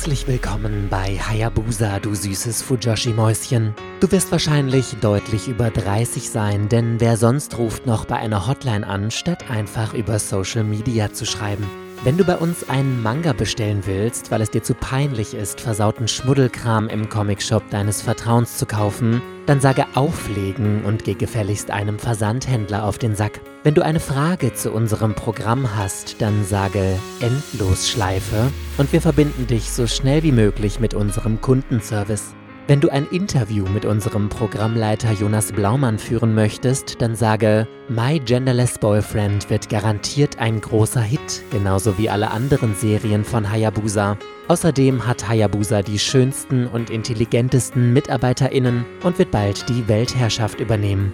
Herzlich 0.00 0.26
willkommen 0.26 0.88
bei 0.88 1.18
Hayabusa, 1.18 1.98
du 1.98 2.14
süßes 2.14 2.62
Fujoshi-Mäuschen. 2.62 3.74
Du 4.00 4.10
wirst 4.10 4.32
wahrscheinlich 4.32 4.96
deutlich 5.02 5.46
über 5.46 5.68
30 5.68 6.30
sein, 6.30 6.70
denn 6.70 7.00
wer 7.00 7.18
sonst 7.18 7.58
ruft 7.58 7.84
noch 7.84 8.06
bei 8.06 8.16
einer 8.16 8.46
Hotline 8.46 8.86
an, 8.86 9.10
statt 9.10 9.50
einfach 9.50 9.92
über 9.92 10.18
Social 10.18 10.64
Media 10.64 11.12
zu 11.12 11.26
schreiben. 11.26 11.68
Wenn 12.02 12.16
du 12.16 12.24
bei 12.24 12.38
uns 12.38 12.66
einen 12.70 13.02
Manga 13.02 13.34
bestellen 13.34 13.82
willst, 13.84 14.30
weil 14.30 14.40
es 14.40 14.50
dir 14.50 14.62
zu 14.62 14.72
peinlich 14.72 15.34
ist, 15.34 15.60
versauten 15.60 16.08
Schmuddelkram 16.08 16.88
im 16.88 17.10
Comicshop 17.10 17.68
deines 17.68 18.00
Vertrauens 18.00 18.56
zu 18.56 18.64
kaufen, 18.64 19.20
dann 19.44 19.60
sage 19.60 19.84
auflegen 19.92 20.82
und 20.86 21.04
geh 21.04 21.12
gefälligst 21.12 21.70
einem 21.70 21.98
Versandhändler 21.98 22.86
auf 22.86 22.96
den 22.96 23.14
Sack. 23.16 23.42
Wenn 23.62 23.74
du 23.74 23.84
eine 23.84 24.00
Frage 24.00 24.54
zu 24.54 24.72
unserem 24.72 25.14
Programm 25.14 25.76
hast, 25.76 26.22
dann 26.22 26.44
sage 26.46 26.98
Endlosschleife 27.20 28.50
und 28.78 28.90
wir 28.90 29.02
verbinden 29.02 29.46
dich 29.46 29.70
so 29.70 29.86
schnell 29.86 30.22
wie 30.22 30.32
möglich 30.32 30.80
mit 30.80 30.94
unserem 30.94 31.42
Kundenservice. 31.42 32.34
Wenn 32.68 32.80
du 32.80 32.88
ein 32.88 33.06
Interview 33.10 33.66
mit 33.68 33.84
unserem 33.84 34.30
Programmleiter 34.30 35.12
Jonas 35.12 35.52
Blaumann 35.52 35.98
führen 35.98 36.34
möchtest, 36.34 37.02
dann 37.02 37.14
sage, 37.14 37.68
My 37.90 38.18
Genderless 38.18 38.78
Boyfriend 38.78 39.50
wird 39.50 39.68
garantiert 39.68 40.38
ein 40.38 40.62
großer 40.62 41.02
Hit, 41.02 41.42
genauso 41.50 41.98
wie 41.98 42.08
alle 42.08 42.30
anderen 42.30 42.74
Serien 42.74 43.24
von 43.24 43.50
Hayabusa. 43.50 44.16
Außerdem 44.48 45.06
hat 45.06 45.28
Hayabusa 45.28 45.82
die 45.82 45.98
schönsten 45.98 46.66
und 46.66 46.88
intelligentesten 46.88 47.92
MitarbeiterInnen 47.92 48.86
und 49.02 49.18
wird 49.18 49.32
bald 49.32 49.68
die 49.68 49.86
Weltherrschaft 49.86 50.60
übernehmen. 50.60 51.12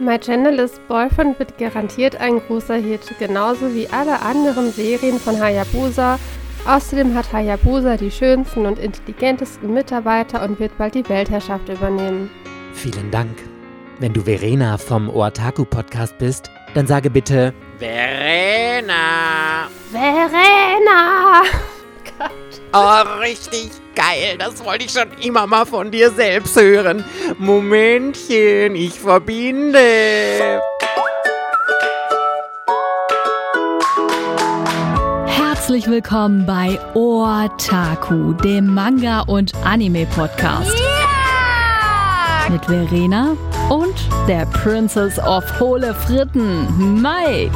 My 0.00 0.18
Genderless 0.18 0.80
Boyfriend 0.88 1.38
wird 1.38 1.58
garantiert 1.58 2.20
ein 2.20 2.40
großer 2.40 2.76
Hit, 2.76 3.00
genauso 3.18 3.74
wie 3.74 3.88
alle 3.88 4.20
anderen 4.22 4.70
Serien 4.70 5.18
von 5.18 5.40
Hayabusa 5.40 6.18
Außerdem 6.68 7.14
hat 7.14 7.32
Hayabusa 7.32 7.96
die 7.96 8.10
schönsten 8.10 8.66
und 8.66 8.78
intelligentesten 8.78 9.72
Mitarbeiter 9.72 10.42
und 10.42 10.60
wird 10.60 10.76
bald 10.76 10.94
die 10.94 11.08
Weltherrschaft 11.08 11.68
übernehmen. 11.68 12.30
Vielen 12.74 13.10
Dank. 13.10 13.38
Wenn 14.00 14.12
du 14.12 14.20
Verena 14.20 14.76
vom 14.76 15.08
Otaku 15.08 15.64
Podcast 15.64 16.18
bist, 16.18 16.50
dann 16.74 16.86
sage 16.86 17.08
bitte 17.08 17.54
Verena. 17.78 19.68
Verena. 19.90 21.42
Oh, 22.72 23.02
richtig 23.20 23.70
geil. 23.94 24.36
Das 24.38 24.62
wollte 24.64 24.84
ich 24.84 24.92
schon 24.92 25.10
immer 25.22 25.46
mal 25.46 25.64
von 25.64 25.90
dir 25.90 26.10
selbst 26.10 26.54
hören. 26.60 27.02
Momentchen, 27.38 28.74
ich 28.74 28.92
verbinde. 29.00 30.60
Herzlich 35.26 35.88
willkommen 35.88 36.44
bei 36.44 36.78
Otaku, 36.94 38.34
dem 38.34 38.74
Manga- 38.74 39.20
und 39.22 39.52
Anime-Podcast. 39.64 40.74
Yeah! 40.74 42.50
Mit 42.50 42.64
Verena 42.66 43.36
und 43.70 43.94
der 44.26 44.44
Princess 44.46 45.18
of 45.18 45.44
Hohle 45.58 45.94
Fritten, 45.94 47.00
Mike. 47.00 47.50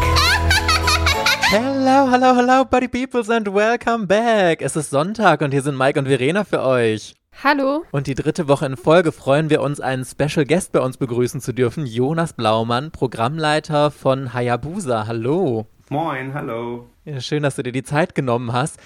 Hello, 1.53 2.11
hello, 2.11 2.34
hello, 2.34 2.64
Buddy 2.64 2.89
Peoples 2.89 3.28
and 3.28 3.47
welcome 3.47 4.06
back. 4.06 4.62
Es 4.62 4.75
ist 4.75 4.89
Sonntag 4.89 5.42
und 5.42 5.50
hier 5.50 5.61
sind 5.61 5.77
Mike 5.77 5.98
und 5.98 6.06
Verena 6.06 6.44
für 6.44 6.62
euch. 6.62 7.14
Hallo. 7.44 7.84
Und 7.91 8.06
die 8.06 8.14
dritte 8.14 8.48
Woche 8.48 8.64
in 8.64 8.78
Folge 8.78 9.12
freuen 9.12 9.50
wir 9.50 9.61
uns, 9.61 9.78
einen 9.78 10.06
Special 10.06 10.47
Guest 10.47 10.72
bei 10.72 10.81
uns 10.81 10.97
begrüßen 10.97 11.42
zu 11.42 11.53
dürfen. 11.53 11.84
Jonas 11.84 12.33
Blaumann, 12.33 12.91
Programmleiter 12.91 13.91
von 13.91 14.33
Hayabusa. 14.33 15.06
Hallo. 15.06 15.67
Moin, 15.91 16.33
hallo. 16.33 16.89
Ja, 17.05 17.20
schön, 17.20 17.42
dass 17.42 17.56
du 17.56 17.62
dir 17.62 17.72
die 17.72 17.83
Zeit 17.83 18.14
genommen 18.14 18.55
hast. 18.55 18.81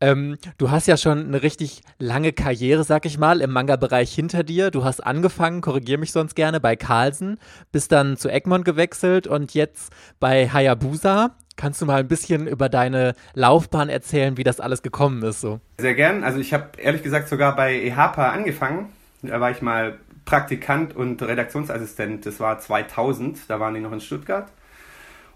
Ähm, 0.00 0.38
du 0.56 0.70
hast 0.70 0.86
ja 0.86 0.96
schon 0.96 1.26
eine 1.26 1.42
richtig 1.42 1.82
lange 1.98 2.32
Karriere, 2.32 2.84
sag 2.84 3.06
ich 3.06 3.18
mal, 3.18 3.40
im 3.40 3.50
Manga-Bereich 3.50 4.14
hinter 4.14 4.44
dir. 4.44 4.70
Du 4.70 4.84
hast 4.84 5.00
angefangen, 5.00 5.62
korrigier 5.62 5.98
mich 5.98 6.12
sonst 6.12 6.36
gerne, 6.36 6.60
bei 6.60 6.76
Carlsen, 6.76 7.38
bist 7.72 7.90
dann 7.90 8.16
zu 8.16 8.28
Egmont 8.28 8.64
gewechselt 8.64 9.26
und 9.26 9.52
jetzt 9.54 9.92
bei 10.20 10.48
Hayabusa. 10.48 11.34
Kannst 11.56 11.80
du 11.80 11.86
mal 11.86 12.00
ein 12.00 12.08
bisschen 12.08 12.46
über 12.46 12.68
deine 12.68 13.14
Laufbahn 13.34 13.88
erzählen, 13.88 14.36
wie 14.36 14.44
das 14.44 14.60
alles 14.60 14.82
gekommen 14.82 15.22
ist? 15.22 15.40
So? 15.40 15.60
Sehr 15.78 15.94
gern. 15.94 16.24
Also 16.24 16.38
ich 16.38 16.52
habe 16.52 16.70
ehrlich 16.78 17.02
gesagt 17.02 17.28
sogar 17.28 17.54
bei 17.54 17.74
EHPA 17.74 18.30
angefangen. 18.30 18.92
Da 19.22 19.40
war 19.40 19.50
ich 19.50 19.62
mal 19.62 19.98
Praktikant 20.24 20.96
und 20.96 21.22
Redaktionsassistent. 21.22 22.26
Das 22.26 22.40
war 22.40 22.58
2000, 22.58 23.48
da 23.48 23.60
waren 23.60 23.74
die 23.74 23.80
noch 23.80 23.92
in 23.92 24.00
Stuttgart. 24.00 24.48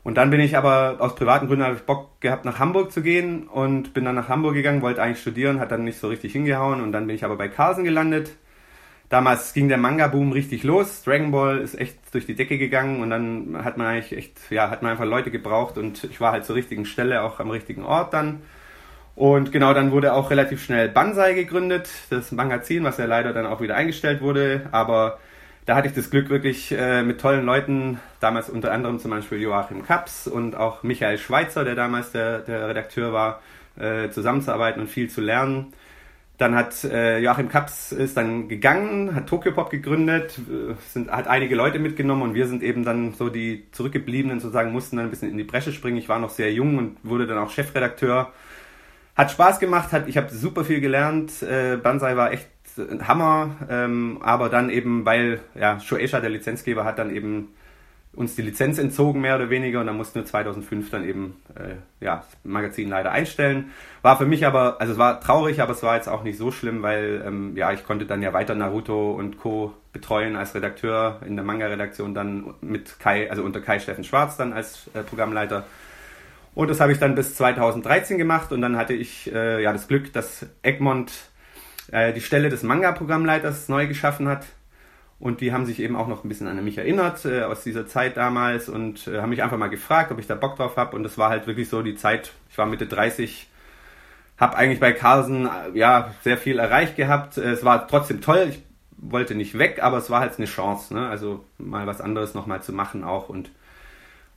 Und 0.03 0.15
dann 0.15 0.31
bin 0.31 0.41
ich 0.41 0.57
aber 0.57 0.97
aus 1.01 1.15
privaten 1.15 1.49
Gründen 1.49 1.65
habe 1.65 1.75
ich 1.75 1.83
Bock 1.83 2.21
gehabt, 2.21 2.45
nach 2.45 2.59
Hamburg 2.59 2.93
zu 2.93 3.03
gehen 3.03 3.47
und 3.47 3.93
bin 3.95 4.05
dann 4.05 4.15
nach 4.15 4.29
Hamburg 4.29 4.55
gegangen, 4.55 4.81
wollte 4.81 5.03
eigentlich 5.03 5.21
studieren, 5.21 5.61
hat 5.61 5.71
dann 5.71 5.85
nicht 5.85 5.99
so 5.99 6.09
richtig 6.09 6.33
hingehauen 6.33 6.81
und 6.81 6.93
dann 6.93 7.07
bin 7.07 7.15
ich 7.15 7.25
aber 7.25 7.37
bei 7.37 7.49
Carlsen 7.49 7.85
gelandet. 7.85 8.31
Damals 9.09 9.55
ging 9.55 9.69
der 9.69 9.79
Manga-Boom 9.79 10.33
richtig 10.33 10.65
los. 10.65 11.03
Dragon 11.03 11.31
Ball 11.31 11.59
ist 11.59 11.79
echt 11.79 11.97
durch 12.13 12.27
die 12.27 12.35
Decke 12.35 12.59
gegangen 12.59 13.01
und 13.03 13.09
dann 13.09 13.65
hat 13.65 13.79
man 13.79 13.87
eigentlich 13.87 14.17
echt, 14.17 14.51
ja, 14.51 14.69
hat 14.69 14.83
man 14.83 14.93
einfach 14.93 15.07
Leute 15.07 15.31
gebraucht 15.31 15.79
und 15.79 16.05
ich 16.05 16.21
war 16.21 16.33
halt 16.33 16.45
zur 16.45 16.57
richtigen 16.57 16.85
Stelle, 16.85 17.23
auch 17.23 17.41
am 17.41 17.51
richtigen 17.51 17.85
Ort 17.85 18.13
dann. 18.13 18.43
Und 19.15 19.51
genau, 19.51 19.75
dann 19.75 19.91
wurde 19.93 20.13
auch 20.13 20.31
relativ 20.31 20.63
schnell 20.63 20.89
Banzai 20.91 21.33
gegründet, 21.35 21.89
das 22.11 22.33
Magazin, 22.33 22.85
was 22.85 22.99
ja 22.99 23.07
leider 23.07 23.33
dann 23.33 23.47
auch 23.47 23.61
wieder 23.61 23.75
eingestellt 23.75 24.21
wurde, 24.21 24.69
aber 24.73 25.19
da 25.67 25.75
hatte 25.75 25.89
ich 25.89 25.95
das 25.95 26.11
Glück, 26.11 26.31
wirklich 26.31 26.73
äh, 26.73 27.03
mit 27.03 27.21
tollen 27.21 27.45
Leuten, 27.45 27.99
damals 28.21 28.49
unter 28.49 28.73
anderem 28.73 28.99
zum 29.01 29.11
Beispiel 29.11 29.39
Joachim 29.39 29.85
Kaps 29.85 30.27
und 30.27 30.55
auch 30.55 30.83
Michael 30.83 31.19
Schweitzer, 31.19 31.65
der 31.65 31.75
damals 31.75 32.13
der, 32.13 32.39
der 32.39 32.69
Redakteur 32.69 33.13
war, 33.13 33.43
äh, 33.79 34.09
zusammenzuarbeiten 34.11 34.81
und 34.81 34.89
viel 34.89 35.11
zu 35.11 35.21
lernen. 35.21 35.73
Dann 36.39 36.55
hat 36.55 36.85
äh, 36.85 37.19
Joachim 37.19 37.49
Kaps 37.49 37.91
ist 37.91 38.17
dann 38.17 38.47
gegangen, 38.49 39.17
hat 39.17 39.27
Tokyopop 39.27 39.71
gegründet, 39.71 40.39
äh, 40.39 40.75
sind, 40.89 41.11
hat 41.11 41.27
einige 41.27 41.57
Leute 41.57 41.81
mitgenommen 41.81 42.23
und 42.23 42.35
wir 42.35 42.47
sind 42.47 42.63
eben 42.63 42.85
dann 42.85 43.13
so 43.13 43.29
die 43.29 43.67
Zurückgebliebenen 43.73 44.39
sozusagen, 44.39 44.71
mussten 44.71 44.97
dann 44.97 45.07
ein 45.07 45.11
bisschen 45.11 45.31
in 45.31 45.37
die 45.37 45.43
Bresche 45.43 45.73
springen. 45.73 45.97
Ich 45.97 46.09
war 46.09 46.21
noch 46.21 46.31
sehr 46.31 46.53
jung 46.53 46.79
und 46.79 46.97
wurde 47.03 47.27
dann 47.27 47.39
auch 47.39 47.51
Chefredakteur. 47.51 48.33
Hat 49.17 49.33
Spaß 49.33 49.59
gemacht, 49.59 49.91
hat, 49.91 50.07
ich 50.07 50.17
habe 50.17 50.31
super 50.31 50.65
viel 50.65 50.81
gelernt. 50.81 51.43
Äh, 51.43 51.77
Banzai 51.77 52.17
war 52.17 52.33
echt 52.33 52.49
ein 52.79 53.09
Hammer, 53.09 53.57
ähm, 53.69 54.19
aber 54.23 54.49
dann 54.49 54.71
eben, 54.71 55.05
weil 55.05 55.41
ja, 55.57 55.81
Shueisha, 55.81 56.21
der 56.21 56.31
Lizenzgeber, 56.31 56.85
hat 56.85 57.01
dann 57.01 57.13
eben 57.15 57.49
uns 58.19 58.35
die 58.35 58.43
Lizenz 58.43 58.79
entzogen, 58.79 59.21
mehr 59.21 59.37
oder 59.37 59.49
weniger, 59.49 59.81
und 59.81 59.87
dann 59.87 59.97
mussten 59.97 60.17
wir 60.17 60.25
2005 60.25 60.91
dann 60.91 61.09
eben 61.09 61.37
äh, 61.55 61.77
ja, 62.05 62.17
das 62.17 62.39
Magazin 62.43 62.89
leider 62.89 63.13
einstellen. 63.13 63.71
War 64.03 64.19
für 64.19 64.27
mich 64.27 64.45
aber, 64.45 64.81
also 64.81 64.93
es 64.95 64.99
war 64.99 65.21
traurig, 65.21 65.63
aber 65.63 65.73
es 65.73 65.85
war 65.85 65.95
jetzt 65.95 66.09
auch 66.09 66.25
nicht 66.25 66.37
so 66.37 66.51
schlimm, 66.51 66.83
weil 66.83 67.23
ähm, 67.25 67.57
ja, 67.57 67.73
ich 67.73 67.85
konnte 67.85 68.07
dann 68.07 68.21
ja 68.21 68.33
weiter 68.33 68.57
Naruto 68.57 69.13
und 69.13 69.39
Co. 69.39 69.73
betreuen 69.93 70.35
als 70.35 70.53
Redakteur 70.57 71.21
in 71.25 71.37
der 71.37 71.45
Manga-Redaktion, 71.45 72.13
dann 72.13 72.55
mit 72.61 72.99
Kai, 72.99 73.31
also 73.31 73.45
unter 73.45 73.61
Kai 73.61 73.79
Steffen 73.79 74.03
Schwarz 74.03 74.37
dann 74.37 74.53
als 74.53 74.91
äh, 74.95 75.05
Programmleiter. 75.05 75.65
Und 76.57 76.69
das 76.71 76.81
habe 76.81 76.91
ich 76.91 76.99
dann 76.99 77.15
bis 77.15 77.37
2013 77.37 78.19
gemacht 78.19 78.51
und 78.51 78.61
dann 78.63 78.77
hatte 78.77 78.95
ich 78.95 79.33
äh, 79.33 79.63
ja 79.63 79.73
das 79.73 79.87
Glück, 79.87 80.13
dass 80.13 80.45
Egmont 80.63 81.13
äh, 81.93 82.13
die 82.13 82.21
Stelle 82.21 82.49
des 82.49 82.65
Manga-Programmleiters 82.65 83.69
neu 83.69 83.87
geschaffen 83.87 84.27
hat. 84.27 84.45
Und 85.21 85.41
die 85.41 85.53
haben 85.53 85.67
sich 85.67 85.81
eben 85.81 85.97
auch 85.97 86.07
noch 86.07 86.23
ein 86.23 86.29
bisschen 86.29 86.47
an 86.47 86.63
mich 86.63 86.79
erinnert 86.79 87.25
äh, 87.25 87.43
aus 87.43 87.65
dieser 87.65 87.87
Zeit 87.89 88.17
damals 88.17 88.69
und 88.69 89.09
äh, 89.09 89.21
haben 89.21 89.31
mich 89.31 89.43
einfach 89.43 89.59
mal 89.59 89.69
gefragt, 89.69 90.13
ob 90.13 90.19
ich 90.21 90.29
da 90.29 90.37
Bock 90.37 90.57
drauf 90.57 90.77
habe. 90.77 90.95
Und 90.95 91.03
das 91.03 91.19
war 91.19 91.29
halt 91.31 91.47
wirklich 91.49 91.69
so 91.69 91.83
die 91.83 91.97
Zeit, 91.97 92.33
ich 92.51 92.59
war 92.59 92.67
Mitte 92.67 92.87
30, 92.87 93.49
habe 94.39 94.57
eigentlich 94.57 94.79
bei 94.79 94.93
Carlsen 94.93 95.47
äh, 95.47 95.77
ja 95.77 96.15
sehr 96.23 96.39
viel 96.39 96.61
erreicht 96.61 96.95
gehabt. 96.97 97.37
Äh, 97.37 97.51
es 97.51 97.65
war 97.65 97.89
trotzdem 97.89 98.21
toll, 98.21 98.47
ich 98.51 98.63
wollte 98.97 99.35
nicht 99.35 99.59
weg, 99.59 99.81
aber 99.83 99.99
es 99.99 100.09
war 100.09 100.21
halt 100.21 100.39
eine 100.39 100.47
Chance, 100.47 100.95
ne? 100.95 101.09
also 101.09 101.45
mal 101.59 101.87
was 101.87 102.01
anderes 102.01 102.35
nochmal 102.35 102.63
zu 102.63 102.73
machen 102.73 103.03
auch. 103.03 103.29
Und 103.29 103.51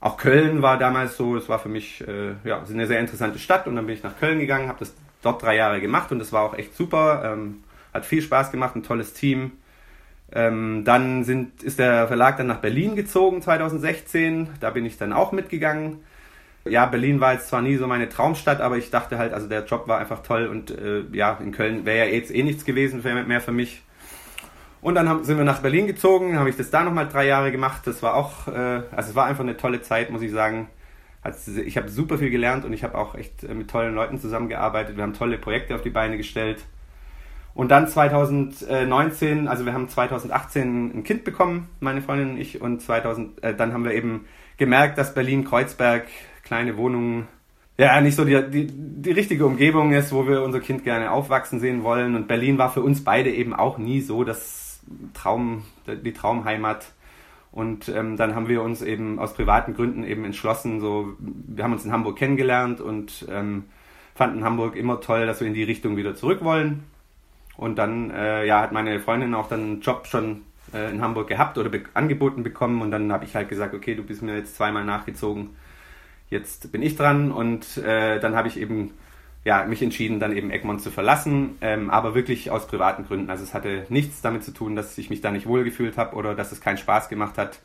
auch 0.00 0.16
Köln 0.16 0.62
war 0.62 0.78
damals 0.78 1.16
so, 1.16 1.36
es 1.36 1.48
war 1.48 1.60
für 1.60 1.68
mich 1.68 2.06
äh, 2.08 2.34
ja, 2.42 2.60
eine 2.68 2.88
sehr 2.88 2.98
interessante 2.98 3.38
Stadt 3.38 3.68
und 3.68 3.76
dann 3.76 3.86
bin 3.86 3.94
ich 3.94 4.02
nach 4.02 4.18
Köln 4.18 4.40
gegangen, 4.40 4.68
habe 4.68 4.80
das 4.80 4.92
dort 5.22 5.42
drei 5.42 5.54
Jahre 5.54 5.80
gemacht 5.80 6.10
und 6.10 6.18
das 6.18 6.32
war 6.32 6.42
auch 6.42 6.54
echt 6.58 6.76
super. 6.76 7.22
Ähm, 7.24 7.62
hat 7.94 8.04
viel 8.04 8.22
Spaß 8.22 8.50
gemacht, 8.50 8.74
ein 8.74 8.82
tolles 8.82 9.14
Team. 9.14 9.52
Ähm, 10.34 10.84
dann 10.84 11.24
sind, 11.24 11.62
ist 11.62 11.78
der 11.78 12.08
Verlag 12.08 12.36
dann 12.36 12.46
nach 12.46 12.58
Berlin 12.58 12.96
gezogen 12.96 13.42
2016. 13.42 14.48
Da 14.60 14.70
bin 14.70 14.86
ich 14.86 14.98
dann 14.98 15.12
auch 15.12 15.32
mitgegangen. 15.32 15.98
Ja, 16.64 16.86
Berlin 16.86 17.20
war 17.20 17.32
jetzt 17.32 17.48
zwar 17.48 17.60
nie 17.60 17.76
so 17.76 17.86
meine 17.86 18.08
Traumstadt, 18.08 18.60
aber 18.60 18.78
ich 18.78 18.90
dachte 18.90 19.18
halt, 19.18 19.32
also 19.32 19.48
der 19.48 19.64
Job 19.64 19.88
war 19.88 19.98
einfach 19.98 20.22
toll 20.22 20.46
und 20.46 20.70
äh, 20.70 21.02
ja, 21.12 21.38
in 21.42 21.50
Köln 21.52 21.84
wäre 21.84 22.06
ja 22.06 22.12
jetzt 22.12 22.32
eh 22.32 22.42
nichts 22.42 22.64
gewesen 22.64 23.02
mehr 23.26 23.40
für 23.40 23.52
mich. 23.52 23.82
Und 24.80 24.94
dann 24.94 25.08
haben, 25.08 25.24
sind 25.24 25.38
wir 25.38 25.44
nach 25.44 25.60
Berlin 25.60 25.86
gezogen, 25.86 26.38
habe 26.38 26.50
ich 26.50 26.56
das 26.56 26.70
da 26.70 26.84
nochmal 26.84 27.08
drei 27.08 27.26
Jahre 27.26 27.50
gemacht. 27.52 27.82
Das 27.84 28.02
war 28.02 28.14
auch, 28.14 28.48
äh, 28.48 28.82
also 28.92 29.10
es 29.10 29.14
war 29.14 29.26
einfach 29.26 29.42
eine 29.42 29.56
tolle 29.56 29.82
Zeit, 29.82 30.10
muss 30.10 30.22
ich 30.22 30.30
sagen 30.30 30.68
ich 31.64 31.76
habe 31.76 31.88
super 31.88 32.18
viel 32.18 32.30
gelernt 32.30 32.64
und 32.64 32.72
ich 32.72 32.82
habe 32.82 32.98
auch 32.98 33.14
echt 33.14 33.44
äh, 33.44 33.54
mit 33.54 33.70
tollen 33.70 33.94
Leuten 33.94 34.18
zusammengearbeitet. 34.18 34.96
Wir 34.96 35.04
haben 35.04 35.14
tolle 35.14 35.38
Projekte 35.38 35.74
auf 35.74 35.82
die 35.82 35.90
Beine 35.90 36.16
gestellt. 36.16 36.64
Und 37.54 37.70
dann 37.70 37.86
2019, 37.86 39.46
also 39.46 39.66
wir 39.66 39.74
haben 39.74 39.88
2018 39.88 40.98
ein 40.98 41.04
Kind 41.04 41.24
bekommen, 41.24 41.68
meine 41.80 42.00
Freundin 42.00 42.30
und 42.30 42.36
ich, 42.38 42.60
und 42.60 42.80
2000, 42.80 43.42
äh, 43.44 43.54
dann 43.54 43.72
haben 43.72 43.84
wir 43.84 43.92
eben 43.92 44.26
gemerkt, 44.56 44.96
dass 44.96 45.14
Berlin-Kreuzberg, 45.14 46.06
kleine 46.44 46.76
Wohnungen, 46.76 47.28
ja 47.78 48.00
nicht 48.00 48.16
so 48.16 48.24
die, 48.24 48.50
die, 48.50 48.66
die 48.68 49.10
richtige 49.10 49.44
Umgebung 49.46 49.92
ist, 49.92 50.12
wo 50.12 50.26
wir 50.26 50.42
unser 50.42 50.60
Kind 50.60 50.84
gerne 50.84 51.10
aufwachsen 51.10 51.60
sehen 51.60 51.82
wollen. 51.82 52.14
Und 52.14 52.28
Berlin 52.28 52.58
war 52.58 52.70
für 52.70 52.82
uns 52.82 53.04
beide 53.04 53.30
eben 53.30 53.54
auch 53.54 53.78
nie 53.78 54.00
so 54.00 54.24
das 54.24 54.80
Traum, 55.14 55.64
die 55.86 56.12
Traumheimat. 56.12 56.92
Und 57.50 57.90
ähm, 57.90 58.16
dann 58.16 58.34
haben 58.34 58.48
wir 58.48 58.62
uns 58.62 58.80
eben 58.80 59.18
aus 59.18 59.34
privaten 59.34 59.74
Gründen 59.74 60.04
eben 60.04 60.24
entschlossen, 60.24 60.80
so, 60.80 61.12
wir 61.18 61.64
haben 61.64 61.74
uns 61.74 61.84
in 61.84 61.92
Hamburg 61.92 62.16
kennengelernt 62.16 62.80
und 62.80 63.26
ähm, 63.30 63.64
fanden 64.14 64.42
Hamburg 64.42 64.74
immer 64.74 65.02
toll, 65.02 65.26
dass 65.26 65.40
wir 65.40 65.48
in 65.48 65.54
die 65.54 65.62
Richtung 65.62 65.98
wieder 65.98 66.14
zurück 66.14 66.42
wollen. 66.42 66.84
Und 67.56 67.76
dann 67.76 68.10
äh, 68.10 68.46
ja, 68.46 68.60
hat 68.60 68.72
meine 68.72 68.98
Freundin 69.00 69.34
auch 69.34 69.48
dann 69.48 69.60
einen 69.60 69.80
Job 69.80 70.06
schon 70.06 70.42
äh, 70.72 70.90
in 70.90 71.02
Hamburg 71.02 71.28
gehabt 71.28 71.58
oder 71.58 71.68
be 71.68 71.82
angeboten 71.94 72.42
bekommen. 72.42 72.82
Und 72.82 72.90
dann 72.90 73.12
habe 73.12 73.24
ich 73.24 73.34
halt 73.34 73.48
gesagt, 73.48 73.74
okay, 73.74 73.94
du 73.94 74.02
bist 74.02 74.22
mir 74.22 74.36
jetzt 74.36 74.56
zweimal 74.56 74.84
nachgezogen, 74.84 75.50
jetzt 76.30 76.72
bin 76.72 76.82
ich 76.82 76.96
dran. 76.96 77.30
Und 77.30 77.76
äh, 77.78 78.20
dann 78.20 78.34
habe 78.36 78.48
ich 78.48 78.58
eben 78.58 78.92
ja, 79.44 79.64
mich 79.64 79.82
entschieden, 79.82 80.20
dann 80.20 80.36
eben 80.36 80.50
Egmont 80.50 80.80
zu 80.80 80.90
verlassen, 80.90 81.56
ähm, 81.60 81.90
aber 81.90 82.14
wirklich 82.14 82.50
aus 82.50 82.66
privaten 82.66 83.04
Gründen. 83.04 83.28
Also 83.28 83.42
es 83.42 83.54
hatte 83.54 83.86
nichts 83.88 84.20
damit 84.20 84.44
zu 84.44 84.52
tun, 84.52 84.76
dass 84.76 84.96
ich 84.98 85.10
mich 85.10 85.20
da 85.20 85.32
nicht 85.32 85.46
wohlgefühlt 85.46 85.96
habe 85.98 86.14
oder 86.14 86.34
dass 86.34 86.52
es 86.52 86.60
keinen 86.60 86.78
Spaß 86.78 87.08
gemacht 87.08 87.38
hat. 87.38 87.60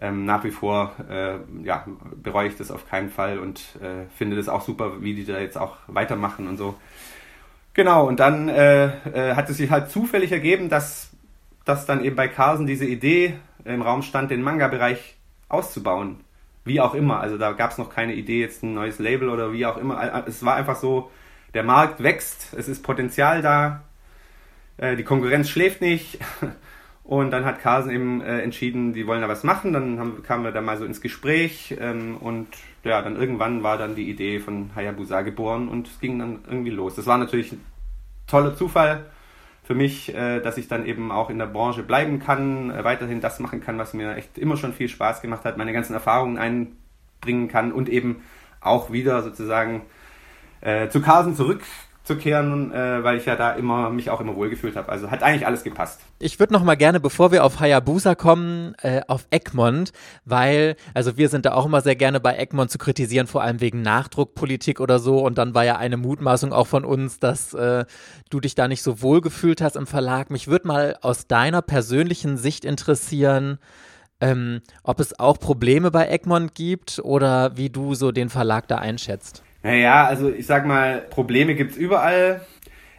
Ähm, 0.00 0.24
nach 0.24 0.44
wie 0.44 0.50
vor 0.50 0.94
äh, 1.10 1.38
ja, 1.62 1.84
bereue 2.22 2.48
ich 2.48 2.56
das 2.56 2.70
auf 2.70 2.88
keinen 2.88 3.10
Fall 3.10 3.38
und 3.38 3.60
äh, 3.82 4.06
finde 4.16 4.36
das 4.36 4.48
auch 4.48 4.62
super, 4.62 5.02
wie 5.02 5.14
die 5.14 5.26
da 5.26 5.38
jetzt 5.38 5.58
auch 5.58 5.76
weitermachen 5.88 6.48
und 6.48 6.56
so. 6.56 6.76
Genau, 7.74 8.06
und 8.06 8.20
dann 8.20 8.48
äh, 8.48 8.86
äh 8.86 9.34
hat 9.34 9.48
es 9.48 9.58
sich 9.58 9.70
halt 9.70 9.90
zufällig 9.90 10.32
ergeben, 10.32 10.68
dass, 10.68 11.10
dass 11.64 11.86
dann 11.86 12.04
eben 12.04 12.16
bei 12.16 12.28
Carlsen 12.28 12.66
diese 12.66 12.84
Idee 12.84 13.34
im 13.64 13.82
Raum 13.82 14.02
stand, 14.02 14.30
den 14.30 14.42
Manga-Bereich 14.42 15.16
auszubauen 15.48 16.20
wie 16.64 16.80
auch 16.80 16.94
immer. 16.94 17.20
Also 17.20 17.38
da 17.38 17.52
gab 17.52 17.72
es 17.72 17.78
noch 17.78 17.90
keine 17.90 18.14
Idee, 18.14 18.40
jetzt 18.40 18.62
ein 18.62 18.74
neues 18.74 18.98
Label 18.98 19.28
oder 19.28 19.52
wie 19.52 19.66
auch 19.66 19.76
immer. 19.76 20.24
Es 20.26 20.44
war 20.44 20.56
einfach 20.56 20.76
so, 20.76 21.10
der 21.54 21.64
Markt 21.64 22.02
wächst, 22.02 22.54
es 22.56 22.68
ist 22.68 22.82
Potenzial 22.82 23.42
da, 23.42 23.82
äh, 24.76 24.96
die 24.96 25.04
Konkurrenz 25.04 25.48
schläft 25.48 25.80
nicht. 25.80 26.18
Und 27.10 27.32
dann 27.32 27.44
hat 27.44 27.58
Carlsen 27.58 27.90
eben 27.90 28.20
äh, 28.20 28.38
entschieden, 28.40 28.92
die 28.92 29.04
wollen 29.04 29.20
da 29.20 29.28
was 29.28 29.42
machen. 29.42 29.72
Dann 29.72 29.98
haben, 29.98 30.22
kamen 30.22 30.44
wir 30.44 30.52
da 30.52 30.60
mal 30.60 30.76
so 30.76 30.84
ins 30.84 31.00
Gespräch 31.00 31.76
ähm, 31.80 32.16
und 32.18 32.46
ja, 32.84 33.02
dann 33.02 33.16
irgendwann 33.16 33.64
war 33.64 33.78
dann 33.78 33.96
die 33.96 34.08
Idee 34.08 34.38
von 34.38 34.70
Hayabusa 34.76 35.22
geboren 35.22 35.66
und 35.66 35.88
es 35.88 35.98
ging 35.98 36.20
dann 36.20 36.38
irgendwie 36.46 36.70
los. 36.70 36.94
Das 36.94 37.08
war 37.08 37.18
natürlich 37.18 37.50
ein 37.50 37.64
toller 38.28 38.54
Zufall 38.54 39.06
für 39.64 39.74
mich, 39.74 40.14
äh, 40.14 40.38
dass 40.38 40.56
ich 40.56 40.68
dann 40.68 40.86
eben 40.86 41.10
auch 41.10 41.30
in 41.30 41.38
der 41.38 41.46
Branche 41.46 41.82
bleiben 41.82 42.20
kann, 42.20 42.70
äh, 42.70 42.84
weiterhin 42.84 43.20
das 43.20 43.40
machen 43.40 43.60
kann, 43.60 43.76
was 43.76 43.92
mir 43.92 44.14
echt 44.14 44.38
immer 44.38 44.56
schon 44.56 44.72
viel 44.72 44.88
Spaß 44.88 45.20
gemacht 45.20 45.44
hat, 45.44 45.58
meine 45.58 45.72
ganzen 45.72 45.94
Erfahrungen 45.94 46.38
einbringen 46.38 47.48
kann 47.48 47.72
und 47.72 47.88
eben 47.88 48.22
auch 48.60 48.92
wieder 48.92 49.22
sozusagen 49.22 49.82
äh, 50.60 50.88
zu 50.90 51.00
Carlsen 51.02 51.34
zurück 51.34 51.62
zurückzukehren, 52.10 52.72
äh, 52.72 53.02
weil 53.04 53.18
ich 53.18 53.26
ja 53.26 53.36
da 53.36 53.52
immer 53.52 53.90
mich 53.90 54.10
auch 54.10 54.20
immer 54.20 54.34
wohlgefühlt 54.34 54.76
habe. 54.76 54.88
Also 54.88 55.10
hat 55.10 55.22
eigentlich 55.22 55.46
alles 55.46 55.62
gepasst. 55.62 56.00
Ich 56.18 56.38
würde 56.38 56.52
noch 56.52 56.64
mal 56.64 56.76
gerne, 56.76 57.00
bevor 57.00 57.32
wir 57.32 57.44
auf 57.44 57.60
Hayabusa 57.60 58.14
kommen, 58.14 58.74
äh, 58.82 59.02
auf 59.06 59.26
Egmont, 59.30 59.92
weil 60.24 60.76
also 60.94 61.16
wir 61.16 61.28
sind 61.28 61.46
da 61.46 61.52
auch 61.52 61.66
immer 61.66 61.80
sehr 61.80 61.96
gerne 61.96 62.20
bei 62.20 62.36
Egmont 62.36 62.70
zu 62.70 62.78
kritisieren, 62.78 63.26
vor 63.26 63.42
allem 63.42 63.60
wegen 63.60 63.82
Nachdruckpolitik 63.82 64.80
oder 64.80 64.98
so. 64.98 65.20
Und 65.20 65.38
dann 65.38 65.54
war 65.54 65.64
ja 65.64 65.76
eine 65.76 65.96
Mutmaßung 65.96 66.52
auch 66.52 66.66
von 66.66 66.84
uns, 66.84 67.18
dass 67.18 67.54
äh, 67.54 67.84
du 68.30 68.40
dich 68.40 68.54
da 68.54 68.68
nicht 68.68 68.82
so 68.82 69.02
wohl 69.02 69.20
gefühlt 69.20 69.60
hast 69.60 69.76
im 69.76 69.86
Verlag. 69.86 70.30
Mich 70.30 70.48
würde 70.48 70.68
mal 70.68 70.96
aus 71.02 71.26
deiner 71.26 71.62
persönlichen 71.62 72.36
Sicht 72.36 72.64
interessieren. 72.64 73.58
Ähm, 74.22 74.60
ob 74.82 75.00
es 75.00 75.18
auch 75.18 75.38
Probleme 75.38 75.90
bei 75.90 76.08
Egmont 76.08 76.54
gibt 76.54 77.00
oder 77.02 77.56
wie 77.56 77.70
du 77.70 77.94
so 77.94 78.12
den 78.12 78.28
Verlag 78.28 78.68
da 78.68 78.76
einschätzt. 78.76 79.42
Naja, 79.62 80.06
also 80.06 80.30
ich 80.30 80.46
sag 80.46 80.66
mal, 80.66 81.02
Probleme 81.10 81.54
gibt's 81.54 81.76
überall. 81.76 82.40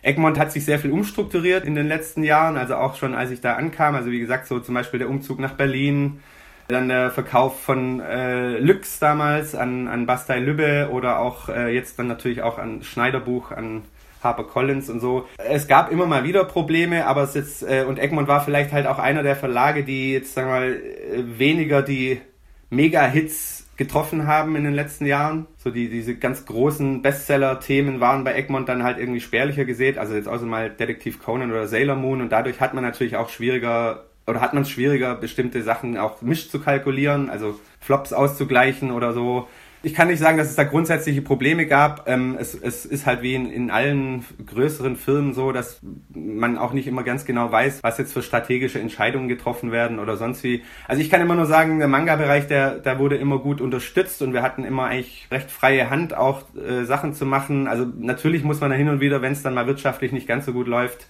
Egmont 0.04 0.40
hat 0.40 0.52
sich 0.52 0.66
sehr 0.66 0.80
viel 0.80 0.92
umstrukturiert 0.92 1.66
in 1.66 1.76
den 1.76 1.88
letzten 1.88 2.24
Jahren, 2.24 2.58
also 2.58 2.76
auch 2.76 2.96
schon 2.96 3.14
als 3.14 3.32
ich 3.32 3.42
da 3.42 3.56
ankam. 3.56 3.96
Also 3.96 4.12
wie 4.12 4.20
gesagt, 4.20 4.48
so 4.48 4.60
zum 4.60 4.76
Beispiel 4.76 5.00
der 5.00 5.10
Umzug 5.10 5.40
nach 5.40 5.54
Berlin, 5.54 6.22
dann 6.68 6.88
der 6.88 7.12
Verkauf 7.12 7.62
von 7.62 8.00
äh, 8.00 8.58
Lüx 8.58 9.00
damals 9.00 9.56
an, 9.56 9.88
an 9.88 10.06
Bastei 10.06 10.40
Lübbe 10.40 10.90
oder 10.92 11.20
auch 11.20 11.50
äh, 11.50 11.74
jetzt 11.74 12.00
dann 12.00 12.08
natürlich 12.08 12.42
auch 12.42 12.58
an 12.58 12.84
Schneiderbuch, 12.84 13.52
an 13.52 13.84
Harper 14.24 14.44
Collins 14.44 14.90
und 14.90 15.00
so. 15.00 15.28
Es 15.38 15.68
gab 15.68 15.92
immer 15.92 16.06
mal 16.06 16.24
wieder 16.24 16.46
Probleme, 16.46 17.06
aber 17.08 17.24
es 17.24 17.34
jetzt, 17.34 17.64
äh, 17.64 17.86
und 17.88 18.00
Egmont 18.00 18.28
war 18.28 18.44
vielleicht 18.44 18.72
halt 18.72 18.88
auch 18.88 19.00
einer 19.00 19.24
der 19.24 19.36
Verlage, 19.36 19.84
die 19.84 20.14
jetzt, 20.14 20.34
sagen 20.34 20.48
wir 20.48 20.60
mal, 20.60 20.74
äh, 20.74 21.40
weniger 21.40 21.82
die 21.82 22.22
Mega-Hits 22.70 23.61
getroffen 23.82 24.28
haben 24.28 24.56
in 24.56 24.64
den 24.64 24.74
letzten 24.74 25.08
Jahren. 25.08 25.48
So 25.58 25.72
die, 25.72 25.90
diese 25.90 26.16
ganz 26.16 26.46
großen 26.46 27.02
Bestseller-Themen 27.02 28.00
waren 28.00 28.24
bei 28.24 28.36
Egmont 28.36 28.70
dann 28.70 28.84
halt 28.84 29.00
irgendwie 29.00 29.22
spärlicher 29.22 29.66
gesät. 29.66 29.98
Also 29.98 30.14
jetzt 30.14 30.28
außer 30.28 30.46
mal 30.46 30.70
Detektiv 30.70 31.20
Conan 31.20 31.50
oder 31.50 31.68
Sailor 31.68 31.96
Moon 31.96 32.22
und 32.22 32.32
dadurch 32.32 32.62
hat 32.62 32.76
man 32.76 32.84
natürlich 32.84 33.18
auch 33.18 33.30
schwieriger 33.30 34.06
oder 34.28 34.40
hat 34.40 34.54
man 34.54 34.62
es 34.62 34.70
schwieriger, 34.70 35.16
bestimmte 35.16 35.64
Sachen 35.64 35.98
auch 35.98 36.22
mischt 36.22 36.52
zu 36.52 36.60
kalkulieren, 36.60 37.32
also 37.32 37.60
Flops 37.80 38.14
auszugleichen 38.14 38.92
oder 38.92 39.14
so 39.14 39.48
ich 39.84 39.94
kann 39.96 40.10
nicht 40.10 40.20
sagen, 40.20 40.38
dass 40.38 40.50
es 40.50 40.56
da 40.56 40.64
grundsätzliche 40.64 41.22
Probleme 41.22 41.66
gab. 41.66 42.08
Ähm, 42.08 42.36
es, 42.40 42.54
es 42.54 42.86
ist 42.86 43.06
halt 43.06 43.22
wie 43.22 43.34
in, 43.34 43.52
in 43.52 43.72
allen 43.72 44.24
größeren 44.46 44.96
Firmen 44.96 45.34
so, 45.34 45.52
dass 45.52 45.80
man 46.14 46.58
auch 46.58 46.74
nicht 46.74 46.88
immer 46.88 47.04
ganz 47.04 47.26
genau 47.26 47.52
weiß, 47.52 47.82
was 47.82 47.98
jetzt 47.98 48.14
für 48.14 48.22
strategische 48.22 48.80
Entscheidungen 48.80 49.28
getroffen 49.28 49.72
werden 49.72 50.00
oder 50.00 50.18
sonst 50.18 50.44
wie. 50.44 50.64
Also 50.88 51.02
ich 51.02 51.10
kann 51.10 51.22
immer 51.22 51.36
nur 51.36 51.48
sagen, 51.48 51.80
der 51.80 51.88
Manga-Bereich, 51.88 52.48
der, 52.48 52.80
der 52.80 53.00
wurde 53.00 53.18
immer 53.18 53.40
gut 53.40 53.60
unterstützt 53.60 54.22
und 54.22 54.34
wir 54.34 54.44
hatten 54.44 54.64
immer 54.64 54.86
eigentlich 54.86 55.28
recht 55.32 55.50
freie 55.50 55.90
Hand, 55.90 56.16
auch 56.16 56.44
äh, 56.56 56.84
Sachen 56.86 57.14
zu 57.14 57.26
machen. 57.26 57.68
Also 57.68 57.86
natürlich 57.98 58.44
muss 58.44 58.62
man 58.62 58.70
da 58.70 58.76
hin 58.76 58.90
und 58.90 59.00
wieder, 59.00 59.22
wenn 59.22 59.34
es 59.34 59.42
dann 59.42 59.56
mal 59.56 59.68
wirtschaftlich 59.68 60.12
nicht 60.12 60.28
ganz 60.28 60.46
so 60.46 60.54
gut 60.54 60.68
läuft, 60.68 61.08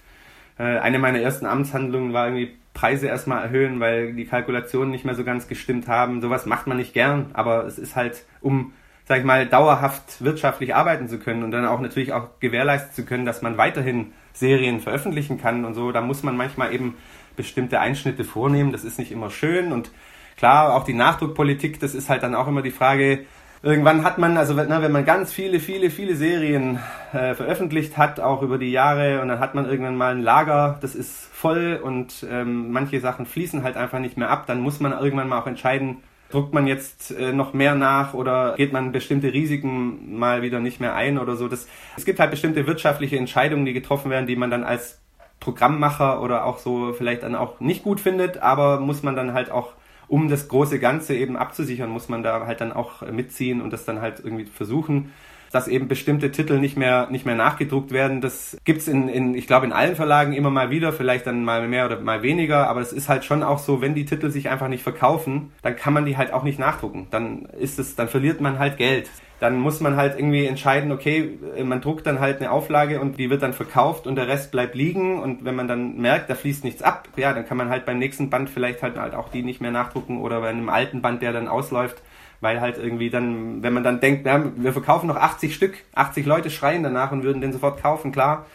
eine 0.62 0.98
meiner 0.98 1.20
ersten 1.20 1.46
Amtshandlungen 1.46 2.12
war 2.12 2.26
irgendwie 2.26 2.56
Preise 2.74 3.06
erstmal 3.06 3.42
erhöhen, 3.42 3.80
weil 3.80 4.14
die 4.14 4.24
Kalkulationen 4.24 4.90
nicht 4.90 5.04
mehr 5.04 5.14
so 5.14 5.24
ganz 5.24 5.48
gestimmt 5.48 5.88
haben. 5.88 6.20
Sowas 6.20 6.46
macht 6.46 6.66
man 6.66 6.76
nicht 6.76 6.94
gern, 6.94 7.26
aber 7.34 7.66
es 7.66 7.78
ist 7.78 7.96
halt, 7.96 8.24
um, 8.40 8.72
sag 9.04 9.18
ich 9.18 9.24
mal, 9.24 9.46
dauerhaft 9.46 10.22
wirtschaftlich 10.24 10.74
arbeiten 10.74 11.08
zu 11.08 11.18
können 11.18 11.42
und 11.42 11.50
dann 11.50 11.66
auch 11.66 11.80
natürlich 11.80 12.12
auch 12.12 12.40
gewährleisten 12.40 12.94
zu 12.94 13.04
können, 13.04 13.26
dass 13.26 13.42
man 13.42 13.58
weiterhin 13.58 14.12
Serien 14.32 14.80
veröffentlichen 14.80 15.38
kann 15.38 15.64
und 15.64 15.74
so, 15.74 15.92
da 15.92 16.00
muss 16.00 16.22
man 16.22 16.36
manchmal 16.36 16.72
eben 16.72 16.96
bestimmte 17.36 17.80
Einschnitte 17.80 18.24
vornehmen. 18.24 18.72
Das 18.72 18.84
ist 18.84 18.98
nicht 18.98 19.12
immer 19.12 19.30
schön 19.30 19.72
und 19.72 19.90
klar, 20.36 20.74
auch 20.74 20.84
die 20.84 20.94
Nachdruckpolitik, 20.94 21.80
das 21.80 21.94
ist 21.94 22.08
halt 22.08 22.22
dann 22.22 22.34
auch 22.34 22.48
immer 22.48 22.62
die 22.62 22.70
Frage, 22.70 23.26
irgendwann 23.62 24.04
hat 24.04 24.18
man, 24.18 24.36
also 24.36 24.54
na, 24.54 24.82
wenn 24.82 24.92
man 24.92 25.04
ganz 25.04 25.32
viele, 25.32 25.60
viele, 25.60 25.90
viele 25.90 26.16
Serien 26.16 26.78
äh, 27.12 27.34
veröffentlicht 27.34 27.96
hat, 27.96 28.20
auch 28.20 28.42
über 28.42 28.58
die 28.58 28.72
Jahre, 28.72 29.20
und 29.22 29.28
dann 29.28 29.40
hat 29.40 29.54
man 29.54 29.66
irgendwann 29.66 29.96
mal 29.96 30.14
ein 30.14 30.22
Lager, 30.22 30.78
das 30.80 30.94
ist 30.94 31.28
voll 31.32 31.80
und 31.82 32.26
ähm, 32.30 32.72
manche 32.72 33.00
Sachen 33.00 33.26
fließen 33.26 33.62
halt 33.62 33.76
einfach 33.76 33.98
nicht 33.98 34.16
mehr 34.16 34.30
ab, 34.30 34.46
dann 34.46 34.60
muss 34.60 34.80
man 34.80 34.92
irgendwann 34.92 35.28
mal 35.28 35.40
auch 35.40 35.46
entscheiden, 35.46 35.98
druckt 36.30 36.54
man 36.54 36.66
jetzt 36.66 37.10
äh, 37.12 37.32
noch 37.32 37.52
mehr 37.52 37.74
nach 37.74 38.14
oder 38.14 38.54
geht 38.56 38.72
man 38.72 38.90
bestimmte 38.90 39.32
Risiken 39.32 40.18
mal 40.18 40.42
wieder 40.42 40.60
nicht 40.60 40.80
mehr 40.80 40.94
ein 40.94 41.18
oder 41.18 41.36
so. 41.36 41.46
Das, 41.46 41.68
es 41.96 42.04
gibt 42.04 42.18
halt 42.20 42.30
bestimmte 42.30 42.66
wirtschaftliche 42.66 43.18
Entscheidungen, 43.18 43.66
die 43.66 43.74
getroffen 43.74 44.10
werden, 44.10 44.26
die 44.26 44.36
man 44.36 44.50
dann 44.50 44.64
als 44.64 45.00
Programmmacher 45.40 46.22
oder 46.22 46.46
auch 46.46 46.58
so 46.58 46.92
vielleicht 46.94 47.22
dann 47.22 47.34
auch 47.34 47.60
nicht 47.60 47.82
gut 47.82 48.00
findet, 48.00 48.38
aber 48.38 48.80
muss 48.80 49.02
man 49.02 49.14
dann 49.14 49.34
halt 49.34 49.50
auch 49.50 49.72
um 50.12 50.28
das 50.28 50.48
große 50.48 50.78
Ganze 50.78 51.14
eben 51.14 51.38
abzusichern, 51.38 51.88
muss 51.88 52.10
man 52.10 52.22
da 52.22 52.46
halt 52.46 52.60
dann 52.60 52.70
auch 52.70 53.00
mitziehen 53.10 53.62
und 53.62 53.72
das 53.72 53.86
dann 53.86 54.02
halt 54.02 54.20
irgendwie 54.22 54.44
versuchen 54.44 55.10
dass 55.52 55.68
eben 55.68 55.86
bestimmte 55.86 56.32
Titel 56.32 56.58
nicht 56.58 56.76
mehr, 56.76 57.08
nicht 57.10 57.26
mehr 57.26 57.34
nachgedruckt 57.34 57.92
werden. 57.92 58.20
Das 58.20 58.56
gibt's 58.64 58.88
in, 58.88 59.08
in, 59.08 59.34
ich 59.34 59.46
glaube, 59.46 59.66
in 59.66 59.72
allen 59.72 59.94
Verlagen 59.94 60.32
immer 60.32 60.50
mal 60.50 60.70
wieder, 60.70 60.92
vielleicht 60.92 61.26
dann 61.26 61.44
mal 61.44 61.68
mehr 61.68 61.86
oder 61.86 62.00
mal 62.00 62.22
weniger, 62.22 62.68
aber 62.68 62.80
es 62.80 62.92
ist 62.92 63.08
halt 63.08 63.24
schon 63.24 63.42
auch 63.42 63.58
so, 63.58 63.80
wenn 63.80 63.94
die 63.94 64.04
Titel 64.04 64.30
sich 64.30 64.48
einfach 64.48 64.68
nicht 64.68 64.82
verkaufen, 64.82 65.52
dann 65.62 65.76
kann 65.76 65.92
man 65.92 66.06
die 66.06 66.16
halt 66.16 66.32
auch 66.32 66.42
nicht 66.42 66.58
nachdrucken. 66.58 67.06
Dann 67.10 67.46
ist 67.58 67.78
es, 67.78 67.94
dann 67.94 68.08
verliert 68.08 68.40
man 68.40 68.58
halt 68.58 68.78
Geld 68.78 69.08
dann 69.42 69.58
muss 69.58 69.80
man 69.80 69.96
halt 69.96 70.16
irgendwie 70.16 70.46
entscheiden, 70.46 70.92
okay, 70.92 71.36
man 71.64 71.80
druckt 71.80 72.06
dann 72.06 72.20
halt 72.20 72.38
eine 72.38 72.52
Auflage 72.52 73.00
und 73.00 73.18
die 73.18 73.28
wird 73.28 73.42
dann 73.42 73.52
verkauft 73.52 74.06
und 74.06 74.14
der 74.14 74.28
Rest 74.28 74.52
bleibt 74.52 74.76
liegen 74.76 75.20
und 75.20 75.44
wenn 75.44 75.56
man 75.56 75.66
dann 75.66 75.96
merkt, 75.96 76.30
da 76.30 76.36
fließt 76.36 76.62
nichts 76.62 76.80
ab, 76.80 77.08
ja, 77.16 77.32
dann 77.32 77.44
kann 77.44 77.56
man 77.56 77.68
halt 77.68 77.84
beim 77.84 77.98
nächsten 77.98 78.30
Band 78.30 78.48
vielleicht 78.48 78.84
halt, 78.84 78.96
halt 78.96 79.16
auch 79.16 79.30
die 79.30 79.42
nicht 79.42 79.60
mehr 79.60 79.72
nachdrucken 79.72 80.20
oder 80.20 80.42
bei 80.42 80.50
einem 80.50 80.68
alten 80.68 81.02
Band, 81.02 81.22
der 81.22 81.32
dann 81.32 81.48
ausläuft, 81.48 82.00
weil 82.42 82.60
halt 82.60 82.76
irgendwie 82.76 83.08
dann, 83.08 83.62
wenn 83.62 83.72
man 83.72 83.84
dann 83.84 84.00
denkt, 84.00 84.26
ja, 84.26 84.44
wir 84.56 84.72
verkaufen 84.72 85.06
noch 85.06 85.16
80 85.16 85.54
Stück, 85.54 85.74
80 85.94 86.26
Leute 86.26 86.50
schreien 86.50 86.82
danach 86.82 87.12
und 87.12 87.22
würden 87.22 87.40
den 87.40 87.52
sofort 87.52 87.80
kaufen, 87.80 88.12
klar, 88.12 88.46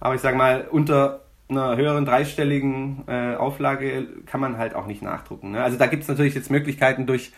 aber 0.00 0.14
ich 0.14 0.22
sag 0.22 0.34
mal, 0.34 0.66
unter 0.70 1.20
einer 1.48 1.76
höheren 1.76 2.06
dreistelligen 2.06 3.04
äh, 3.06 3.36
Auflage 3.36 4.06
kann 4.24 4.40
man 4.40 4.56
halt 4.56 4.74
auch 4.74 4.86
nicht 4.86 5.02
nachdrucken. 5.02 5.52
Ne? 5.52 5.62
Also 5.62 5.76
da 5.76 5.86
gibt 5.86 6.02
es 6.02 6.08
natürlich 6.08 6.34
jetzt 6.34 6.50
Möglichkeiten 6.50 7.06
durch 7.06 7.32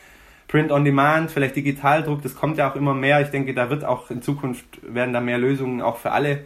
Print 0.46 0.70
on 0.70 0.84
Demand, 0.84 1.32
vielleicht 1.32 1.56
Digitaldruck, 1.56 2.22
das 2.22 2.36
kommt 2.36 2.56
ja 2.56 2.70
auch 2.70 2.76
immer 2.76 2.94
mehr. 2.94 3.20
Ich 3.20 3.30
denke, 3.30 3.52
da 3.52 3.68
wird 3.68 3.84
auch 3.84 4.08
in 4.08 4.22
Zukunft 4.22 4.64
werden 4.82 5.12
da 5.12 5.20
mehr 5.20 5.38
Lösungen 5.38 5.82
auch 5.82 5.96
für 5.96 6.12
alle 6.12 6.44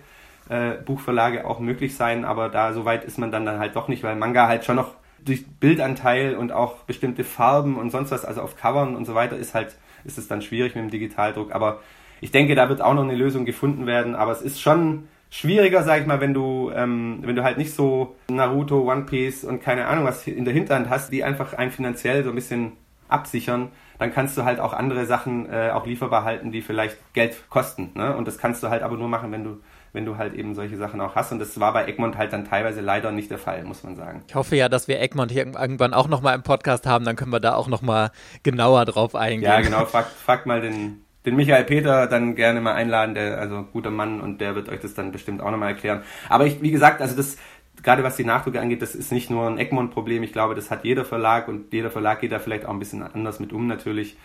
äh, 0.48 0.70
Buchverlage 0.86 1.44
auch 1.44 1.60
möglich 1.60 1.94
sein, 1.96 2.24
aber 2.24 2.48
da 2.48 2.72
so 2.72 2.86
weit 2.86 3.04
ist 3.04 3.18
man 3.18 3.30
dann, 3.30 3.44
dann 3.44 3.58
halt 3.58 3.76
doch 3.76 3.88
nicht, 3.88 4.02
weil 4.02 4.16
Manga 4.16 4.48
halt 4.48 4.64
schon 4.64 4.76
noch 4.76 4.94
durch 5.24 5.46
Bildanteil 5.46 6.34
und 6.34 6.52
auch 6.52 6.78
bestimmte 6.84 7.24
Farben 7.24 7.76
und 7.76 7.90
sonst 7.90 8.10
was, 8.10 8.24
also 8.24 8.42
auf 8.42 8.56
Covern 8.56 8.96
und 8.96 9.04
so 9.04 9.14
weiter, 9.14 9.36
ist 9.36 9.54
halt, 9.54 9.76
ist 10.04 10.18
es 10.18 10.28
dann 10.28 10.42
schwierig 10.42 10.74
mit 10.74 10.84
dem 10.84 10.90
Digitaldruck. 10.90 11.54
Aber 11.54 11.80
ich 12.20 12.30
denke, 12.30 12.54
da 12.54 12.68
wird 12.68 12.82
auch 12.82 12.94
noch 12.94 13.04
eine 13.04 13.14
Lösung 13.14 13.44
gefunden 13.44 13.86
werden, 13.86 14.14
aber 14.14 14.32
es 14.32 14.42
ist 14.42 14.60
schon 14.60 15.08
schwieriger, 15.30 15.82
sag 15.82 16.00
ich 16.00 16.06
mal, 16.06 16.20
wenn 16.20 16.34
du, 16.34 16.70
ähm, 16.74 17.20
wenn 17.22 17.36
du 17.36 17.44
halt 17.44 17.56
nicht 17.56 17.72
so 17.72 18.16
Naruto, 18.28 18.90
One 18.90 19.04
Piece 19.04 19.44
und 19.44 19.62
keine 19.62 19.86
Ahnung 19.86 20.04
was 20.04 20.26
in 20.26 20.44
der 20.44 20.52
Hinterhand 20.54 20.90
hast, 20.90 21.12
die 21.12 21.24
einfach 21.24 21.54
einen 21.54 21.70
finanziell 21.70 22.24
so 22.24 22.30
ein 22.30 22.34
bisschen 22.34 22.72
absichern, 23.08 23.68
dann 23.98 24.12
kannst 24.12 24.36
du 24.36 24.44
halt 24.44 24.60
auch 24.60 24.72
andere 24.72 25.06
Sachen 25.06 25.50
äh, 25.50 25.70
auch 25.72 25.86
lieferbar 25.86 26.24
halten, 26.24 26.52
die 26.52 26.62
vielleicht 26.62 26.96
Geld 27.12 27.48
kosten. 27.48 27.90
Ne? 27.94 28.16
Und 28.16 28.26
das 28.26 28.38
kannst 28.38 28.62
du 28.62 28.70
halt 28.70 28.82
aber 28.82 28.96
nur 28.96 29.08
machen, 29.08 29.32
wenn 29.32 29.44
du 29.44 29.60
wenn 29.92 30.04
du 30.04 30.16
halt 30.16 30.34
eben 30.34 30.54
solche 30.54 30.76
Sachen 30.76 31.00
auch 31.00 31.14
hast. 31.14 31.32
Und 31.32 31.38
das 31.38 31.58
war 31.58 31.72
bei 31.72 31.86
Egmont 31.86 32.16
halt 32.16 32.32
dann 32.32 32.44
teilweise 32.44 32.80
leider 32.80 33.10
nicht 33.12 33.30
der 33.30 33.38
Fall, 33.38 33.64
muss 33.64 33.82
man 33.82 33.96
sagen. 33.96 34.22
Ich 34.28 34.34
hoffe 34.34 34.56
ja, 34.56 34.68
dass 34.68 34.88
wir 34.88 35.00
Egmont 35.00 35.30
hier 35.32 35.46
irgendwann 35.46 35.94
auch 35.94 36.08
nochmal 36.08 36.34
im 36.34 36.42
Podcast 36.42 36.86
haben, 36.86 37.04
dann 37.04 37.16
können 37.16 37.32
wir 37.32 37.40
da 37.40 37.54
auch 37.54 37.68
nochmal 37.68 38.10
genauer 38.42 38.84
drauf 38.84 39.14
eingehen. 39.14 39.50
Ja, 39.50 39.60
genau, 39.60 39.84
fragt, 39.86 40.12
fragt 40.12 40.46
mal 40.46 40.60
den, 40.60 41.02
den 41.26 41.36
Michael 41.36 41.64
Peter 41.64 42.06
dann 42.06 42.34
gerne 42.34 42.60
mal 42.60 42.74
einladen, 42.74 43.14
der, 43.14 43.38
also 43.38 43.64
guter 43.72 43.90
Mann, 43.90 44.20
und 44.20 44.40
der 44.40 44.54
wird 44.54 44.68
euch 44.68 44.80
das 44.80 44.94
dann 44.94 45.12
bestimmt 45.12 45.40
auch 45.40 45.50
nochmal 45.50 45.70
erklären. 45.70 46.02
Aber 46.28 46.46
ich, 46.46 46.62
wie 46.62 46.70
gesagt, 46.70 47.00
also 47.00 47.16
das, 47.16 47.36
gerade 47.82 48.04
was 48.04 48.16
die 48.16 48.24
Nachdrucke 48.24 48.60
angeht, 48.60 48.82
das 48.82 48.94
ist 48.94 49.12
nicht 49.12 49.30
nur 49.30 49.48
ein 49.48 49.58
Egmont-Problem. 49.58 50.22
Ich 50.22 50.32
glaube, 50.32 50.54
das 50.54 50.70
hat 50.70 50.84
jeder 50.84 51.04
Verlag 51.04 51.48
und 51.48 51.72
jeder 51.72 51.90
Verlag 51.90 52.20
geht 52.20 52.32
da 52.32 52.38
vielleicht 52.38 52.66
auch 52.66 52.72
ein 52.72 52.78
bisschen 52.78 53.02
anders 53.02 53.40
mit 53.40 53.52
um 53.52 53.66
natürlich. 53.66 54.16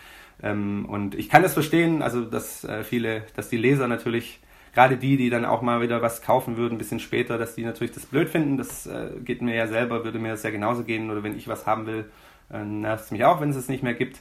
Ähm, 0.44 0.86
und 0.86 1.16
ich 1.16 1.30
kann 1.30 1.44
das 1.44 1.54
verstehen, 1.54 2.02
also 2.02 2.22
dass 2.22 2.64
äh, 2.64 2.84
viele, 2.84 3.24
dass 3.36 3.50
die 3.50 3.58
Leser 3.58 3.88
natürlich 3.88 4.42
gerade 4.76 4.98
die, 4.98 5.18
die 5.18 5.30
dann 5.30 5.46
auch 5.46 5.62
mal 5.62 5.82
wieder 5.82 6.02
was 6.02 6.22
kaufen 6.22 6.58
würden, 6.58 6.76
ein 6.76 6.78
bisschen 6.78 7.00
später, 7.00 7.38
dass 7.38 7.56
die 7.56 7.64
natürlich 7.64 7.94
das 7.94 8.06
blöd 8.06 8.30
finden. 8.30 8.58
Das 8.58 8.86
äh, 8.86 9.10
geht 9.24 9.42
mir 9.42 9.56
ja 9.56 9.68
selber, 9.68 10.04
würde 10.04 10.20
mir 10.20 10.32
das 10.32 10.44
ja 10.44 10.52
genauso 10.52 10.84
gehen. 10.84 11.10
Oder 11.10 11.24
wenn 11.24 11.38
ich 11.38 11.48
was 11.48 11.66
haben 11.66 11.88
will, 11.88 12.06
äh, 12.54 12.64
nervt 12.64 13.06
es 13.06 13.12
mich 13.12 13.24
auch, 13.24 13.42
wenn 13.42 13.50
es 13.50 13.56
es 13.56 13.70
nicht 13.70 13.82
mehr 13.82 13.94
gibt. 13.94 14.20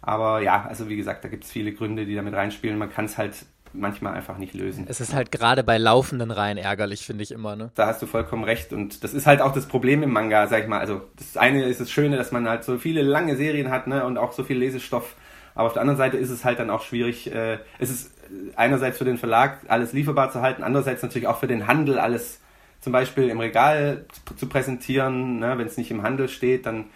Aber 0.00 0.40
ja, 0.40 0.64
also 0.66 0.88
wie 0.88 0.96
gesagt, 0.96 1.22
da 1.22 1.28
gibt 1.28 1.44
es 1.44 1.52
viele 1.52 1.72
Gründe, 1.72 2.06
die 2.06 2.14
damit 2.14 2.34
reinspielen. 2.34 2.78
Man 2.78 2.90
kann 2.90 3.04
es 3.04 3.18
halt 3.18 3.44
manchmal 3.74 4.14
einfach 4.14 4.38
nicht 4.38 4.54
lösen. 4.54 4.86
Es 4.88 5.00
ist 5.02 5.14
halt 5.14 5.30
gerade 5.30 5.62
bei 5.62 5.76
laufenden 5.76 6.30
Reihen 6.30 6.56
ärgerlich, 6.56 7.04
finde 7.04 7.22
ich 7.22 7.30
immer. 7.30 7.54
Ne? 7.54 7.70
Da 7.74 7.86
hast 7.86 8.00
du 8.00 8.06
vollkommen 8.06 8.42
recht. 8.42 8.72
Und 8.72 9.04
das 9.04 9.12
ist 9.12 9.26
halt 9.26 9.42
auch 9.42 9.52
das 9.52 9.66
Problem 9.66 10.02
im 10.02 10.12
Manga, 10.12 10.46
sag 10.46 10.62
ich 10.62 10.68
mal. 10.68 10.80
Also 10.80 11.02
das 11.16 11.36
eine 11.36 11.64
ist 11.64 11.78
das 11.78 11.90
Schöne, 11.90 12.16
dass 12.16 12.32
man 12.32 12.48
halt 12.48 12.64
so 12.64 12.78
viele 12.78 13.02
lange 13.02 13.36
Serien 13.36 13.70
hat 13.70 13.86
ne? 13.86 14.04
und 14.06 14.16
auch 14.16 14.32
so 14.32 14.44
viel 14.44 14.56
Lesestoff. 14.56 15.14
Aber 15.54 15.66
auf 15.66 15.74
der 15.74 15.82
anderen 15.82 15.98
Seite 15.98 16.16
ist 16.16 16.30
es 16.30 16.44
halt 16.44 16.58
dann 16.58 16.70
auch 16.70 16.82
schwierig. 16.82 17.32
Äh, 17.32 17.58
es 17.78 17.90
ist 17.90 18.12
einerseits 18.56 18.98
für 18.98 19.04
den 19.04 19.18
Verlag 19.18 19.58
alles 19.68 19.92
lieferbar 19.92 20.30
zu 20.30 20.40
halten, 20.40 20.62
andererseits 20.62 21.02
natürlich 21.02 21.28
auch 21.28 21.38
für 21.38 21.46
den 21.46 21.66
Handel 21.66 21.98
alles 21.98 22.40
zum 22.80 22.92
Beispiel 22.92 23.28
im 23.28 23.40
Regal 23.40 24.06
zu 24.36 24.48
präsentieren. 24.48 25.38
Ne? 25.38 25.58
Wenn 25.58 25.66
es 25.66 25.76
nicht 25.76 25.90
im 25.90 26.02
Handel 26.02 26.28
steht, 26.28 26.66
dann 26.66 26.86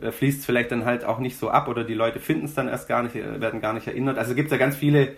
äh, 0.00 0.10
fließt 0.10 0.40
es 0.40 0.46
vielleicht 0.46 0.70
dann 0.70 0.84
halt 0.84 1.04
auch 1.04 1.18
nicht 1.18 1.36
so 1.36 1.50
ab 1.50 1.68
oder 1.68 1.84
die 1.84 1.94
Leute 1.94 2.20
finden 2.20 2.46
es 2.46 2.54
dann 2.54 2.68
erst 2.68 2.88
gar 2.88 3.02
nicht, 3.02 3.16
äh, 3.16 3.40
werden 3.40 3.60
gar 3.60 3.72
nicht 3.72 3.86
erinnert. 3.86 4.18
Also 4.18 4.34
gibt 4.34 4.46
es 4.46 4.52
ja 4.52 4.58
ganz 4.58 4.76
viele 4.76 5.16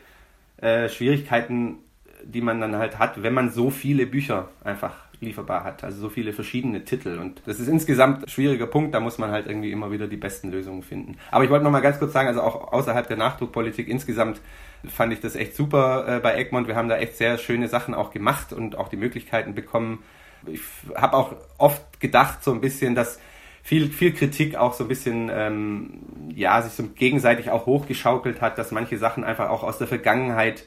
äh, 0.58 0.88
Schwierigkeiten, 0.88 1.78
die 2.24 2.40
man 2.40 2.60
dann 2.60 2.76
halt 2.76 2.98
hat, 2.98 3.22
wenn 3.22 3.34
man 3.34 3.50
so 3.50 3.70
viele 3.70 4.06
Bücher 4.06 4.48
einfach 4.64 4.94
lieferbar 5.24 5.64
hat. 5.64 5.82
Also 5.82 6.00
so 6.00 6.08
viele 6.08 6.32
verschiedene 6.32 6.84
Titel. 6.84 7.18
Und 7.18 7.42
das 7.46 7.58
ist 7.58 7.68
insgesamt 7.68 8.24
ein 8.24 8.28
schwieriger 8.28 8.66
Punkt. 8.66 8.94
Da 8.94 9.00
muss 9.00 9.18
man 9.18 9.30
halt 9.30 9.46
irgendwie 9.46 9.72
immer 9.72 9.90
wieder 9.90 10.06
die 10.06 10.16
besten 10.16 10.50
Lösungen 10.50 10.82
finden. 10.82 11.16
Aber 11.30 11.44
ich 11.44 11.50
wollte 11.50 11.64
noch 11.64 11.70
mal 11.70 11.80
ganz 11.80 11.98
kurz 11.98 12.12
sagen, 12.12 12.28
also 12.28 12.42
auch 12.42 12.72
außerhalb 12.72 13.08
der 13.08 13.16
Nachdruckpolitik 13.16 13.88
insgesamt 13.88 14.40
fand 14.88 15.12
ich 15.12 15.20
das 15.20 15.34
echt 15.34 15.56
super 15.56 16.16
äh, 16.16 16.20
bei 16.20 16.34
Egmont. 16.36 16.68
Wir 16.68 16.76
haben 16.76 16.88
da 16.88 16.98
echt 16.98 17.16
sehr 17.16 17.38
schöne 17.38 17.68
Sachen 17.68 17.94
auch 17.94 18.10
gemacht 18.10 18.52
und 18.52 18.76
auch 18.76 18.88
die 18.88 18.96
Möglichkeiten 18.96 19.54
bekommen. 19.54 20.02
Ich 20.46 20.60
habe 20.94 21.16
auch 21.16 21.34
oft 21.58 22.00
gedacht, 22.00 22.44
so 22.44 22.52
ein 22.52 22.60
bisschen, 22.60 22.94
dass 22.94 23.18
viel, 23.62 23.88
viel 23.90 24.12
Kritik 24.12 24.56
auch 24.56 24.74
so 24.74 24.84
ein 24.84 24.88
bisschen, 24.88 25.30
ähm, 25.32 26.02
ja, 26.34 26.60
sich 26.60 26.72
so 26.74 26.82
gegenseitig 26.94 27.50
auch 27.50 27.64
hochgeschaukelt 27.64 28.42
hat, 28.42 28.58
dass 28.58 28.72
manche 28.72 28.98
Sachen 28.98 29.24
einfach 29.24 29.48
auch 29.48 29.62
aus 29.62 29.78
der 29.78 29.86
Vergangenheit 29.86 30.66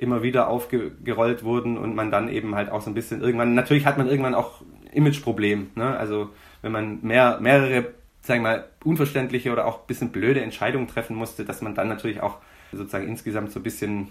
immer 0.00 0.22
wieder 0.22 0.48
aufgerollt 0.48 1.44
wurden 1.44 1.76
und 1.76 1.94
man 1.94 2.10
dann 2.10 2.28
eben 2.28 2.54
halt 2.54 2.70
auch 2.70 2.80
so 2.80 2.90
ein 2.90 2.94
bisschen 2.94 3.20
irgendwann, 3.20 3.54
natürlich 3.54 3.86
hat 3.86 3.98
man 3.98 4.08
irgendwann 4.08 4.34
auch 4.34 4.62
Imageproblem, 4.92 5.70
ne? 5.74 5.96
Also 5.96 6.30
wenn 6.62 6.72
man 6.72 6.98
mehr, 7.02 7.38
mehrere, 7.40 7.92
sagen 8.22 8.42
wir 8.42 8.50
mal, 8.50 8.64
unverständliche 8.84 9.52
oder 9.52 9.66
auch 9.66 9.80
ein 9.80 9.86
bisschen 9.86 10.10
blöde 10.10 10.40
Entscheidungen 10.40 10.88
treffen 10.88 11.16
musste, 11.16 11.44
dass 11.44 11.62
man 11.62 11.74
dann 11.74 11.88
natürlich 11.88 12.22
auch 12.22 12.38
sozusagen 12.72 13.06
insgesamt 13.06 13.52
so 13.52 13.60
ein 13.60 13.62
bisschen 13.62 14.08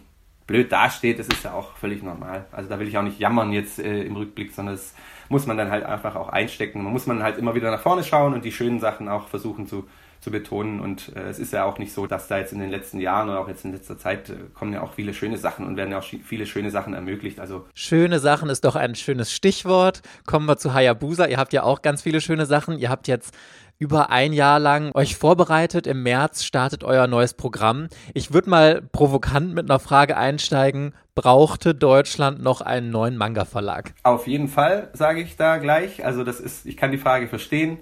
blöd 0.48 0.72
dasteht, 0.72 1.19
das 1.19 1.27
ist 1.27 1.43
ja 1.43 1.53
auch 1.53 1.75
völlig 1.77 2.01
normal. 2.01 2.46
Also 2.51 2.69
da 2.69 2.79
will 2.79 2.88
ich 2.88 2.98
auch 2.98 3.03
nicht 3.03 3.19
jammern 3.19 3.51
jetzt 3.51 3.79
äh, 3.79 4.03
im 4.03 4.15
Rückblick, 4.15 4.51
sondern 4.51 4.75
das 4.75 4.96
muss 5.29 5.46
man 5.46 5.58
dann 5.58 5.69
halt 5.69 5.86
einfach 5.86 6.15
auch 6.15 6.29
einstecken. 6.29 6.84
Man 6.84 6.91
muss 6.91 7.05
man 7.05 7.22
halt 7.22 7.38
immer 7.38 7.53
wieder 7.55 7.69
nach 7.69 7.81
vorne 7.81 8.03
schauen 8.03 8.34
und 8.34 8.43
die 8.43 8.51
schönen 8.51 8.79
Sachen 8.79 9.10
auch 9.10 9.27
versuchen 9.27 9.67
zu, 9.67 9.88
zu 10.20 10.32
betonen. 10.32 10.80
Und 10.80 11.16
äh, 11.16 11.30
es 11.30 11.40
ist 11.40 11.54
ja 11.54 11.66
auch 11.66 11.78
nicht 11.78 11.94
so, 11.94 12.08
dass 12.08 12.28
da 12.28 12.38
jetzt 12.38 12.54
in 12.54 12.60
den 12.60 12.70
letzten 12.70 13.00
Jahren 13.00 13.30
oder 13.30 13.40
auch 13.40 13.48
jetzt 13.48 13.66
in 13.66 13.72
letzter 13.72 13.98
Zeit 13.98 14.30
äh, 14.30 14.36
kommen 14.54 14.74
ja 14.74 14.82
auch 14.82 14.94
viele 14.94 15.14
schöne 15.14 15.38
Sachen 15.38 15.66
und 15.66 15.78
werden 15.78 15.92
ja 15.92 16.00
auch 16.00 16.04
viele 16.04 16.46
schöne 16.46 16.72
Sachen 16.72 16.94
ermöglicht. 16.94 17.40
Also 17.40 17.66
schöne 17.74 18.20
Sachen 18.20 18.50
ist 18.50 18.66
doch 18.66 18.76
ein 18.76 18.96
schönes 18.96 19.32
Stichwort. 19.32 20.02
Kommen 20.26 20.46
wir 20.46 20.58
zu 20.58 20.74
Hayabusa. 20.74 21.26
Ihr 21.28 21.38
habt 21.38 21.54
ja 21.54 21.64
auch 21.64 21.82
ganz 21.82 22.02
viele 22.02 22.22
schöne 22.22 22.46
Sachen. 22.46 22.78
Ihr 22.78 22.90
habt 22.90 23.08
jetzt 23.08 23.34
über 23.80 24.10
ein 24.10 24.34
Jahr 24.34 24.60
lang 24.60 24.92
euch 24.94 25.16
vorbereitet. 25.16 25.88
Im 25.88 26.04
März 26.04 26.44
startet 26.44 26.84
euer 26.84 27.08
neues 27.08 27.34
Programm. 27.34 27.88
Ich 28.14 28.34
würde 28.34 28.50
mal 28.50 28.82
provokant 28.82 29.54
mit 29.54 29.70
einer 29.70 29.80
Frage 29.80 30.18
einsteigen. 30.18 30.94
Brauchte 31.16 31.74
Deutschland 31.74 32.42
noch 32.42 32.60
einen 32.62 32.92
neuen 32.92 33.18
Manga-Verlag? 33.18 33.94
Auf 34.04 34.28
jeden 34.28 34.50
Fall, 34.50 34.90
sage 34.94 35.22
ich 35.22 35.38
da 35.38 35.58
gleich. 35.58 36.06
Also 36.06 36.26
das 36.26 36.42
ist, 36.42 36.66
ich 36.66 36.76
kann 36.76 36.92
die 36.92 36.98
Frage 36.98 37.28
verstehen. 37.28 37.80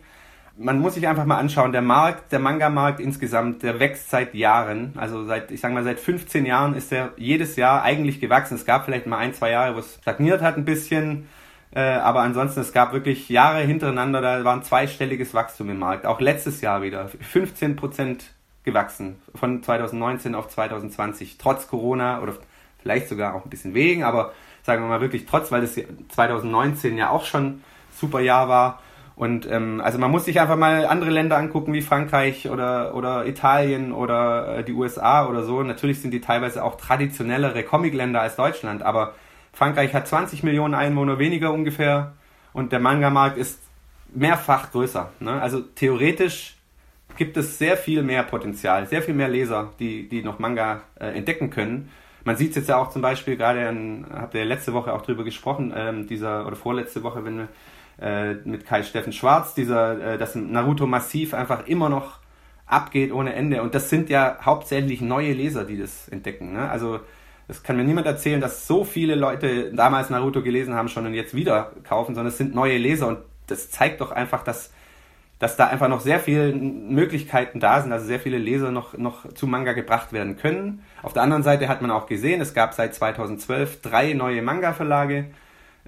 Man 0.59 0.79
muss 0.79 0.95
sich 0.95 1.07
einfach 1.07 1.25
mal 1.25 1.37
anschauen, 1.37 1.71
der 1.71 1.83
Markt, 1.83 2.31
der 2.31 2.39
Manga-Markt 2.39 2.99
insgesamt, 2.99 3.61
der 3.61 3.79
wächst 3.79 4.09
seit 4.09 4.33
Jahren. 4.33 4.93
Also 4.95 5.23
seit, 5.25 5.51
ich 5.51 5.61
sage 5.61 5.73
mal, 5.73 5.83
seit 5.83 5.99
15 5.99 6.45
Jahren 6.45 6.73
ist 6.73 6.91
er 6.91 7.11
jedes 7.17 7.55
Jahr 7.55 7.83
eigentlich 7.83 8.19
gewachsen. 8.19 8.55
Es 8.55 8.65
gab 8.65 8.85
vielleicht 8.85 9.05
mal 9.05 9.19
ein, 9.19 9.33
zwei 9.33 9.51
Jahre, 9.51 9.75
wo 9.75 9.79
es 9.79 9.99
stagniert 10.01 10.41
hat 10.41 10.57
ein 10.57 10.65
bisschen 10.65 11.27
äh, 11.77 11.79
aber 11.79 12.21
ansonsten, 12.21 12.61
es 12.61 12.71
gab 12.71 12.93
wirklich 12.93 13.29
Jahre 13.29 13.61
hintereinander, 13.61 14.21
da 14.21 14.43
war 14.43 14.55
ein 14.55 14.63
zweistelliges 14.63 15.33
Wachstum 15.33 15.69
im 15.69 15.79
Markt. 15.79 16.05
Auch 16.05 16.19
letztes 16.19 16.61
Jahr 16.61 16.81
wieder. 16.81 17.07
15 17.07 17.75
Prozent 17.75 18.31
gewachsen. 18.63 19.17
Von 19.35 19.61
2019 19.61 20.35
auf 20.35 20.47
2020. 20.47 21.37
Trotz 21.37 21.67
Corona 21.67 22.21
oder 22.21 22.33
vielleicht 22.81 23.09
sogar 23.09 23.35
auch 23.35 23.43
ein 23.43 23.49
bisschen 23.49 23.73
wegen, 23.73 24.03
aber 24.03 24.33
sagen 24.63 24.83
wir 24.83 24.87
mal 24.87 25.01
wirklich 25.01 25.25
trotz, 25.25 25.51
weil 25.51 25.61
das 25.61 25.75
2019 26.09 26.97
ja 26.97 27.09
auch 27.09 27.25
schon 27.25 27.63
super 27.95 28.21
Jahr 28.21 28.49
war. 28.49 28.81
Und 29.17 29.49
ähm, 29.49 29.81
also 29.81 29.97
man 29.97 30.11
muss 30.11 30.25
sich 30.25 30.39
einfach 30.39 30.57
mal 30.57 30.85
andere 30.85 31.09
Länder 31.09 31.37
angucken 31.37 31.73
wie 31.73 31.81
Frankreich 31.81 32.47
oder, 32.51 32.93
oder 32.93 33.25
Italien 33.25 33.91
oder 33.91 34.59
äh, 34.59 34.63
die 34.63 34.73
USA 34.73 35.25
oder 35.25 35.43
so. 35.43 35.63
Natürlich 35.63 36.01
sind 36.01 36.11
die 36.11 36.21
teilweise 36.21 36.63
auch 36.63 36.77
traditionellere 36.77 37.63
Comicländer 37.63 38.21
als 38.21 38.35
Deutschland, 38.35 38.83
aber 38.83 39.15
Frankreich 39.53 39.95
hat 39.95 40.07
20 40.07 40.43
Millionen 40.43 40.75
Einwohner 40.75 41.17
weniger 41.17 41.51
ungefähr 41.51 42.13
und 42.53 42.71
der 42.71 42.79
Manga-Markt 42.79 43.39
ist 43.39 43.59
mehrfach 44.13 44.71
größer. 44.71 45.09
Ne? 45.19 45.41
Also 45.41 45.61
theoretisch 45.61 46.55
gibt 47.17 47.37
es 47.37 47.57
sehr 47.57 47.75
viel 47.75 48.03
mehr 48.03 48.21
Potenzial, 48.21 48.85
sehr 48.85 49.01
viel 49.01 49.15
mehr 49.15 49.29
Leser, 49.29 49.73
die, 49.79 50.07
die 50.07 50.21
noch 50.21 50.37
Manga 50.37 50.81
äh, 50.99 51.07
entdecken 51.07 51.49
können. 51.49 51.89
Man 52.23 52.35
sieht 52.35 52.51
es 52.51 52.57
jetzt 52.57 52.69
ja 52.69 52.77
auch 52.77 52.91
zum 52.91 53.01
Beispiel, 53.01 53.35
gerade 53.35 54.05
habt 54.13 54.35
ihr 54.35 54.45
letzte 54.45 54.73
Woche 54.73 54.93
auch 54.93 55.01
drüber 55.01 55.23
gesprochen, 55.23 55.73
ähm, 55.75 56.05
dieser, 56.05 56.45
oder 56.45 56.55
vorletzte 56.55 57.01
Woche, 57.01 57.25
wenn 57.25 57.37
wir 57.37 57.47
äh, 58.01 58.35
mit 58.45 58.65
Kai 58.65 58.83
Steffen 58.83 59.13
Schwarz, 59.13 59.53
dieser, 59.53 60.13
äh, 60.13 60.17
dass 60.17 60.35
Naruto 60.35 60.85
massiv 60.85 61.33
einfach 61.33 61.67
immer 61.67 61.89
noch 61.89 62.19
abgeht 62.65 63.11
ohne 63.11 63.33
Ende. 63.33 63.61
Und 63.61 63.73
das 63.73 63.89
sind 63.89 64.09
ja 64.09 64.37
hauptsächlich 64.43 65.01
neue 65.01 65.33
Leser, 65.33 65.63
die 65.63 65.77
das 65.77 66.07
entdecken. 66.09 66.53
Ne? 66.53 66.69
Also 66.69 66.99
es 67.47 67.63
kann 67.63 67.77
mir 67.77 67.83
niemand 67.83 68.05
erzählen, 68.07 68.41
dass 68.41 68.67
so 68.67 68.83
viele 68.83 69.15
Leute 69.15 69.71
damals 69.73 70.09
Naruto 70.09 70.43
gelesen 70.43 70.75
haben 70.75 70.89
schon 70.89 71.05
und 71.05 71.13
jetzt 71.13 71.33
wieder 71.33 71.71
kaufen, 71.83 72.13
sondern 72.13 72.27
es 72.31 72.37
sind 72.37 72.53
neue 72.53 72.77
Leser 72.77 73.07
und 73.07 73.19
das 73.47 73.71
zeigt 73.71 74.01
doch 74.01 74.11
einfach, 74.11 74.43
dass, 74.43 74.73
dass 75.39 75.55
da 75.55 75.67
einfach 75.67 75.87
noch 75.87 76.01
sehr 76.01 76.19
viele 76.19 76.53
Möglichkeiten 76.53 77.61
da 77.61 77.81
sind, 77.81 77.93
also 77.93 78.05
sehr 78.05 78.19
viele 78.19 78.37
Leser 78.37 78.71
noch, 78.71 78.97
noch 78.97 79.31
zu 79.33 79.47
Manga 79.47 79.71
gebracht 79.71 80.11
werden 80.11 80.35
können. 80.35 80.83
Auf 81.01 81.13
der 81.13 81.23
anderen 81.23 81.43
Seite 81.43 81.69
hat 81.69 81.81
man 81.81 81.89
auch 81.89 82.07
gesehen, 82.07 82.41
es 82.41 82.53
gab 82.53 82.73
seit 82.73 82.93
2012 82.93 83.81
drei 83.81 84.11
neue 84.11 84.41
Manga-Verlage, 84.41 85.27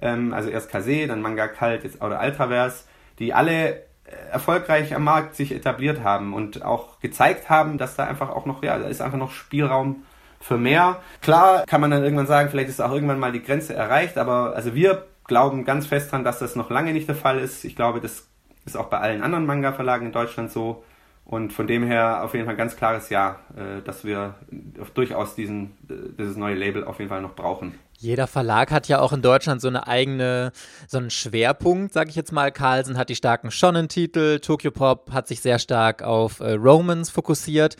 ähm, 0.00 0.32
also 0.32 0.50
erst 0.50 0.70
Kase, 0.70 1.06
dann 1.06 1.22
Manga 1.22 1.48
Kalt, 1.48 1.84
jetzt 1.84 2.02
oder 2.02 2.20
Ultraverse, 2.20 2.84
die 3.18 3.34
alle 3.34 3.74
äh, 4.04 4.32
erfolgreich 4.32 4.94
am 4.94 5.04
Markt 5.04 5.36
sich 5.36 5.52
etabliert 5.52 6.02
haben 6.02 6.34
und 6.34 6.64
auch 6.64 7.00
gezeigt 7.00 7.50
haben, 7.50 7.78
dass 7.78 7.96
da 7.96 8.04
einfach 8.04 8.30
auch 8.30 8.46
noch, 8.46 8.62
ja, 8.62 8.78
da 8.78 8.88
ist 8.88 9.00
einfach 9.00 9.18
noch 9.18 9.30
Spielraum 9.30 10.04
für 10.40 10.56
mehr. 10.56 11.00
Klar 11.20 11.64
kann 11.66 11.80
man 11.80 11.90
dann 11.90 12.02
irgendwann 12.02 12.26
sagen, 12.26 12.48
vielleicht 12.50 12.70
ist 12.70 12.80
auch 12.80 12.92
irgendwann 12.92 13.18
mal 13.18 13.32
die 13.32 13.42
Grenze 13.42 13.74
erreicht, 13.74 14.16
aber 14.16 14.54
also 14.54 14.74
wir 14.74 15.06
glauben 15.24 15.64
ganz 15.64 15.86
fest 15.86 16.10
dran, 16.10 16.24
dass 16.24 16.38
das 16.38 16.56
noch 16.56 16.70
lange 16.70 16.92
nicht 16.92 17.08
der 17.08 17.14
Fall 17.14 17.38
ist. 17.38 17.64
Ich 17.64 17.76
glaube, 17.76 18.00
das 18.00 18.26
ist 18.64 18.76
auch 18.76 18.86
bei 18.86 18.98
allen 18.98 19.22
anderen 19.22 19.46
Manga-Verlagen 19.46 20.06
in 20.06 20.12
Deutschland 20.12 20.50
so. 20.50 20.84
Und 21.24 21.52
von 21.52 21.68
dem 21.68 21.84
her 21.84 22.24
auf 22.24 22.34
jeden 22.34 22.46
Fall 22.46 22.56
ganz 22.56 22.76
klares 22.76 23.08
Ja, 23.08 23.38
äh, 23.56 23.82
dass 23.82 24.04
wir 24.04 24.34
durchaus 24.94 25.36
diesen, 25.36 25.76
dieses 26.18 26.36
neue 26.36 26.56
Label 26.56 26.82
auf 26.84 26.98
jeden 26.98 27.08
Fall 27.08 27.22
noch 27.22 27.36
brauchen. 27.36 27.78
Jeder 28.00 28.26
Verlag 28.26 28.70
hat 28.70 28.88
ja 28.88 29.00
auch 29.00 29.12
in 29.12 29.20
Deutschland 29.20 29.60
so 29.60 29.68
eine 29.68 29.86
eigene, 29.86 30.52
so 30.88 30.96
einen 30.96 31.10
Schwerpunkt, 31.10 31.92
sage 31.92 32.08
ich 32.08 32.16
jetzt 32.16 32.32
mal. 32.32 32.50
Carlsen 32.50 32.96
hat 32.96 33.10
die 33.10 33.14
starken 33.14 33.50
Shonen-Titel, 33.50 34.40
Tokyo 34.40 34.70
Pop 34.70 35.12
hat 35.12 35.28
sich 35.28 35.40
sehr 35.42 35.58
stark 35.58 36.02
auf 36.02 36.40
äh, 36.40 36.52
Romans 36.52 37.10
fokussiert. 37.10 37.76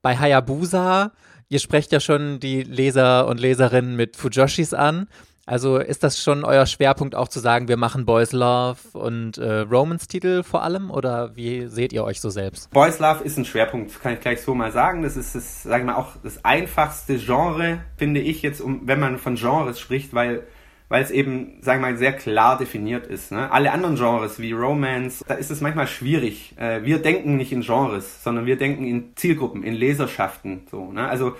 Bei 0.00 0.16
Hayabusa 0.16 1.10
Ihr 1.48 1.60
sprecht 1.60 1.92
ja 1.92 2.00
schon 2.00 2.40
die 2.40 2.64
Leser 2.64 3.28
und 3.28 3.38
Leserinnen 3.38 3.94
mit 3.94 4.16
Fujoshis 4.16 4.74
an. 4.74 5.06
Also 5.46 5.78
ist 5.78 6.02
das 6.02 6.20
schon 6.20 6.44
euer 6.44 6.66
Schwerpunkt 6.66 7.14
auch 7.14 7.28
zu 7.28 7.38
sagen, 7.38 7.68
wir 7.68 7.76
machen 7.76 8.04
Boys 8.04 8.32
Love 8.32 8.78
und 8.94 9.38
äh, 9.38 9.60
Romance-Titel 9.60 10.42
vor 10.42 10.64
allem 10.64 10.90
oder 10.90 11.36
wie 11.36 11.68
seht 11.68 11.92
ihr 11.92 12.02
euch 12.02 12.20
so 12.20 12.30
selbst? 12.30 12.68
Boys 12.72 12.98
Love 12.98 13.22
ist 13.22 13.38
ein 13.38 13.44
Schwerpunkt, 13.44 14.02
kann 14.02 14.14
ich 14.14 14.20
gleich 14.20 14.42
so 14.42 14.56
mal 14.56 14.72
sagen. 14.72 15.02
Das 15.02 15.16
ist, 15.16 15.36
das, 15.36 15.62
sag 15.62 15.78
ich 15.78 15.86
mal, 15.86 15.94
auch 15.94 16.16
das 16.24 16.44
einfachste 16.44 17.16
Genre, 17.18 17.78
finde 17.96 18.20
ich 18.20 18.42
jetzt, 18.42 18.60
um, 18.60 18.88
wenn 18.88 18.98
man 18.98 19.18
von 19.18 19.36
Genres 19.36 19.78
spricht, 19.78 20.12
weil 20.12 20.42
weil 20.88 21.02
es 21.02 21.10
eben, 21.10 21.58
sagen 21.62 21.82
wir 21.82 21.90
mal, 21.90 21.96
sehr 21.96 22.12
klar 22.12 22.58
definiert 22.58 23.06
ist. 23.06 23.32
Ne? 23.32 23.50
Alle 23.50 23.72
anderen 23.72 23.96
Genres 23.96 24.38
wie 24.38 24.52
Romance, 24.52 25.24
da 25.26 25.34
ist 25.34 25.50
es 25.50 25.60
manchmal 25.60 25.88
schwierig. 25.88 26.54
Äh, 26.58 26.84
wir 26.84 26.98
denken 26.98 27.36
nicht 27.36 27.50
in 27.50 27.62
Genres, 27.62 28.22
sondern 28.22 28.46
wir 28.46 28.56
denken 28.56 28.86
in 28.86 29.16
Zielgruppen, 29.16 29.64
in 29.64 29.74
Leserschaften. 29.74 30.66
So, 30.70 30.92
ne? 30.92 31.08
Also 31.08 31.34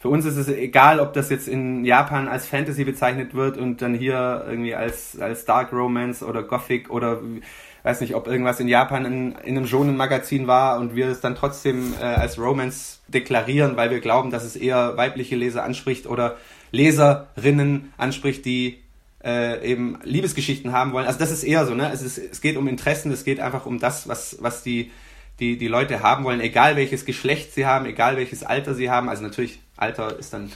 für 0.00 0.08
uns 0.08 0.24
ist 0.24 0.36
es 0.36 0.48
egal, 0.48 0.98
ob 0.98 1.12
das 1.12 1.28
jetzt 1.28 1.46
in 1.46 1.84
Japan 1.84 2.26
als 2.26 2.46
Fantasy 2.46 2.84
bezeichnet 2.84 3.34
wird 3.34 3.58
und 3.58 3.82
dann 3.82 3.94
hier 3.94 4.46
irgendwie 4.48 4.74
als, 4.74 5.20
als 5.20 5.44
Dark 5.44 5.74
Romance 5.74 6.24
oder 6.24 6.42
Gothic 6.42 6.88
oder 6.88 7.20
weiß 7.82 8.00
nicht, 8.00 8.14
ob 8.14 8.26
irgendwas 8.26 8.60
in 8.60 8.68
Japan 8.68 9.04
in, 9.04 9.32
in 9.32 9.58
einem 9.58 9.66
Shonen-Magazin 9.66 10.46
war 10.46 10.80
und 10.80 10.96
wir 10.96 11.08
es 11.08 11.20
dann 11.20 11.34
trotzdem 11.34 11.92
äh, 12.00 12.02
als 12.02 12.38
Romance 12.38 13.00
deklarieren, 13.08 13.76
weil 13.76 13.90
wir 13.90 14.00
glauben, 14.00 14.30
dass 14.30 14.42
es 14.42 14.56
eher 14.56 14.96
weibliche 14.96 15.36
Leser 15.36 15.64
anspricht 15.64 16.06
oder 16.06 16.38
Leserinnen 16.72 17.92
anspricht, 17.98 18.46
die 18.46 18.78
äh, 19.22 19.62
eben 19.70 19.98
Liebesgeschichten 20.02 20.72
haben 20.72 20.92
wollen. 20.92 21.06
Also 21.06 21.18
das 21.18 21.30
ist 21.30 21.44
eher 21.44 21.66
so, 21.66 21.74
ne? 21.74 21.90
Es, 21.92 22.00
ist, 22.00 22.16
es 22.16 22.40
geht 22.40 22.56
um 22.56 22.68
Interessen, 22.68 23.12
es 23.12 23.24
geht 23.24 23.38
einfach 23.38 23.66
um 23.66 23.78
das, 23.78 24.08
was, 24.08 24.38
was 24.40 24.62
die, 24.62 24.92
die, 25.40 25.58
die 25.58 25.68
Leute 25.68 26.02
haben 26.02 26.24
wollen, 26.24 26.40
egal 26.40 26.76
welches 26.76 27.04
Geschlecht 27.04 27.52
sie 27.52 27.66
haben, 27.66 27.84
egal 27.84 28.16
welches 28.16 28.44
Alter 28.44 28.74
sie 28.74 28.88
haben. 28.88 29.10
Also 29.10 29.22
natürlich 29.22 29.60
Alter 29.80 30.18
ist 30.18 30.32
dann 30.32 30.50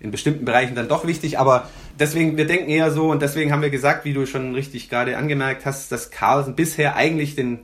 in 0.00 0.10
bestimmten 0.10 0.44
Bereichen 0.44 0.74
dann 0.74 0.88
doch 0.88 1.06
wichtig, 1.06 1.38
aber 1.38 1.68
deswegen, 1.98 2.36
wir 2.36 2.46
denken 2.46 2.70
eher 2.70 2.90
so 2.90 3.10
und 3.10 3.20
deswegen 3.20 3.52
haben 3.52 3.62
wir 3.62 3.70
gesagt, 3.70 4.04
wie 4.04 4.14
du 4.14 4.26
schon 4.26 4.54
richtig 4.54 4.88
gerade 4.88 5.16
angemerkt 5.16 5.66
hast, 5.66 5.92
dass 5.92 6.10
Carlsen 6.10 6.54
bisher 6.56 6.96
eigentlich 6.96 7.34
den, 7.34 7.60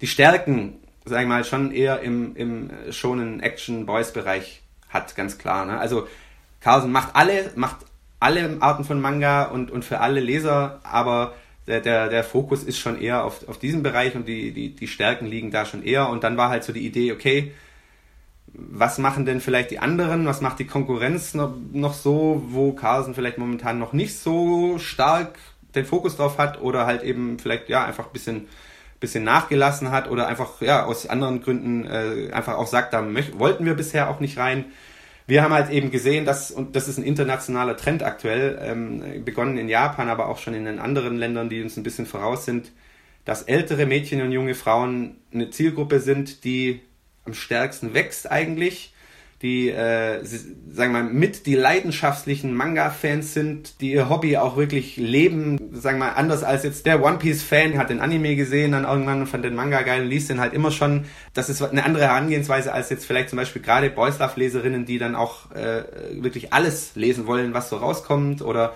die 0.00 0.06
Stärken, 0.06 0.74
sagen 1.04 1.28
wir 1.28 1.36
mal, 1.36 1.44
schon 1.44 1.72
eher 1.72 2.00
im, 2.00 2.34
im 2.36 2.70
schonen 2.90 3.40
Action-Boys-Bereich 3.40 4.62
hat, 4.88 5.14
ganz 5.14 5.36
klar. 5.36 5.66
Ne? 5.66 5.78
Also 5.78 6.08
Carlsen 6.60 6.90
macht 6.90 7.14
alle, 7.14 7.50
macht 7.56 7.76
alle 8.18 8.56
Arten 8.60 8.84
von 8.84 9.00
Manga 9.00 9.44
und, 9.44 9.70
und 9.70 9.84
für 9.84 10.00
alle 10.00 10.20
Leser, 10.20 10.80
aber 10.84 11.34
der, 11.66 11.80
der, 11.80 12.08
der 12.08 12.24
Fokus 12.24 12.62
ist 12.62 12.78
schon 12.78 13.00
eher 13.00 13.24
auf, 13.24 13.46
auf 13.48 13.58
diesem 13.58 13.82
Bereich 13.82 14.14
und 14.14 14.26
die, 14.28 14.52
die, 14.52 14.74
die 14.74 14.88
Stärken 14.88 15.26
liegen 15.26 15.50
da 15.50 15.64
schon 15.64 15.82
eher. 15.82 16.08
Und 16.08 16.24
dann 16.24 16.36
war 16.36 16.50
halt 16.50 16.64
so 16.64 16.72
die 16.72 16.86
Idee, 16.86 17.12
okay, 17.12 17.52
was 18.56 18.98
machen 18.98 19.26
denn 19.26 19.40
vielleicht 19.40 19.70
die 19.70 19.80
anderen, 19.80 20.26
was 20.26 20.40
macht 20.40 20.58
die 20.60 20.66
Konkurrenz 20.66 21.34
noch, 21.34 21.92
so, 21.92 22.42
wo 22.48 22.72
Carlsen 22.72 23.14
vielleicht 23.14 23.38
momentan 23.38 23.78
noch 23.78 23.92
nicht 23.92 24.18
so 24.18 24.78
stark 24.78 25.38
den 25.74 25.84
Fokus 25.84 26.16
drauf 26.16 26.38
hat 26.38 26.60
oder 26.60 26.86
halt 26.86 27.02
eben 27.02 27.38
vielleicht 27.38 27.68
ja 27.68 27.84
einfach 27.84 28.06
ein 28.06 28.12
bisschen, 28.12 28.46
bisschen 29.00 29.24
nachgelassen 29.24 29.90
hat 29.90 30.08
oder 30.08 30.28
einfach 30.28 30.60
ja 30.60 30.84
aus 30.84 31.06
anderen 31.06 31.42
Gründen 31.42 31.84
äh, 31.84 32.32
einfach 32.32 32.54
auch 32.54 32.68
sagt, 32.68 32.92
da 32.94 33.04
wollten 33.38 33.64
wir 33.64 33.74
bisher 33.74 34.08
auch 34.08 34.20
nicht 34.20 34.38
rein. 34.38 34.66
Wir 35.26 35.42
haben 35.42 35.54
halt 35.54 35.70
eben 35.70 35.90
gesehen, 35.90 36.24
dass, 36.24 36.50
und 36.50 36.76
das 36.76 36.86
ist 36.86 36.98
ein 36.98 37.04
internationaler 37.04 37.76
Trend 37.76 38.02
aktuell, 38.02 38.58
ähm, 38.62 39.24
begonnen 39.24 39.56
in 39.56 39.68
Japan, 39.68 40.10
aber 40.10 40.28
auch 40.28 40.38
schon 40.38 40.54
in 40.54 40.66
den 40.66 40.78
anderen 40.78 41.16
Ländern, 41.16 41.48
die 41.48 41.62
uns 41.62 41.76
ein 41.76 41.82
bisschen 41.82 42.06
voraus 42.06 42.44
sind, 42.44 42.70
dass 43.24 43.42
ältere 43.42 43.86
Mädchen 43.86 44.20
und 44.20 44.32
junge 44.32 44.54
Frauen 44.54 45.16
eine 45.32 45.50
Zielgruppe 45.50 45.98
sind, 46.00 46.44
die 46.44 46.82
am 47.24 47.34
stärksten 47.34 47.94
wächst 47.94 48.30
eigentlich, 48.30 48.94
die, 49.42 49.68
äh, 49.68 50.24
sagen 50.24 50.94
wir 50.94 51.02
mal, 51.02 51.04
mit 51.04 51.44
die 51.44 51.54
leidenschaftlichen 51.54 52.54
Manga-Fans 52.54 53.34
sind, 53.34 53.80
die 53.82 53.92
ihr 53.92 54.08
Hobby 54.08 54.38
auch 54.38 54.56
wirklich 54.56 54.96
leben, 54.96 55.58
sagen 55.74 55.98
wir 55.98 56.06
mal, 56.06 56.12
anders 56.12 56.42
als 56.42 56.62
jetzt 56.62 56.86
der 56.86 57.02
One 57.02 57.18
Piece-Fan, 57.18 57.76
hat 57.76 57.90
den 57.90 58.00
Anime 58.00 58.36
gesehen, 58.36 58.72
dann 58.72 58.84
irgendwann 58.84 59.20
und 59.20 59.26
fand 59.26 59.44
den 59.44 59.54
Manga 59.54 59.82
geil 59.82 60.02
und 60.02 60.08
liest 60.08 60.30
den 60.30 60.40
halt 60.40 60.54
immer 60.54 60.70
schon. 60.70 61.04
Das 61.34 61.50
ist 61.50 61.60
eine 61.60 61.84
andere 61.84 62.04
Herangehensweise 62.04 62.72
als 62.72 62.88
jetzt 62.88 63.04
vielleicht 63.04 63.28
zum 63.28 63.36
Beispiel 63.36 63.60
gerade 63.60 63.90
Boys 63.90 64.18
Love-Leserinnen, 64.18 64.86
die 64.86 64.98
dann 64.98 65.14
auch 65.14 65.50
äh, 65.50 65.82
wirklich 66.22 66.54
alles 66.54 66.92
lesen 66.94 67.26
wollen, 67.26 67.52
was 67.52 67.68
so 67.68 67.76
rauskommt 67.76 68.40
oder 68.40 68.74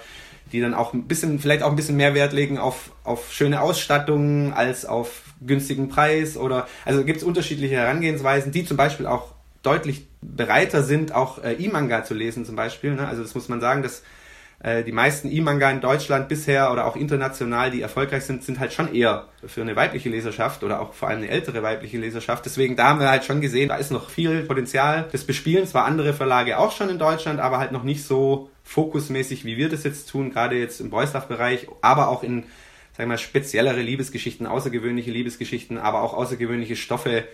die 0.53 0.61
dann 0.61 0.75
auch 0.75 0.93
ein 0.93 1.09
bisschen, 1.09 1.39
vielleicht 1.39 1.63
auch 1.63 1.71
ein 1.71 1.77
bisschen 1.77 1.97
mehr 1.97 2.15
Wert 2.15 2.35
legen 2.35 2.59
auf, 2.59 2.91
auf 3.05 3.33
schöne 3.33 3.61
Ausstattung 3.63 4.53
als 4.53 4.85
auf 4.85 5.23
günstigen 5.41 5.89
Preis 5.89 6.37
oder, 6.37 6.69
also 6.85 7.05
gibt 7.05 7.19
es 7.19 7.25
unterschiedliche 7.25 7.77
Herangehensweisen, 7.77 8.53
die 8.53 8.65
zum 8.65 8.77
Beispiel 8.77 9.07
auch 9.07 9.33
deutlich 9.63 10.07
bereiter 10.21 10.83
sind, 10.83 11.13
auch 11.15 11.43
äh, 11.43 11.53
E-Manga 11.55 12.05
zu 12.05 12.15
lesen 12.15 12.45
zum 12.45 12.57
Beispiel. 12.57 12.95
Ne? 12.95 13.07
Also 13.07 13.23
das 13.23 13.35
muss 13.35 13.49
man 13.49 13.61
sagen, 13.61 13.83
dass 13.83 14.03
äh, 14.61 14.83
die 14.83 14.93
meisten 14.93 15.31
E-Manga 15.31 15.71
in 15.71 15.81
Deutschland 15.81 16.29
bisher 16.29 16.73
oder 16.73 16.87
auch 16.87 16.97
international, 16.97 17.71
die 17.71 17.81
erfolgreich 17.81 18.25
sind, 18.25 18.43
sind 18.43 18.59
halt 18.59 18.73
schon 18.73 18.93
eher 18.93 19.27
für 19.47 19.63
eine 19.63 19.77
weibliche 19.77 20.09
Leserschaft 20.09 20.65
oder 20.65 20.81
auch 20.81 20.95
vor 20.95 21.09
allem 21.09 21.19
eine 21.19 21.29
ältere 21.29 21.63
weibliche 21.63 21.99
Leserschaft. 21.99 22.45
Deswegen 22.45 22.75
da 22.75 22.89
haben 22.89 23.01
wir 23.01 23.09
halt 23.09 23.25
schon 23.25 23.41
gesehen, 23.41 23.69
da 23.69 23.77
ist 23.77 23.93
noch 23.93 24.11
viel 24.11 24.43
Potenzial 24.43 25.09
des 25.13 25.25
Bespielens. 25.25 25.71
Zwar 25.71 25.85
andere 25.85 26.13
Verlage 26.13 26.59
auch 26.59 26.73
schon 26.73 26.89
in 26.89 26.99
Deutschland, 26.99 27.39
aber 27.39 27.59
halt 27.59 27.73
noch 27.73 27.85
nicht 27.85 28.05
so 28.05 28.51
fokusmäßig, 28.65 29.45
wie 29.45 29.57
wir 29.57 29.69
das 29.69 29.85
jetzt 29.85 30.09
tun, 30.09 30.31
gerade 30.31 30.57
jetzt 30.57 30.81
im 30.81 30.91
Boys 30.91 31.13
Bereich, 31.13 31.69
aber 31.81 32.09
auch 32.09 32.23
in 32.23 32.45
sagen 32.99 33.11
wir 33.11 33.15
mal, 33.15 33.19
speziellere 33.19 33.81
Liebesgeschichten, 33.81 34.49
außergewöhnliche 34.49 35.13
Liebesgeschichten, 35.13 35.79
aber 35.79 36.03
auch 36.03 36.15
außergewöhnliche 36.15 36.75
Stoffe, 36.75 37.25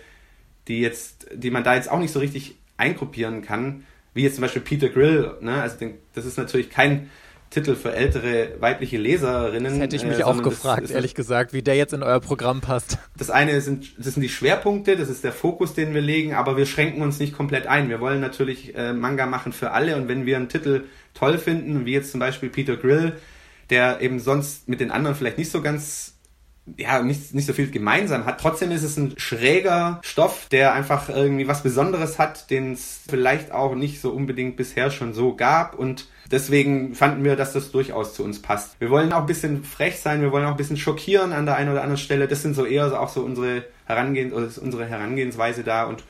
die 0.67 0.79
jetzt, 0.79 1.25
die 1.33 1.49
man 1.49 1.63
da 1.63 1.73
jetzt 1.73 1.89
auch 1.89 1.97
nicht 1.97 2.11
so 2.11 2.19
richtig 2.19 2.55
eingruppieren 2.77 3.41
kann, 3.41 3.83
wie 4.13 4.21
jetzt 4.21 4.35
zum 4.35 4.43
Beispiel 4.43 4.61
Peter 4.61 4.89
Grill. 4.89 5.33
Ne? 5.41 5.59
Also 5.59 5.77
das 6.13 6.25
ist 6.25 6.37
natürlich 6.37 6.69
kein 6.69 7.09
Titel 7.49 7.75
für 7.75 7.93
ältere 7.93 8.57
weibliche 8.59 8.97
Leserinnen. 8.97 9.73
Das 9.73 9.79
hätte 9.79 9.95
ich 9.95 10.05
mich 10.05 10.19
äh, 10.19 10.23
auch 10.23 10.43
gefragt, 10.43 10.91
ehrlich 10.91 11.15
gesagt, 11.15 11.51
wie 11.51 11.63
der 11.63 11.75
jetzt 11.75 11.93
in 11.93 12.03
euer 12.03 12.19
Programm 12.19 12.61
passt. 12.61 12.99
Das 13.17 13.31
eine 13.31 13.59
sind, 13.61 13.93
das 13.97 14.13
sind 14.13 14.21
die 14.21 14.29
Schwerpunkte, 14.29 14.95
das 14.95 15.09
ist 15.09 15.23
der 15.23 15.31
Fokus, 15.31 15.73
den 15.73 15.95
wir 15.95 16.01
legen, 16.01 16.35
aber 16.35 16.57
wir 16.57 16.67
schränken 16.67 17.01
uns 17.01 17.17
nicht 17.17 17.35
komplett 17.35 17.65
ein. 17.65 17.89
Wir 17.89 17.99
wollen 17.99 18.21
natürlich 18.21 18.75
äh, 18.75 18.93
Manga 18.93 19.25
machen 19.25 19.51
für 19.51 19.71
alle 19.71 19.95
und 19.95 20.07
wenn 20.09 20.27
wir 20.27 20.37
einen 20.37 20.49
Titel 20.49 20.83
toll 21.15 21.39
finden, 21.39 21.87
wie 21.87 21.93
jetzt 21.93 22.11
zum 22.11 22.19
Beispiel 22.19 22.49
Peter 22.49 22.77
Grill, 22.77 23.13
der 23.69 24.01
eben 24.01 24.19
sonst 24.19 24.67
mit 24.67 24.79
den 24.79 24.91
anderen 24.91 25.15
vielleicht 25.15 25.37
nicht 25.37 25.51
so 25.51 25.61
ganz 25.61 26.15
ja, 26.77 27.01
nicht, 27.01 27.33
nicht 27.33 27.45
so 27.45 27.53
viel 27.53 27.69
gemeinsam 27.69 28.25
hat. 28.25 28.41
Trotzdem 28.41 28.71
ist 28.71 28.83
es 28.83 28.97
ein 28.97 29.13
schräger 29.17 29.99
Stoff, 30.03 30.47
der 30.49 30.73
einfach 30.73 31.09
irgendwie 31.09 31.47
was 31.47 31.61
Besonderes 31.61 32.17
hat, 32.17 32.49
den 32.49 32.73
es 32.73 33.01
vielleicht 33.07 33.51
auch 33.51 33.75
nicht 33.75 34.01
so 34.01 34.11
unbedingt 34.11 34.57
bisher 34.57 34.89
schon 34.89 35.13
so 35.13 35.35
gab 35.35 35.77
und 35.77 36.07
deswegen 36.31 36.95
fanden 36.95 37.23
wir, 37.23 37.35
dass 37.35 37.53
das 37.53 37.71
durchaus 37.71 38.15
zu 38.15 38.23
uns 38.23 38.41
passt. 38.41 38.79
Wir 38.79 38.89
wollen 38.89 39.13
auch 39.13 39.21
ein 39.21 39.25
bisschen 39.27 39.63
frech 39.63 39.99
sein, 39.99 40.21
wir 40.21 40.31
wollen 40.31 40.45
auch 40.45 40.51
ein 40.51 40.57
bisschen 40.57 40.77
schockieren 40.77 41.33
an 41.33 41.45
der 41.45 41.55
einen 41.55 41.69
oder 41.69 41.83
anderen 41.83 42.01
Stelle. 42.01 42.27
Das 42.27 42.41
sind 42.41 42.55
so 42.55 42.65
eher 42.65 42.99
auch 42.99 43.09
so 43.09 43.21
unsere 43.21 43.65
Herangehens 43.85 44.57
unsere 44.57 44.87
Herangehensweise 44.87 45.63
da 45.63 45.83
und 45.83 46.03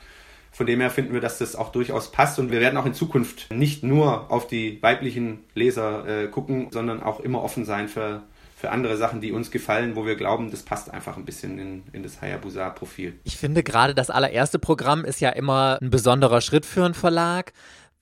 von 0.56 0.64
dem 0.64 0.80
her 0.80 0.88
finden 0.88 1.12
wir, 1.12 1.20
dass 1.20 1.36
das 1.36 1.54
auch 1.54 1.70
durchaus 1.70 2.10
passt 2.10 2.38
und 2.38 2.50
wir 2.50 2.60
werden 2.60 2.78
auch 2.78 2.86
in 2.86 2.94
Zukunft 2.94 3.52
nicht 3.52 3.82
nur 3.82 4.30
auf 4.32 4.46
die 4.46 4.82
weiblichen 4.82 5.44
Leser 5.54 6.08
äh, 6.08 6.28
gucken, 6.28 6.68
sondern 6.70 7.02
auch 7.02 7.20
immer 7.20 7.42
offen 7.42 7.66
sein 7.66 7.88
für, 7.88 8.22
für 8.56 8.70
andere 8.70 8.96
Sachen, 8.96 9.20
die 9.20 9.32
uns 9.32 9.50
gefallen, 9.50 9.96
wo 9.96 10.06
wir 10.06 10.16
glauben, 10.16 10.50
das 10.50 10.62
passt 10.62 10.90
einfach 10.90 11.18
ein 11.18 11.26
bisschen 11.26 11.58
in, 11.58 11.82
in 11.92 12.02
das 12.02 12.22
Hayabusa-Profil. 12.22 13.20
Ich 13.24 13.36
finde 13.36 13.62
gerade 13.62 13.94
das 13.94 14.08
allererste 14.08 14.58
Programm 14.58 15.04
ist 15.04 15.20
ja 15.20 15.28
immer 15.28 15.76
ein 15.82 15.90
besonderer 15.90 16.40
Schritt 16.40 16.64
für 16.64 16.86
einen 16.86 16.94
Verlag 16.94 17.52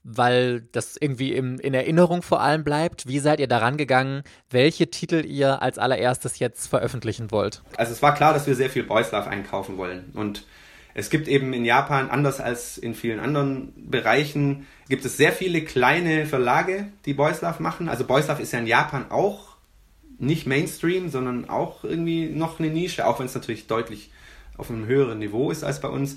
weil 0.06 0.60
das 0.72 0.98
irgendwie 1.00 1.32
im, 1.32 1.58
in 1.58 1.72
Erinnerung 1.72 2.20
vor 2.20 2.42
allem 2.42 2.62
bleibt. 2.62 3.08
Wie 3.08 3.20
seid 3.20 3.40
ihr 3.40 3.48
daran 3.48 3.78
gegangen, 3.78 4.22
welche 4.50 4.90
Titel 4.90 5.24
ihr 5.24 5.62
als 5.62 5.78
allererstes 5.78 6.38
jetzt 6.38 6.66
veröffentlichen 6.66 7.30
wollt? 7.30 7.62
Also 7.78 7.92
es 7.92 8.02
war 8.02 8.14
klar, 8.14 8.34
dass 8.34 8.46
wir 8.46 8.54
sehr 8.54 8.68
viel 8.68 8.82
Boys 8.82 9.12
Love 9.12 9.30
einkaufen 9.30 9.78
wollen 9.78 10.12
und 10.12 10.44
es 10.94 11.10
gibt 11.10 11.26
eben 11.26 11.52
in 11.52 11.64
Japan, 11.64 12.08
anders 12.08 12.40
als 12.40 12.78
in 12.78 12.94
vielen 12.94 13.18
anderen 13.18 13.72
Bereichen, 13.90 14.66
gibt 14.88 15.04
es 15.04 15.16
sehr 15.16 15.32
viele 15.32 15.62
kleine 15.62 16.24
Verlage, 16.24 16.86
die 17.04 17.14
Boys 17.14 17.42
Love 17.42 17.62
machen. 17.62 17.88
Also 17.88 18.04
Boys 18.04 18.28
Love 18.28 18.40
ist 18.40 18.52
ja 18.52 18.60
in 18.60 18.68
Japan 18.68 19.06
auch 19.10 19.56
nicht 20.18 20.46
Mainstream, 20.46 21.08
sondern 21.08 21.48
auch 21.50 21.82
irgendwie 21.82 22.26
noch 22.26 22.60
eine 22.60 22.70
Nische, 22.70 23.06
auch 23.06 23.18
wenn 23.18 23.26
es 23.26 23.34
natürlich 23.34 23.66
deutlich 23.66 24.10
auf 24.56 24.70
einem 24.70 24.86
höheren 24.86 25.18
Niveau 25.18 25.50
ist 25.50 25.64
als 25.64 25.80
bei 25.80 25.88
uns. 25.88 26.16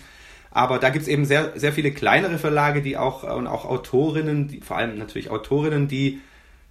Aber 0.51 0.77
da 0.77 0.89
gibt 0.89 1.03
es 1.03 1.07
eben 1.07 1.25
sehr, 1.25 1.59
sehr 1.59 1.73
viele 1.73 1.91
kleinere 1.91 2.37
Verlage, 2.37 2.83
die 2.83 2.97
auch 2.97 3.23
und 3.23 3.47
auch 3.47 3.65
Autorinnen, 3.65 4.47
die, 4.47 4.61
vor 4.61 4.77
allem 4.77 4.97
natürlich 4.97 5.31
Autorinnen, 5.31 5.87
die 5.87 6.21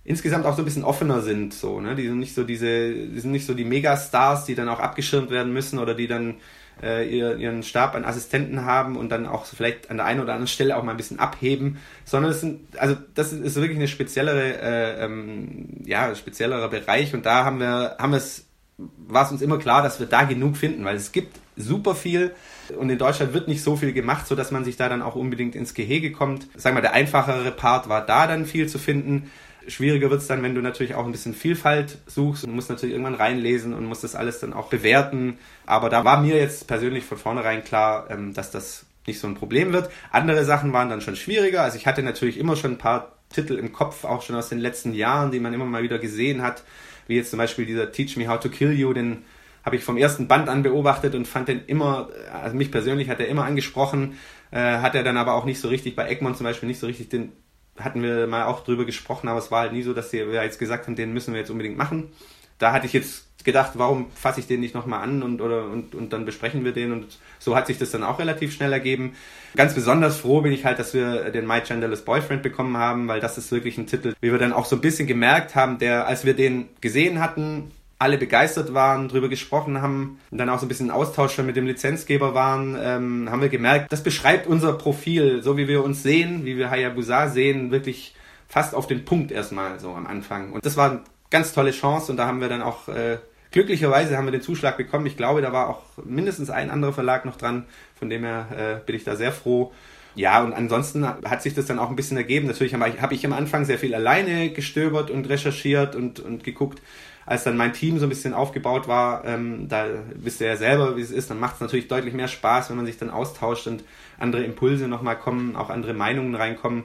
insgesamt 0.04 0.46
auch 0.46 0.54
so 0.54 0.62
ein 0.62 0.64
bisschen 0.64 0.84
offener 0.84 1.20
sind, 1.20 1.52
so, 1.52 1.80
ne? 1.80 1.96
Die 1.96 2.06
sind 2.06 2.20
nicht 2.20 2.34
so 2.34 2.44
diese, 2.44 2.92
die 2.92 3.18
sind 3.18 3.32
nicht 3.32 3.46
so 3.46 3.54
die 3.54 3.64
Megastars, 3.64 4.44
die 4.44 4.54
dann 4.54 4.68
auch 4.68 4.78
abgeschirmt 4.78 5.30
werden 5.30 5.52
müssen 5.52 5.80
oder 5.80 5.94
die 5.94 6.06
dann 6.06 6.36
äh, 6.82 7.08
ihren 7.08 7.62
Stab 7.62 7.94
an 7.94 8.04
Assistenten 8.04 8.64
haben 8.64 8.96
und 8.96 9.08
dann 9.08 9.26
auch 9.26 9.46
vielleicht 9.46 9.90
an 9.90 9.96
der 9.96 10.06
einen 10.06 10.20
oder 10.20 10.32
anderen 10.32 10.48
Stelle 10.48 10.76
auch 10.76 10.82
mal 10.82 10.90
ein 10.90 10.96
bisschen 10.96 11.18
abheben, 11.18 11.78
sondern 12.04 12.32
es 12.32 12.40
sind, 12.40 12.60
also 12.78 12.96
das 13.14 13.32
ist 13.32 13.56
wirklich 13.56 13.78
eine 13.78 13.88
speziellere, 13.88 14.60
äh, 14.60 15.04
ähm, 15.04 15.82
ja, 15.84 16.14
speziellerer 16.14 16.68
Bereich 16.68 17.14
und 17.14 17.24
da 17.24 17.44
haben 17.44 17.60
wir, 17.60 17.96
haben 17.98 18.14
es 18.14 18.46
war 18.78 19.24
es 19.24 19.32
uns 19.32 19.42
immer 19.42 19.58
klar, 19.58 19.82
dass 19.82 20.00
wir 20.00 20.06
da 20.06 20.24
genug 20.24 20.56
finden, 20.56 20.84
weil 20.84 20.96
es 20.96 21.12
gibt 21.12 21.38
super 21.56 21.94
viel 21.94 22.34
und 22.78 22.90
in 22.90 22.98
Deutschland 22.98 23.32
wird 23.32 23.48
nicht 23.48 23.62
so 23.62 23.76
viel 23.76 23.92
gemacht, 23.92 24.26
sodass 24.26 24.50
man 24.50 24.64
sich 24.64 24.76
da 24.76 24.88
dann 24.88 25.02
auch 25.02 25.14
unbedingt 25.14 25.54
ins 25.54 25.72
Gehege 25.72 26.12
kommt. 26.12 26.46
Sagen 26.56 26.76
wir, 26.76 26.82
der 26.82 26.92
einfachere 26.92 27.50
Part 27.52 27.88
war 27.88 28.04
da 28.04 28.26
dann 28.26 28.44
viel 28.44 28.68
zu 28.68 28.78
finden. 28.78 29.30
Schwieriger 29.68 30.10
wird 30.10 30.20
es 30.20 30.26
dann, 30.26 30.42
wenn 30.42 30.54
du 30.54 30.60
natürlich 30.60 30.94
auch 30.94 31.06
ein 31.06 31.12
bisschen 31.12 31.34
Vielfalt 31.34 31.98
suchst 32.06 32.44
und 32.44 32.54
musst 32.54 32.70
natürlich 32.70 32.94
irgendwann 32.94 33.14
reinlesen 33.14 33.74
und 33.74 33.84
musst 33.84 34.04
das 34.04 34.14
alles 34.14 34.40
dann 34.40 34.52
auch 34.52 34.68
bewerten. 34.68 35.38
Aber 35.66 35.90
da 35.90 36.04
war 36.04 36.20
mir 36.20 36.36
jetzt 36.36 36.66
persönlich 36.66 37.04
von 37.04 37.18
vornherein 37.18 37.64
klar, 37.64 38.06
ähm, 38.10 38.34
dass 38.34 38.50
das 38.50 38.86
nicht 39.06 39.20
so 39.20 39.26
ein 39.26 39.34
Problem 39.34 39.72
wird. 39.72 39.90
Andere 40.10 40.44
Sachen 40.44 40.72
waren 40.72 40.88
dann 40.88 41.00
schon 41.00 41.16
schwieriger. 41.16 41.62
Also 41.62 41.76
ich 41.76 41.86
hatte 41.86 42.02
natürlich 42.02 42.38
immer 42.38 42.56
schon 42.56 42.72
ein 42.72 42.78
paar 42.78 43.16
Titel 43.30 43.54
im 43.54 43.72
Kopf, 43.72 44.04
auch 44.04 44.22
schon 44.22 44.36
aus 44.36 44.48
den 44.48 44.58
letzten 44.58 44.94
Jahren, 44.94 45.30
die 45.30 45.40
man 45.40 45.54
immer 45.54 45.64
mal 45.64 45.82
wieder 45.82 45.98
gesehen 45.98 46.42
hat, 46.42 46.64
wie 47.06 47.16
jetzt 47.16 47.30
zum 47.30 47.38
Beispiel 47.38 47.66
dieser 47.66 47.92
Teach 47.92 48.16
Me 48.16 48.28
How 48.28 48.40
to 48.40 48.48
Kill 48.48 48.72
You, 48.72 48.92
den 48.92 49.24
habe 49.64 49.76
ich 49.76 49.84
vom 49.84 49.96
ersten 49.96 50.28
Band 50.28 50.48
an 50.48 50.62
beobachtet 50.62 51.14
und 51.16 51.26
fand 51.26 51.48
den 51.48 51.64
immer, 51.66 52.08
also 52.32 52.56
mich 52.56 52.70
persönlich 52.70 53.08
hat 53.08 53.18
er 53.18 53.26
immer 53.26 53.44
angesprochen, 53.44 54.16
äh, 54.52 54.78
hat 54.78 54.94
er 54.94 55.02
dann 55.02 55.16
aber 55.16 55.34
auch 55.34 55.44
nicht 55.44 55.60
so 55.60 55.68
richtig, 55.68 55.96
bei 55.96 56.08
Egmont 56.08 56.36
zum 56.36 56.44
Beispiel 56.44 56.68
nicht 56.68 56.78
so 56.78 56.86
richtig 56.86 57.08
den 57.08 57.32
hatten 57.78 58.02
wir 58.02 58.26
mal 58.26 58.44
auch 58.44 58.64
drüber 58.64 58.84
gesprochen, 58.84 59.28
aber 59.28 59.38
es 59.38 59.50
war 59.50 59.60
halt 59.60 59.72
nie 59.72 59.82
so, 59.82 59.92
dass 59.92 60.12
wir 60.12 60.26
jetzt 60.42 60.58
gesagt 60.58 60.86
haben, 60.86 60.96
den 60.96 61.12
müssen 61.12 61.34
wir 61.34 61.40
jetzt 61.40 61.50
unbedingt 61.50 61.76
machen. 61.76 62.10
Da 62.58 62.72
hatte 62.72 62.86
ich 62.86 62.92
jetzt 62.92 63.26
gedacht, 63.46 63.72
warum 63.74 64.10
fasse 64.10 64.40
ich 64.40 64.46
den 64.46 64.60
nicht 64.60 64.74
nochmal 64.74 65.02
an 65.02 65.22
und, 65.22 65.40
oder, 65.40 65.64
und, 65.70 65.94
und 65.94 66.12
dann 66.12 66.26
besprechen 66.26 66.64
wir 66.64 66.72
den 66.72 66.92
und 66.92 67.18
so 67.38 67.54
hat 67.54 67.68
sich 67.68 67.78
das 67.78 67.92
dann 67.92 68.02
auch 68.02 68.18
relativ 68.18 68.52
schnell 68.52 68.72
ergeben. 68.72 69.14
Ganz 69.54 69.72
besonders 69.74 70.18
froh 70.18 70.42
bin 70.42 70.52
ich 70.52 70.64
halt, 70.64 70.78
dass 70.78 70.92
wir 70.92 71.30
den 71.30 71.46
My 71.46 71.60
Genderless 71.60 72.04
Boyfriend 72.04 72.42
bekommen 72.42 72.76
haben, 72.76 73.08
weil 73.08 73.20
das 73.20 73.38
ist 73.38 73.52
wirklich 73.52 73.78
ein 73.78 73.86
Titel, 73.86 74.14
wie 74.20 74.32
wir 74.32 74.38
dann 74.38 74.52
auch 74.52 74.66
so 74.66 74.76
ein 74.76 74.82
bisschen 74.82 75.06
gemerkt 75.06 75.54
haben, 75.54 75.78
der, 75.78 76.06
als 76.06 76.24
wir 76.24 76.34
den 76.34 76.68
gesehen 76.80 77.20
hatten, 77.20 77.70
alle 77.98 78.18
begeistert 78.18 78.74
waren, 78.74 79.08
drüber 79.08 79.28
gesprochen 79.28 79.80
haben 79.80 80.18
und 80.30 80.38
dann 80.38 80.50
auch 80.50 80.58
so 80.58 80.66
ein 80.66 80.68
bisschen 80.68 80.90
Austausch 80.90 81.38
mit 81.38 81.56
dem 81.56 81.66
Lizenzgeber 81.66 82.34
waren, 82.34 82.76
ähm, 82.80 83.30
haben 83.30 83.40
wir 83.40 83.48
gemerkt, 83.48 83.90
das 83.90 84.02
beschreibt 84.02 84.46
unser 84.46 84.74
Profil, 84.74 85.42
so 85.42 85.56
wie 85.56 85.66
wir 85.66 85.82
uns 85.82 86.02
sehen, 86.02 86.44
wie 86.44 86.58
wir 86.58 86.70
Hayabusa 86.70 87.28
sehen, 87.28 87.70
wirklich 87.70 88.14
fast 88.48 88.74
auf 88.74 88.86
den 88.86 89.04
Punkt 89.04 89.32
erstmal 89.32 89.80
so 89.80 89.92
am 89.92 90.06
Anfang. 90.06 90.52
Und 90.52 90.66
das 90.66 90.76
war 90.76 90.90
eine 90.90 91.00
ganz 91.30 91.52
tolle 91.52 91.70
Chance 91.70 92.12
und 92.12 92.18
da 92.18 92.26
haben 92.26 92.40
wir 92.40 92.48
dann 92.48 92.62
auch 92.62 92.88
äh, 92.88 93.18
glücklicherweise 93.50 94.16
haben 94.18 94.26
wir 94.26 94.32
den 94.32 94.42
Zuschlag 94.42 94.76
bekommen. 94.76 95.06
Ich 95.06 95.16
glaube, 95.16 95.40
da 95.40 95.52
war 95.52 95.68
auch 95.70 95.82
mindestens 96.04 96.50
ein 96.50 96.70
anderer 96.70 96.92
Verlag 96.92 97.24
noch 97.24 97.36
dran, 97.36 97.64
von 97.98 98.10
dem 98.10 98.24
her 98.24 98.46
äh, 98.82 98.84
bin 98.84 98.94
ich 98.94 99.04
da 99.04 99.16
sehr 99.16 99.32
froh. 99.32 99.72
Ja, 100.14 100.42
und 100.42 100.54
ansonsten 100.54 101.06
hat 101.06 101.42
sich 101.42 101.54
das 101.54 101.66
dann 101.66 101.78
auch 101.78 101.90
ein 101.90 101.96
bisschen 101.96 102.16
ergeben. 102.16 102.46
Natürlich 102.46 102.72
habe 102.72 103.00
hab 103.00 103.12
ich 103.12 103.24
am 103.26 103.34
Anfang 103.34 103.66
sehr 103.66 103.78
viel 103.78 103.94
alleine 103.94 104.50
gestöbert 104.50 105.10
und 105.10 105.28
recherchiert 105.28 105.94
und, 105.94 106.20
und 106.20 106.42
geguckt, 106.42 106.80
als 107.26 107.42
dann 107.42 107.56
mein 107.56 107.72
Team 107.72 107.98
so 107.98 108.06
ein 108.06 108.08
bisschen 108.08 108.32
aufgebaut 108.32 108.86
war, 108.86 109.24
ähm, 109.24 109.68
da 109.68 109.86
wisst 110.14 110.40
ihr 110.40 110.46
ja 110.46 110.56
selber, 110.56 110.96
wie 110.96 111.00
es 111.00 111.10
ist, 111.10 111.28
dann 111.28 111.40
macht 111.40 111.56
es 111.56 111.60
natürlich 111.60 111.88
deutlich 111.88 112.14
mehr 112.14 112.28
Spaß, 112.28 112.70
wenn 112.70 112.76
man 112.76 112.86
sich 112.86 112.98
dann 112.98 113.10
austauscht 113.10 113.66
und 113.66 113.82
andere 114.18 114.44
Impulse 114.44 114.86
nochmal 114.86 115.18
kommen, 115.18 115.56
auch 115.56 115.68
andere 115.68 115.92
Meinungen 115.92 116.36
reinkommen. 116.36 116.84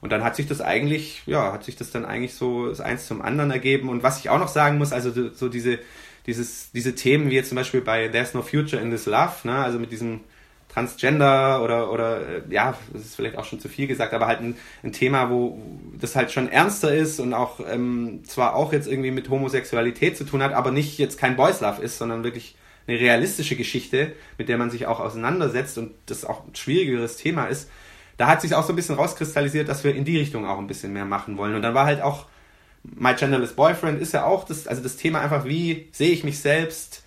Und 0.00 0.10
dann 0.10 0.24
hat 0.24 0.34
sich 0.34 0.48
das 0.48 0.60
eigentlich, 0.60 1.22
ja, 1.26 1.52
hat 1.52 1.64
sich 1.64 1.76
das 1.76 1.90
dann 1.90 2.04
eigentlich 2.04 2.34
so 2.34 2.68
das 2.68 2.80
eins 2.80 3.06
zum 3.06 3.22
anderen 3.22 3.50
ergeben. 3.50 3.88
Und 3.90 4.02
was 4.02 4.18
ich 4.18 4.30
auch 4.30 4.38
noch 4.38 4.48
sagen 4.48 4.78
muss, 4.78 4.92
also 4.92 5.30
so 5.32 5.48
diese, 5.48 5.78
dieses, 6.26 6.72
diese 6.72 6.94
Themen 6.94 7.30
wie 7.30 7.34
jetzt 7.34 7.50
zum 7.50 7.56
Beispiel 7.56 7.82
bei 7.82 8.08
There's 8.08 8.34
No 8.34 8.42
Future 8.42 8.82
in 8.82 8.90
This 8.90 9.06
Love, 9.06 9.34
ne, 9.44 9.58
also 9.58 9.78
mit 9.78 9.92
diesem 9.92 10.20
Transgender 10.72 11.62
oder, 11.62 11.92
oder 11.92 12.20
äh, 12.20 12.42
ja, 12.50 12.76
das 12.92 13.02
ist 13.02 13.16
vielleicht 13.16 13.36
auch 13.36 13.44
schon 13.44 13.60
zu 13.60 13.68
viel 13.68 13.86
gesagt, 13.86 14.14
aber 14.14 14.26
halt 14.26 14.40
ein, 14.40 14.56
ein 14.82 14.92
Thema, 14.92 15.28
wo 15.30 15.60
das 16.00 16.16
halt 16.16 16.32
schon 16.32 16.48
ernster 16.48 16.94
ist 16.94 17.20
und 17.20 17.34
auch 17.34 17.60
ähm, 17.70 18.22
zwar 18.24 18.54
auch 18.54 18.72
jetzt 18.72 18.88
irgendwie 18.88 19.10
mit 19.10 19.28
Homosexualität 19.28 20.16
zu 20.16 20.24
tun 20.24 20.42
hat, 20.42 20.52
aber 20.52 20.70
nicht 20.70 20.98
jetzt 20.98 21.18
kein 21.18 21.36
Boys 21.36 21.60
Love 21.60 21.82
ist, 21.82 21.98
sondern 21.98 22.24
wirklich 22.24 22.56
eine 22.86 22.98
realistische 22.98 23.56
Geschichte, 23.56 24.12
mit 24.38 24.48
der 24.48 24.58
man 24.58 24.70
sich 24.70 24.86
auch 24.86 24.98
auseinandersetzt 24.98 25.76
und 25.78 25.92
das 26.06 26.24
auch 26.24 26.46
ein 26.46 26.54
schwierigeres 26.54 27.16
Thema 27.16 27.46
ist. 27.46 27.70
Da 28.16 28.26
hat 28.26 28.40
sich 28.40 28.54
auch 28.54 28.64
so 28.64 28.72
ein 28.72 28.76
bisschen 28.76 28.94
rauskristallisiert, 28.94 29.68
dass 29.68 29.84
wir 29.84 29.94
in 29.94 30.04
die 30.04 30.18
Richtung 30.18 30.46
auch 30.46 30.58
ein 30.58 30.66
bisschen 30.66 30.92
mehr 30.92 31.04
machen 31.04 31.36
wollen. 31.36 31.54
Und 31.54 31.62
dann 31.62 31.74
war 31.74 31.86
halt 31.86 32.00
auch 32.00 32.26
My 32.82 33.14
Genderless 33.14 33.52
Boyfriend 33.52 34.00
ist 34.00 34.12
ja 34.12 34.24
auch 34.24 34.44
das, 34.44 34.66
also 34.66 34.82
das 34.82 34.96
Thema 34.96 35.20
einfach, 35.20 35.44
wie 35.44 35.88
sehe 35.92 36.10
ich 36.10 36.24
mich 36.24 36.40
selbst, 36.40 37.04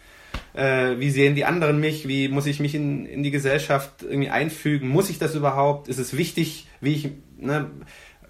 äh, 0.56 1.00
wie 1.00 1.10
sehen 1.10 1.36
die 1.36 1.46
anderen 1.46 1.80
mich, 1.80 2.08
wie 2.08 2.30
muss 2.30 2.46
ich 2.46 2.60
mich 2.60 2.76
in, 2.76 3.06
in 3.06 3.24
die 3.24 3.32
Gesellschaft 3.32 4.04
irgendwie 4.04 4.30
einfügen, 4.30 4.88
muss 4.88 5.10
ich 5.10 5.20
das 5.20 5.36
überhaupt, 5.36 5.88
ist 5.88 6.00
es 6.00 6.16
wichtig, 6.18 6.68
wie 6.82 6.94
ich, 6.94 7.10
ne, 7.38 7.70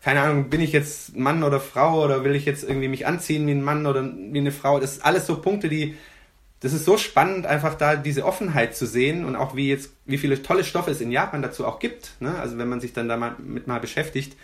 keine 0.01 0.21
Ahnung, 0.21 0.49
bin 0.49 0.61
ich 0.61 0.71
jetzt 0.71 1.15
Mann 1.15 1.43
oder 1.43 1.59
Frau 1.59 2.03
oder 2.03 2.23
will 2.23 2.35
ich 2.35 2.45
jetzt 2.45 2.63
irgendwie 2.63 2.87
mich 2.87 3.07
anziehen 3.07 3.47
wie 3.47 3.51
ein 3.51 3.63
Mann 3.63 3.85
oder 3.85 4.03
wie 4.03 4.39
eine 4.39 4.51
Frau, 4.51 4.79
das 4.79 4.93
ist 4.93 5.05
alles 5.05 5.27
so 5.27 5.39
Punkte, 5.39 5.69
die, 5.69 5.95
das 6.61 6.73
ist 6.73 6.85
so 6.85 6.97
spannend, 6.97 7.45
einfach 7.45 7.75
da 7.75 7.95
diese 7.95 8.25
Offenheit 8.25 8.75
zu 8.75 8.87
sehen 8.87 9.25
und 9.25 9.35
auch 9.35 9.55
wie 9.55 9.69
jetzt, 9.69 9.91
wie 10.05 10.17
viele 10.17 10.41
tolle 10.41 10.63
Stoffe 10.63 10.91
es 10.91 11.01
in 11.01 11.11
Japan 11.11 11.43
dazu 11.43 11.65
auch 11.65 11.79
gibt, 11.79 12.13
ne? 12.19 12.37
also 12.39 12.57
wenn 12.57 12.69
man 12.69 12.81
sich 12.81 12.93
dann 12.93 13.07
damit 13.07 13.67
mal 13.67 13.79
beschäftigt, 13.79 14.35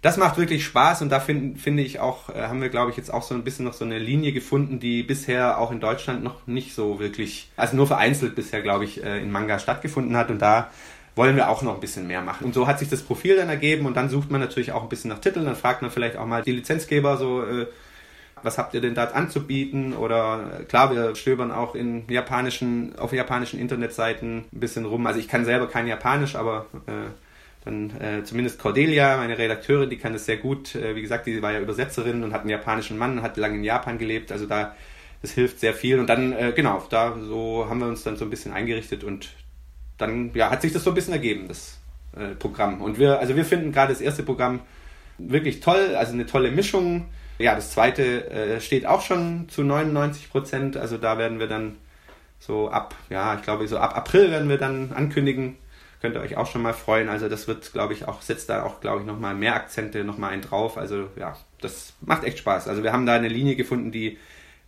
das 0.00 0.16
macht 0.16 0.38
wirklich 0.38 0.64
Spaß 0.64 1.02
und 1.02 1.10
da 1.10 1.18
finde 1.18 1.58
find 1.58 1.80
ich 1.80 1.98
auch, 1.98 2.28
äh, 2.28 2.42
haben 2.42 2.60
wir 2.60 2.68
glaube 2.68 2.90
ich 2.90 2.96
jetzt 2.96 3.12
auch 3.12 3.22
so 3.22 3.34
ein 3.34 3.44
bisschen 3.44 3.64
noch 3.64 3.72
so 3.72 3.84
eine 3.84 3.98
Linie 3.98 4.32
gefunden, 4.32 4.78
die 4.78 5.02
bisher 5.02 5.58
auch 5.58 5.70
in 5.70 5.80
Deutschland 5.80 6.22
noch 6.22 6.46
nicht 6.46 6.74
so 6.74 7.00
wirklich, 7.00 7.50
also 7.56 7.76
nur 7.76 7.86
vereinzelt 7.86 8.34
bisher 8.34 8.62
glaube 8.62 8.84
ich 8.84 9.02
äh, 9.02 9.20
in 9.20 9.30
Manga 9.30 9.58
stattgefunden 9.58 10.16
hat 10.16 10.30
und 10.30 10.40
da 10.40 10.70
wollen 11.16 11.34
wir 11.34 11.48
auch 11.48 11.62
noch 11.62 11.74
ein 11.74 11.80
bisschen 11.80 12.06
mehr 12.06 12.22
machen. 12.22 12.44
Und 12.44 12.54
so 12.54 12.68
hat 12.68 12.78
sich 12.78 12.88
das 12.88 13.02
Profil 13.02 13.36
dann 13.36 13.48
ergeben 13.48 13.86
und 13.86 13.96
dann 13.96 14.08
sucht 14.08 14.30
man 14.30 14.40
natürlich 14.40 14.70
auch 14.70 14.84
ein 14.84 14.88
bisschen 14.88 15.10
nach 15.10 15.18
Titeln, 15.18 15.46
dann 15.46 15.56
fragt 15.56 15.82
man 15.82 15.90
vielleicht 15.90 16.16
auch 16.16 16.26
mal 16.26 16.42
die 16.42 16.52
Lizenzgeber 16.52 17.16
so, 17.16 17.42
äh, 17.42 17.66
was 18.42 18.56
habt 18.56 18.74
ihr 18.74 18.80
denn 18.80 18.94
da 18.94 19.04
anzubieten? 19.04 19.94
Oder 19.94 20.60
äh, 20.60 20.64
klar, 20.64 20.94
wir 20.94 21.16
stöbern 21.16 21.50
auch 21.50 21.74
in 21.74 22.04
japanischen, 22.08 22.96
auf 22.98 23.12
japanischen 23.12 23.58
Internetseiten 23.58 24.44
ein 24.52 24.60
bisschen 24.60 24.84
rum. 24.84 25.06
Also 25.06 25.18
ich 25.18 25.26
kann 25.28 25.44
selber 25.44 25.68
kein 25.68 25.88
Japanisch, 25.88 26.36
aber 26.36 26.66
äh, 26.86 27.10
dann 27.68 27.90
äh, 28.00 28.24
zumindest 28.24 28.58
Cordelia, 28.58 29.16
meine 29.18 29.36
Redakteurin, 29.36 29.90
die 29.90 29.98
kann 29.98 30.12
das 30.12 30.24
sehr 30.24 30.38
gut. 30.38 30.74
Äh, 30.74 30.96
wie 30.96 31.02
gesagt, 31.02 31.26
die 31.26 31.42
war 31.42 31.52
ja 31.52 31.60
Übersetzerin 31.60 32.24
und 32.24 32.32
hat 32.32 32.40
einen 32.40 32.50
japanischen 32.50 32.96
Mann, 32.96 33.22
hat 33.22 33.36
lange 33.36 33.56
in 33.56 33.64
Japan 33.64 33.98
gelebt. 33.98 34.32
Also 34.32 34.46
da, 34.46 34.74
das 35.22 35.32
hilft 35.32 35.60
sehr 35.60 35.74
viel. 35.74 35.98
Und 35.98 36.08
dann, 36.08 36.32
äh, 36.32 36.52
genau, 36.56 36.84
da 36.88 37.16
so 37.20 37.66
haben 37.68 37.80
wir 37.80 37.86
uns 37.86 38.02
dann 38.02 38.16
so 38.16 38.24
ein 38.24 38.30
bisschen 38.30 38.52
eingerichtet 38.52 39.04
und 39.04 39.30
dann, 39.98 40.30
ja, 40.34 40.50
hat 40.50 40.62
sich 40.62 40.72
das 40.72 40.84
so 40.84 40.90
ein 40.90 40.94
bisschen 40.94 41.12
ergeben, 41.12 41.48
das 41.48 41.78
äh, 42.16 42.34
Programm. 42.34 42.80
Und 42.80 42.98
wir, 42.98 43.18
also 43.18 43.36
wir 43.36 43.44
finden 43.44 43.72
gerade 43.72 43.92
das 43.92 44.00
erste 44.00 44.22
Programm 44.22 44.60
wirklich 45.18 45.60
toll, 45.60 45.94
also 45.96 46.12
eine 46.12 46.26
tolle 46.26 46.50
Mischung. 46.50 47.06
Ja, 47.38 47.54
das 47.54 47.72
zweite 47.72 48.30
äh, 48.30 48.60
steht 48.60 48.86
auch 48.86 49.02
schon 49.02 49.48
zu 49.48 49.62
99 49.62 50.30
Prozent. 50.30 50.76
Also 50.76 50.96
da 50.96 51.18
werden 51.18 51.38
wir 51.38 51.48
dann 51.48 51.76
so 52.38 52.70
ab, 52.70 52.94
ja, 53.10 53.34
ich 53.34 53.42
glaube, 53.42 53.66
so 53.68 53.78
ab 53.78 53.96
April 53.96 54.30
werden 54.30 54.48
wir 54.48 54.58
dann 54.58 54.92
ankündigen, 54.92 55.56
könnt 56.00 56.14
ihr 56.14 56.20
euch 56.20 56.36
auch 56.36 56.46
schon 56.46 56.62
mal 56.62 56.72
freuen. 56.72 57.08
Also 57.08 57.28
das 57.28 57.48
wird, 57.48 57.72
glaube 57.72 57.92
ich, 57.92 58.06
auch, 58.06 58.22
setzt 58.22 58.48
da 58.48 58.62
auch, 58.62 58.80
glaube 58.80 59.00
ich, 59.00 59.06
nochmal 59.06 59.34
mehr 59.34 59.54
Akzente 59.54 60.04
nochmal 60.04 60.30
einen 60.30 60.42
drauf. 60.42 60.78
Also 60.78 61.08
ja, 61.16 61.36
das 61.60 61.94
macht 62.00 62.24
echt 62.24 62.38
Spaß. 62.38 62.68
Also 62.68 62.82
wir 62.82 62.92
haben 62.92 63.06
da 63.06 63.14
eine 63.14 63.28
Linie 63.28 63.56
gefunden, 63.56 63.90
die, 63.90 64.18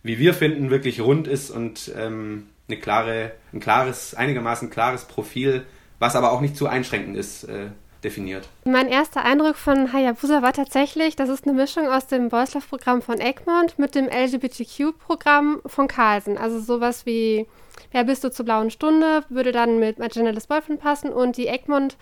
wie 0.03 0.19
wir 0.19 0.33
finden, 0.33 0.69
wirklich 0.69 1.01
rund 1.01 1.27
ist 1.27 1.49
und 1.51 1.91
ähm, 1.97 2.47
eine 2.67 2.79
klare, 2.79 3.31
ein 3.53 3.59
klares, 3.59 4.15
einigermaßen 4.15 4.69
klares 4.69 5.05
Profil, 5.05 5.65
was 5.99 6.15
aber 6.15 6.31
auch 6.31 6.41
nicht 6.41 6.57
zu 6.57 6.67
einschränkend 6.67 7.15
ist, 7.15 7.43
äh, 7.45 7.67
definiert. 8.03 8.49
Mein 8.65 8.87
erster 8.87 9.23
Eindruck 9.23 9.55
von 9.55 9.93
Hayabusa 9.93 10.41
war 10.41 10.53
tatsächlich, 10.53 11.15
das 11.15 11.29
ist 11.29 11.45
eine 11.45 11.53
Mischung 11.53 11.87
aus 11.87 12.07
dem 12.07 12.29
Boys 12.29 12.51
Programm 12.67 13.01
von 13.01 13.19
Egmont 13.19 13.77
mit 13.77 13.95
dem 13.95 14.09
LGBTQ-Programm 14.09 15.61
von 15.65 15.87
Carlsen. 15.87 16.37
Also 16.37 16.59
sowas 16.59 17.05
wie 17.05 17.47
Wer 17.91 18.05
bist 18.05 18.23
du 18.23 18.31
zur 18.31 18.45
blauen 18.45 18.71
Stunde? 18.71 19.23
Würde 19.29 19.51
dann 19.51 19.79
mit 19.79 19.99
My 19.99 20.07
Journalist 20.07 20.47
Boyfriend 20.47 20.79
passen 20.79 21.11
und 21.11 21.37
die 21.37 21.47
Egmont 21.47 21.97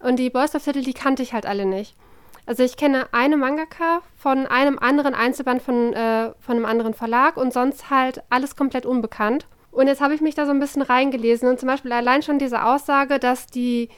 und 0.00 0.16
die 0.18 0.30
Boys 0.30 0.52
Titel, 0.52 0.82
die 0.82 0.94
kannte 0.94 1.22
ich 1.22 1.32
halt 1.32 1.46
alle 1.46 1.66
nicht. 1.66 1.94
Also 2.46 2.62
ich 2.62 2.78
kenne 2.78 3.08
eine 3.12 3.36
Mangaka 3.36 4.00
von 4.16 4.46
einem 4.46 4.78
anderen 4.78 5.14
Einzelband 5.14 5.60
von, 5.60 5.92
äh, 5.92 6.30
von 6.40 6.56
einem 6.56 6.64
anderen 6.64 6.94
Verlag 6.94 7.36
und 7.36 7.52
sonst 7.52 7.90
halt 7.90 8.22
alles 8.30 8.56
komplett 8.56 8.86
unbekannt. 8.86 9.46
Und 9.70 9.86
jetzt 9.86 10.00
habe 10.00 10.14
ich 10.14 10.22
mich 10.22 10.34
da 10.34 10.46
so 10.46 10.52
ein 10.52 10.60
bisschen 10.60 10.80
reingelesen 10.80 11.48
und 11.48 11.60
zum 11.60 11.66
Beispiel 11.66 11.92
allein 11.92 12.22
schon 12.22 12.38
diese 12.38 12.64
Aussage, 12.64 13.18
dass 13.18 13.46
die 13.46 13.90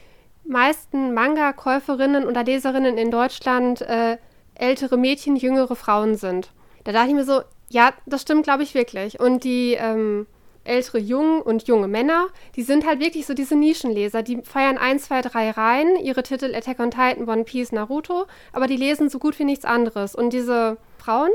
meisten 0.45 1.15
Manga-Käuferinnen 1.15 2.27
oder 2.27 2.43
Leserinnen 2.43 2.99
in 2.99 3.13
Deutschland 3.13 3.83
äh, 3.83 4.19
ältere 4.57 4.97
Mädchen, 4.97 5.37
jüngere 5.37 5.77
Frauen 5.77 6.17
sind. 6.17 6.51
Da 6.83 6.93
dachte 6.93 7.09
ich 7.09 7.15
mir 7.15 7.25
so, 7.25 7.43
ja, 7.69 7.93
das 8.07 8.23
stimmt, 8.23 8.43
glaube 8.43 8.65
ich 8.65 8.75
wirklich. 8.75 9.21
Und 9.21 9.45
die 9.45 9.75
ähm, 9.75 10.27
ältere 10.65 10.99
Jungen 10.99 11.43
und 11.43 11.67
junge 11.67 11.89
Männer, 11.89 12.29
die 12.57 12.63
sind 12.63 12.87
halt 12.87 13.01
wirklich 13.01 13.27
so 13.27 13.35
diese 13.35 13.57
Nischenleser. 13.57 14.23
Die 14.23 14.43
feiern 14.43 14.79
1, 14.79 15.05
2, 15.05 15.23
3 15.23 15.51
rein, 15.51 15.97
ihre 15.97 16.23
Titel 16.23 16.55
Attack 16.55 16.81
on 16.81 16.91
Titan, 16.91 17.29
One 17.29 17.45
Piece, 17.45 17.73
Naruto, 17.73 18.27
aber 18.53 18.67
die 18.67 18.77
lesen 18.77 19.09
so 19.09 19.19
gut 19.19 19.39
wie 19.39 19.45
nichts 19.45 19.65
anderes. 19.65 20.15
Und 20.15 20.33
diese 20.33 20.77
Frauen 20.99 21.31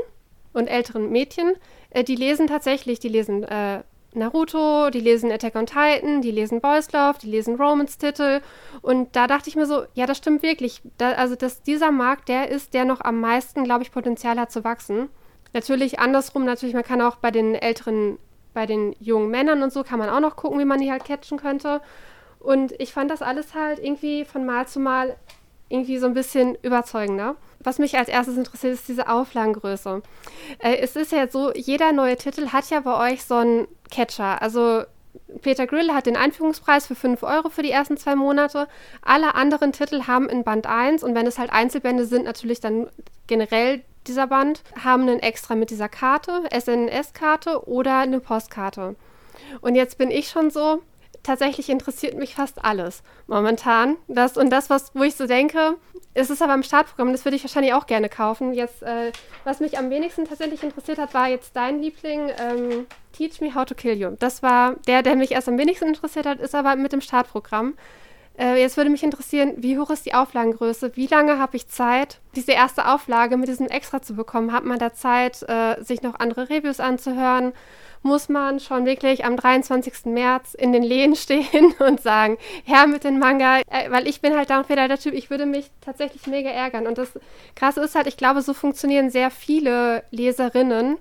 und 0.52 0.68
älteren 0.68 1.10
Mädchen, 1.10 1.54
äh, 1.90 2.04
die 2.04 2.16
lesen 2.16 2.46
tatsächlich, 2.46 2.98
die 2.98 3.08
lesen 3.08 3.42
äh, 3.44 3.82
Naruto, 4.16 4.90
die 4.90 5.00
lesen 5.00 5.30
Attack 5.30 5.54
on 5.56 5.66
Titan, 5.66 6.22
die 6.22 6.30
lesen 6.30 6.60
Boys 6.60 6.90
Love, 6.92 7.18
die 7.22 7.30
lesen 7.30 7.56
Romance-Titel. 7.56 8.40
Und 8.80 9.14
da 9.14 9.26
dachte 9.26 9.48
ich 9.48 9.56
mir 9.56 9.66
so, 9.66 9.84
ja, 9.94 10.06
das 10.06 10.18
stimmt 10.18 10.42
wirklich. 10.42 10.80
Da, 10.96 11.12
also, 11.12 11.36
dass 11.36 11.62
dieser 11.62 11.92
Markt 11.92 12.28
der 12.28 12.48
ist, 12.48 12.74
der 12.74 12.84
noch 12.84 13.02
am 13.02 13.20
meisten, 13.20 13.64
glaube 13.64 13.82
ich, 13.82 13.92
Potenzial 13.92 14.38
hat 14.40 14.50
zu 14.50 14.64
wachsen. 14.64 15.10
Natürlich 15.52 15.98
andersrum, 15.98 16.44
natürlich, 16.44 16.74
man 16.74 16.84
kann 16.84 17.00
auch 17.02 17.16
bei 17.16 17.30
den 17.30 17.54
älteren 17.54 18.18
bei 18.56 18.64
den 18.64 18.96
jungen 19.00 19.30
Männern 19.30 19.62
und 19.62 19.70
so 19.70 19.84
kann 19.84 19.98
man 19.98 20.08
auch 20.08 20.20
noch 20.20 20.34
gucken, 20.34 20.58
wie 20.58 20.64
man 20.64 20.80
die 20.80 20.90
halt 20.90 21.04
catchen 21.04 21.36
könnte. 21.38 21.82
Und 22.40 22.72
ich 22.80 22.90
fand 22.90 23.10
das 23.10 23.20
alles 23.20 23.54
halt 23.54 23.78
irgendwie 23.78 24.24
von 24.24 24.46
Mal 24.46 24.66
zu 24.66 24.80
Mal 24.80 25.16
irgendwie 25.68 25.98
so 25.98 26.06
ein 26.06 26.14
bisschen 26.14 26.56
überzeugender. 26.62 27.36
Was 27.60 27.78
mich 27.78 27.98
als 27.98 28.08
erstes 28.08 28.38
interessiert, 28.38 28.72
ist 28.72 28.88
diese 28.88 29.10
Auflagengröße. 29.10 30.00
Äh, 30.60 30.76
es 30.76 30.96
ist 30.96 31.12
ja 31.12 31.28
so, 31.28 31.52
jeder 31.52 31.92
neue 31.92 32.16
Titel 32.16 32.48
hat 32.48 32.70
ja 32.70 32.80
bei 32.80 33.12
euch 33.12 33.24
so 33.24 33.34
einen 33.34 33.68
Catcher. 33.90 34.40
Also 34.40 34.84
Peter 35.42 35.66
Grill 35.66 35.92
hat 35.92 36.06
den 36.06 36.16
Einführungspreis 36.16 36.86
für 36.86 36.94
5 36.94 37.22
Euro 37.24 37.50
für 37.50 37.62
die 37.62 37.70
ersten 37.70 37.98
zwei 37.98 38.16
Monate. 38.16 38.68
Alle 39.02 39.34
anderen 39.34 39.72
Titel 39.72 40.04
haben 40.06 40.30
in 40.30 40.44
Band 40.44 40.66
1 40.66 41.04
und 41.04 41.14
wenn 41.14 41.26
es 41.26 41.38
halt 41.38 41.52
Einzelbände 41.52 42.06
sind, 42.06 42.24
natürlich 42.24 42.60
dann 42.60 42.88
generell 43.26 43.82
dieser 44.08 44.26
Band, 44.26 44.62
haben 44.82 45.02
einen 45.02 45.20
extra 45.20 45.54
mit 45.54 45.70
dieser 45.70 45.88
Karte, 45.88 46.42
SNS-Karte 46.52 47.66
oder 47.68 47.98
eine 47.98 48.20
Postkarte. 48.20 48.96
Und 49.60 49.74
jetzt 49.74 49.98
bin 49.98 50.10
ich 50.10 50.28
schon 50.28 50.50
so, 50.50 50.82
tatsächlich 51.22 51.68
interessiert 51.68 52.16
mich 52.16 52.34
fast 52.34 52.64
alles 52.64 53.02
momentan. 53.26 53.96
Das 54.08 54.36
und 54.36 54.50
das, 54.50 54.70
was, 54.70 54.94
wo 54.94 55.02
ich 55.02 55.16
so 55.16 55.26
denke, 55.26 55.76
es 56.14 56.30
ist 56.30 56.40
aber 56.40 56.54
im 56.54 56.62
Startprogramm, 56.62 57.12
das 57.12 57.24
würde 57.24 57.36
ich 57.36 57.44
wahrscheinlich 57.44 57.74
auch 57.74 57.86
gerne 57.86 58.08
kaufen. 58.08 58.54
Jetzt, 58.54 58.82
äh, 58.82 59.12
was 59.44 59.60
mich 59.60 59.76
am 59.76 59.90
wenigsten 59.90 60.24
tatsächlich 60.24 60.62
interessiert 60.62 60.98
hat, 60.98 61.12
war 61.12 61.28
jetzt 61.28 61.54
dein 61.54 61.82
Liebling, 61.82 62.30
ähm, 62.38 62.86
Teach 63.12 63.40
Me 63.40 63.54
How 63.54 63.66
to 63.66 63.74
Kill 63.74 64.00
You. 64.00 64.10
Das 64.18 64.42
war 64.42 64.76
der, 64.86 65.02
der 65.02 65.16
mich 65.16 65.32
erst 65.32 65.48
am 65.48 65.58
wenigsten 65.58 65.88
interessiert 65.88 66.26
hat, 66.26 66.40
ist 66.40 66.54
aber 66.54 66.76
mit 66.76 66.92
dem 66.92 67.00
Startprogramm. 67.00 67.74
Äh, 68.38 68.60
jetzt 68.60 68.76
würde 68.76 68.90
mich 68.90 69.02
interessieren, 69.02 69.54
wie 69.56 69.78
hoch 69.78 69.90
ist 69.90 70.06
die 70.06 70.14
Auflagengröße? 70.14 70.94
Wie 70.94 71.06
lange 71.06 71.38
habe 71.38 71.56
ich 71.56 71.68
Zeit, 71.68 72.20
diese 72.34 72.52
erste 72.52 72.88
Auflage 72.88 73.36
mit 73.36 73.48
diesem 73.48 73.66
Extra 73.66 74.02
zu 74.02 74.14
bekommen? 74.14 74.52
Hat 74.52 74.64
man 74.64 74.78
da 74.78 74.92
Zeit, 74.92 75.42
äh, 75.48 75.82
sich 75.82 76.02
noch 76.02 76.18
andere 76.18 76.50
Reviews 76.50 76.80
anzuhören? 76.80 77.52
muss 78.06 78.28
man 78.28 78.60
schon 78.60 78.86
wirklich 78.86 79.24
am 79.24 79.36
23. 79.36 80.06
März 80.06 80.54
in 80.54 80.72
den 80.72 80.82
Läden 80.82 81.16
stehen 81.16 81.74
und 81.80 82.00
sagen, 82.00 82.38
Herr 82.64 82.86
mit 82.86 83.04
den 83.04 83.18
Manga, 83.18 83.58
äh, 83.58 83.90
weil 83.90 84.08
ich 84.08 84.20
bin 84.20 84.34
halt 84.36 84.48
dann 84.50 84.68
wieder 84.68 84.88
der 84.88 84.98
Typ, 84.98 85.12
ich 85.12 85.28
würde 85.28 85.44
mich 85.44 85.70
tatsächlich 85.80 86.26
mega 86.26 86.48
ärgern. 86.48 86.86
Und 86.86 86.98
das 86.98 87.12
Krasse 87.54 87.82
ist 87.82 87.94
halt, 87.94 88.06
ich 88.06 88.16
glaube, 88.16 88.40
so 88.42 88.54
funktionieren 88.54 89.10
sehr 89.10 89.30
viele 89.30 90.04
Leserinnen 90.10 90.98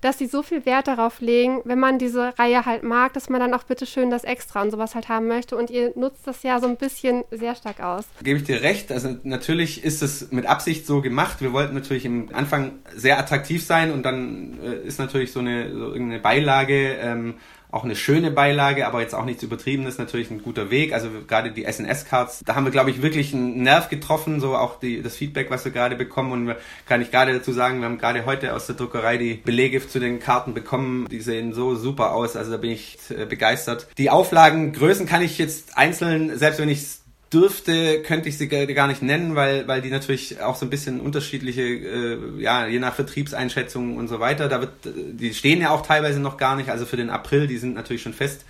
dass 0.00 0.18
sie 0.18 0.26
so 0.26 0.42
viel 0.42 0.64
Wert 0.66 0.88
darauf 0.88 1.20
legen, 1.20 1.60
wenn 1.64 1.78
man 1.78 1.98
diese 1.98 2.38
Reihe 2.38 2.64
halt 2.66 2.82
mag, 2.82 3.12
dass 3.12 3.28
man 3.28 3.40
dann 3.40 3.54
auch 3.54 3.64
bitte 3.64 3.86
schön 3.86 4.10
das 4.10 4.24
Extra 4.24 4.62
und 4.62 4.70
sowas 4.70 4.94
halt 4.94 5.08
haben 5.08 5.28
möchte. 5.28 5.56
Und 5.56 5.70
ihr 5.70 5.92
nutzt 5.96 6.26
das 6.26 6.42
ja 6.42 6.60
so 6.60 6.66
ein 6.66 6.76
bisschen 6.76 7.24
sehr 7.30 7.54
stark 7.54 7.80
aus. 7.80 8.04
Gebe 8.22 8.38
ich 8.38 8.44
dir 8.44 8.62
recht. 8.62 8.92
Also 8.92 9.16
natürlich 9.22 9.84
ist 9.84 10.02
es 10.02 10.30
mit 10.30 10.46
Absicht 10.46 10.86
so 10.86 11.00
gemacht. 11.00 11.40
Wir 11.40 11.52
wollten 11.52 11.74
natürlich 11.74 12.04
im 12.04 12.34
Anfang 12.34 12.72
sehr 12.94 13.18
attraktiv 13.18 13.64
sein 13.64 13.92
und 13.92 14.02
dann 14.04 14.58
äh, 14.64 14.86
ist 14.86 14.98
natürlich 14.98 15.32
so 15.32 15.40
eine, 15.40 15.72
so 15.72 15.92
irgendeine 15.92 16.20
Beilage 16.20 16.94
ähm, 17.00 17.34
auch 17.70 17.84
eine 17.84 17.96
schöne 17.96 18.30
Beilage, 18.30 18.86
aber 18.86 19.00
jetzt 19.02 19.14
auch 19.14 19.24
nichts 19.24 19.42
Übertriebenes, 19.42 19.98
natürlich 19.98 20.30
ein 20.30 20.42
guter 20.42 20.70
Weg. 20.70 20.92
Also 20.92 21.08
gerade 21.26 21.52
die 21.52 21.64
SNS-Cards, 21.64 22.42
da 22.44 22.54
haben 22.54 22.64
wir, 22.64 22.70
glaube 22.70 22.90
ich, 22.90 23.02
wirklich 23.02 23.34
einen 23.34 23.62
Nerv 23.62 23.88
getroffen, 23.90 24.40
so 24.40 24.56
auch 24.56 24.80
die, 24.80 25.02
das 25.02 25.16
Feedback, 25.16 25.50
was 25.50 25.64
wir 25.64 25.72
gerade 25.72 25.96
bekommen. 25.96 26.48
Und 26.48 26.56
kann 26.86 27.02
ich 27.02 27.10
gerade 27.10 27.32
dazu 27.32 27.52
sagen, 27.52 27.80
wir 27.80 27.86
haben 27.86 27.98
gerade 27.98 28.24
heute 28.24 28.54
aus 28.54 28.66
der 28.66 28.76
Druckerei 28.76 29.18
die 29.18 29.34
Belege 29.34 29.86
zu 29.86 30.00
den 30.00 30.18
Karten 30.18 30.54
bekommen. 30.54 31.06
Die 31.10 31.20
sehen 31.20 31.52
so 31.52 31.74
super 31.74 32.12
aus, 32.12 32.36
also 32.36 32.50
da 32.50 32.56
bin 32.56 32.70
ich 32.70 32.98
äh, 33.10 33.26
begeistert. 33.26 33.88
Die 33.98 34.10
Auflagengrößen 34.10 35.06
kann 35.06 35.22
ich 35.22 35.36
jetzt 35.38 35.76
einzeln, 35.76 36.38
selbst 36.38 36.60
wenn 36.60 36.70
ich 36.70 36.86
dürfte, 37.32 38.02
könnte 38.02 38.28
ich 38.28 38.38
sie 38.38 38.48
gar 38.48 38.86
nicht 38.86 39.02
nennen, 39.02 39.34
weil, 39.34 39.68
weil 39.68 39.82
die 39.82 39.90
natürlich 39.90 40.40
auch 40.40 40.56
so 40.56 40.64
ein 40.64 40.70
bisschen 40.70 41.00
unterschiedliche, 41.00 41.62
äh, 41.62 42.18
ja, 42.38 42.66
je 42.66 42.78
nach 42.78 42.94
Vertriebseinschätzungen 42.94 43.96
und 43.96 44.08
so 44.08 44.18
weiter, 44.20 44.48
da 44.48 44.60
wird, 44.60 44.72
die 44.84 45.34
stehen 45.34 45.60
ja 45.60 45.70
auch 45.70 45.82
teilweise 45.82 46.20
noch 46.20 46.38
gar 46.38 46.56
nicht, 46.56 46.70
also 46.70 46.86
für 46.86 46.96
den 46.96 47.10
April, 47.10 47.46
die 47.46 47.58
sind 47.58 47.74
natürlich 47.74 48.02
schon 48.02 48.14
fest 48.14 48.44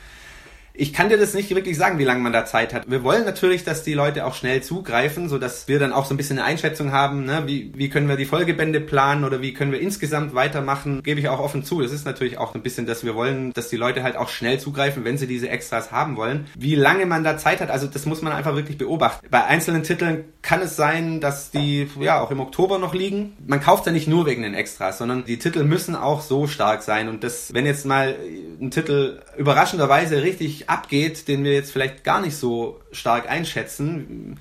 ich 0.80 0.92
kann 0.92 1.08
dir 1.08 1.18
das 1.18 1.34
nicht 1.34 1.50
wirklich 1.50 1.76
sagen, 1.76 1.98
wie 1.98 2.04
lange 2.04 2.20
man 2.20 2.32
da 2.32 2.44
Zeit 2.44 2.72
hat. 2.72 2.88
Wir 2.88 3.02
wollen 3.02 3.24
natürlich, 3.24 3.64
dass 3.64 3.82
die 3.82 3.94
Leute 3.94 4.24
auch 4.24 4.34
schnell 4.34 4.62
zugreifen, 4.62 5.28
so 5.28 5.36
dass 5.36 5.66
wir 5.66 5.80
dann 5.80 5.92
auch 5.92 6.04
so 6.04 6.14
ein 6.14 6.16
bisschen 6.16 6.38
eine 6.38 6.46
Einschätzung 6.46 6.92
haben, 6.92 7.24
ne? 7.24 7.42
wie, 7.46 7.72
wie 7.74 7.88
können 7.88 8.08
wir 8.08 8.16
die 8.16 8.24
Folgebände 8.24 8.80
planen 8.80 9.24
oder 9.24 9.42
wie 9.42 9.52
können 9.52 9.72
wir 9.72 9.80
insgesamt 9.80 10.36
weitermachen, 10.36 11.02
gebe 11.02 11.18
ich 11.18 11.28
auch 11.28 11.40
offen 11.40 11.64
zu. 11.64 11.82
Das 11.82 11.90
ist 11.90 12.06
natürlich 12.06 12.38
auch 12.38 12.54
ein 12.54 12.62
bisschen, 12.62 12.86
dass 12.86 13.04
wir 13.04 13.16
wollen, 13.16 13.52
dass 13.54 13.70
die 13.70 13.76
Leute 13.76 14.04
halt 14.04 14.16
auch 14.16 14.28
schnell 14.28 14.60
zugreifen, 14.60 15.04
wenn 15.04 15.18
sie 15.18 15.26
diese 15.26 15.48
Extras 15.48 15.90
haben 15.90 16.16
wollen. 16.16 16.46
Wie 16.56 16.76
lange 16.76 17.06
man 17.06 17.24
da 17.24 17.36
Zeit 17.38 17.60
hat, 17.60 17.70
also 17.70 17.88
das 17.88 18.06
muss 18.06 18.22
man 18.22 18.32
einfach 18.32 18.54
wirklich 18.54 18.78
beobachten. 18.78 19.26
Bei 19.32 19.44
einzelnen 19.44 19.82
Titeln 19.82 20.26
kann 20.42 20.62
es 20.62 20.76
sein, 20.76 21.20
dass 21.20 21.50
die 21.50 21.88
ja 21.98 22.20
auch 22.20 22.30
im 22.30 22.38
Oktober 22.38 22.78
noch 22.78 22.94
liegen. 22.94 23.36
Man 23.44 23.60
kauft 23.60 23.84
ja 23.86 23.90
nicht 23.90 24.06
nur 24.06 24.26
wegen 24.26 24.42
den 24.42 24.54
Extras, 24.54 24.98
sondern 24.98 25.24
die 25.24 25.40
Titel 25.40 25.64
müssen 25.64 25.96
auch 25.96 26.20
so 26.20 26.46
stark 26.46 26.84
sein 26.84 27.08
und 27.08 27.24
das, 27.24 27.52
wenn 27.52 27.66
jetzt 27.66 27.84
mal 27.84 28.14
ein 28.60 28.70
Titel 28.70 29.20
überraschenderweise 29.36 30.22
richtig 30.22 30.67
abgeht, 30.68 31.28
den 31.28 31.44
wir 31.44 31.52
jetzt 31.52 31.72
vielleicht 31.72 32.04
gar 32.04 32.20
nicht 32.20 32.36
so 32.36 32.80
stark 32.92 33.28
einschätzen. 33.28 34.38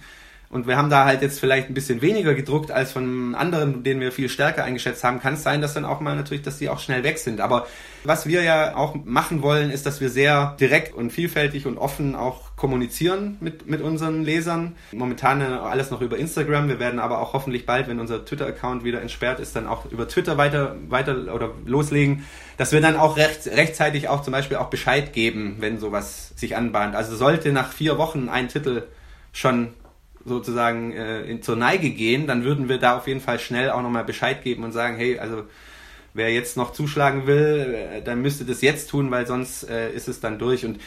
Und 0.50 0.66
wir 0.66 0.78
haben 0.78 0.90
da 0.90 1.04
halt 1.04 1.22
jetzt 1.22 1.42
vielleicht 1.42 1.70
ein 1.70 1.74
bisschen 1.74 2.02
weniger 2.02 2.34
gedruckt 2.34 2.72
als 2.72 2.94
von 2.94 3.36
anderen, 3.36 3.84
den 3.84 4.00
wir 4.00 4.14
viel 4.14 4.30
stärker 4.30 4.64
eingeschätzt 4.64 5.04
haben. 5.04 5.20
Kann 5.20 5.34
es 5.34 5.44
sein, 5.44 5.62
dass 5.62 5.74
dann 5.74 5.84
auch 5.84 6.00
mal 6.00 6.16
natürlich, 6.16 6.42
dass 6.42 6.58
die 6.58 6.70
auch 6.70 6.80
schnell 6.80 7.04
weg 7.04 7.18
sind. 7.18 7.42
Aber 7.42 7.68
was 8.06 8.28
wir 8.28 8.44
ja 8.44 8.76
auch 8.78 8.96
machen 9.04 9.42
wollen, 9.42 9.72
ist, 9.72 9.86
dass 9.86 10.00
wir 10.00 10.10
sehr 10.10 10.56
direkt 10.58 10.94
und 10.94 11.12
vielfältig 11.12 11.66
und 11.66 11.78
offen 11.78 12.16
auch 12.16 12.56
kommunizieren 12.56 13.36
mit, 13.42 13.68
mit 13.68 13.82
unseren 13.82 14.24
Lesern. 14.24 14.78
Momentan 14.94 15.42
alles 15.42 15.92
noch 15.92 16.00
über 16.00 16.18
Instagram. 16.18 16.70
Wir 16.70 16.80
werden 16.80 17.00
aber 17.00 17.20
auch 17.20 17.34
hoffentlich 17.34 17.66
bald, 17.66 17.90
wenn 17.90 18.00
unser 18.00 18.24
Twitter-Account 18.24 18.86
wieder 18.86 19.02
entsperrt 19.02 19.42
ist, 19.42 19.54
dann 19.54 19.68
auch 19.68 19.92
über 19.92 20.08
Twitter 20.08 20.38
weiter, 20.38 20.78
weiter 20.88 21.34
oder 21.36 21.52
loslegen, 21.66 22.26
dass 22.56 22.72
wir 22.72 22.80
dann 22.80 22.96
auch 22.96 23.18
recht, 23.18 23.48
rechtzeitig 23.48 24.08
auch 24.08 24.22
zum 24.22 24.32
Beispiel 24.32 24.58
auch 24.58 24.70
Bescheid 24.70 25.12
geben, 25.12 25.58
wenn 25.60 25.78
sowas 25.78 26.32
sich 26.38 26.56
anbahnt. 26.56 26.96
Also 26.96 27.18
sollte 27.18 27.52
nach 27.52 27.74
vier 27.74 27.98
Wochen 27.98 28.30
ein 28.30 28.48
Titel 28.48 28.84
schon 29.34 29.74
sozusagen 30.28 30.94
äh, 30.94 31.22
in, 31.24 31.42
zur 31.42 31.56
Neige 31.56 31.90
gehen, 31.90 32.28
dann 32.28 32.44
würden 32.44 32.70
wir 32.70 32.78
da 32.78 32.98
auf 32.98 33.08
jeden 33.08 33.22
Fall 33.22 33.40
schnell 33.40 33.70
auch 33.70 33.82
nochmal 33.82 34.04
Bescheid 34.04 34.44
geben 34.44 34.64
und 34.64 34.72
sagen, 34.72 34.98
hey, 34.98 35.20
also 35.20 35.44
wer 36.14 36.34
jetzt 36.34 36.58
noch 36.58 36.74
zuschlagen 36.74 37.28
will, 37.28 37.76
äh, 37.76 38.02
dann 38.02 38.22
müsste 38.22 38.46
das 38.46 38.62
jetzt 38.62 38.90
tun, 38.90 39.12
weil 39.12 39.26
sonst 39.26 39.70
äh, 39.70 39.92
ist 39.92 40.08
es 40.08 40.20
dann 40.20 40.40
durch. 40.40 40.66
Und 40.66 40.80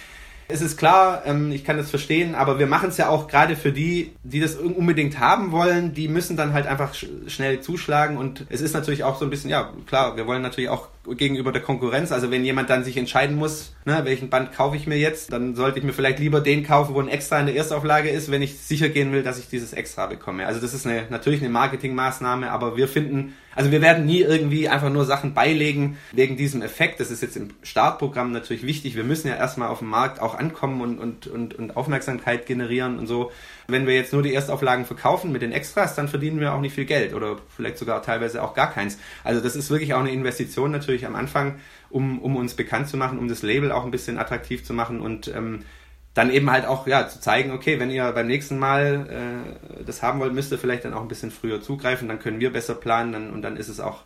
es 0.49 0.61
ist 0.61 0.77
klar, 0.77 1.23
ähm, 1.25 1.53
ich 1.53 1.65
kann 1.65 1.77
das 1.77 1.91
verstehen, 1.91 2.35
aber 2.35 2.59
wir 2.59 2.67
machen 2.67 2.89
es 2.89 2.97
ja 2.97 3.09
auch 3.09 3.29
gerade 3.29 3.57
für 3.57 3.73
die, 3.73 4.13
die 4.25 4.41
das 4.41 4.57
unbedingt 4.57 5.19
haben 5.19 5.53
wollen, 5.53 5.95
die 5.95 6.09
müssen 6.09 6.37
dann 6.37 6.53
halt 6.53 6.67
einfach 6.67 6.95
sch 6.95 7.07
schnell 7.29 7.61
zuschlagen 7.61 8.17
und 8.17 8.47
es 8.49 8.61
ist 8.61 8.75
natürlich 8.75 9.05
auch 9.05 9.19
so 9.19 9.25
ein 9.25 9.31
bisschen, 9.31 9.51
ja 9.51 9.73
klar, 9.87 10.17
wir 10.17 10.27
wollen 10.27 10.43
natürlich 10.43 10.71
auch 10.71 10.89
gegenüber 11.07 11.51
der 11.51 11.63
Konkurrenz, 11.63 12.13
also 12.13 12.31
wenn 12.31 12.45
jemand 12.45 12.69
dann 12.69 12.85
sich 12.85 12.97
entscheiden 12.97 13.37
muss, 13.37 13.75
ne, 13.87 14.01
welchen 14.05 14.29
Band 14.29 14.53
kaufe 14.53 14.77
ich 14.77 14.87
mir 14.87 14.99
jetzt, 14.99 15.33
dann 15.33 15.55
sollte 15.55 15.79
ich 15.79 15.85
mir 15.85 15.95
vielleicht 15.95 16.19
lieber 16.19 16.41
den 16.41 16.63
kaufen, 16.63 16.95
wo 16.95 17.01
ein 17.01 17.09
Extra 17.09 17.41
in 17.41 17.47
der 17.47 17.57
Erstauflage 17.57 18.11
ist, 18.11 18.31
wenn 18.31 18.43
ich 18.43 18.59
sicher 18.59 18.91
gehen 18.91 19.11
will, 19.13 19.23
dass 19.23 19.39
ich 19.39 19.49
dieses 19.49 19.73
Extra 19.73 20.07
bekomme. 20.07 20.47
Also 20.47 20.61
das 20.61 20.75
ist 20.75 20.87
eine, 20.87 21.07
natürlich 21.09 21.41
eine 21.41 21.49
Marketingmaßnahme, 21.49 22.51
aber 22.51 22.77
wir 22.77 22.87
finden, 22.87 23.35
also 23.55 23.71
wir 23.71 23.81
werden 23.81 24.05
nie 24.05 24.21
irgendwie 24.21 24.69
einfach 24.69 24.91
nur 24.91 25.07
Sachen 25.07 25.33
beilegen 25.33 25.97
wegen 26.13 26.37
diesem 26.37 26.61
Effekt. 26.61 27.01
Das 27.01 27.11
ist 27.11 27.23
jetzt 27.23 27.37
im 27.37 27.49
Startprogramm 27.63 28.31
natürlich 28.31 28.65
wichtig. 28.65 28.95
Wir 28.95 29.05
müssen 29.05 29.29
ja 29.29 29.37
erstmal 29.37 29.69
auf 29.69 29.79
dem 29.79 29.89
Markt 29.89 30.21
auch 30.21 30.35
ankommen 30.35 30.83
und, 30.83 30.99
und, 30.99 31.27
und, 31.27 31.55
und 31.55 31.77
Aufmerksamkeit 31.77 32.47
generieren 32.47 32.99
und 32.99 33.07
so. 33.07 33.33
Wenn 33.71 33.87
wir 33.87 33.95
jetzt 33.95 34.13
nur 34.13 34.23
die 34.23 34.35
Erstauflagen 34.35 34.85
verkaufen 34.85 35.33
mit 35.33 35.43
den 35.43 35.53
Extras, 35.53 35.95
dann 35.95 36.09
verdienen 36.09 36.41
wir 36.41 36.53
auch 36.53 36.61
nicht 36.61 36.75
viel 36.75 36.85
Geld 36.85 37.15
oder 37.15 37.37
vielleicht 37.55 37.79
sogar 37.79 38.03
teilweise 38.03 38.43
auch 38.43 38.55
gar 38.55 38.73
keins. 38.73 38.99
Also 39.25 39.41
das 39.41 39.57
ist 39.57 39.71
wirklich 39.71 39.95
auch 39.95 40.01
eine 40.01 40.13
Investition 40.13 40.71
natürlich 40.71 41.07
am 41.07 41.15
Anfang, 41.15 41.57
um, 41.91 42.21
um 42.21 42.37
uns 42.37 42.55
bekannt 42.55 42.89
zu 42.89 42.97
machen, 42.97 43.19
um 43.19 43.29
das 43.29 43.43
Label 43.43 43.73
auch 43.73 43.85
ein 43.85 43.91
bisschen 43.91 44.19
attraktiv 44.19 44.65
zu 44.65 44.73
machen 44.73 45.01
und 45.01 45.29
ähm, 45.29 45.65
dann 46.15 46.31
eben 46.31 46.51
halt 46.51 46.67
auch 46.67 46.87
ja 46.87 47.09
zu 47.09 47.21
zeigen, 47.21 47.53
okay, 47.53 47.79
wenn 47.79 47.91
ihr 47.91 48.11
beim 48.13 48.27
nächsten 48.27 48.59
Mal 48.59 49.07
äh, 49.79 49.85
das 49.85 50.03
haben 50.03 50.21
wollt, 50.21 50.35
müsst 50.35 50.51
ihr 50.53 50.59
vielleicht 50.59 50.85
dann 50.85 50.95
auch 50.95 51.03
ein 51.03 51.09
bisschen 51.09 51.31
früher 51.31 51.61
zugreifen, 51.61 52.09
dann 52.09 52.19
können 52.19 52.41
wir 52.41 52.53
besser 52.53 52.75
planen 52.75 53.13
dann, 53.13 53.31
und 53.31 53.43
dann 53.43 53.57
ist 53.57 53.69
es 53.69 53.81
auch 53.81 54.03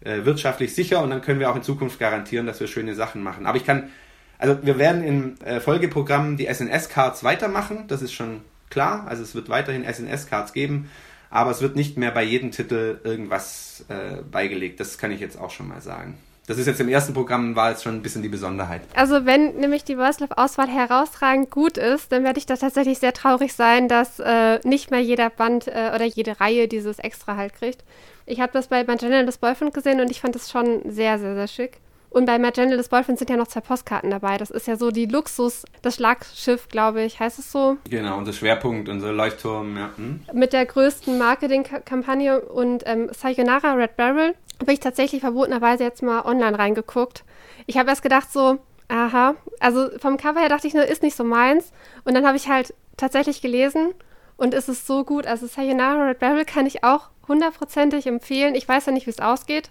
äh, 0.00 0.24
wirtschaftlich 0.24 0.74
sicher 0.74 1.02
und 1.02 1.10
dann 1.10 1.20
können 1.20 1.40
wir 1.40 1.50
auch 1.50 1.56
in 1.56 1.62
Zukunft 1.62 1.98
garantieren, 1.98 2.46
dass 2.46 2.60
wir 2.60 2.66
schöne 2.66 2.94
Sachen 2.94 3.22
machen. 3.22 3.46
Aber 3.46 3.56
ich 3.56 3.64
kann, 3.64 3.90
also 4.38 4.58
wir 4.62 4.78
werden 4.78 5.04
im 5.04 5.40
äh, 5.44 5.60
Folgeprogramm 5.60 6.36
die 6.36 6.46
SNS-Cards 6.52 7.22
weitermachen, 7.22 7.84
das 7.86 8.02
ist 8.02 8.12
schon 8.12 8.40
klar, 8.72 9.06
also 9.06 9.22
es 9.22 9.34
wird 9.34 9.48
weiterhin 9.48 9.84
SNS-Cards 9.84 10.52
geben, 10.52 10.90
aber 11.30 11.50
es 11.50 11.60
wird 11.60 11.76
nicht 11.76 11.96
mehr 11.96 12.10
bei 12.10 12.24
jedem 12.24 12.50
Titel 12.50 13.00
irgendwas 13.04 13.84
äh, 13.88 14.22
beigelegt, 14.22 14.80
das 14.80 14.98
kann 14.98 15.12
ich 15.12 15.20
jetzt 15.20 15.38
auch 15.38 15.50
schon 15.50 15.68
mal 15.68 15.80
sagen. 15.80 16.18
Das 16.46 16.58
ist 16.58 16.66
jetzt 16.66 16.80
im 16.80 16.88
ersten 16.88 17.14
Programm, 17.14 17.54
war 17.54 17.70
jetzt 17.70 17.84
schon 17.84 17.94
ein 17.94 18.02
bisschen 18.02 18.22
die 18.22 18.28
Besonderheit. 18.28 18.82
Also 18.94 19.26
wenn 19.26 19.54
nämlich 19.58 19.84
die 19.84 19.96
Worslove-Auswahl 19.96 20.66
herausragend 20.66 21.50
gut 21.50 21.78
ist, 21.78 22.10
dann 22.10 22.24
werde 22.24 22.38
ich 22.38 22.46
da 22.46 22.56
tatsächlich 22.56 22.98
sehr 22.98 23.12
traurig 23.12 23.52
sein, 23.52 23.86
dass 23.86 24.18
äh, 24.18 24.58
nicht 24.64 24.90
mehr 24.90 25.00
jeder 25.00 25.30
Band 25.30 25.68
äh, 25.68 25.92
oder 25.94 26.04
jede 26.04 26.40
Reihe 26.40 26.66
dieses 26.66 26.98
Extra 26.98 27.36
halt 27.36 27.54
kriegt. 27.54 27.84
Ich 28.26 28.40
habe 28.40 28.52
das 28.52 28.66
bei 28.68 28.82
Magenta 28.82 29.22
das 29.22 29.38
Boyfriend 29.38 29.72
gesehen 29.72 30.00
und 30.00 30.10
ich 30.10 30.20
fand 30.20 30.34
das 30.34 30.50
schon 30.50 30.82
sehr, 30.90 31.18
sehr, 31.20 31.34
sehr 31.34 31.48
schick. 31.48 31.78
Und 32.12 32.26
bei 32.26 32.38
Magenta 32.38 32.76
des 32.76 32.90
Boyfriend 32.90 33.18
sind 33.18 33.30
ja 33.30 33.36
noch 33.38 33.48
zwei 33.48 33.62
Postkarten 33.62 34.10
dabei. 34.10 34.36
Das 34.36 34.50
ist 34.50 34.66
ja 34.66 34.76
so 34.76 34.90
die 34.90 35.06
Luxus, 35.06 35.64
das 35.80 35.94
Schlagschiff, 35.94 36.68
glaube 36.68 37.02
ich, 37.02 37.18
heißt 37.18 37.38
es 37.38 37.50
so? 37.50 37.78
Genau, 37.88 38.18
unser 38.18 38.34
Schwerpunkt, 38.34 38.90
unser 38.90 39.12
Leuchtturm, 39.12 39.76
ja. 39.78 39.90
Hm. 39.96 40.20
Mit 40.34 40.52
der 40.52 40.66
größten 40.66 41.16
Marketingkampagne 41.16 42.42
und 42.42 42.82
ähm, 42.84 43.08
Sayonara 43.12 43.72
Red 43.72 43.96
Barrel 43.96 44.34
habe 44.60 44.72
ich 44.74 44.80
tatsächlich 44.80 45.22
verbotenerweise 45.22 45.84
jetzt 45.84 46.02
mal 46.02 46.26
online 46.26 46.58
reingeguckt. 46.58 47.24
Ich 47.66 47.78
habe 47.78 47.88
erst 47.88 48.02
gedacht 48.02 48.30
so, 48.30 48.58
aha, 48.88 49.34
also 49.58 49.88
vom 49.98 50.18
Cover 50.18 50.40
her 50.40 50.50
dachte 50.50 50.66
ich 50.66 50.74
nur, 50.74 50.84
ist 50.84 51.02
nicht 51.02 51.16
so 51.16 51.24
meins. 51.24 51.72
Und 52.04 52.14
dann 52.14 52.26
habe 52.26 52.36
ich 52.36 52.46
halt 52.46 52.74
tatsächlich 52.98 53.40
gelesen 53.40 53.94
und 54.36 54.52
es 54.52 54.68
ist 54.68 54.86
so 54.86 55.04
gut. 55.04 55.26
Also 55.26 55.46
Sayonara 55.46 56.08
Red 56.08 56.22
Rebel 56.22 56.44
kann 56.44 56.66
ich 56.66 56.84
auch 56.84 57.08
hundertprozentig 57.26 58.06
empfehlen. 58.06 58.54
Ich 58.54 58.68
weiß 58.68 58.84
ja 58.84 58.92
nicht, 58.92 59.06
wie 59.06 59.12
es 59.12 59.20
ausgeht. 59.20 59.70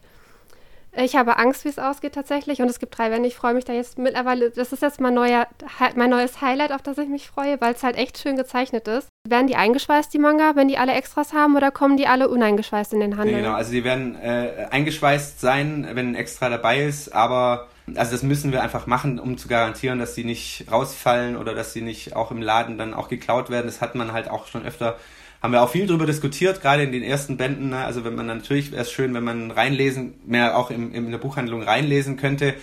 Ich 0.93 1.15
habe 1.15 1.37
Angst, 1.37 1.63
wie 1.63 1.69
es 1.69 1.79
ausgeht 1.79 2.13
tatsächlich. 2.13 2.61
Und 2.61 2.69
es 2.69 2.79
gibt 2.79 2.97
drei 2.97 3.11
Wände. 3.11 3.27
Ich 3.27 3.35
freue 3.35 3.53
mich 3.53 3.63
da 3.63 3.73
jetzt 3.73 3.97
mittlerweile. 3.97 4.51
Das 4.51 4.73
ist 4.73 4.81
jetzt 4.81 4.99
mein, 4.99 5.13
neuer, 5.13 5.47
mein 5.95 6.09
neues 6.09 6.41
Highlight, 6.41 6.71
auf 6.73 6.81
das 6.81 6.97
ich 6.97 7.07
mich 7.07 7.27
freue, 7.27 7.61
weil 7.61 7.73
es 7.73 7.83
halt 7.83 7.97
echt 7.97 8.17
schön 8.17 8.35
gezeichnet 8.35 8.87
ist. 8.87 9.07
Werden 9.27 9.47
die 9.47 9.55
eingeschweißt, 9.55 10.13
die 10.13 10.19
Manga, 10.19 10.55
wenn 10.55 10.67
die 10.67 10.77
alle 10.77 10.93
Extras 10.93 11.33
haben, 11.33 11.55
oder 11.55 11.71
kommen 11.71 11.95
die 11.95 12.07
alle 12.07 12.27
uneingeschweißt 12.27 12.93
in 12.93 12.99
den 12.99 13.17
Handel? 13.17 13.37
Genau, 13.37 13.53
also 13.53 13.71
die 13.71 13.83
werden 13.83 14.15
äh, 14.15 14.67
eingeschweißt 14.69 15.39
sein, 15.39 15.87
wenn 15.93 16.11
ein 16.11 16.15
Extra 16.15 16.49
dabei 16.49 16.83
ist, 16.83 17.13
aber 17.13 17.67
also 17.95 18.11
das 18.11 18.23
müssen 18.23 18.51
wir 18.51 18.61
einfach 18.61 18.87
machen, 18.87 19.19
um 19.19 19.37
zu 19.37 19.47
garantieren, 19.47 19.99
dass 19.99 20.15
sie 20.15 20.23
nicht 20.23 20.65
rausfallen 20.71 21.35
oder 21.37 21.53
dass 21.53 21.73
sie 21.73 21.81
nicht 21.81 22.15
auch 22.15 22.31
im 22.31 22.41
Laden 22.41 22.77
dann 22.77 22.93
auch 22.93 23.09
geklaut 23.09 23.49
werden. 23.49 23.67
Das 23.67 23.81
hat 23.81 23.95
man 23.95 24.11
halt 24.11 24.29
auch 24.29 24.47
schon 24.47 24.65
öfter 24.65 24.97
haben 25.41 25.53
wir 25.53 25.61
auch 25.63 25.69
viel 25.69 25.87
drüber 25.87 26.05
diskutiert, 26.05 26.61
gerade 26.61 26.83
in 26.83 26.91
den 26.91 27.03
ersten 27.03 27.37
Bänden. 27.37 27.69
Ne? 27.69 27.83
Also 27.83 28.03
wenn 28.05 28.15
man 28.15 28.27
natürlich 28.27 28.71
wäre 28.71 28.83
es 28.83 28.91
schön, 28.91 29.13
wenn 29.13 29.23
man 29.23 29.51
reinlesen, 29.51 30.13
mehr 30.25 30.57
auch 30.57 30.69
im, 30.69 30.93
in 30.93 31.09
der 31.09 31.17
Buchhandlung 31.17 31.63
reinlesen 31.63 32.17
könnte. 32.17 32.53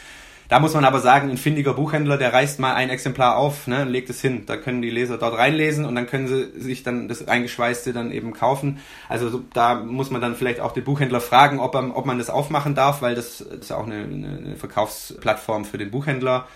Da 0.48 0.60
muss 0.60 0.72
man 0.72 0.86
aber 0.86 1.00
sagen, 1.00 1.28
ein 1.28 1.36
findiger 1.36 1.74
Buchhändler, 1.74 2.16
der 2.16 2.32
reißt 2.32 2.58
mal 2.58 2.74
ein 2.74 2.88
Exemplar 2.88 3.36
auf 3.36 3.66
ne, 3.66 3.82
und 3.82 3.88
legt 3.88 4.08
es 4.08 4.22
hin. 4.22 4.44
Da 4.46 4.56
können 4.56 4.80
die 4.80 4.88
Leser 4.88 5.18
dort 5.18 5.36
reinlesen 5.36 5.84
und 5.84 5.94
dann 5.94 6.06
können 6.06 6.26
sie 6.26 6.58
sich 6.58 6.82
dann 6.82 7.06
das 7.06 7.28
Eingeschweißte 7.28 7.92
dann 7.92 8.10
eben 8.12 8.32
kaufen. 8.32 8.78
Also 9.10 9.28
so, 9.28 9.42
da 9.52 9.74
muss 9.74 10.10
man 10.10 10.22
dann 10.22 10.36
vielleicht 10.36 10.60
auch 10.60 10.72
den 10.72 10.84
Buchhändler 10.84 11.20
fragen, 11.20 11.58
ob, 11.60 11.74
ob 11.74 12.06
man 12.06 12.16
das 12.16 12.30
aufmachen 12.30 12.74
darf, 12.74 13.02
weil 13.02 13.14
das, 13.14 13.38
das 13.38 13.58
ist 13.58 13.70
ja 13.70 13.76
auch 13.76 13.86
eine, 13.86 14.04
eine 14.04 14.56
Verkaufsplattform 14.56 15.66
für 15.66 15.76
den 15.76 15.90
Buchhändler. 15.90 16.46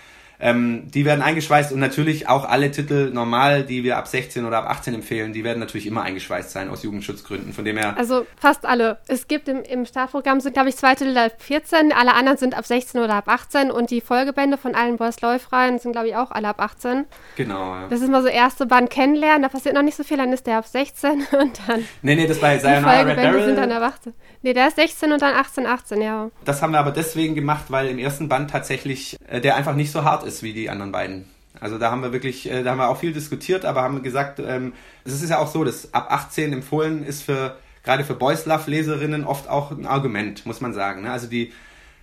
Ähm, 0.45 0.91
die 0.91 1.05
werden 1.05 1.21
eingeschweißt 1.21 1.71
und 1.71 1.79
natürlich 1.79 2.27
auch 2.27 2.43
alle 2.43 2.69
Titel 2.69 3.11
normal, 3.13 3.63
die 3.63 3.85
wir 3.85 3.95
ab 3.95 4.07
16 4.07 4.43
oder 4.43 4.57
ab 4.57 4.69
18 4.69 4.93
empfehlen, 4.93 5.31
die 5.31 5.45
werden 5.45 5.59
natürlich 5.59 5.87
immer 5.87 6.01
eingeschweißt 6.01 6.51
sein 6.51 6.67
aus 6.67 6.83
Jugendschutzgründen. 6.83 7.53
Von 7.53 7.63
dem 7.63 7.77
her. 7.77 7.95
Also 7.97 8.25
fast 8.35 8.65
alle. 8.65 8.97
Es 9.07 9.29
gibt 9.29 9.47
im, 9.47 9.63
im 9.63 9.85
Startprogramm 9.85 10.41
sind, 10.41 10.51
glaube 10.51 10.67
ich, 10.67 10.75
zwei 10.75 10.95
Titel 10.95 11.17
ab 11.17 11.31
14, 11.37 11.93
alle 11.93 12.13
anderen 12.13 12.37
sind 12.37 12.57
ab 12.57 12.65
16 12.65 13.01
oder 13.01 13.13
ab 13.13 13.29
18 13.29 13.71
und 13.71 13.89
die 13.89 14.01
Folgebände 14.01 14.57
von 14.57 14.75
allen 14.75 14.97
Boys 14.97 15.21
Läufreien 15.21 15.79
sind, 15.79 15.93
glaube 15.93 16.09
ich, 16.09 16.15
auch 16.17 16.31
alle 16.31 16.49
ab 16.49 16.59
18. 16.59 17.05
Genau, 17.37 17.75
ja. 17.75 17.87
Das 17.89 18.01
ist 18.01 18.09
mal 18.09 18.21
so 18.21 18.27
erste 18.27 18.65
Band 18.65 18.89
kennenlernen, 18.89 19.43
da 19.43 19.47
passiert 19.47 19.75
noch 19.75 19.81
nicht 19.81 19.95
so 19.95 20.03
viel, 20.03 20.17
dann 20.17 20.33
ist 20.33 20.45
der 20.45 20.57
ab 20.57 20.67
16 20.67 21.11
und 21.39 21.57
dann. 21.67 21.85
Nee, 22.01 22.15
nee, 22.15 22.27
das 22.27 22.39
bei 22.39 22.59
Sayonara 22.59 23.01
Red 23.03 23.15
Barrel. 23.15 23.45
sind 23.45 23.57
dann 23.57 23.71
ab 23.71 23.83
18. 23.83 24.13
Nee, 24.43 24.53
der 24.53 24.67
ist 24.67 24.75
16 24.75 25.13
und 25.13 25.21
dann 25.21 25.35
18, 25.35 25.65
18, 25.65 26.01
ja. 26.01 26.29
Das 26.43 26.61
haben 26.61 26.73
wir 26.73 26.79
aber 26.79 26.91
deswegen 26.91 27.33
gemacht, 27.33 27.65
weil 27.69 27.87
im 27.87 27.97
ersten 27.97 28.27
Band 28.27 28.51
tatsächlich 28.51 29.15
äh, 29.25 29.39
der 29.39 29.55
einfach 29.55 29.73
nicht 29.73 29.89
so 29.91 30.03
hart 30.03 30.25
ist 30.25 30.43
wie 30.43 30.51
die 30.51 30.69
anderen 30.69 30.91
beiden. 30.91 31.29
Also 31.61 31.77
da 31.77 31.89
haben 31.89 32.01
wir 32.01 32.11
wirklich, 32.11 32.51
äh, 32.51 32.61
da 32.61 32.71
haben 32.71 32.77
wir 32.77 32.89
auch 32.89 32.97
viel 32.97 33.13
diskutiert, 33.13 33.63
aber 33.63 33.83
haben 33.83 34.03
gesagt, 34.03 34.39
ähm, 34.45 34.73
es 35.05 35.13
ist 35.13 35.29
ja 35.29 35.37
auch 35.39 35.47
so, 35.47 35.63
dass 35.63 35.93
ab 35.93 36.07
18 36.11 36.51
empfohlen 36.51 37.05
ist 37.05 37.23
für 37.23 37.57
gerade 37.83 38.03
für 38.03 38.15
Boys 38.15 38.45
Love 38.45 38.69
Leserinnen 38.69 39.23
oft 39.23 39.47
auch 39.47 39.71
ein 39.71 39.85
Argument, 39.85 40.45
muss 40.45 40.59
man 40.59 40.73
sagen. 40.73 41.03
Ne? 41.03 41.11
Also 41.11 41.27
die 41.27 41.53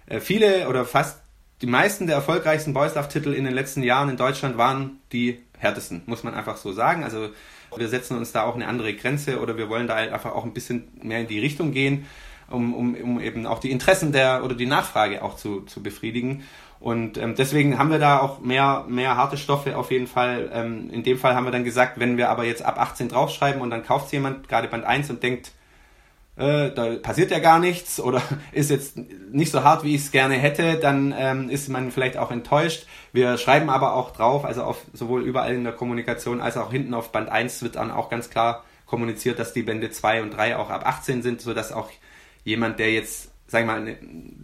äh, 0.06 0.18
viele 0.20 0.66
oder 0.66 0.86
fast 0.86 1.20
die 1.60 1.66
meisten 1.66 2.06
der 2.06 2.16
erfolgreichsten 2.16 2.72
Boys 2.72 2.94
Love 2.94 3.08
Titel 3.08 3.34
in 3.34 3.44
den 3.44 3.52
letzten 3.52 3.82
Jahren 3.82 4.08
in 4.08 4.16
Deutschland 4.16 4.56
waren 4.56 5.00
die 5.12 5.42
härtesten, 5.58 6.04
muss 6.06 6.24
man 6.24 6.32
einfach 6.32 6.56
so 6.56 6.72
sagen. 6.72 7.04
Also 7.04 7.28
wir 7.76 7.88
setzen 7.88 8.16
uns 8.16 8.32
da 8.32 8.44
auch 8.44 8.54
eine 8.54 8.66
andere 8.66 8.94
Grenze 8.94 9.40
oder 9.40 9.58
wir 9.58 9.68
wollen 9.68 9.86
da 9.86 9.96
halt 9.96 10.10
einfach 10.10 10.32
auch 10.32 10.44
ein 10.44 10.54
bisschen 10.54 10.88
mehr 11.02 11.20
in 11.20 11.26
die 11.26 11.38
Richtung 11.38 11.72
gehen 11.72 12.06
um, 12.50 12.74
um, 12.74 12.94
um 12.94 13.20
eben 13.20 13.46
auch 13.46 13.58
die 13.58 13.70
Interessen 13.70 14.12
der 14.12 14.44
oder 14.44 14.54
die 14.54 14.66
Nachfrage 14.66 15.22
auch 15.22 15.36
zu, 15.36 15.62
zu 15.62 15.82
befriedigen. 15.82 16.44
Und 16.80 17.18
ähm, 17.18 17.34
deswegen 17.34 17.78
haben 17.78 17.90
wir 17.90 17.98
da 17.98 18.20
auch 18.20 18.40
mehr, 18.40 18.86
mehr 18.88 19.16
harte 19.16 19.36
Stoffe 19.36 19.76
auf 19.76 19.90
jeden 19.90 20.06
Fall. 20.06 20.50
Ähm, 20.52 20.88
in 20.90 21.02
dem 21.02 21.18
Fall 21.18 21.34
haben 21.34 21.44
wir 21.44 21.52
dann 21.52 21.64
gesagt, 21.64 22.00
wenn 22.00 22.16
wir 22.16 22.30
aber 22.30 22.44
jetzt 22.44 22.62
ab 22.62 22.80
18 22.80 23.08
draufschreiben 23.08 23.60
und 23.60 23.70
dann 23.70 23.84
kauft 23.84 24.12
jemand 24.12 24.48
gerade 24.48 24.66
Band 24.66 24.84
1 24.84 25.10
und 25.10 25.22
denkt, 25.22 25.52
äh, 26.36 26.70
da 26.70 26.94
passiert 26.96 27.30
ja 27.30 27.38
gar 27.38 27.58
nichts 27.58 28.00
oder 28.00 28.22
ist 28.52 28.70
jetzt 28.70 28.96
nicht 28.96 29.52
so 29.52 29.62
hart, 29.62 29.84
wie 29.84 29.94
ich 29.94 30.02
es 30.02 30.10
gerne 30.10 30.36
hätte, 30.36 30.76
dann 30.76 31.14
ähm, 31.16 31.50
ist 31.50 31.68
man 31.68 31.90
vielleicht 31.90 32.16
auch 32.16 32.30
enttäuscht. 32.30 32.86
Wir 33.12 33.36
schreiben 33.36 33.68
aber 33.68 33.94
auch 33.94 34.12
drauf, 34.12 34.46
also 34.46 34.62
auf, 34.62 34.78
sowohl 34.94 35.22
überall 35.22 35.54
in 35.54 35.64
der 35.64 35.74
Kommunikation 35.74 36.40
als 36.40 36.56
auch 36.56 36.72
hinten 36.72 36.94
auf 36.94 37.12
Band 37.12 37.28
1 37.28 37.62
wird 37.62 37.76
dann 37.76 37.90
auch 37.90 38.08
ganz 38.08 38.30
klar 38.30 38.64
kommuniziert, 38.86 39.38
dass 39.38 39.52
die 39.52 39.62
Bände 39.62 39.90
2 39.90 40.22
und 40.22 40.30
3 40.30 40.56
auch 40.56 40.70
ab 40.70 40.86
18 40.86 41.22
sind, 41.22 41.42
sodass 41.42 41.72
auch 41.72 41.90
jemand, 42.44 42.78
der 42.78 42.92
jetzt, 42.92 43.30
sag 43.46 43.60
ich 43.60 43.66
mal, 43.66 43.80
eine 43.80 43.96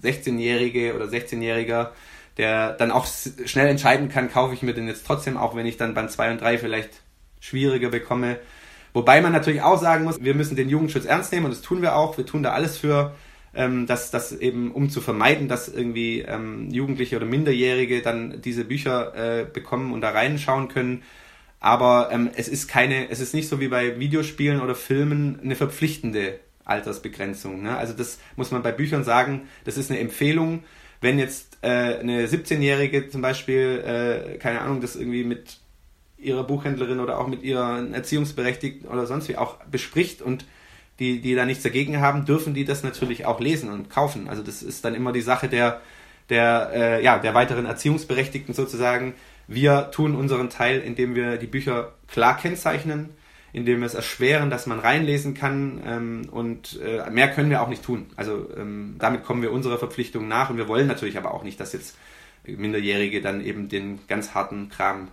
16-Jährige 0.03 0.95
oder 0.95 1.07
16-Jähriger, 1.07 1.91
der 2.37 2.73
dann 2.73 2.91
auch 2.91 3.07
schnell 3.07 3.69
entscheiden 3.69 4.09
kann, 4.09 4.31
kaufe 4.31 4.55
ich 4.55 4.63
mir 4.63 4.75
den 4.75 4.89
jetzt 4.89 5.07
trotzdem, 5.07 5.37
auch 5.37 5.57
wenn 5.57 5.67
ich 5.67 5.77
dann 5.77 5.95
Band 5.95 6.11
2 6.11 6.33
und 6.33 6.41
3 6.41 6.59
vielleicht 6.59 6.91
schwieriger 7.41 7.89
bekomme. 7.89 8.39
Wobei 8.93 9.21
man 9.21 9.33
natürlich 9.33 9.63
auch 9.63 9.81
sagen 9.81 10.05
muss, 10.05 10.23
wir 10.23 10.35
müssen 10.35 10.57
den 10.57 10.69
Jugendschutz 10.69 11.05
ernst 11.05 11.33
nehmen 11.33 11.47
und 11.47 11.53
das 11.53 11.63
tun 11.63 11.83
wir 11.83 11.97
auch. 11.97 12.17
Wir 12.17 12.27
tun 12.27 12.43
da 12.43 12.53
alles 12.53 12.79
für, 12.79 13.15
ähm, 13.55 13.87
dass 13.87 14.11
das 14.11 14.33
eben, 14.33 14.71
um 14.73 14.91
zu 14.91 15.01
vermeiden, 15.01 15.49
dass 15.49 15.69
irgendwie 15.69 16.21
ähm, 16.23 16.71
Jugendliche 16.71 17.17
oder 17.17 17.27
Minderjährige 17.27 18.03
dann 18.03 18.41
diese 18.43 18.65
Bücher 18.65 19.15
äh, 19.15 19.45
bekommen 19.45 19.93
und 19.93 20.01
da 20.01 20.11
reinschauen 20.11 20.69
können. 20.69 21.03
Aber 21.61 22.11
ähm, 22.13 22.31
es 22.37 22.49
ist 22.49 22.69
keine, 22.69 23.11
es 23.11 23.21
ist 23.21 23.35
nicht 23.35 23.49
so 23.49 23.61
wie 23.61 23.69
bei 23.69 23.99
Videospielen 23.99 24.61
oder 24.61 24.75
Filmen 24.75 25.41
eine 25.43 25.57
verpflichtende 25.57 26.39
Altersbegrenzung. 26.67 27.63
Ne? 27.63 27.77
Also 27.77 27.95
das 27.95 28.19
muss 28.37 28.51
man 28.51 28.63
bei 28.63 28.73
Büchern 28.73 29.05
sagen, 29.05 29.49
das 29.65 29.79
ist 29.79 29.91
eine 29.91 30.01
Empfehlung. 30.01 30.65
Wenn 31.01 31.19
jetzt 31.19 31.59
äh, 31.63 31.99
eine 31.99 32.27
17-Jährige 32.27 33.09
zum 33.09 33.23
Beispiel, 33.23 34.35
äh, 34.35 34.39
keine 34.39 34.61
Ahnung, 34.61 34.81
das 34.81 34.97
irgendwie 34.97 35.25
mit 35.25 35.59
ihrer 36.19 36.45
Buchhändlerin 36.45 37.01
oder 37.01 37.19
auch 37.19 37.29
mit 37.29 37.43
ihrer 37.43 37.87
Erziehungsberechtigten 37.93 38.89
oder 38.89 39.07
sonst 39.07 39.29
wie 39.29 39.37
auch 39.37 39.57
bespricht 39.65 40.23
und 40.23 40.45
die, 40.99 41.21
die 41.21 41.35
da 41.35 41.45
nichts 41.45 41.63
dagegen 41.63 42.01
haben, 42.01 42.25
dürfen 42.25 42.55
die 42.55 42.65
das 42.65 42.83
natürlich 42.83 43.27
auch 43.27 43.39
lesen 43.39 43.71
und 43.71 43.91
kaufen. 43.91 44.29
Also 44.29 44.43
das 44.43 44.63
ist 44.63 44.85
dann 44.85 44.95
immer 44.95 45.13
die 45.13 45.21
Sache 45.21 45.49
der, 45.49 45.83
der, 46.31 46.71
äh, 46.75 47.05
ja, 47.05 47.19
der 47.19 47.35
weiteren 47.35 47.67
Erziehungsberechtigten 47.67 48.55
sozusagen. 48.55 49.15
Wir 49.47 49.91
tun 49.91 50.17
unseren 50.17 50.49
Teil, 50.51 50.81
indem 50.81 51.15
wir 51.15 51.37
die 51.37 51.47
Bücher 51.47 51.93
klar 52.09 52.37
kennzeichnen, 52.39 53.11
indem 53.53 53.81
wir 53.81 53.87
es 53.87 53.95
erschweren, 53.95 54.51
dass 54.51 54.67
man 54.67 54.79
reinlesen 54.79 55.35
kann 55.35 55.83
ähm, 55.87 56.29
und 56.31 56.81
äh, 56.81 57.09
mehr 57.11 57.31
können 57.31 57.51
wir 57.51 57.63
auch 57.63 57.69
nicht 57.69 57.85
tun. 57.85 58.07
Also 58.17 58.49
ähm, 58.57 58.97
damit 58.99 59.25
kommen 59.25 59.43
wir 59.43 59.53
unserer 59.53 59.79
Verpflichtung 59.79 60.29
nach 60.29 60.51
und 60.51 60.57
wir 60.57 60.69
wollen 60.69 60.87
natürlich 60.87 61.17
aber 61.19 61.33
auch 61.33 61.43
nicht, 61.43 61.59
dass 61.61 61.73
jetzt 61.73 61.97
Minderjährige 62.45 63.21
dann 63.21 63.45
eben 63.45 63.69
den 63.69 64.01
ganz 64.07 64.35
harten 64.35 64.69
Kram 64.69 65.09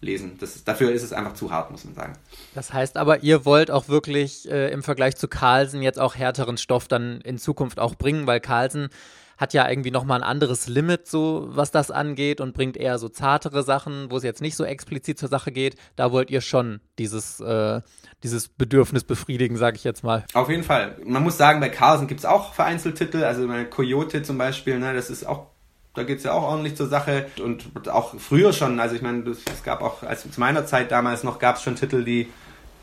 lesen. 0.00 0.36
Das, 0.38 0.62
dafür 0.64 0.92
ist 0.92 1.02
es 1.02 1.12
einfach 1.12 1.34
zu 1.34 1.50
hart, 1.50 1.70
muss 1.70 1.84
man 1.84 1.94
sagen. 1.94 2.12
Das 2.54 2.72
heißt 2.72 2.96
aber, 2.96 3.22
ihr 3.22 3.44
wollt 3.44 3.70
auch 3.70 3.88
wirklich 3.88 4.48
äh, 4.50 4.70
im 4.70 4.82
Vergleich 4.82 5.16
zu 5.16 5.28
Carlsen 5.28 5.82
jetzt 5.82 5.98
auch 5.98 6.14
härteren 6.14 6.56
Stoff 6.56 6.86
dann 6.88 7.20
in 7.22 7.38
Zukunft 7.38 7.80
auch 7.80 7.96
bringen, 7.96 8.26
weil 8.26 8.40
Carlsen 8.40 8.90
hat 9.38 9.54
ja 9.54 9.68
irgendwie 9.68 9.92
nochmal 9.92 10.20
ein 10.20 10.28
anderes 10.28 10.66
Limit, 10.66 11.06
so 11.06 11.46
was 11.50 11.70
das 11.70 11.90
angeht 11.90 12.40
und 12.40 12.52
bringt 12.52 12.76
eher 12.76 12.98
so 12.98 13.08
zartere 13.08 13.62
Sachen, 13.62 14.10
wo 14.10 14.16
es 14.16 14.24
jetzt 14.24 14.42
nicht 14.42 14.56
so 14.56 14.64
explizit 14.64 15.18
zur 15.18 15.28
Sache 15.28 15.52
geht. 15.52 15.76
Da 15.96 16.12
wollt 16.12 16.28
ihr 16.30 16.40
schon 16.40 16.80
dieses, 16.98 17.40
äh, 17.40 17.80
dieses 18.24 18.48
Bedürfnis 18.48 19.04
befriedigen, 19.04 19.56
sage 19.56 19.76
ich 19.76 19.84
jetzt 19.84 20.02
mal. 20.02 20.24
Auf 20.34 20.50
jeden 20.50 20.64
Fall. 20.64 20.96
Man 21.04 21.22
muss 21.22 21.38
sagen, 21.38 21.60
bei 21.60 21.68
Carlsen 21.68 22.08
gibt 22.08 22.20
es 22.20 22.26
auch 22.26 22.52
Vereinzeltitel, 22.52 23.22
also 23.22 23.46
bei 23.46 23.64
Coyote 23.64 24.22
zum 24.24 24.36
Beispiel, 24.36 24.78
ne, 24.78 24.92
das 24.92 25.08
ist 25.08 25.26
auch 25.26 25.46
da 25.94 26.04
geht 26.04 26.18
es 26.18 26.24
ja 26.24 26.32
auch 26.32 26.44
ordentlich 26.44 26.76
zur 26.76 26.86
Sache 26.86 27.26
und 27.42 27.88
auch 27.88 28.14
früher 28.18 28.52
schon, 28.52 28.78
also 28.78 28.94
ich 28.94 29.02
meine, 29.02 29.28
es 29.28 29.64
gab 29.64 29.82
auch, 29.82 30.04
als 30.04 30.30
zu 30.30 30.38
meiner 30.38 30.64
Zeit 30.64 30.92
damals 30.92 31.24
noch, 31.24 31.40
gab 31.40 31.56
es 31.56 31.62
schon 31.62 31.74
Titel, 31.74 32.04
die, 32.04 32.28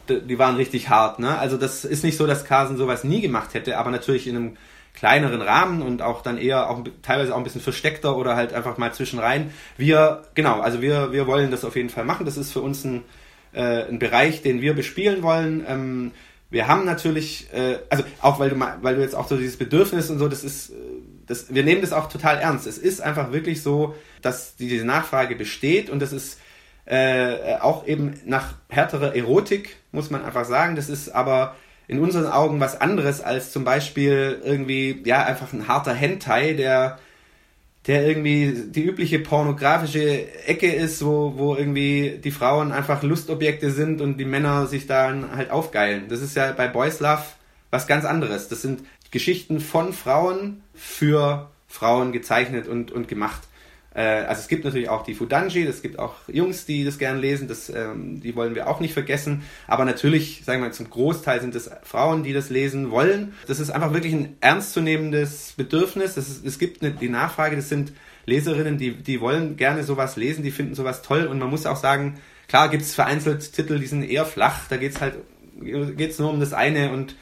die 0.09 0.37
waren 0.37 0.57
richtig 0.57 0.89
hart, 0.89 1.19
ne? 1.19 1.37
Also 1.37 1.55
das 1.55 1.85
ist 1.85 2.03
nicht 2.03 2.17
so, 2.17 2.27
dass 2.27 2.43
Carlsen 2.43 2.75
sowas 2.75 3.05
nie 3.05 3.21
gemacht 3.21 3.53
hätte, 3.53 3.77
aber 3.77 3.89
natürlich 3.89 4.27
in 4.27 4.35
einem 4.35 4.57
kleineren 4.95 5.41
Rahmen 5.41 5.81
und 5.81 6.01
auch 6.01 6.21
dann 6.21 6.37
eher 6.37 6.69
auch 6.69 6.83
teilweise 7.01 7.33
auch 7.33 7.37
ein 7.37 7.43
bisschen 7.43 7.61
versteckter 7.61 8.17
oder 8.17 8.35
halt 8.35 8.53
einfach 8.53 8.77
mal 8.77 8.93
zwischenrein. 8.93 9.51
Wir, 9.77 10.23
genau, 10.33 10.61
also 10.61 10.81
wir, 10.81 11.11
wir 11.11 11.27
wollen 11.27 11.51
das 11.51 11.65
auf 11.65 11.75
jeden 11.75 11.89
Fall 11.89 12.05
machen. 12.05 12.25
Das 12.25 12.37
ist 12.37 12.51
für 12.51 12.61
uns 12.61 12.83
ein, 12.83 13.03
äh, 13.53 13.83
ein 13.87 13.99
Bereich, 13.99 14.41
den 14.41 14.61
wir 14.61 14.73
bespielen 14.73 15.21
wollen. 15.21 15.65
Ähm, 15.67 16.11
wir 16.49 16.67
haben 16.67 16.85
natürlich, 16.85 17.47
äh, 17.53 17.79
also 17.89 18.03
auch 18.21 18.39
weil 18.39 18.49
du 18.49 18.55
mal, 18.55 18.77
weil 18.81 18.95
du 18.95 19.01
jetzt 19.01 19.15
auch 19.15 19.27
so 19.27 19.35
dieses 19.35 19.57
Bedürfnis 19.57 20.09
und 20.09 20.19
so, 20.19 20.27
das 20.27 20.43
ist, 20.43 20.69
äh, 20.69 20.73
das, 21.27 21.53
wir 21.53 21.63
nehmen 21.63 21.81
das 21.81 21.91
auch 21.91 22.07
total 22.07 22.37
ernst. 22.37 22.67
Es 22.67 22.77
ist 22.77 23.01
einfach 23.01 23.31
wirklich 23.31 23.61
so, 23.61 23.95
dass 24.21 24.55
diese 24.55 24.85
Nachfrage 24.85 25.35
besteht 25.35 25.89
und 25.89 26.01
das 26.01 26.13
ist 26.13 26.39
äh, 26.85 27.57
auch 27.57 27.87
eben 27.87 28.13
nach 28.25 28.53
härterer 28.69 29.15
Erotik, 29.15 29.77
muss 29.91 30.11
man 30.11 30.23
einfach 30.23 30.45
sagen. 30.45 30.75
Das 30.75 30.87
ist 30.87 31.09
aber 31.09 31.55
in 31.87 31.99
unseren 31.99 32.27
Augen 32.27 32.59
was 32.59 32.79
anderes 32.79 33.21
als 33.21 33.51
zum 33.51 33.63
Beispiel 33.63 34.41
irgendwie, 34.43 35.01
ja, 35.05 35.23
einfach 35.23 35.53
ein 35.53 35.67
harter 35.67 35.93
Hentai, 35.93 36.53
der, 36.53 36.99
der 37.87 38.07
irgendwie 38.07 38.63
die 38.67 38.83
übliche 38.83 39.19
pornografische 39.19 40.27
Ecke 40.47 40.71
ist, 40.71 41.05
wo, 41.05 41.33
wo 41.37 41.55
irgendwie 41.55 42.19
die 42.23 42.31
Frauen 42.31 42.71
einfach 42.71 43.03
Lustobjekte 43.03 43.71
sind 43.71 44.01
und 44.01 44.17
die 44.17 44.25
Männer 44.25 44.65
sich 44.65 44.87
dann 44.87 45.35
halt 45.35 45.51
aufgeilen. 45.51 46.05
Das 46.09 46.21
ist 46.21 46.35
ja 46.35 46.51
bei 46.51 46.67
Boys 46.67 46.99
Love 46.99 47.23
was 47.69 47.87
ganz 47.87 48.05
anderes. 48.05 48.47
Das 48.47 48.61
sind 48.61 48.81
Geschichten 49.11 49.59
von 49.59 49.93
Frauen 49.93 50.63
für 50.73 51.49
Frauen 51.67 52.11
gezeichnet 52.11 52.67
und, 52.67 52.91
und 52.91 53.07
gemacht. 53.07 53.41
Äh, 53.95 54.01
also 54.01 54.41
es 54.41 54.47
gibt 54.47 54.65
natürlich 54.65 54.89
auch 54.89 55.03
die 55.03 55.15
Fudanji, 55.15 55.63
es 55.63 55.81
gibt 55.81 55.97
auch 55.97 56.15
Jungs, 56.27 56.65
die 56.65 56.83
das 56.83 56.99
gern 56.99 57.19
lesen, 57.19 57.47
das, 57.47 57.69
ähm, 57.69 58.19
die 58.21 58.35
wollen 58.35 58.53
wir 58.53 58.67
auch 58.67 58.79
nicht 58.79 58.93
vergessen. 58.93 59.43
Aber 59.67 59.85
natürlich, 59.85 60.43
sagen 60.45 60.61
wir 60.61 60.67
mal, 60.67 60.73
zum 60.73 60.89
Großteil 60.89 61.41
sind 61.41 61.55
es 61.55 61.69
Frauen, 61.83 62.23
die 62.23 62.33
das 62.33 62.49
lesen 62.49 62.91
wollen. 62.91 63.33
Das 63.47 63.59
ist 63.59 63.71
einfach 63.71 63.93
wirklich 63.93 64.13
ein 64.13 64.35
ernstzunehmendes 64.41 65.53
Bedürfnis. 65.55 66.17
Ist, 66.17 66.45
es 66.45 66.59
gibt 66.59 66.83
eine, 66.83 66.91
die 66.91 67.09
Nachfrage, 67.09 67.55
das 67.55 67.69
sind 67.69 67.93
Leserinnen, 68.25 68.77
die, 68.77 68.91
die 68.91 69.21
wollen 69.21 69.55
gerne 69.55 69.83
sowas 69.83 70.17
lesen, 70.17 70.43
die 70.43 70.51
finden 70.51 70.75
sowas 70.75 71.01
toll. 71.01 71.25
Und 71.25 71.39
man 71.39 71.49
muss 71.49 71.65
auch 71.65 71.77
sagen, 71.77 72.19
klar 72.47 72.69
gibt 72.69 72.83
es 72.83 72.93
vereinzelt 72.93 73.53
Titel, 73.53 73.79
die 73.79 73.87
sind 73.87 74.03
eher 74.03 74.25
flach, 74.25 74.67
da 74.67 74.77
geht 74.77 74.93
es 74.93 75.01
halt 75.01 75.15
geht's 75.61 76.19
nur 76.19 76.29
um 76.29 76.39
das 76.39 76.53
eine 76.53 76.91
und 76.91 77.15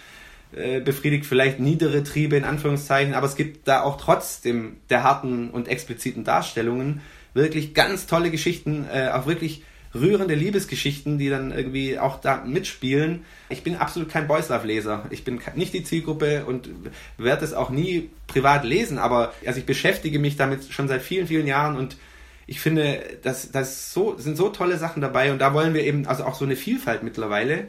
äh, 0.56 0.80
befriedigt 0.80 1.26
vielleicht 1.26 1.60
niedere 1.60 2.04
Triebe 2.04 2.36
in 2.36 2.44
Anführungszeichen, 2.44 3.14
aber 3.14 3.28
es 3.28 3.36
gibt 3.36 3.68
da 3.68 3.82
auch 3.82 3.98
trotzdem 3.98 4.78
der 4.90 5.04
harten 5.04 5.50
und 5.50 5.68
expliziten 5.68 6.24
Darstellungen 6.24 7.02
wirklich 7.34 7.74
ganz 7.74 8.06
tolle 8.06 8.32
Geschichten, 8.32 8.86
äh, 8.92 9.10
auch 9.10 9.26
wirklich 9.26 9.64
rührende 9.96 10.34
Liebesgeschichten, 10.34 11.18
die 11.18 11.30
dann 11.30 11.52
irgendwie 11.52 12.00
auch 12.00 12.20
da 12.20 12.44
mitspielen. 12.46 13.26
Ich 13.50 13.64
bin 13.64 13.76
absolut 13.76 14.10
kein 14.10 14.28
Boys 14.28 14.50
Love 14.50 14.66
Leser. 14.66 15.06
Ich 15.12 15.24
bin 15.24 15.40
nicht 15.56 15.74
die 15.74 15.84
Zielgruppe 15.84 16.46
und 16.46 16.70
werde 17.18 17.46
es 17.46 17.54
auch 17.54 17.70
nie 17.70 18.10
privat 18.28 18.64
lesen, 18.64 18.98
aber 18.98 19.34
also 19.46 19.60
ich 19.60 19.66
beschäftige 19.66 20.20
mich 20.20 20.36
damit 20.36 20.72
schon 20.72 20.88
seit 20.88 21.02
vielen, 21.02 21.28
vielen 21.28 21.48
Jahren 21.48 21.78
und 21.78 21.98
ich 22.46 22.60
finde, 22.60 23.02
das, 23.22 23.52
das 23.52 23.94
so, 23.94 24.18
sind 24.18 24.36
so 24.36 24.50
tolle 24.50 24.78
Sachen 24.78 25.02
dabei 25.02 25.32
und 25.32 25.40
da 25.40 25.54
wollen 25.54 25.74
wir 25.74 25.84
eben 25.84 26.08
also 26.08 26.26
auch 26.26 26.36
so 26.36 26.44
eine 26.44 26.56
Vielfalt 26.56 27.04
mittlerweile 27.04 27.68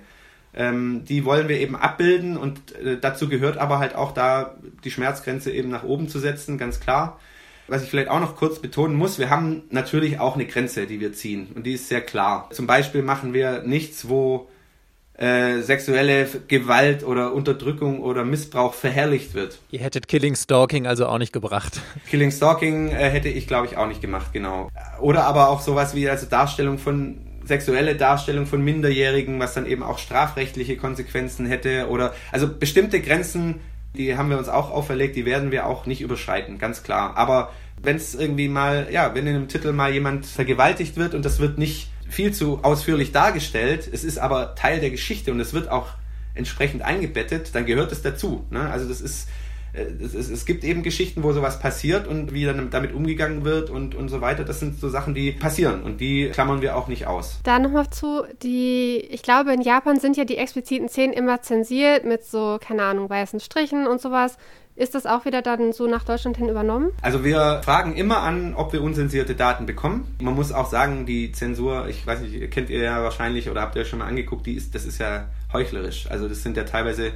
ähm, 0.56 1.04
die 1.04 1.24
wollen 1.24 1.48
wir 1.48 1.58
eben 1.58 1.76
abbilden 1.76 2.36
und 2.36 2.74
äh, 2.76 2.98
dazu 3.00 3.28
gehört 3.28 3.58
aber 3.58 3.78
halt 3.78 3.94
auch 3.94 4.12
da 4.12 4.54
die 4.84 4.90
Schmerzgrenze 4.90 5.50
eben 5.50 5.68
nach 5.68 5.84
oben 5.84 6.08
zu 6.08 6.18
setzen, 6.18 6.58
ganz 6.58 6.80
klar. 6.80 7.18
Was 7.66 7.82
ich 7.82 7.88
vielleicht 7.88 8.08
auch 8.08 8.20
noch 8.20 8.36
kurz 8.36 8.58
betonen 8.58 8.94
muss, 8.94 9.18
wir 9.18 9.30
haben 9.30 9.62
natürlich 9.70 10.20
auch 10.20 10.34
eine 10.34 10.44
Grenze, 10.44 10.86
die 10.86 11.00
wir 11.00 11.12
ziehen 11.12 11.48
und 11.54 11.64
die 11.64 11.72
ist 11.72 11.88
sehr 11.88 12.02
klar. 12.02 12.48
Zum 12.52 12.66
Beispiel 12.66 13.02
machen 13.02 13.32
wir 13.32 13.62
nichts, 13.62 14.08
wo 14.08 14.48
äh, 15.16 15.60
sexuelle 15.62 16.28
Gewalt 16.48 17.04
oder 17.04 17.32
Unterdrückung 17.32 18.00
oder 18.00 18.24
Missbrauch 18.24 18.74
verherrlicht 18.74 19.34
wird. 19.34 19.58
Ihr 19.70 19.80
hättet 19.80 20.08
Killing 20.08 20.34
Stalking 20.34 20.86
also 20.86 21.06
auch 21.06 21.18
nicht 21.18 21.32
gebracht. 21.32 21.80
Killing 22.10 22.30
Stalking 22.30 22.88
äh, 22.88 23.10
hätte 23.10 23.28
ich, 23.28 23.46
glaube 23.46 23.66
ich, 23.66 23.76
auch 23.76 23.86
nicht 23.86 24.00
gemacht, 24.00 24.32
genau. 24.32 24.68
Oder 25.00 25.24
aber 25.24 25.48
auch 25.48 25.60
sowas 25.60 25.94
wie 25.94 26.08
also 26.08 26.26
Darstellung 26.26 26.78
von 26.78 27.18
sexuelle 27.44 27.96
Darstellung 27.96 28.46
von 28.46 28.62
Minderjährigen, 28.62 29.38
was 29.38 29.54
dann 29.54 29.66
eben 29.66 29.82
auch 29.82 29.98
strafrechtliche 29.98 30.76
Konsequenzen 30.76 31.46
hätte 31.46 31.88
oder 31.88 32.14
also 32.32 32.48
bestimmte 32.48 33.00
Grenzen, 33.00 33.60
die 33.96 34.16
haben 34.16 34.30
wir 34.30 34.38
uns 34.38 34.48
auch 34.48 34.70
auferlegt, 34.70 35.16
die 35.16 35.24
werden 35.24 35.50
wir 35.50 35.66
auch 35.66 35.86
nicht 35.86 36.00
überschreiten, 36.00 36.58
ganz 36.58 36.82
klar. 36.82 37.16
Aber 37.16 37.52
wenn 37.80 37.96
es 37.96 38.14
irgendwie 38.14 38.48
mal, 38.48 38.88
ja, 38.90 39.14
wenn 39.14 39.26
in 39.26 39.36
einem 39.36 39.48
Titel 39.48 39.72
mal 39.72 39.92
jemand 39.92 40.26
vergewaltigt 40.26 40.96
wird 40.96 41.14
und 41.14 41.24
das 41.24 41.38
wird 41.38 41.58
nicht 41.58 41.90
viel 42.08 42.32
zu 42.32 42.60
ausführlich 42.62 43.12
dargestellt, 43.12 43.88
es 43.92 44.04
ist 44.04 44.18
aber 44.18 44.54
Teil 44.54 44.80
der 44.80 44.90
Geschichte 44.90 45.32
und 45.32 45.40
es 45.40 45.52
wird 45.52 45.70
auch 45.70 45.88
entsprechend 46.34 46.82
eingebettet, 46.82 47.54
dann 47.54 47.66
gehört 47.66 47.92
es 47.92 48.02
dazu. 48.02 48.44
Ne? 48.50 48.68
Also 48.70 48.88
das 48.88 49.00
ist 49.00 49.28
es, 49.74 50.14
es, 50.14 50.30
es, 50.30 50.44
gibt 50.44 50.62
eben 50.62 50.82
Geschichten, 50.82 51.22
wo 51.22 51.32
sowas 51.32 51.58
passiert 51.58 52.06
und 52.06 52.32
wie 52.32 52.44
dann 52.44 52.70
damit 52.70 52.94
umgegangen 52.94 53.44
wird 53.44 53.70
und, 53.70 53.94
und 53.94 54.08
so 54.08 54.20
weiter. 54.20 54.44
Das 54.44 54.60
sind 54.60 54.78
so 54.78 54.88
Sachen, 54.88 55.14
die 55.14 55.32
passieren 55.32 55.82
und 55.82 56.00
die 56.00 56.30
klammern 56.30 56.62
wir 56.62 56.76
auch 56.76 56.86
nicht 56.86 57.06
aus. 57.06 57.40
Da 57.42 57.58
nochmal 57.58 57.90
zu, 57.90 58.24
die, 58.42 58.98
ich 59.10 59.22
glaube, 59.22 59.52
in 59.52 59.62
Japan 59.62 59.98
sind 59.98 60.16
ja 60.16 60.24
die 60.24 60.36
expliziten 60.36 60.88
Szenen 60.88 61.12
immer 61.12 61.42
zensiert 61.42 62.04
mit 62.04 62.24
so, 62.24 62.58
keine 62.60 62.84
Ahnung, 62.84 63.10
weißen 63.10 63.40
Strichen 63.40 63.86
und 63.86 64.00
sowas. 64.00 64.36
Ist 64.76 64.96
das 64.96 65.06
auch 65.06 65.24
wieder 65.24 65.40
dann 65.40 65.72
so 65.72 65.86
nach 65.86 66.04
Deutschland 66.04 66.36
hin 66.36 66.48
übernommen? 66.48 66.90
Also 67.00 67.22
wir 67.22 67.60
fragen 67.64 67.94
immer 67.94 68.22
an, 68.22 68.54
ob 68.54 68.72
wir 68.72 68.82
unzensierte 68.82 69.36
Daten 69.36 69.66
bekommen. 69.66 70.16
Man 70.20 70.34
muss 70.34 70.50
auch 70.50 70.68
sagen, 70.68 71.06
die 71.06 71.30
Zensur, 71.30 71.86
ich 71.88 72.04
weiß 72.04 72.20
nicht, 72.20 72.50
kennt 72.50 72.70
ihr 72.70 72.80
ja 72.80 73.02
wahrscheinlich 73.02 73.48
oder 73.48 73.60
habt 73.60 73.76
ihr 73.76 73.84
schon 73.84 74.00
mal 74.00 74.06
angeguckt, 74.06 74.46
die 74.46 74.54
ist, 74.54 74.74
das 74.74 74.84
ist 74.84 74.98
ja 74.98 75.28
heuchlerisch. 75.52 76.10
Also 76.10 76.28
das 76.28 76.42
sind 76.42 76.56
ja 76.56 76.64
teilweise 76.64 77.12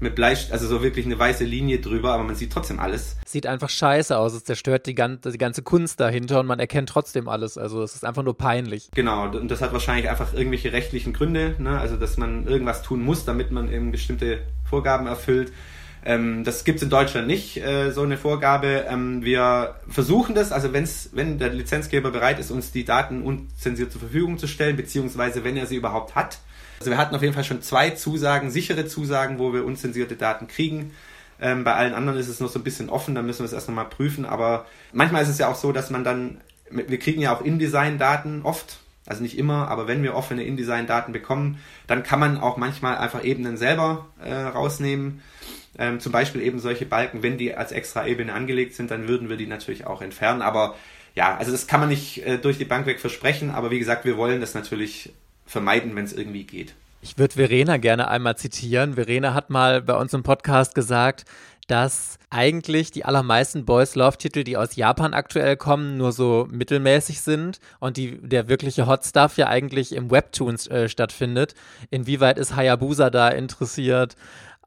mit 0.00 0.14
Bleistift, 0.14 0.52
also 0.52 0.66
so 0.66 0.82
wirklich 0.82 1.06
eine 1.06 1.18
weiße 1.18 1.44
Linie 1.44 1.78
drüber, 1.78 2.12
aber 2.12 2.24
man 2.24 2.34
sieht 2.34 2.52
trotzdem 2.52 2.80
alles. 2.80 3.16
Sieht 3.26 3.46
einfach 3.46 3.68
scheiße 3.68 4.16
aus. 4.16 4.32
Es 4.32 4.44
zerstört 4.44 4.86
die 4.86 4.94
ganze, 4.94 5.30
die 5.30 5.38
ganze 5.38 5.62
Kunst 5.62 6.00
dahinter 6.00 6.40
und 6.40 6.46
man 6.46 6.58
erkennt 6.58 6.88
trotzdem 6.88 7.28
alles. 7.28 7.58
Also 7.58 7.82
es 7.82 7.94
ist 7.94 8.04
einfach 8.04 8.22
nur 8.22 8.36
peinlich. 8.36 8.90
Genau, 8.94 9.24
und 9.24 9.50
das 9.50 9.60
hat 9.60 9.72
wahrscheinlich 9.72 10.08
einfach 10.08 10.32
irgendwelche 10.32 10.72
rechtlichen 10.72 11.12
Gründe, 11.12 11.54
ne? 11.58 11.78
also 11.78 11.96
dass 11.96 12.16
man 12.16 12.46
irgendwas 12.46 12.82
tun 12.82 13.02
muss, 13.02 13.24
damit 13.24 13.50
man 13.50 13.70
eben 13.72 13.92
bestimmte 13.92 14.40
Vorgaben 14.68 15.06
erfüllt. 15.06 15.52
Ähm, 16.04 16.44
das 16.44 16.64
gibt 16.64 16.78
es 16.78 16.82
in 16.82 16.90
Deutschland 16.90 17.26
nicht, 17.26 17.58
äh, 17.58 17.90
so 17.90 18.02
eine 18.02 18.16
Vorgabe. 18.16 18.86
Ähm, 18.88 19.22
wir 19.22 19.74
versuchen 19.88 20.34
das, 20.34 20.50
also 20.50 20.72
wenn's, 20.72 21.10
wenn 21.12 21.38
der 21.38 21.50
Lizenzgeber 21.50 22.10
bereit 22.10 22.38
ist, 22.38 22.50
uns 22.50 22.72
die 22.72 22.84
Daten 22.84 23.22
unzensiert 23.22 23.92
zur 23.92 24.00
Verfügung 24.00 24.38
zu 24.38 24.46
stellen, 24.46 24.76
beziehungsweise 24.76 25.44
wenn 25.44 25.56
er 25.56 25.66
sie 25.66 25.76
überhaupt 25.76 26.14
hat, 26.14 26.38
also 26.80 26.90
wir 26.90 26.96
hatten 26.96 27.14
auf 27.14 27.20
jeden 27.20 27.34
Fall 27.34 27.44
schon 27.44 27.60
zwei 27.60 27.90
Zusagen, 27.90 28.50
sichere 28.50 28.86
Zusagen, 28.86 29.38
wo 29.38 29.52
wir 29.52 29.66
unzensierte 29.66 30.16
Daten 30.16 30.48
kriegen. 30.48 30.92
Ähm, 31.38 31.62
bei 31.62 31.74
allen 31.74 31.92
anderen 31.92 32.18
ist 32.18 32.28
es 32.28 32.40
noch 32.40 32.48
so 32.48 32.58
ein 32.58 32.64
bisschen 32.64 32.88
offen, 32.88 33.14
da 33.14 33.20
müssen 33.20 33.40
wir 33.40 33.44
es 33.44 33.52
erst 33.52 33.68
nochmal 33.68 33.90
prüfen. 33.90 34.24
Aber 34.24 34.64
manchmal 34.92 35.22
ist 35.22 35.28
es 35.28 35.36
ja 35.36 35.48
auch 35.48 35.56
so, 35.56 35.72
dass 35.72 35.90
man 35.90 36.04
dann, 36.04 36.40
wir 36.70 36.98
kriegen 36.98 37.20
ja 37.20 37.36
auch 37.36 37.42
InDesign-Daten 37.42 38.42
oft, 38.44 38.78
also 39.04 39.22
nicht 39.22 39.36
immer, 39.36 39.68
aber 39.68 39.88
wenn 39.88 40.02
wir 40.02 40.14
offene 40.14 40.42
InDesign-Daten 40.44 41.12
bekommen, 41.12 41.58
dann 41.86 42.02
kann 42.02 42.18
man 42.18 42.40
auch 42.40 42.56
manchmal 42.56 42.96
einfach 42.96 43.24
Ebenen 43.24 43.58
selber 43.58 44.06
äh, 44.24 44.32
rausnehmen. 44.32 45.20
Ähm, 45.78 46.00
zum 46.00 46.12
Beispiel 46.12 46.40
eben 46.40 46.60
solche 46.60 46.86
Balken, 46.86 47.22
wenn 47.22 47.36
die 47.36 47.54
als 47.54 47.72
extra 47.72 48.06
Ebene 48.06 48.32
angelegt 48.32 48.74
sind, 48.74 48.90
dann 48.90 49.06
würden 49.06 49.28
wir 49.28 49.36
die 49.36 49.46
natürlich 49.46 49.86
auch 49.86 50.00
entfernen. 50.00 50.40
Aber 50.40 50.76
ja, 51.14 51.36
also 51.36 51.52
das 51.52 51.66
kann 51.66 51.80
man 51.80 51.90
nicht 51.90 52.24
äh, 52.26 52.38
durch 52.38 52.56
die 52.56 52.64
Bank 52.64 52.86
weg 52.86 53.00
versprechen, 53.00 53.50
aber 53.50 53.70
wie 53.70 53.78
gesagt, 53.78 54.06
wir 54.06 54.16
wollen 54.16 54.40
das 54.40 54.54
natürlich 54.54 55.12
vermeiden, 55.50 55.94
wenn 55.96 56.04
es 56.04 56.12
irgendwie 56.12 56.44
geht. 56.44 56.74
Ich 57.02 57.18
würde 57.18 57.34
Verena 57.34 57.78
gerne 57.78 58.08
einmal 58.08 58.36
zitieren. 58.36 58.94
Verena 58.94 59.34
hat 59.34 59.50
mal 59.50 59.82
bei 59.82 59.94
uns 59.94 60.12
im 60.12 60.22
Podcast 60.22 60.74
gesagt, 60.74 61.24
dass 61.66 62.18
eigentlich 62.30 62.90
die 62.90 63.04
allermeisten 63.04 63.64
Boys 63.64 63.94
Love 63.94 64.18
Titel, 64.18 64.44
die 64.44 64.56
aus 64.56 64.76
Japan 64.76 65.14
aktuell 65.14 65.56
kommen, 65.56 65.96
nur 65.96 66.12
so 66.12 66.46
mittelmäßig 66.50 67.20
sind 67.20 67.60
und 67.78 67.96
die, 67.96 68.18
der 68.18 68.48
wirkliche 68.48 68.86
Hot 68.86 69.04
Stuff 69.04 69.36
ja 69.36 69.48
eigentlich 69.48 69.94
im 69.94 70.10
Webtoons 70.10 70.66
äh, 70.66 70.88
stattfindet. 70.88 71.54
Inwieweit 71.90 72.38
ist 72.38 72.56
Hayabusa 72.56 73.10
da 73.10 73.28
interessiert, 73.28 74.16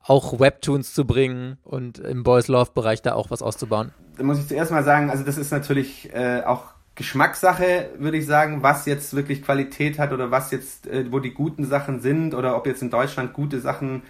auch 0.01 0.39
Webtoons 0.39 0.93
zu 0.93 1.05
bringen 1.05 1.57
und 1.63 1.99
im 1.99 2.23
Boys 2.23 2.47
Love 2.47 2.71
Bereich 2.73 3.01
da 3.01 3.13
auch 3.13 3.29
was 3.29 3.41
auszubauen? 3.41 3.91
Da 4.17 4.23
muss 4.23 4.39
ich 4.39 4.47
zuerst 4.47 4.71
mal 4.71 4.83
sagen, 4.83 5.09
also 5.09 5.23
das 5.23 5.37
ist 5.37 5.51
natürlich 5.51 6.13
äh, 6.13 6.43
auch 6.45 6.72
Geschmackssache, 6.95 7.89
würde 7.97 8.17
ich 8.17 8.25
sagen, 8.25 8.61
was 8.61 8.85
jetzt 8.85 9.15
wirklich 9.15 9.41
Qualität 9.41 9.97
hat 9.97 10.13
oder 10.13 10.29
was 10.29 10.51
jetzt, 10.51 10.87
äh, 10.87 11.11
wo 11.11 11.19
die 11.19 11.33
guten 11.33 11.65
Sachen 11.65 12.01
sind 12.01 12.35
oder 12.35 12.55
ob 12.55 12.67
jetzt 12.67 12.81
in 12.81 12.91
Deutschland 12.91 13.33
gute 13.33 13.59
Sachen 13.59 14.03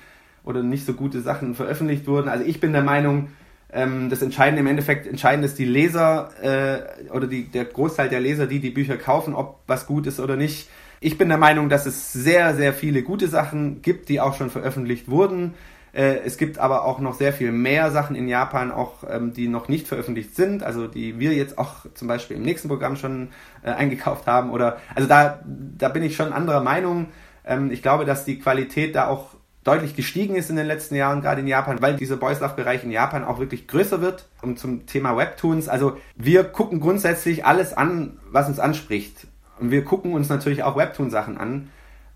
oder 0.44 0.64
nicht 0.64 0.86
so 0.86 0.94
gute 0.94 1.22
Sachen 1.22 1.56
veröffentlicht 1.56 2.08
wurden. 2.08 2.28
Also 2.28 2.44
ich 2.44 2.60
bin 2.60 2.74
der 2.74 2.84
Meinung, 2.84 3.30
ähm, 3.72 4.10
das 4.10 4.22
Entscheidende 4.22 4.60
im 4.60 4.68
Endeffekt, 4.68 5.08
entscheidend 5.08 5.46
ist 5.46 5.58
die 5.58 5.66
Leser 5.66 6.32
äh, 6.42 7.10
oder 7.10 7.28
die, 7.28 7.46
der 7.46 7.66
Großteil 7.66 8.10
der 8.10 8.20
Leser, 8.20 8.48
die 8.48 8.60
die 8.60 8.70
Bücher 8.70 8.98
kaufen, 8.98 9.34
ob 9.34 9.62
was 9.66 9.88
gut 9.88 10.06
ist 10.06 10.20
oder 10.20 10.36
nicht. 10.36 10.70
Ich 11.00 11.18
bin 11.18 11.30
der 11.30 11.38
Meinung, 11.38 11.70
dass 11.70 11.86
es 11.86 12.14
sehr, 12.14 12.56
sehr 12.56 12.74
viele 12.74 13.02
gute 13.02 13.28
Sachen 13.28 13.82
gibt, 13.82 14.10
die 14.10 14.22
auch 14.22 14.36
schon 14.36 14.50
veröffentlicht 14.50 15.10
wurden. 15.10 15.54
Äh, 15.94 16.22
es 16.26 16.38
gibt 16.38 16.58
aber 16.58 16.86
auch 16.86 17.00
noch 17.00 17.14
sehr 17.14 17.32
viel 17.34 17.52
mehr 17.52 17.91
Sachen 17.91 18.16
in 18.16 18.28
Japan, 18.28 18.72
auch 18.72 19.04
ähm, 19.08 19.34
die 19.34 19.48
noch 19.48 19.68
nicht 19.68 19.88
veröffentlicht 19.88 20.36
sind, 20.36 20.64
also 20.64 20.88
die 20.88 21.20
wir 21.20 21.34
jetzt 21.34 21.58
auch 21.58 21.86
zum 21.94 22.08
Beispiel 22.08 22.36
im 22.36 22.44
nächsten 22.44 22.68
Programm 22.68 22.96
schon 22.96 23.30
äh, 23.62 23.70
eingekauft 23.70 24.26
haben. 24.26 24.52
Oder 24.52 24.78
also 24.96 25.08
da, 25.08 25.39
da 25.46 25.89
bin 25.89 26.04
ich 26.04 26.16
schon 26.16 26.34
anderer 26.34 26.64
Meinung. 26.64 27.08
Ähm, 27.46 27.72
ich 27.72 27.84
glaube, 27.84 28.06
dass 28.06 28.26
die 28.26 28.39
Qualität 28.39 28.96
da 28.96 29.08
auch 29.08 29.36
deutlich 29.64 29.96
gestiegen 29.96 30.36
ist 30.36 30.50
in 30.50 30.56
den 30.56 30.66
letzten 30.66 30.96
Jahren, 30.96 31.22
gerade 31.22 31.41
in 31.41 31.48
Japan, 31.48 31.82
weil 31.82 31.96
dieser 31.96 32.18
Boys 32.18 32.39
Love 32.39 32.56
Bereich 32.56 32.84
in 32.84 32.91
Japan 32.91 33.24
auch 33.24 33.39
wirklich 33.39 33.68
größer 33.68 34.02
wird. 34.02 34.28
Und 34.41 34.60
zum 34.60 34.88
Thema 34.88 35.16
Webtoons, 35.16 35.70
also 35.70 35.98
wir 36.16 36.44
gucken 36.44 36.80
grundsätzlich 36.80 37.46
alles 37.46 37.72
an, 37.74 38.18
was 38.32 38.48
uns 38.48 38.60
anspricht. 38.60 39.28
Und 39.60 39.72
wir 39.72 39.84
gucken 39.86 40.14
uns 40.14 40.28
natürlich 40.28 40.64
auch 40.64 40.76
Webtoon-Sachen 40.76 41.38
an. 41.38 41.70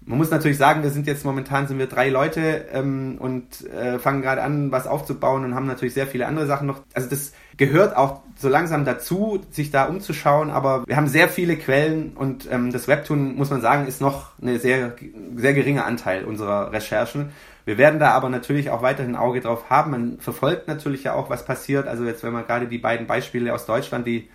Man 0.07 0.19
muss 0.19 0.31
natürlich 0.31 0.57
sagen, 0.57 0.83
wir 0.83 0.89
sind 0.89 1.05
jetzt 1.05 1.25
momentan 1.25 1.67
sind 1.67 1.79
wir 1.79 1.87
drei 1.87 2.07
Leute 2.07 2.65
ähm, 2.71 3.17
und 3.19 3.69
äh, 3.69 3.99
fangen 3.99 4.21
gerade 4.21 4.41
an, 4.41 4.71
was 4.71 4.87
aufzubauen 4.87 5.43
und 5.43 5.53
haben 5.53 5.67
natürlich 5.67 5.93
sehr 5.93 6.07
viele 6.07 6.27
andere 6.27 6.47
Sachen 6.47 6.65
noch. 6.65 6.81
Also 6.93 7.09
das 7.09 7.33
gehört 7.57 7.97
auch 7.97 8.21
so 8.37 8.47
langsam 8.47 8.85
dazu, 8.85 9.41
sich 9.51 9.69
da 9.69 9.83
umzuschauen. 9.83 10.49
Aber 10.49 10.87
wir 10.87 10.95
haben 10.95 11.09
sehr 11.09 11.27
viele 11.27 11.57
Quellen 11.57 12.13
und 12.15 12.47
ähm, 12.49 12.71
das 12.71 12.87
Webtoon 12.87 13.35
muss 13.35 13.49
man 13.49 13.59
sagen 13.59 13.85
ist 13.85 13.99
noch 13.99 14.31
eine 14.41 14.59
sehr 14.59 14.95
sehr 15.35 15.53
geringe 15.53 15.83
Anteil 15.83 16.23
unserer 16.23 16.71
Recherchen. 16.71 17.33
Wir 17.65 17.77
werden 17.77 17.99
da 17.99 18.11
aber 18.11 18.29
natürlich 18.29 18.69
auch 18.69 18.81
weiterhin 18.81 19.17
Auge 19.17 19.41
drauf 19.41 19.69
haben. 19.69 19.91
Man 19.91 20.19
verfolgt 20.19 20.69
natürlich 20.69 21.03
ja 21.03 21.15
auch, 21.15 21.29
was 21.29 21.43
passiert. 21.43 21.85
Also 21.85 22.05
jetzt, 22.05 22.23
wenn 22.23 22.31
man 22.31 22.47
gerade 22.47 22.67
die 22.67 22.77
beiden 22.77 23.07
Beispiele 23.07 23.53
aus 23.53 23.65
Deutschland, 23.65 24.07
die 24.07 24.29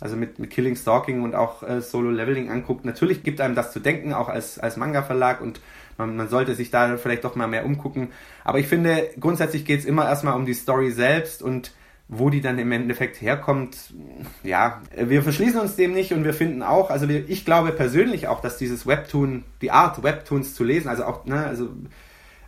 also 0.00 0.16
mit, 0.16 0.38
mit 0.38 0.50
Killing, 0.50 0.76
Stalking 0.76 1.22
und 1.22 1.34
auch 1.34 1.62
äh, 1.62 1.80
Solo 1.80 2.10
Leveling 2.10 2.50
anguckt, 2.50 2.84
natürlich 2.84 3.22
gibt 3.22 3.40
einem 3.40 3.54
das 3.54 3.72
zu 3.72 3.80
denken, 3.80 4.12
auch 4.12 4.28
als, 4.28 4.58
als 4.58 4.76
Manga-Verlag 4.76 5.40
und 5.40 5.60
man, 5.96 6.16
man 6.16 6.28
sollte 6.28 6.54
sich 6.54 6.70
da 6.70 6.96
vielleicht 6.96 7.24
doch 7.24 7.34
mal 7.34 7.48
mehr 7.48 7.66
umgucken. 7.66 8.08
Aber 8.44 8.58
ich 8.58 8.68
finde, 8.68 9.10
grundsätzlich 9.18 9.64
geht 9.64 9.80
es 9.80 9.84
immer 9.84 10.06
erstmal 10.06 10.34
um 10.34 10.46
die 10.46 10.54
Story 10.54 10.90
selbst 10.90 11.42
und 11.42 11.72
wo 12.08 12.30
die 12.30 12.40
dann 12.40 12.58
im 12.58 12.72
Endeffekt 12.72 13.20
herkommt, 13.20 13.76
ja, 14.42 14.80
wir 14.96 15.22
verschließen 15.22 15.60
uns 15.60 15.76
dem 15.76 15.92
nicht 15.92 16.12
und 16.12 16.24
wir 16.24 16.32
finden 16.32 16.62
auch, 16.62 16.90
also 16.90 17.06
wir, 17.06 17.28
ich 17.28 17.44
glaube 17.44 17.70
persönlich 17.72 18.28
auch, 18.28 18.40
dass 18.40 18.56
dieses 18.56 18.86
Webtoon, 18.86 19.44
die 19.60 19.70
Art 19.70 20.02
Webtoons 20.02 20.54
zu 20.54 20.64
lesen, 20.64 20.88
also 20.88 21.04
auch, 21.04 21.26
ne, 21.26 21.44
also 21.44 21.68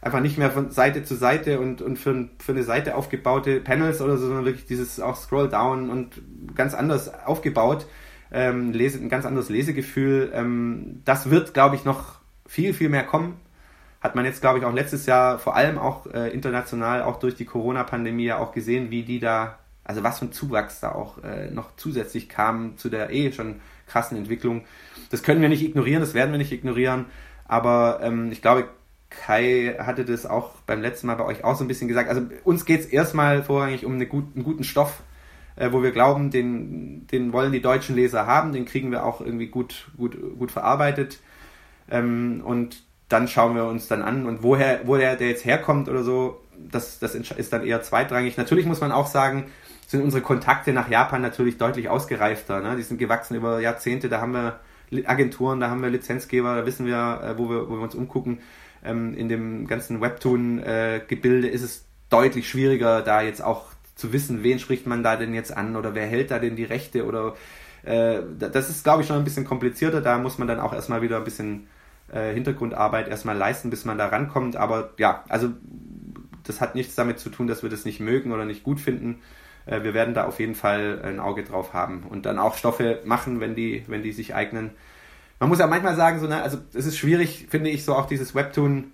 einfach 0.03 0.21
nicht 0.21 0.39
mehr 0.39 0.51
von 0.51 0.71
Seite 0.71 1.03
zu 1.03 1.15
Seite 1.15 1.61
und, 1.61 1.83
und 1.83 1.99
für, 1.99 2.29
für 2.39 2.53
eine 2.53 2.63
Seite 2.63 2.95
aufgebaute 2.95 3.61
Panels 3.61 4.01
oder 4.01 4.17
so, 4.17 4.27
sondern 4.27 4.45
wirklich 4.45 4.67
dieses 4.67 5.01
auch 5.01 5.17
Scroll 5.17 5.49
Down 5.49 5.91
und 5.91 6.23
ganz 6.55 6.75
anders 6.75 7.13
aufgebaut, 7.25 7.87
ähm, 8.33 8.73
lese, 8.73 8.99
ein 8.99 9.09
ganz 9.09 9.27
anderes 9.27 9.49
Lesegefühl. 9.49 10.31
Ähm, 10.35 11.03
das 11.05 11.31
wird, 11.31 11.53
glaube 11.53 11.77
ich, 11.77 11.85
noch 11.85 12.21
viel, 12.47 12.73
viel 12.73 12.89
mehr 12.89 13.05
kommen. 13.05 13.37
Hat 14.01 14.15
man 14.15 14.25
jetzt, 14.25 14.41
glaube 14.41 14.59
ich, 14.59 14.65
auch 14.65 14.73
letztes 14.73 15.05
Jahr 15.05 15.39
vor 15.39 15.57
allem 15.57 15.79
auch 15.79 16.07
äh, 16.07 16.31
international, 16.31 17.03
auch 17.03 17.19
durch 17.19 17.35
die 17.35 17.45
Corona-Pandemie 17.45 18.25
ja 18.25 18.39
auch 18.39 18.53
gesehen, 18.53 18.91
wie 18.91 19.03
die 19.03 19.21
da, 19.21 19.59
also 19.85 20.03
was 20.03 20.21
für 20.21 20.27
ein 20.27 20.33
Zuwachs 20.33 20.81
da 20.81 20.93
auch 20.93 21.23
äh, 21.23 21.51
noch 21.51 21.77
zusätzlich 21.77 22.31
kam 22.31 22.79
zu 22.79 22.89
der 22.89 23.11
eh 23.11 23.31
schon 23.33 23.61
krassen 23.87 24.17
Entwicklung. 24.17 24.65
Das 25.11 25.23
können 25.23 25.43
wir 25.43 25.51
nicht 25.51 25.63
ignorieren, 25.63 26.01
das 26.01 26.15
werden 26.15 26.31
wir 26.31 26.39
nicht 26.39 26.53
ignorieren. 26.53 27.07
Aber 27.47 27.99
ähm, 28.03 28.33
ich 28.33 28.41
glaube, 28.41 28.69
Kai 29.11 29.77
hatte 29.79 30.05
das 30.05 30.25
auch 30.25 30.55
beim 30.67 30.81
letzten 30.81 31.09
Mal 31.09 31.17
bei 31.17 31.25
euch 31.25 31.45
auch 31.45 31.57
so 31.57 31.65
ein 31.65 31.69
bisschen 31.69 31.89
gesagt. 31.89 32.09
Also 32.09 32.23
uns 32.45 32.65
geht 32.65 32.81
es 32.81 32.87
erstmal 32.87 33.43
vorrangig 33.43 33.85
um 33.85 33.95
eine 33.95 34.07
gut, 34.07 34.25
einen 34.35 34.45
guten 34.45 34.65
Stoff, 34.65 35.03
äh, 35.57 35.73
wo 35.73 35.83
wir 35.83 35.91
glauben, 35.91 36.31
den, 36.31 37.07
den 37.09 37.33
wollen 37.33 37.53
die 37.53 37.61
deutschen 37.61 37.97
Leser 37.97 38.27
haben, 38.27 38.53
den 38.53 38.65
kriegen 38.65 38.91
wir 38.93 39.05
auch 39.05 39.21
irgendwie 39.21 39.49
gut, 39.49 39.91
gut, 39.97 40.17
gut 40.39 40.53
verarbeitet. 40.53 41.19
Ähm, 41.91 42.43
und 42.45 42.85
dann 43.09 43.27
schauen 43.27 43.57
wir 43.57 43.65
uns 43.65 43.89
dann 43.89 44.03
an 44.03 44.27
und 44.27 44.45
woher, 44.45 44.87
wo 44.87 44.97
der, 44.97 45.17
der 45.17 45.29
jetzt 45.29 45.45
herkommt 45.45 45.89
oder 45.89 46.05
so, 46.05 46.41
das, 46.57 47.01
das 47.01 47.17
ist 47.17 47.53
dann 47.53 47.67
eher 47.67 47.83
zweitrangig. 47.83 48.37
Natürlich 48.37 48.67
muss 48.67 48.81
man 48.81 48.93
auch 48.93 49.09
sagen, 49.09 49.47
sind 49.89 50.05
unsere 50.05 50.23
Kontakte 50.23 50.73
nach 50.73 50.89
Japan 50.89 51.21
natürlich 51.21 51.59
deutlich 51.59 51.89
ausgereifter. 51.89 52.61
Ne? 52.61 52.77
Die 52.77 52.83
sind 52.83 52.99
gewachsen 52.99 53.35
über 53.35 53.59
Jahrzehnte, 53.59 54.09
da 54.09 54.21
haben 54.21 54.33
wir 54.35 54.61
Agenturen, 55.07 55.59
da 55.59 55.69
haben 55.69 55.83
wir 55.83 55.91
Lizenzgeber, 55.91 56.55
da 56.55 56.67
wissen 56.67 56.87
wir, 56.87 57.21
äh, 57.25 57.39
wo 57.39 57.51
wir, 57.51 57.69
wo 57.69 57.75
wir 57.75 57.83
uns 57.83 57.97
umgucken 57.97 58.39
ähm, 58.85 59.15
in 59.15 59.29
dem 59.29 59.67
ganzen 59.67 60.01
Webtoon-Gebilde 60.01 61.49
ist 61.49 61.63
es 61.63 61.85
deutlich 62.09 62.49
schwieriger, 62.49 63.03
da 63.03 63.23
jetzt 63.23 63.43
auch 63.43 63.67
zu 63.95 64.13
wissen, 64.13 64.43
wen 64.43 64.59
spricht 64.59 64.87
man 64.87 65.03
da 65.03 65.17
denn 65.17 65.35
jetzt 65.35 65.57
an 65.57 65.77
oder 65.77 65.95
wer 65.95 66.07
hält 66.07 66.31
da 66.31 66.39
denn 66.39 66.57
die 66.57 66.65
Rechte 66.65 67.05
oder 67.07 67.35
äh, 67.83 68.21
das 68.39 68.71
ist, 68.71 68.85
glaube 68.85 69.03
ich, 69.03 69.09
schon 69.09 69.17
ein 69.17 69.25
bisschen 69.25 69.45
komplizierter. 69.45 70.01
Da 70.01 70.19
muss 70.19 70.39
man 70.39 70.49
dann 70.49 70.61
auch 70.61 70.73
erstmal 70.73 71.03
wieder 71.03 71.19
ein 71.19 71.25
bisschen 71.25 71.69
äh, 72.13 72.33
Hintergrundarbeit 72.33 73.09
erstmal 73.09 73.37
leisten, 73.37 73.71
bis 73.71 73.85
man 73.85 73.99
da 73.99 74.07
rankommt. 74.07 74.57
Aber 74.57 74.91
ja, 74.99 75.25
also 75.29 75.51
das 76.45 76.61
hat 76.61 76.75
nichts 76.75 76.95
damit 76.95 77.19
zu 77.19 77.31
tun, 77.31 77.47
dass 77.47 77.63
wir 77.63 77.71
das 77.71 77.85
nicht 77.85 78.01
mögen 78.01 78.33
oder 78.33 78.45
nicht 78.45 78.63
gut 78.63 78.81
finden. 78.81 79.21
Äh, 79.67 79.83
wir 79.83 79.95
werden 79.95 80.15
da 80.15 80.25
auf 80.25 80.41
jeden 80.41 80.55
Fall 80.55 81.01
ein 81.05 81.21
Auge 81.21 81.45
drauf 81.45 81.73
haben 81.73 82.05
und 82.09 82.27
dann 82.27 82.39
auch 82.39 82.57
Stoffe 82.57 83.01
machen, 83.05 83.41
wenn 83.41 83.55
die, 83.55 83.85
wenn 83.87 84.03
die 84.03 84.13
sich 84.13 84.35
eignen, 84.35 84.71
man 85.41 85.49
muss 85.49 85.59
ja 85.59 85.67
manchmal 85.67 85.97
sagen, 85.97 86.21
so, 86.21 86.27
ne, 86.27 86.43
also 86.43 86.59
es 86.75 86.87
ist 86.87 86.99
schwierig, 86.99 87.47
finde 87.49 87.71
ich, 87.71 87.85
so 87.85 87.95
auch 87.95 88.07
dieses 88.07 88.35
Webtoon, 88.35 88.93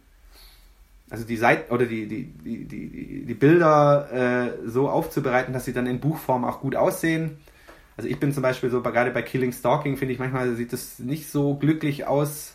also 1.11 1.25
die 1.25 1.37
Seite 1.37 1.73
oder 1.73 1.87
die, 1.87 2.07
die, 2.07 2.25
die, 2.25 2.65
die, 2.65 3.25
die 3.27 3.35
Bilder 3.35 4.09
äh, 4.13 4.69
so 4.69 4.89
aufzubereiten, 4.89 5.53
dass 5.53 5.65
sie 5.65 5.73
dann 5.73 5.87
in 5.87 6.01
Buchform 6.01 6.45
auch 6.45 6.61
gut 6.61 6.77
aussehen. 6.77 7.37
Also 7.97 8.09
ich 8.09 8.21
bin 8.21 8.33
zum 8.33 8.43
Beispiel 8.43 8.71
so, 8.71 8.81
gerade 8.81 9.11
bei 9.11 9.23
Killing 9.23 9.53
Stalking, 9.53 9.97
finde 9.97 10.15
ich, 10.15 10.21
manchmal 10.21 10.55
sieht 10.55 10.73
das 10.73 11.01
nicht 11.01 11.31
so 11.31 11.55
glücklich 11.57 12.07
aus, 12.07 12.55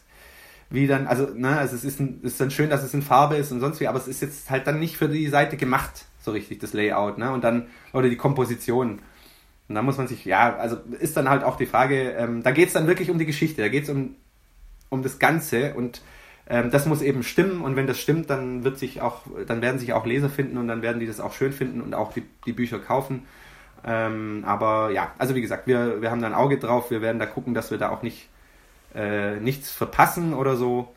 wie 0.70 0.88
dann, 0.88 1.08
also, 1.08 1.26
ne, 1.36 1.58
also 1.58 1.76
es 1.76 1.84
ist, 1.84 2.00
ein, 2.00 2.22
ist 2.24 2.40
dann 2.40 2.50
schön, 2.50 2.70
dass 2.70 2.84
es 2.84 2.94
in 2.94 3.02
Farbe 3.02 3.36
ist 3.36 3.52
und 3.52 3.60
sonst 3.60 3.82
wie, 3.82 3.88
aber 3.88 3.98
es 3.98 4.08
ist 4.08 4.22
jetzt 4.22 4.50
halt 4.50 4.68
dann 4.68 4.80
nicht 4.80 4.96
für 4.96 5.10
die 5.10 5.28
Seite 5.28 5.58
gemacht, 5.58 6.06
so 6.22 6.32
richtig, 6.32 6.60
das 6.60 6.72
Layout, 6.72 7.18
ne, 7.18 7.32
und 7.32 7.44
dann, 7.44 7.68
oder 7.92 8.10
die 8.10 8.16
Komposition. 8.16 9.00
Und 9.72 9.76
da 9.76 9.82
muss 9.82 9.98
man 9.98 10.08
sich, 10.08 10.26
ja, 10.26 10.58
also 10.58 10.78
ist 11.00 11.16
dann 11.16 11.30
halt 11.30 11.46
auch 11.46 11.56
die 11.56 11.66
Frage, 11.66 12.12
ähm, 12.12 12.44
da 12.44 12.52
geht 12.52 12.68
es 12.68 12.74
dann 12.74 12.88
wirklich 12.88 13.10
um 13.10 13.18
die 13.18 13.26
Geschichte, 13.26 13.62
da 13.62 13.70
geht 13.70 13.84
es 13.84 13.90
um, 13.90 14.16
um 14.90 15.02
das 15.02 15.18
Ganze 15.18 15.74
und 15.76 16.02
ähm, 16.50 16.72
das 16.72 16.86
muss 16.86 17.02
eben 17.02 17.24
stimmen 17.24 17.62
und 17.62 17.78
wenn 17.78 17.88
das 17.88 17.98
stimmt, 17.98 18.30
dann 18.30 18.66
wird 18.66 18.78
sich 18.78 19.02
auch, 19.02 19.22
dann 19.48 19.62
werden 19.62 19.80
sich 19.80 19.94
auch 19.94 20.06
Leser 20.06 20.30
finden 20.30 20.58
und 20.58 20.68
dann 20.68 20.82
werden 20.82 21.00
die 21.00 21.08
das 21.08 21.22
auch 21.22 21.34
schön 21.34 21.54
finden 21.54 21.80
und 21.80 21.94
auch 21.94 22.12
die, 22.12 22.24
die 22.46 22.52
Bücher 22.52 22.80
kaufen. 22.80 23.26
Ähm, 23.86 24.44
aber 24.46 24.92
ja, 24.92 25.14
also 25.18 25.36
wie 25.36 25.42
gesagt, 25.42 25.68
wir, 25.68 26.02
wir 26.02 26.12
haben 26.12 26.22
da 26.22 26.28
ein 26.28 26.34
Auge 26.34 26.58
drauf, 26.58 26.92
wir 26.92 27.02
werden 27.02 27.20
da 27.20 27.26
gucken, 27.26 27.54
dass 27.54 27.72
wir 27.72 27.78
da 27.78 27.90
auch 27.90 28.04
nicht 28.04 28.28
äh, 28.94 29.38
nichts 29.40 29.72
verpassen 29.72 30.34
oder 30.34 30.58
so. 30.58 30.94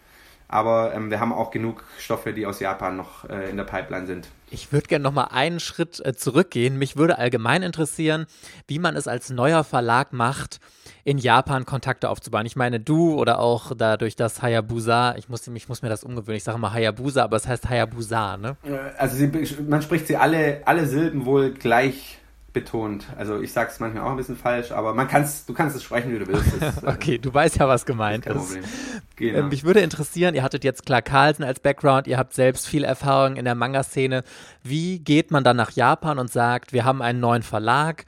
Aber 0.49 0.95
ähm, 0.95 1.11
wir 1.11 1.20
haben 1.20 1.32
auch 1.32 1.51
genug 1.51 1.84
Stoffe, 1.99 2.32
die 2.32 2.47
aus 2.47 2.61
Japan 2.61 2.97
noch 2.97 3.28
äh, 3.28 3.51
in 3.51 3.57
der 3.57 3.64
Pipeline 3.64 4.07
sind. 4.07 4.28
Ich 4.51 4.72
würde 4.72 4.86
gerne 4.86 5.03
noch 5.03 5.12
mal 5.12 5.24
einen 5.24 5.59
Schritt 5.59 6.05
äh, 6.05 6.14
zurückgehen. 6.14 6.78
Mich 6.78 6.97
würde 6.97 7.18
allgemein 7.18 7.62
interessieren, 7.62 8.26
wie 8.68 8.78
man 8.78 8.95
es 8.95 9.09
als 9.09 9.30
neuer 9.30 9.64
Verlag 9.64 10.12
macht, 10.12 10.61
in 11.03 11.18
Japan 11.18 11.66
Kontakte 11.66 12.09
aufzubauen. 12.09 12.47
Ich 12.47 12.57
meine, 12.57 12.78
du 12.78 13.14
oder 13.14 13.38
auch 13.38 13.72
dadurch, 13.76 14.16
dass 14.16 14.42
Hayabusa, 14.42 15.16
ich 15.16 15.28
muss, 15.28 15.47
ich 15.49 15.68
muss 15.68 15.82
mir 15.82 15.88
das 15.88 16.05
umgewöhnen, 16.05 16.36
ich 16.36 16.45
sage 16.45 16.59
mal 16.59 16.72
Hayabusa, 16.72 17.24
aber 17.24 17.36
es 17.36 17.49
heißt 17.49 17.68
Hayabusa, 17.68 18.36
ne? 18.36 18.57
Äh, 18.64 18.99
also 18.99 19.16
sie, 19.16 19.30
man 19.62 19.82
spricht 19.82 20.07
sie 20.07 20.16
alle, 20.16 20.62
alle 20.66 20.86
Silben 20.86 21.24
wohl 21.26 21.53
gleich 21.53 22.18
betont. 22.55 23.07
Also 23.18 23.40
ich 23.42 23.52
sage 23.52 23.70
es 23.70 23.80
manchmal 23.80 24.05
auch 24.05 24.11
ein 24.12 24.16
bisschen 24.16 24.36
falsch, 24.36 24.72
aber 24.72 24.94
man 24.94 25.07
kann's, 25.09 25.44
du 25.44 25.52
kannst 25.52 25.76
es 25.76 25.82
sprechen, 25.82 26.14
wie 26.14 26.18
du 26.18 26.26
willst. 26.26 26.50
Das, 26.59 26.84
okay, 26.94 27.18
du 27.18 27.34
weißt 27.34 27.59
ja, 27.59 27.68
was 27.68 27.84
gemeint 27.84 28.24
ist. 28.24 28.57
ist. 28.57 28.68
Genau. 29.16 29.40
Ähm, 29.40 29.48
mich 29.50 29.64
würde 29.64 29.80
interessieren, 29.80 30.34
ihr 30.34 30.42
hattet 30.42 30.64
jetzt 30.64 30.86
Clark 30.86 31.05
Carlson 31.05 31.44
als 31.44 31.61
Background, 31.61 32.07
ihr 32.07 32.16
habt 32.16 32.32
selbst 32.32 32.66
viel 32.66 32.84
Erfahrung 32.84 33.36
in 33.36 33.44
der 33.44 33.55
Manga-Szene. 33.55 34.24
Wie 34.62 35.00
geht 35.00 35.30
man 35.30 35.44
dann 35.44 35.57
nach 35.57 35.72
Japan 35.72 36.18
und 36.18 36.30
sagt, 36.30 36.72
wir 36.72 36.84
haben 36.84 37.02
einen 37.02 37.20
neuen 37.20 37.42
Verlag, 37.42 38.07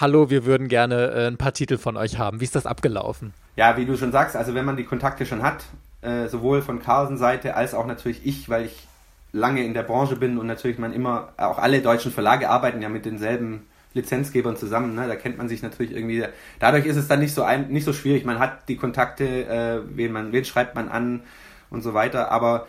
hallo, 0.00 0.30
wir 0.30 0.46
würden 0.46 0.68
gerne 0.68 1.10
äh, 1.10 1.26
ein 1.26 1.36
paar 1.36 1.52
Titel 1.52 1.76
von 1.76 1.96
euch 1.98 2.18
haben. 2.18 2.40
Wie 2.40 2.44
ist 2.44 2.54
das 2.54 2.66
abgelaufen? 2.66 3.34
Ja, 3.56 3.76
wie 3.76 3.84
du 3.84 3.96
schon 3.96 4.12
sagst, 4.12 4.36
also 4.36 4.54
wenn 4.54 4.64
man 4.64 4.76
die 4.76 4.84
Kontakte 4.84 5.26
schon 5.26 5.42
hat, 5.42 5.64
äh, 6.00 6.28
sowohl 6.28 6.62
von 6.62 6.80
Carlsen 6.80 7.18
Seite 7.18 7.56
als 7.56 7.74
auch 7.74 7.86
natürlich 7.86 8.24
ich, 8.24 8.48
weil 8.48 8.66
ich 8.66 8.86
lange 9.32 9.64
in 9.64 9.74
der 9.74 9.82
Branche 9.82 10.16
bin 10.16 10.38
und 10.38 10.46
natürlich 10.46 10.78
man 10.78 10.92
immer, 10.92 11.32
auch 11.36 11.58
alle 11.58 11.82
deutschen 11.82 12.12
Verlage 12.12 12.48
arbeiten 12.48 12.80
ja 12.80 12.88
mit 12.88 13.04
denselben 13.04 13.66
Lizenzgebern 13.94 14.56
zusammen. 14.56 14.94
Ne? 14.94 15.06
Da 15.06 15.16
kennt 15.16 15.38
man 15.38 15.48
sich 15.48 15.62
natürlich 15.62 15.92
irgendwie. 15.92 16.24
Dadurch 16.58 16.86
ist 16.86 16.96
es 16.96 17.08
dann 17.08 17.20
nicht 17.20 17.34
so 17.34 17.42
ein, 17.42 17.68
nicht 17.68 17.84
so 17.84 17.92
schwierig. 17.92 18.24
Man 18.24 18.38
hat 18.38 18.68
die 18.68 18.76
Kontakte, 18.76 19.24
äh, 19.24 19.80
wen 19.96 20.12
man, 20.12 20.32
wen 20.32 20.44
schreibt 20.44 20.74
man 20.74 20.88
an 20.88 21.22
und 21.70 21.82
so 21.82 21.94
weiter. 21.94 22.30
Aber 22.30 22.66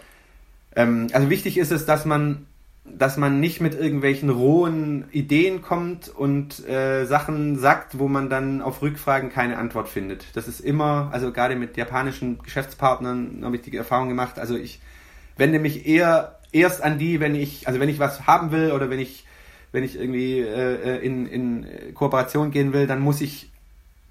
ähm, 0.75 1.07
also 1.13 1.29
wichtig 1.29 1.57
ist 1.57 1.71
es, 1.71 1.85
dass 1.85 2.05
man 2.05 2.45
dass 2.97 3.17
man 3.17 3.39
nicht 3.39 3.61
mit 3.61 3.79
irgendwelchen 3.79 4.29
rohen 4.29 5.05
Ideen 5.11 5.61
kommt 5.61 6.07
und 6.09 6.67
äh, 6.67 7.05
Sachen 7.05 7.57
sagt, 7.57 7.99
wo 7.99 8.07
man 8.07 8.29
dann 8.29 8.61
auf 8.61 8.81
Rückfragen 8.81 9.29
keine 9.29 9.57
Antwort 9.57 9.89
findet. 9.89 10.25
Das 10.35 10.47
ist 10.47 10.59
immer, 10.59 11.09
also 11.11 11.31
gerade 11.31 11.55
mit 11.55 11.77
japanischen 11.77 12.39
Geschäftspartnern 12.39 13.41
habe 13.43 13.57
ich 13.57 13.61
die 13.61 13.75
Erfahrung 13.75 14.09
gemacht. 14.09 14.39
Also 14.39 14.55
ich 14.55 14.79
wende 15.37 15.59
mich 15.59 15.85
eher 15.85 16.39
erst 16.51 16.81
an 16.81 16.97
die, 16.97 17.19
wenn 17.19 17.35
ich, 17.35 17.67
also 17.67 17.79
wenn 17.79 17.89
ich 17.89 17.99
was 17.99 18.25
haben 18.27 18.51
will 18.51 18.71
oder 18.71 18.89
wenn 18.89 18.99
ich 18.99 19.25
wenn 19.71 19.83
ich 19.83 19.99
irgendwie 19.99 20.39
äh, 20.39 20.97
äh, 20.97 21.05
in, 21.05 21.27
in 21.27 21.93
Kooperation 21.93 22.51
gehen 22.51 22.73
will, 22.73 22.87
dann 22.87 22.99
muss 22.99 23.21
ich 23.21 23.51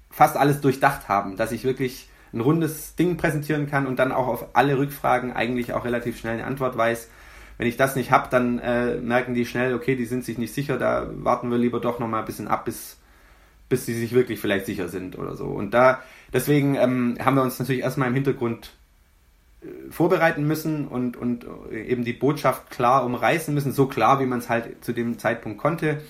fast 0.09 0.37
alles 0.37 0.61
durchdacht 0.61 1.09
haben, 1.09 1.37
dass 1.37 1.51
ich 1.51 1.63
wirklich 1.63 2.09
ein 2.33 2.41
rundes 2.41 2.95
Ding 2.95 3.17
präsentieren 3.17 3.67
kann 3.67 3.87
und 3.87 3.97
dann 3.97 4.11
auch 4.11 4.27
auf 4.27 4.45
alle 4.53 4.77
Rückfragen 4.77 5.33
eigentlich 5.33 5.73
auch 5.73 5.85
relativ 5.85 6.19
schnell 6.19 6.35
eine 6.35 6.45
Antwort 6.45 6.77
weiß. 6.77 7.09
Wenn 7.57 7.67
ich 7.67 7.77
das 7.77 7.95
nicht 7.95 8.11
habe, 8.11 8.27
dann 8.29 8.59
äh, 8.59 8.95
merken 8.95 9.33
die 9.33 9.45
schnell, 9.45 9.73
okay, 9.73 9.95
die 9.95 10.05
sind 10.05 10.23
sich 10.23 10.37
nicht 10.37 10.53
sicher, 10.53 10.77
da 10.77 11.09
warten 11.11 11.51
wir 11.51 11.57
lieber 11.57 11.79
doch 11.79 11.99
nochmal 11.99 12.21
ein 12.21 12.25
bisschen 12.25 12.47
ab, 12.47 12.65
bis, 12.65 12.97
bis 13.67 13.85
sie 13.85 13.93
sich 13.93 14.13
wirklich 14.13 14.39
vielleicht 14.39 14.65
sicher 14.65 14.87
sind 14.87 15.17
oder 15.17 15.35
so. 15.35 15.45
Und 15.45 15.73
da, 15.73 16.01
deswegen 16.31 16.75
ähm, 16.75 17.17
haben 17.19 17.35
wir 17.35 17.43
uns 17.43 17.59
natürlich 17.59 17.81
erstmal 17.81 18.07
im 18.07 18.13
Hintergrund 18.13 18.71
vorbereiten 19.89 20.47
müssen 20.47 20.87
und, 20.87 21.17
und 21.17 21.45
eben 21.71 22.05
die 22.05 22.13
Botschaft 22.13 22.69
klar 22.69 23.05
umreißen 23.05 23.53
müssen, 23.53 23.73
so 23.73 23.87
klar, 23.87 24.19
wie 24.21 24.25
man 24.25 24.39
es 24.39 24.49
halt 24.49 24.83
zu 24.83 24.93
dem 24.93 25.19
Zeitpunkt 25.19 25.57
konnte. 25.57 26.01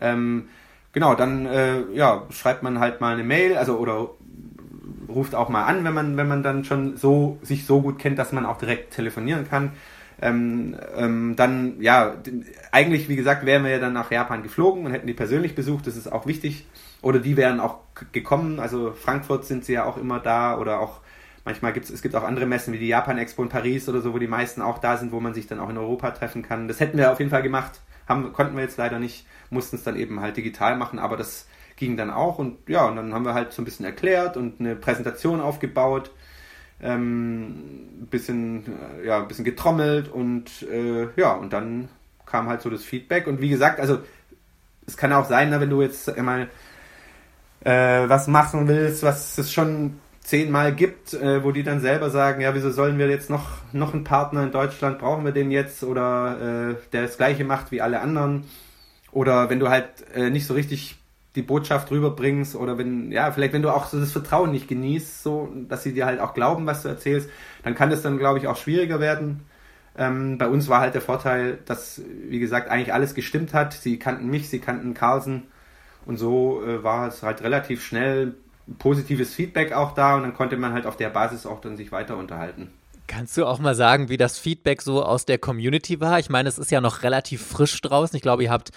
Ähm, 0.00 0.48
genau, 0.92 1.14
dann 1.14 1.46
äh, 1.46 1.82
ja, 1.92 2.24
schreibt 2.30 2.62
man 2.62 2.80
halt 2.80 3.00
mal 3.00 3.14
eine 3.14 3.24
Mail, 3.24 3.56
also 3.56 3.78
oder 3.78 4.10
ruft 5.08 5.34
auch 5.34 5.48
mal 5.48 5.64
an, 5.64 5.84
wenn 5.84 5.94
man, 5.94 6.16
wenn 6.16 6.28
man 6.28 6.42
dann 6.42 6.64
schon 6.64 6.96
so 6.96 7.38
sich 7.42 7.66
so 7.66 7.80
gut 7.80 7.98
kennt, 7.98 8.18
dass 8.18 8.32
man 8.32 8.44
auch 8.44 8.58
direkt 8.58 8.94
telefonieren 8.94 9.48
kann. 9.48 9.72
Ähm, 10.20 10.76
ähm, 10.96 11.36
dann, 11.36 11.80
ja, 11.80 12.16
eigentlich, 12.72 13.08
wie 13.08 13.14
gesagt, 13.14 13.46
wären 13.46 13.62
wir 13.62 13.70
ja 13.70 13.78
dann 13.78 13.92
nach 13.92 14.10
Japan 14.10 14.42
geflogen 14.42 14.84
und 14.84 14.92
hätten 14.92 15.06
die 15.06 15.14
persönlich 15.14 15.54
besucht, 15.54 15.86
das 15.86 15.96
ist 15.96 16.10
auch 16.10 16.26
wichtig. 16.26 16.66
Oder 17.00 17.20
die 17.20 17.36
wären 17.36 17.60
auch 17.60 17.78
gekommen, 18.10 18.58
also 18.58 18.92
Frankfurt 18.92 19.44
sind 19.44 19.64
sie 19.64 19.74
ja 19.74 19.84
auch 19.84 19.96
immer 19.96 20.18
da 20.18 20.58
oder 20.58 20.80
auch 20.80 21.00
Manchmal 21.48 21.72
gibt 21.72 21.88
es, 21.88 22.02
gibt 22.02 22.14
auch 22.14 22.24
andere 22.24 22.44
Messen 22.44 22.74
wie 22.74 22.78
die 22.78 22.88
Japan 22.88 23.16
Expo 23.16 23.42
in 23.42 23.48
Paris 23.48 23.88
oder 23.88 24.02
so, 24.02 24.12
wo 24.12 24.18
die 24.18 24.26
meisten 24.26 24.60
auch 24.60 24.76
da 24.76 24.98
sind, 24.98 25.12
wo 25.12 25.20
man 25.20 25.32
sich 25.32 25.46
dann 25.46 25.60
auch 25.60 25.70
in 25.70 25.78
Europa 25.78 26.10
treffen 26.10 26.42
kann. 26.42 26.68
Das 26.68 26.78
hätten 26.78 26.98
wir 26.98 27.10
auf 27.10 27.20
jeden 27.20 27.30
Fall 27.30 27.40
gemacht, 27.40 27.80
haben, 28.06 28.34
konnten 28.34 28.54
wir 28.54 28.62
jetzt 28.62 28.76
leider 28.76 28.98
nicht, 28.98 29.24
mussten 29.48 29.76
es 29.76 29.82
dann 29.82 29.96
eben 29.96 30.20
halt 30.20 30.36
digital 30.36 30.76
machen, 30.76 30.98
aber 30.98 31.16
das 31.16 31.48
ging 31.76 31.96
dann 31.96 32.10
auch 32.10 32.38
und 32.38 32.68
ja, 32.68 32.84
und 32.84 32.96
dann 32.96 33.14
haben 33.14 33.24
wir 33.24 33.32
halt 33.32 33.54
so 33.54 33.62
ein 33.62 33.64
bisschen 33.64 33.86
erklärt 33.86 34.36
und 34.36 34.60
eine 34.60 34.76
Präsentation 34.76 35.40
aufgebaut, 35.40 36.10
ähm, 36.82 38.06
bisschen, 38.10 38.66
äh, 39.02 39.06
ja, 39.06 39.20
bisschen 39.20 39.46
getrommelt 39.46 40.08
und 40.08 40.50
äh, 40.70 41.08
ja, 41.16 41.32
und 41.32 41.54
dann 41.54 41.88
kam 42.26 42.46
halt 42.48 42.60
so 42.60 42.68
das 42.68 42.84
Feedback 42.84 43.26
und 43.26 43.40
wie 43.40 43.48
gesagt, 43.48 43.80
also 43.80 44.00
es 44.86 44.98
kann 44.98 45.14
auch 45.14 45.26
sein, 45.26 45.48
ne, 45.48 45.62
wenn 45.62 45.70
du 45.70 45.80
jetzt 45.80 46.10
einmal 46.14 46.48
äh, 47.64 48.06
was 48.06 48.26
machen 48.26 48.68
willst, 48.68 49.02
was 49.02 49.38
es 49.38 49.50
schon 49.50 49.98
zehnmal 50.28 50.74
gibt, 50.74 51.14
äh, 51.14 51.42
wo 51.42 51.52
die 51.52 51.62
dann 51.62 51.80
selber 51.80 52.10
sagen, 52.10 52.42
ja, 52.42 52.54
wieso 52.54 52.70
sollen 52.70 52.98
wir 52.98 53.08
jetzt 53.08 53.30
noch, 53.30 53.46
noch 53.72 53.94
einen 53.94 54.04
Partner 54.04 54.42
in 54.42 54.52
Deutschland, 54.52 54.98
brauchen 54.98 55.24
wir 55.24 55.32
den 55.32 55.50
jetzt 55.50 55.82
oder 55.82 56.72
äh, 56.72 56.74
der 56.92 57.02
das 57.02 57.16
gleiche 57.16 57.44
macht 57.44 57.72
wie 57.72 57.80
alle 57.80 58.00
anderen 58.00 58.44
oder 59.10 59.48
wenn 59.48 59.58
du 59.58 59.70
halt 59.70 59.88
äh, 60.14 60.28
nicht 60.28 60.46
so 60.46 60.52
richtig 60.52 60.98
die 61.34 61.40
Botschaft 61.40 61.90
rüberbringst 61.90 62.56
oder 62.56 62.76
wenn, 62.76 63.10
ja, 63.10 63.32
vielleicht 63.32 63.54
wenn 63.54 63.62
du 63.62 63.70
auch 63.70 63.86
so 63.86 63.98
das 63.98 64.12
Vertrauen 64.12 64.50
nicht 64.50 64.68
genießt, 64.68 65.22
so, 65.22 65.50
dass 65.66 65.82
sie 65.82 65.94
dir 65.94 66.04
halt 66.04 66.20
auch 66.20 66.34
glauben, 66.34 66.66
was 66.66 66.82
du 66.82 66.88
erzählst, 66.88 67.30
dann 67.62 67.74
kann 67.74 67.88
das 67.88 68.02
dann, 68.02 68.18
glaube 68.18 68.38
ich, 68.38 68.48
auch 68.48 68.56
schwieriger 68.56 69.00
werden. 69.00 69.40
Ähm, 69.96 70.36
bei 70.36 70.46
uns 70.46 70.68
war 70.68 70.80
halt 70.80 70.92
der 70.92 71.00
Vorteil, 71.00 71.58
dass, 71.64 72.02
wie 72.28 72.38
gesagt, 72.38 72.70
eigentlich 72.70 72.92
alles 72.92 73.14
gestimmt 73.14 73.54
hat. 73.54 73.72
Sie 73.72 73.98
kannten 73.98 74.28
mich, 74.28 74.50
sie 74.50 74.58
kannten 74.58 74.92
Carlsen 74.92 75.44
und 76.04 76.18
so 76.18 76.62
äh, 76.62 76.84
war 76.84 77.08
es 77.08 77.22
halt 77.22 77.42
relativ 77.42 77.82
schnell 77.82 78.34
positives 78.78 79.34
Feedback 79.34 79.72
auch 79.72 79.92
da 79.92 80.16
und 80.16 80.22
dann 80.22 80.34
konnte 80.34 80.56
man 80.56 80.72
halt 80.72 80.86
auf 80.86 80.96
der 80.96 81.10
Basis 81.10 81.46
auch 81.46 81.60
dann 81.60 81.76
sich 81.76 81.92
weiter 81.92 82.16
unterhalten. 82.16 82.70
Kannst 83.06 83.36
du 83.38 83.46
auch 83.46 83.58
mal 83.58 83.74
sagen, 83.74 84.10
wie 84.10 84.18
das 84.18 84.38
Feedback 84.38 84.82
so 84.82 85.02
aus 85.02 85.24
der 85.24 85.38
Community 85.38 85.98
war? 86.00 86.18
Ich 86.18 86.28
meine, 86.28 86.48
es 86.48 86.58
ist 86.58 86.70
ja 86.70 86.82
noch 86.82 87.02
relativ 87.02 87.42
frisch 87.44 87.80
draußen. 87.80 88.14
Ich 88.14 88.22
glaube, 88.22 88.44
ihr 88.44 88.50
habt 88.50 88.70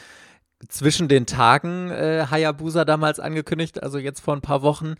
zwischen 0.69 1.07
den 1.07 1.25
Tagen 1.25 1.91
äh, 1.91 2.25
Hayabusa 2.29 2.85
damals 2.85 3.19
angekündigt, 3.19 3.83
also 3.83 3.97
jetzt 3.97 4.21
vor 4.21 4.35
ein 4.35 4.41
paar 4.41 4.61
Wochen. 4.61 4.95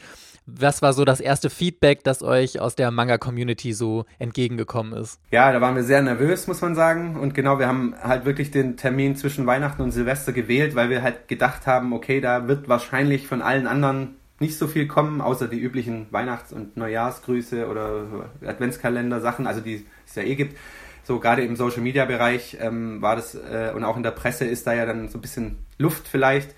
Was 0.45 0.81
war 0.81 0.91
so 0.91 1.05
das 1.05 1.21
erste 1.21 1.49
Feedback, 1.49 2.03
das 2.03 2.23
euch 2.23 2.59
aus 2.59 2.75
der 2.75 2.89
Manga-Community 2.91 3.73
so 3.73 4.05
entgegengekommen 4.17 4.91
ist? 4.93 5.19
Ja, 5.29 5.51
da 5.51 5.61
waren 5.61 5.75
wir 5.75 5.83
sehr 5.83 6.01
nervös, 6.01 6.47
muss 6.47 6.61
man 6.61 6.75
sagen. 6.75 7.15
Und 7.15 7.33
genau, 7.35 7.59
wir 7.59 7.67
haben 7.67 7.95
halt 8.01 8.25
wirklich 8.25 8.49
den 8.51 8.75
Termin 8.75 9.15
zwischen 9.15 9.45
Weihnachten 9.45 9.83
und 9.83 9.91
Silvester 9.91 10.33
gewählt, 10.33 10.75
weil 10.75 10.89
wir 10.89 11.03
halt 11.03 11.27
gedacht 11.27 11.67
haben, 11.67 11.93
okay, 11.93 12.21
da 12.21 12.47
wird 12.47 12.67
wahrscheinlich 12.67 13.27
von 13.27 13.41
allen 13.41 13.67
anderen 13.67 14.15
nicht 14.41 14.57
so 14.57 14.67
viel 14.67 14.87
kommen, 14.87 15.21
außer 15.21 15.47
die 15.47 15.59
üblichen 15.59 16.07
Weihnachts- 16.11 16.51
und 16.51 16.75
Neujahrsgrüße 16.75 17.67
oder 17.67 18.05
Adventskalender-Sachen, 18.45 19.47
also 19.47 19.61
die 19.61 19.85
es 20.05 20.15
ja 20.15 20.23
eh 20.23 20.35
gibt 20.35 20.55
so 21.03 21.19
gerade 21.19 21.43
im 21.43 21.55
Social 21.55 21.81
Media 21.81 22.05
Bereich 22.05 22.57
ähm, 22.59 23.01
war 23.01 23.15
das 23.15 23.35
äh, 23.35 23.71
und 23.75 23.83
auch 23.83 23.97
in 23.97 24.03
der 24.03 24.11
Presse 24.11 24.45
ist 24.45 24.67
da 24.67 24.73
ja 24.73 24.85
dann 24.85 25.09
so 25.09 25.17
ein 25.17 25.21
bisschen 25.21 25.57
Luft 25.77 26.07
vielleicht. 26.07 26.55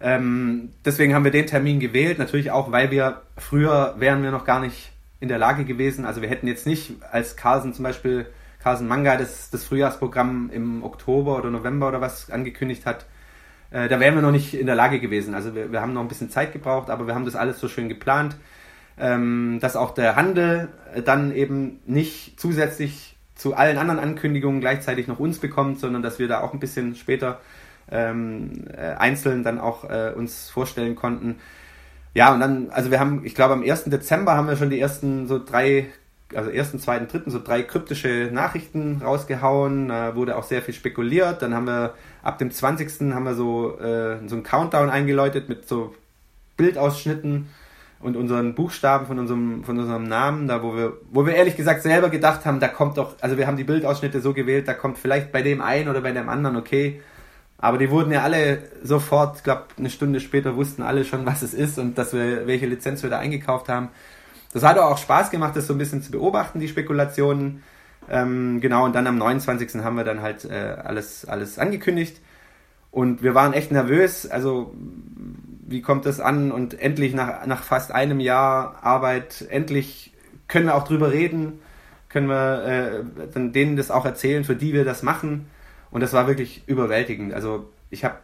Ähm, 0.00 0.70
deswegen 0.84 1.14
haben 1.14 1.24
wir 1.24 1.30
den 1.30 1.46
Termin 1.46 1.80
gewählt, 1.80 2.18
natürlich 2.18 2.50
auch, 2.50 2.72
weil 2.72 2.90
wir 2.90 3.22
früher 3.36 3.96
wären 3.98 4.22
wir 4.22 4.30
noch 4.30 4.44
gar 4.44 4.60
nicht 4.60 4.92
in 5.18 5.28
der 5.28 5.38
Lage 5.38 5.64
gewesen. 5.64 6.06
Also 6.06 6.22
wir 6.22 6.30
hätten 6.30 6.46
jetzt 6.46 6.66
nicht 6.66 6.94
als 7.10 7.36
Carlsen 7.36 7.74
zum 7.74 7.82
Beispiel 7.82 8.26
Carlsen 8.62 8.88
Manga 8.88 9.16
das, 9.16 9.50
das 9.50 9.64
Frühjahrsprogramm 9.64 10.50
im 10.52 10.82
Oktober 10.82 11.36
oder 11.36 11.50
November 11.50 11.88
oder 11.88 12.00
was 12.00 12.30
angekündigt 12.30 12.86
hat, 12.86 13.04
äh, 13.70 13.88
da 13.88 14.00
wären 14.00 14.14
wir 14.14 14.22
noch 14.22 14.32
nicht 14.32 14.54
in 14.54 14.66
der 14.66 14.74
Lage 14.74 15.00
gewesen. 15.00 15.34
Also 15.34 15.54
wir, 15.54 15.72
wir 15.72 15.80
haben 15.80 15.92
noch 15.92 16.02
ein 16.02 16.08
bisschen 16.08 16.30
Zeit 16.30 16.52
gebraucht, 16.52 16.90
aber 16.90 17.06
wir 17.06 17.14
haben 17.14 17.24
das 17.24 17.36
alles 17.36 17.60
so 17.60 17.68
schön 17.68 17.88
geplant, 17.88 18.36
ähm, 18.98 19.58
dass 19.60 19.76
auch 19.76 19.92
der 19.92 20.16
Handel 20.16 20.68
dann 21.04 21.34
eben 21.34 21.80
nicht 21.86 22.38
zusätzlich 22.38 23.16
zu 23.34 23.54
allen 23.54 23.78
anderen 23.78 24.00
Ankündigungen 24.00 24.60
gleichzeitig 24.60 25.08
noch 25.08 25.18
uns 25.18 25.38
bekommt, 25.38 25.80
sondern 25.80 26.02
dass 26.02 26.18
wir 26.18 26.28
da 26.28 26.40
auch 26.40 26.52
ein 26.52 26.60
bisschen 26.60 26.94
später 26.94 27.40
ähm, 27.90 28.64
äh, 28.76 28.94
einzeln 28.98 29.42
dann 29.42 29.58
auch 29.58 29.88
äh, 29.88 30.12
uns 30.14 30.50
vorstellen 30.50 30.94
konnten. 30.94 31.36
Ja, 32.14 32.34
und 32.34 32.40
dann, 32.40 32.70
also 32.70 32.90
wir 32.90 33.00
haben, 33.00 33.24
ich 33.24 33.34
glaube 33.34 33.54
am 33.54 33.62
1. 33.62 33.84
Dezember 33.84 34.36
haben 34.36 34.48
wir 34.48 34.56
schon 34.56 34.70
die 34.70 34.80
ersten 34.80 35.26
so 35.26 35.42
drei, 35.42 35.86
also 36.34 36.50
ersten, 36.50 36.78
zweiten, 36.78 37.08
dritten, 37.08 37.30
so 37.30 37.40
drei 37.42 37.62
kryptische 37.62 38.30
Nachrichten 38.32 39.00
rausgehauen. 39.02 39.88
Da 39.88 40.14
wurde 40.16 40.36
auch 40.36 40.44
sehr 40.44 40.62
viel 40.62 40.74
spekuliert. 40.74 41.42
Dann 41.42 41.54
haben 41.54 41.66
wir 41.66 41.94
ab 42.22 42.38
dem 42.38 42.50
20. 42.50 43.14
haben 43.14 43.24
wir 43.24 43.34
so, 43.34 43.78
äh, 43.78 44.18
so 44.26 44.36
einen 44.36 44.42
Countdown 44.42 44.90
eingeläutet 44.90 45.48
mit 45.48 45.68
so 45.68 45.94
Bildausschnitten 46.56 47.48
und 48.00 48.16
unseren 48.16 48.54
Buchstaben 48.54 49.06
von 49.06 49.18
unserem, 49.18 49.64
von 49.64 49.78
unserem 49.78 50.04
Namen, 50.04 50.48
da 50.48 50.62
wo 50.62 50.74
wir, 50.74 50.94
wo 51.10 51.26
wir 51.26 51.34
ehrlich 51.34 51.56
gesagt 51.56 51.82
selber 51.82 52.08
gedacht 52.08 52.46
haben, 52.46 52.60
da 52.60 52.68
kommt 52.68 52.96
doch, 52.96 53.14
also 53.20 53.36
wir 53.36 53.46
haben 53.46 53.56
die 53.56 53.64
Bildausschnitte 53.64 54.20
so 54.20 54.32
gewählt, 54.32 54.68
da 54.68 54.74
kommt 54.74 54.98
vielleicht 54.98 55.32
bei 55.32 55.42
dem 55.42 55.60
einen 55.60 55.88
oder 55.88 56.00
bei 56.00 56.12
dem 56.12 56.28
anderen 56.28 56.56
okay, 56.56 57.02
aber 57.58 57.76
die 57.76 57.90
wurden 57.90 58.10
ja 58.10 58.22
alle 58.22 58.62
sofort, 58.82 59.36
ich 59.36 59.42
glaube 59.42 59.64
eine 59.76 59.90
Stunde 59.90 60.20
später 60.20 60.56
wussten 60.56 60.82
alle 60.82 61.04
schon, 61.04 61.26
was 61.26 61.42
es 61.42 61.52
ist 61.52 61.78
und 61.78 61.98
dass 61.98 62.14
wir, 62.14 62.46
welche 62.46 62.66
Lizenz 62.66 63.02
wir 63.02 63.10
da 63.10 63.18
eingekauft 63.18 63.68
haben. 63.68 63.88
Das 64.52 64.64
hat 64.64 64.78
auch 64.78 64.98
Spaß 64.98 65.30
gemacht, 65.30 65.54
das 65.56 65.66
so 65.66 65.74
ein 65.74 65.78
bisschen 65.78 66.02
zu 66.02 66.10
beobachten, 66.10 66.58
die 66.58 66.68
Spekulationen. 66.68 67.62
Ähm, 68.08 68.60
genau, 68.60 68.84
und 68.84 68.94
dann 68.94 69.06
am 69.06 69.18
29. 69.18 69.76
haben 69.82 69.96
wir 69.96 70.04
dann 70.04 70.22
halt 70.22 70.44
äh, 70.44 70.76
alles, 70.82 71.24
alles 71.24 71.58
angekündigt. 71.58 72.20
Und 72.90 73.22
wir 73.22 73.34
waren 73.34 73.52
echt 73.52 73.70
nervös, 73.70 74.28
also 74.28 74.74
wie 75.66 75.82
kommt 75.82 76.04
das 76.06 76.18
an? 76.18 76.50
Und 76.50 76.80
endlich 76.80 77.14
nach, 77.14 77.46
nach 77.46 77.62
fast 77.62 77.92
einem 77.92 78.18
Jahr 78.18 78.82
Arbeit, 78.82 79.46
endlich 79.48 80.12
können 80.48 80.66
wir 80.66 80.74
auch 80.74 80.82
drüber 80.82 81.12
reden, 81.12 81.60
können 82.08 82.28
wir 82.28 82.64
äh, 82.64 83.28
dann 83.32 83.52
denen 83.52 83.76
das 83.76 83.92
auch 83.92 84.04
erzählen, 84.04 84.42
für 84.42 84.56
die 84.56 84.72
wir 84.72 84.84
das 84.84 85.04
machen. 85.04 85.48
Und 85.92 86.00
das 86.00 86.12
war 86.12 86.26
wirklich 86.26 86.64
überwältigend. 86.66 87.32
Also 87.32 87.70
ich 87.90 88.04
habe, 88.04 88.16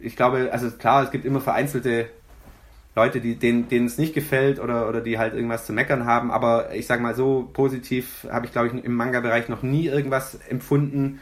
ich 0.00 0.16
glaube, 0.16 0.50
also 0.52 0.70
klar, 0.70 1.02
es 1.02 1.10
gibt 1.10 1.24
immer 1.24 1.40
vereinzelte 1.40 2.08
Leute, 2.96 3.20
die, 3.20 3.36
denen, 3.36 3.68
denen 3.68 3.86
es 3.86 3.98
nicht 3.98 4.14
gefällt 4.14 4.58
oder, 4.58 4.88
oder 4.88 5.00
die 5.00 5.18
halt 5.18 5.34
irgendwas 5.34 5.66
zu 5.66 5.72
meckern 5.72 6.06
haben, 6.06 6.30
aber 6.30 6.74
ich 6.74 6.86
sag 6.86 7.00
mal 7.00 7.14
so, 7.14 7.48
positiv 7.52 8.26
habe 8.30 8.46
ich, 8.46 8.52
glaube 8.52 8.68
ich, 8.68 8.84
im 8.84 8.94
Manga-Bereich 8.94 9.48
noch 9.48 9.62
nie 9.62 9.86
irgendwas 9.86 10.38
empfunden 10.48 11.20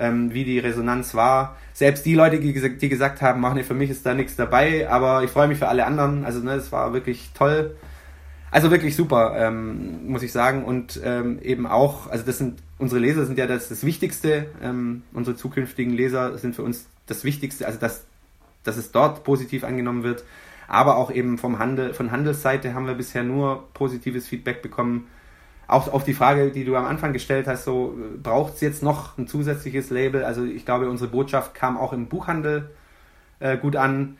ähm, 0.00 0.32
wie 0.32 0.44
die 0.44 0.58
Resonanz 0.58 1.14
war. 1.14 1.56
Selbst 1.74 2.06
die 2.06 2.14
Leute, 2.14 2.40
die, 2.40 2.52
die 2.52 2.88
gesagt 2.88 3.22
haben, 3.22 3.40
mach 3.40 3.54
nee, 3.54 3.62
für 3.62 3.74
mich 3.74 3.90
ist 3.90 4.04
da 4.06 4.14
nichts 4.14 4.34
dabei, 4.34 4.88
aber 4.88 5.22
ich 5.22 5.30
freue 5.30 5.46
mich 5.46 5.58
für 5.58 5.68
alle 5.68 5.86
anderen. 5.86 6.24
Also 6.24 6.40
ne, 6.40 6.54
es 6.54 6.72
war 6.72 6.92
wirklich 6.94 7.30
toll. 7.34 7.76
Also 8.50 8.70
wirklich 8.70 8.96
super, 8.96 9.34
ähm, 9.36 10.08
muss 10.08 10.22
ich 10.22 10.32
sagen. 10.32 10.64
Und 10.64 11.00
ähm, 11.04 11.38
eben 11.42 11.66
auch, 11.66 12.08
also 12.08 12.24
das 12.24 12.38
sind 12.38 12.60
unsere 12.78 13.00
Leser 13.00 13.26
sind 13.26 13.38
ja 13.38 13.46
das, 13.46 13.68
das 13.68 13.84
Wichtigste. 13.84 14.46
Ähm, 14.62 15.02
unsere 15.12 15.36
zukünftigen 15.36 15.92
Leser 15.92 16.38
sind 16.38 16.56
für 16.56 16.62
uns 16.62 16.86
das 17.06 17.22
Wichtigste, 17.24 17.66
also 17.66 17.78
dass, 17.78 18.04
dass 18.64 18.78
es 18.78 18.90
dort 18.90 19.22
positiv 19.22 19.64
angenommen 19.64 20.02
wird. 20.02 20.24
Aber 20.70 20.96
auch 20.96 21.10
eben 21.10 21.36
vom 21.36 21.58
Handel, 21.58 21.92
von 21.92 22.10
Handelsseite 22.10 22.74
haben 22.74 22.86
wir 22.86 22.94
bisher 22.94 23.24
nur 23.24 23.68
positives 23.74 24.28
Feedback 24.28 24.62
bekommen 24.62 25.08
auch 25.70 25.92
auf 25.92 26.04
die 26.04 26.14
Frage, 26.14 26.50
die 26.50 26.64
du 26.64 26.74
am 26.76 26.84
Anfang 26.84 27.12
gestellt 27.12 27.46
hast, 27.46 27.64
so 27.64 27.96
braucht 28.22 28.54
es 28.54 28.60
jetzt 28.60 28.82
noch 28.82 29.16
ein 29.18 29.28
zusätzliches 29.28 29.90
Label? 29.90 30.24
Also 30.24 30.44
ich 30.44 30.64
glaube, 30.64 30.90
unsere 30.90 31.10
Botschaft 31.10 31.54
kam 31.54 31.78
auch 31.78 31.92
im 31.92 32.06
Buchhandel 32.06 32.70
äh, 33.38 33.56
gut 33.56 33.76
an. 33.76 34.16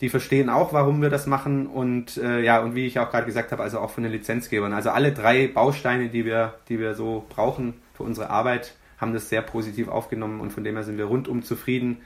Die 0.00 0.08
verstehen 0.08 0.48
auch, 0.48 0.72
warum 0.72 1.02
wir 1.02 1.10
das 1.10 1.26
machen 1.26 1.66
und 1.66 2.16
äh, 2.16 2.40
ja, 2.40 2.60
und 2.60 2.74
wie 2.74 2.86
ich 2.86 2.98
auch 2.98 3.10
gerade 3.10 3.26
gesagt 3.26 3.52
habe, 3.52 3.62
also 3.62 3.78
auch 3.78 3.90
von 3.90 4.04
den 4.04 4.12
Lizenzgebern. 4.12 4.72
Also 4.72 4.90
alle 4.90 5.12
drei 5.12 5.48
Bausteine, 5.48 6.08
die 6.08 6.24
wir, 6.24 6.54
die 6.68 6.78
wir 6.78 6.94
so 6.94 7.24
brauchen 7.28 7.74
für 7.94 8.02
unsere 8.02 8.30
Arbeit, 8.30 8.74
haben 8.98 9.12
das 9.12 9.28
sehr 9.28 9.42
positiv 9.42 9.88
aufgenommen 9.88 10.40
und 10.40 10.52
von 10.52 10.64
dem 10.64 10.74
her 10.74 10.84
sind 10.84 10.98
wir 10.98 11.06
rundum 11.06 11.42
zufrieden. 11.42 11.98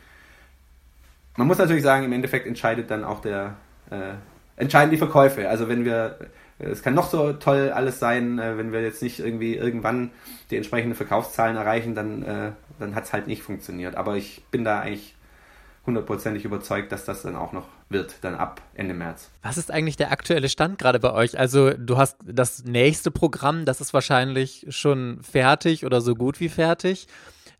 Man 1.37 1.47
muss 1.47 1.59
natürlich 1.59 1.83
sagen, 1.83 2.05
im 2.05 2.13
Endeffekt 2.13 2.47
entscheidet 2.47 2.91
dann 2.91 3.05
auch 3.05 3.21
der, 3.21 3.57
äh, 3.91 4.15
entscheiden 4.57 4.91
die 4.91 4.97
Verkäufe. 4.97 5.49
Also 5.49 5.69
wenn 5.69 5.85
wir 5.85 6.19
es 6.59 6.83
kann 6.83 6.95
noch 6.95 7.11
so 7.11 7.35
toll 7.35 7.71
alles 7.71 7.99
sein, 7.99 8.39
äh, 8.39 8.57
wenn 8.57 8.73
wir 8.73 8.83
jetzt 8.83 9.03
nicht 9.03 9.19
irgendwie 9.19 9.57
irgendwann 9.57 10.11
die 10.51 10.57
entsprechenden 10.57 10.95
Verkaufszahlen 10.95 11.57
erreichen, 11.57 11.95
dann, 11.95 12.23
äh, 12.23 12.53
dann 12.79 12.95
hat 12.95 13.05
es 13.05 13.13
halt 13.13 13.27
nicht 13.27 13.43
funktioniert. 13.43 13.95
Aber 13.95 14.17
ich 14.17 14.43
bin 14.51 14.65
da 14.65 14.81
eigentlich 14.81 15.15
hundertprozentig 15.85 16.45
überzeugt, 16.45 16.91
dass 16.91 17.05
das 17.05 17.23
dann 17.23 17.37
auch 17.37 17.53
noch 17.53 17.67
wird, 17.89 18.17
dann 18.23 18.35
ab 18.35 18.61
Ende 18.75 18.95
März. 18.95 19.31
Was 19.43 19.57
ist 19.57 19.71
eigentlich 19.71 19.97
der 19.97 20.11
aktuelle 20.11 20.49
Stand 20.49 20.79
gerade 20.79 20.99
bei 20.99 21.13
euch? 21.13 21.39
Also 21.39 21.75
du 21.75 21.97
hast 21.97 22.17
das 22.25 22.65
nächste 22.65 23.13
Programm, 23.13 23.65
das 23.65 23.81
ist 23.81 23.95
wahrscheinlich 23.95 24.67
schon 24.71 25.21
fertig 25.23 25.85
oder 25.85 26.01
so 26.01 26.15
gut 26.15 26.41
wie 26.41 26.49
fertig. 26.49 27.07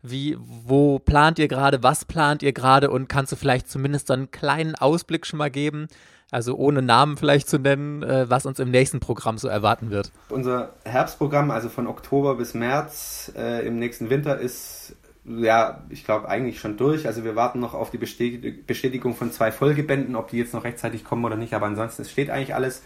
Wie, 0.01 0.37
wo 0.39 0.99
plant 0.99 1.39
ihr 1.39 1.47
gerade, 1.47 1.83
was 1.83 2.05
plant 2.05 2.43
ihr 2.43 2.53
gerade 2.53 2.89
und 2.89 3.09
kannst 3.09 3.31
du 3.31 3.35
vielleicht 3.35 3.69
zumindest 3.69 4.07
so 4.07 4.13
einen 4.13 4.31
kleinen 4.31 4.75
Ausblick 4.75 5.25
schon 5.25 5.37
mal 5.37 5.49
geben, 5.49 5.87
also 6.31 6.55
ohne 6.55 6.81
Namen 6.81 7.17
vielleicht 7.17 7.49
zu 7.49 7.57
nennen, 7.57 8.03
äh, 8.03 8.29
was 8.29 8.45
uns 8.45 8.59
im 8.59 8.69
nächsten 8.69 8.99
Programm 8.99 9.37
so 9.37 9.47
erwarten 9.47 9.89
wird. 9.89 10.11
Unser 10.29 10.73
Herbstprogramm, 10.85 11.51
also 11.51 11.69
von 11.69 11.87
Oktober 11.87 12.35
bis 12.35 12.53
März 12.53 13.31
äh, 13.35 13.65
im 13.65 13.79
nächsten 13.79 14.09
Winter, 14.09 14.37
ist 14.37 14.95
ja, 15.27 15.83
ich 15.89 16.05
glaube 16.05 16.29
eigentlich 16.29 16.59
schon 16.59 16.77
durch. 16.77 17.05
Also 17.05 17.23
wir 17.23 17.35
warten 17.35 17.59
noch 17.59 17.73
auf 17.73 17.91
die 17.91 17.97
Bestätigung 17.97 19.13
von 19.15 19.31
zwei 19.31 19.51
Folgebänden, 19.51 20.15
ob 20.15 20.29
die 20.29 20.37
jetzt 20.37 20.53
noch 20.53 20.63
rechtzeitig 20.63 21.03
kommen 21.03 21.25
oder 21.25 21.35
nicht, 21.35 21.53
aber 21.53 21.65
ansonsten 21.65 22.03
es 22.03 22.11
steht 22.11 22.29
eigentlich 22.29 22.55
alles. 22.55 22.81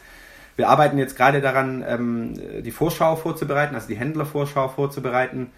Wir 0.55 0.69
arbeiten 0.69 0.97
jetzt 0.97 1.15
gerade 1.15 1.39
daran, 1.39 1.83
ähm, 1.87 2.63
die 2.63 2.71
Vorschau 2.71 3.15
vorzubereiten, 3.15 3.75
also 3.75 3.87
die 3.87 3.95
Händlervorschau 3.95 4.67
vorzubereiten. 4.69 5.51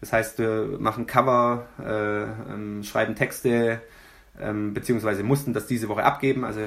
Das 0.00 0.12
heißt, 0.12 0.38
wir 0.38 0.76
machen 0.78 1.06
Cover, 1.06 1.66
äh, 1.80 2.52
ähm, 2.52 2.82
schreiben 2.84 3.16
Texte, 3.16 3.80
ähm, 4.40 4.74
beziehungsweise 4.74 5.24
mussten 5.24 5.52
das 5.52 5.66
diese 5.66 5.88
Woche 5.88 6.04
abgeben, 6.04 6.44
also 6.44 6.60
äh, 6.60 6.66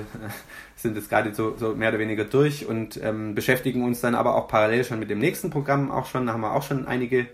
sind 0.75 0.95
jetzt 0.97 1.09
gerade 1.09 1.33
so, 1.33 1.55
so 1.57 1.73
mehr 1.75 1.89
oder 1.89 1.99
weniger 1.99 2.25
durch 2.25 2.65
und 2.65 3.01
ähm, 3.01 3.33
beschäftigen 3.33 3.83
uns 3.83 4.01
dann 4.01 4.15
aber 4.15 4.35
auch 4.35 4.47
parallel 4.47 4.83
schon 4.83 4.99
mit 4.99 5.09
dem 5.09 5.19
nächsten 5.19 5.49
Programm 5.49 5.91
auch 5.91 6.07
schon, 6.07 6.25
da 6.25 6.33
haben 6.33 6.41
wir 6.41 6.53
auch 6.53 6.63
schon 6.63 6.87
einige 6.87 7.27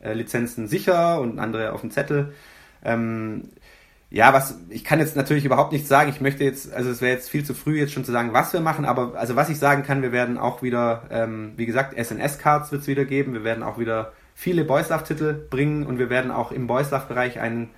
äh, 0.00 0.12
Lizenzen 0.12 0.68
sicher 0.68 1.20
und 1.20 1.38
andere 1.38 1.72
auf 1.72 1.80
dem 1.80 1.90
Zettel. 1.90 2.32
Ähm, 2.84 3.50
ja, 4.10 4.32
was 4.32 4.58
ich 4.70 4.84
kann 4.84 4.98
jetzt 4.98 5.14
natürlich 5.14 5.44
überhaupt 5.44 5.72
nichts 5.72 5.88
sagen. 5.88 6.10
Ich 6.10 6.20
möchte 6.20 6.42
jetzt, 6.42 6.72
also 6.72 6.90
es 6.90 7.00
wäre 7.00 7.12
jetzt 7.14 7.30
viel 7.30 7.44
zu 7.44 7.54
früh 7.54 7.78
jetzt 7.78 7.92
schon 7.92 8.04
zu 8.04 8.10
sagen, 8.10 8.32
was 8.32 8.52
wir 8.52 8.60
machen, 8.60 8.84
aber 8.84 9.14
also 9.16 9.36
was 9.36 9.48
ich 9.50 9.58
sagen 9.58 9.84
kann, 9.84 10.02
wir 10.02 10.10
werden 10.10 10.36
auch 10.36 10.62
wieder, 10.62 11.04
ähm, 11.10 11.52
wie 11.56 11.66
gesagt, 11.66 11.96
SNS-Cards 11.96 12.72
wird 12.72 12.82
es 12.82 12.88
wieder 12.88 13.04
geben. 13.04 13.34
Wir 13.34 13.44
werden 13.44 13.62
auch 13.62 13.78
wieder 13.78 14.12
viele 14.40 14.64
Boys 14.64 14.88
Love-Titel 14.88 15.34
bringen 15.34 15.84
und 15.86 15.98
wir 15.98 16.08
werden 16.08 16.30
auch 16.30 16.50
im 16.50 16.66
Boys 16.66 16.90
Love-Bereich 16.90 17.40
einen 17.40 17.68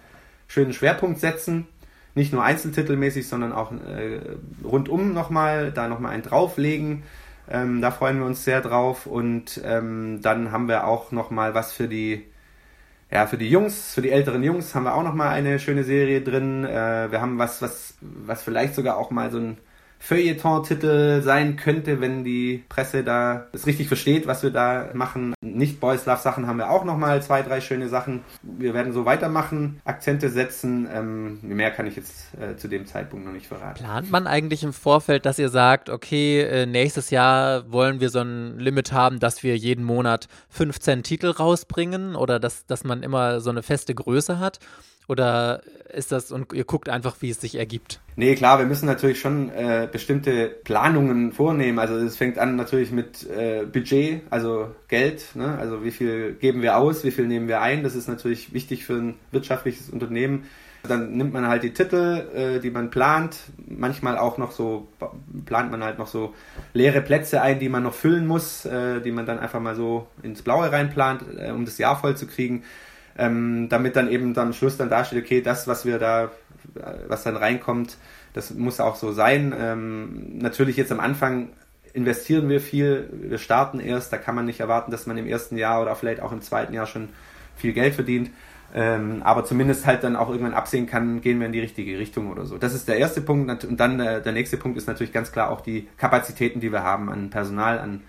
schönen 0.47 0.73
Schwerpunkt 0.73 1.19
setzen. 1.19 1.67
Nicht 2.15 2.33
nur 2.33 2.45
einzeltitelmäßig, 2.45 3.27
sondern 3.27 3.53
auch 3.53 3.73
äh, 3.73 4.21
rundum 4.63 5.13
nochmal, 5.13 5.73
da 5.73 5.89
nochmal 5.89 6.13
einen 6.13 6.23
drauflegen. 6.23 7.03
Ähm, 7.51 7.81
da 7.81 7.91
freuen 7.91 8.21
wir 8.21 8.27
uns 8.27 8.45
sehr 8.45 8.61
drauf 8.61 9.07
und 9.07 9.61
ähm, 9.65 10.21
dann 10.23 10.53
haben 10.53 10.69
wir 10.69 10.87
auch 10.87 11.11
nochmal 11.11 11.53
was 11.55 11.73
für 11.73 11.89
die 11.89 12.27
ja, 13.11 13.27
für 13.27 13.39
die 13.39 13.51
Jungs, 13.51 13.93
für 13.93 14.01
die 14.01 14.13
älteren 14.13 14.45
Jungs 14.45 14.73
haben 14.77 14.85
wir 14.85 14.95
auch 14.95 15.03
noch 15.03 15.15
mal 15.15 15.31
eine 15.31 15.59
schöne 15.59 15.83
Serie 15.83 16.21
drin. 16.23 16.65
Äh, 16.65 17.11
wir 17.11 17.21
haben 17.21 17.39
was, 17.39 17.61
was, 17.61 17.95
was 18.01 18.45
vielleicht 18.45 18.77
sogar 18.77 18.97
auch 18.99 19.11
mal 19.11 19.33
so 19.33 19.39
ein 19.39 19.59
Feuilleton-Titel 20.03 21.23
sein 21.23 21.55
könnte, 21.57 22.01
wenn 22.01 22.25
die 22.25 22.65
Presse 22.69 23.05
da 23.05 23.47
es 23.53 23.67
richtig 23.67 23.87
versteht, 23.87 24.27
was 24.27 24.43
wir 24.43 24.51
da 24.51 24.91
machen. 24.95 25.33
Nicht 25.41 25.79
Boys 25.79 26.07
Love 26.07 26.21
Sachen 26.21 26.49
haben 26.49 26.59
wir 26.59 26.71
auch 26.71 26.85
noch 26.85 26.97
mal 26.97 27.23
zwei, 27.23 27.43
drei 27.43 27.61
schöne 27.61 27.89
Sachen. 27.89 28.25
Wir 28.43 28.75
werden 28.75 28.93
so 28.93 29.05
weitermachen, 29.05 29.81
Akzente 29.85 30.29
setzen. 30.29 30.89
Ähm, 30.93 31.39
mehr 31.43 31.71
kann 31.71 31.87
ich 31.87 31.95
jetzt 31.95 32.35
äh, 32.35 32.57
zu 32.57 32.67
dem 32.67 32.85
Zeitpunkt 32.87 33.25
noch 33.25 33.33
nicht 33.33 33.47
verraten. 33.47 33.79
Plant 33.79 34.11
man 34.11 34.27
eigentlich 34.27 34.65
im 34.65 34.73
Vorfeld, 34.73 35.25
dass 35.25 35.39
ihr 35.39 35.51
sagt, 35.51 35.89
okay, 35.89 36.41
äh, 36.41 36.67
nächstes 36.67 37.11
Jahr 37.11 37.71
wollen 37.71 38.01
wir 38.01 38.11
so 38.11 38.21
ein 38.21 38.59
Limit 38.59 38.93
haben, 38.93 39.21
dass 39.21 39.45
wir 39.45 39.57
jeden 39.57 39.85
Monat 39.85 40.27
15 40.49 41.05
Titel 41.05 41.29
rausbringen 41.29 42.17
oder 42.17 42.41
dass, 42.41 42.67
dass 42.67 42.83
man 42.83 43.05
immer 43.05 43.41
so 43.41 43.51
eine 43.51 43.63
feste 43.63 43.95
Größe 43.95 44.41
hat? 44.41 44.59
Oder 45.09 45.63
ist 45.93 46.13
das 46.13 46.31
und 46.33 46.53
ihr 46.53 46.65
guckt 46.65 46.89
einfach, 46.89 47.17
wie 47.21 47.31
es 47.31 47.41
sich 47.41 47.57
ergibt? 47.57 48.01
Nee, 48.17 48.35
klar, 48.35 48.59
wir 48.59 48.67
müssen 48.67 48.87
natürlich 48.87 49.21
schon 49.21 49.51
äh, 49.51 49.89
bestimmte 49.91 50.49
Planungen 50.49 51.33
vornehmen. 51.33 51.79
Also 51.79 51.97
es 51.97 52.17
fängt 52.17 52.39
an 52.39 52.57
natürlich 52.57 52.93
mit 52.93 53.29
äh, 53.29 53.65
Budget, 53.65 54.23
also 54.31 54.75
Geld. 54.89 55.35
Ne? 55.35 55.59
Also 55.59 55.85
wie 55.85 55.91
viel 55.91 56.35
geben 56.35 56.63
wir 56.63 56.77
aus, 56.77 57.05
wie 57.05 57.11
viel 57.11 57.27
nehmen 57.27 57.49
wir 57.49 57.61
ein. 57.61 57.83
Das 57.83 57.95
ist 57.95 58.09
natürlich 58.09 58.53
wichtig 58.53 58.85
für 58.85 58.95
ein 58.95 59.15
wirtschaftliches 59.33 59.91
Unternehmen. 59.91 60.45
Dann 60.85 61.13
nimmt 61.13 61.33
man 61.33 61.47
halt 61.47 61.63
die 61.63 61.73
Titel, 61.73 62.27
äh, 62.35 62.61
die 62.61 62.71
man 62.71 62.91
plant. 62.91 63.37
Manchmal 63.69 64.19
auch 64.19 64.37
noch 64.39 64.51
so, 64.53 64.89
plant 65.47 65.71
man 65.71 65.83
halt 65.85 65.99
noch 65.99 66.09
so 66.09 66.35
leere 66.75 67.01
Plätze 67.01 67.41
ein, 67.41 67.61
die 67.61 67.69
man 67.69 67.83
noch 67.83 67.95
füllen 67.95 68.27
muss, 68.27 68.65
äh, 68.65 69.01
die 69.01 69.13
man 69.13 69.27
dann 69.27 69.39
einfach 69.39 69.61
mal 69.61 69.77
so 69.77 70.07
ins 70.23 70.43
Blaue 70.43 70.71
reinplant, 70.71 71.25
äh, 71.39 71.51
um 71.51 71.65
das 71.65 71.79
Jahr 71.79 71.99
voll 71.99 72.17
zu 72.17 72.27
kriegen 72.27 72.65
ähm, 73.19 73.69
damit 73.69 73.97
dann 73.97 74.11
eben 74.11 74.37
am 74.37 74.53
Schluss 74.53 74.77
dann 74.77 74.91
dasteht, 74.91 75.23
okay, 75.23 75.41
das, 75.41 75.67
was 75.67 75.85
wir 75.85 75.99
da, 75.99 76.31
was 77.09 77.25
dann 77.25 77.37
reinkommt, 77.37 77.97
das 78.33 78.53
muss 78.53 78.81
auch 78.81 78.97
so 78.97 79.13
sein. 79.13 79.55
Ähm, 79.59 80.39
natürlich 80.39 80.77
jetzt 80.77 80.93
am 80.93 81.01
Anfang 81.01 81.51
investieren 81.93 82.49
wir 82.49 82.61
viel, 82.61 83.09
wir 83.13 83.39
starten 83.39 83.81
erst, 83.81 84.13
da 84.13 84.17
kann 84.17 84.35
man 84.35 84.47
nicht 84.47 84.61
erwarten, 84.61 84.91
dass 84.91 85.07
man 85.07 85.19
im 85.19 85.27
ersten 85.27 85.57
Jahr 85.57 85.83
oder 85.83 85.95
vielleicht 85.95 86.23
auch 86.23 86.33
im 86.33 86.41
zweiten 86.41 86.73
Jahr 86.73 86.87
schon 86.87 87.11
viel 87.57 87.73
Geld 87.73 87.95
verdient. 87.95 88.31
Ähm, 88.75 89.23
aber 89.23 89.45
zumindest 89.45 89.85
halt 89.85 90.03
dann 90.03 90.17
auch 90.17 90.31
irgendwann 90.31 90.55
absehen 90.55 90.87
kann, 90.87 91.21
gehen 91.21 91.39
wir 91.41 91.47
in 91.47 91.53
die 91.53 91.61
richtige 91.61 91.99
Richtung 91.99 92.31
oder 92.31 92.47
so. 92.47 92.57
Das 92.57 92.73
ist 92.73 92.89
der 92.89 92.97
erste 92.97 93.21
Punkt. 93.21 93.65
Und 93.65 93.79
dann 93.79 94.01
äh, 94.01 94.23
der 94.23 94.33
nächste 94.33 94.57
Punkt 94.57 94.79
ist 94.79 94.87
natürlich 94.87 95.13
ganz 95.13 95.31
klar 95.31 95.51
auch 95.51 95.61
die 95.61 95.89
Kapazitäten, 95.99 96.61
die 96.61 96.73
wir 96.73 96.83
haben 96.83 97.11
an 97.11 97.29
Personal, 97.29 97.79
an 97.79 98.01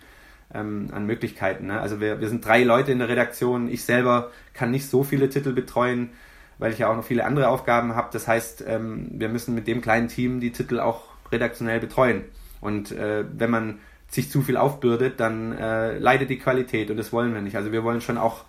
ähm, 0.53 0.89
an 0.91 1.05
Möglichkeiten. 1.05 1.67
Ne? 1.67 1.79
Also 1.79 1.99
wir, 1.99 2.21
wir 2.21 2.29
sind 2.29 2.45
drei 2.45 2.63
Leute 2.63 2.91
in 2.91 2.99
der 2.99 3.09
Redaktion. 3.09 3.69
Ich 3.69 3.83
selber 3.83 4.31
kann 4.53 4.71
nicht 4.71 4.87
so 4.87 5.03
viele 5.03 5.29
Titel 5.29 5.53
betreuen, 5.53 6.11
weil 6.57 6.71
ich 6.71 6.79
ja 6.79 6.89
auch 6.89 6.95
noch 6.95 7.03
viele 7.03 7.25
andere 7.25 7.49
Aufgaben 7.49 7.95
habe. 7.95 8.09
Das 8.13 8.27
heißt, 8.27 8.63
ähm, 8.67 9.09
wir 9.13 9.29
müssen 9.29 9.55
mit 9.55 9.67
dem 9.67 9.81
kleinen 9.81 10.07
Team 10.07 10.39
die 10.39 10.51
Titel 10.51 10.79
auch 10.79 11.03
redaktionell 11.31 11.79
betreuen. 11.79 12.23
Und 12.61 12.91
äh, 12.91 13.25
wenn 13.37 13.49
man 13.49 13.79
sich 14.07 14.29
zu 14.29 14.41
viel 14.41 14.57
aufbürdet, 14.57 15.19
dann 15.19 15.57
äh, 15.57 15.97
leidet 15.97 16.29
die 16.29 16.37
Qualität 16.37 16.91
und 16.91 16.97
das 16.97 17.11
wollen 17.11 17.33
wir 17.33 17.41
nicht. 17.41 17.57
Also 17.57 17.71
wir 17.71 17.83
wollen 17.83 17.99
schon 17.99 18.17
auch, 18.17 18.45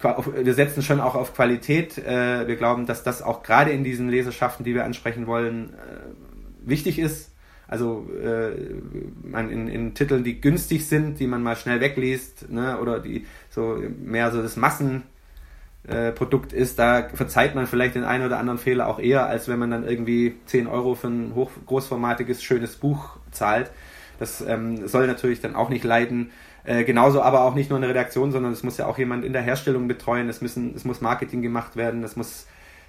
wir 0.00 0.54
setzen 0.54 0.82
schon 0.82 1.00
auch 1.00 1.14
auf 1.14 1.34
Qualität. 1.34 1.98
Äh, 1.98 2.48
wir 2.48 2.56
glauben, 2.56 2.86
dass 2.86 3.04
das 3.04 3.22
auch 3.22 3.42
gerade 3.44 3.70
in 3.70 3.84
diesen 3.84 4.08
Leserschaften, 4.08 4.64
die 4.64 4.74
wir 4.74 4.84
ansprechen 4.84 5.26
wollen, 5.28 5.74
äh, 5.74 6.68
wichtig 6.68 6.98
ist 6.98 7.29
also 7.70 8.04
äh, 8.20 8.50
man 9.22 9.48
in, 9.48 9.68
in 9.68 9.94
Titeln, 9.94 10.24
die 10.24 10.40
günstig 10.40 10.88
sind, 10.88 11.20
die 11.20 11.28
man 11.28 11.40
mal 11.40 11.54
schnell 11.54 11.80
wegliest, 11.80 12.50
ne, 12.50 12.80
oder 12.80 12.98
die 12.98 13.26
so 13.48 13.80
mehr 14.02 14.32
so 14.32 14.42
das 14.42 14.56
Massenprodukt 14.56 16.52
äh, 16.52 16.56
ist, 16.56 16.80
da 16.80 17.08
verzeiht 17.14 17.54
man 17.54 17.68
vielleicht 17.68 17.94
den 17.94 18.02
einen 18.02 18.26
oder 18.26 18.38
anderen 18.38 18.58
Fehler 18.58 18.88
auch 18.88 18.98
eher, 18.98 19.26
als 19.26 19.46
wenn 19.46 19.60
man 19.60 19.70
dann 19.70 19.86
irgendwie 19.86 20.34
10 20.46 20.66
Euro 20.66 20.96
für 20.96 21.06
ein 21.06 21.36
hoch, 21.36 21.52
großformatiges, 21.64 22.42
schönes 22.42 22.74
Buch 22.74 23.18
zahlt. 23.30 23.70
Das 24.18 24.40
ähm, 24.40 24.88
soll 24.88 25.06
natürlich 25.06 25.40
dann 25.40 25.54
auch 25.54 25.68
nicht 25.68 25.84
leiden. 25.84 26.32
Äh, 26.64 26.82
genauso 26.82 27.22
aber 27.22 27.44
auch 27.44 27.54
nicht 27.54 27.70
nur 27.70 27.78
eine 27.78 27.88
Redaktion, 27.88 28.32
sondern 28.32 28.52
es 28.52 28.64
muss 28.64 28.78
ja 28.78 28.86
auch 28.86 28.98
jemand 28.98 29.24
in 29.24 29.32
der 29.32 29.42
Herstellung 29.42 29.86
betreuen, 29.86 30.28
es, 30.28 30.40
müssen, 30.40 30.74
es 30.74 30.84
muss 30.84 31.00
Marketing 31.00 31.40
gemacht 31.40 31.76
werden, 31.76 32.02
es 32.02 32.16
muss 32.16 32.48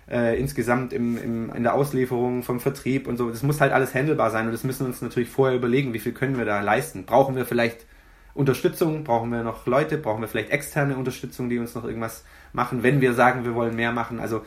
äh, 0.09 0.39
insgesamt 0.39 0.93
im, 0.93 1.17
im, 1.17 1.53
in 1.53 1.63
der 1.63 1.73
Auslieferung 1.73 2.43
vom 2.43 2.59
Vertrieb 2.59 3.07
und 3.07 3.17
so. 3.17 3.29
Das 3.29 3.43
muss 3.43 3.61
halt 3.61 3.71
alles 3.71 3.93
handelbar 3.93 4.31
sein 4.31 4.45
und 4.45 4.51
das 4.51 4.63
müssen 4.63 4.81
wir 4.81 4.87
uns 4.87 5.01
natürlich 5.01 5.29
vorher 5.29 5.55
überlegen, 5.55 5.93
wie 5.93 5.99
viel 5.99 6.13
können 6.13 6.37
wir 6.37 6.45
da 6.45 6.61
leisten. 6.61 7.05
Brauchen 7.05 7.35
wir 7.35 7.45
vielleicht 7.45 7.85
Unterstützung? 8.33 9.03
Brauchen 9.03 9.29
wir 9.31 9.43
noch 9.43 9.65
Leute? 9.65 9.97
Brauchen 9.97 10.21
wir 10.21 10.27
vielleicht 10.27 10.51
externe 10.51 10.95
Unterstützung, 10.95 11.49
die 11.49 11.59
uns 11.59 11.75
noch 11.75 11.85
irgendwas 11.85 12.23
machen, 12.53 12.83
wenn 12.83 13.01
wir 13.01 13.13
sagen, 13.13 13.45
wir 13.45 13.55
wollen 13.55 13.75
mehr 13.75 13.91
machen? 13.91 14.19
Also 14.19 14.43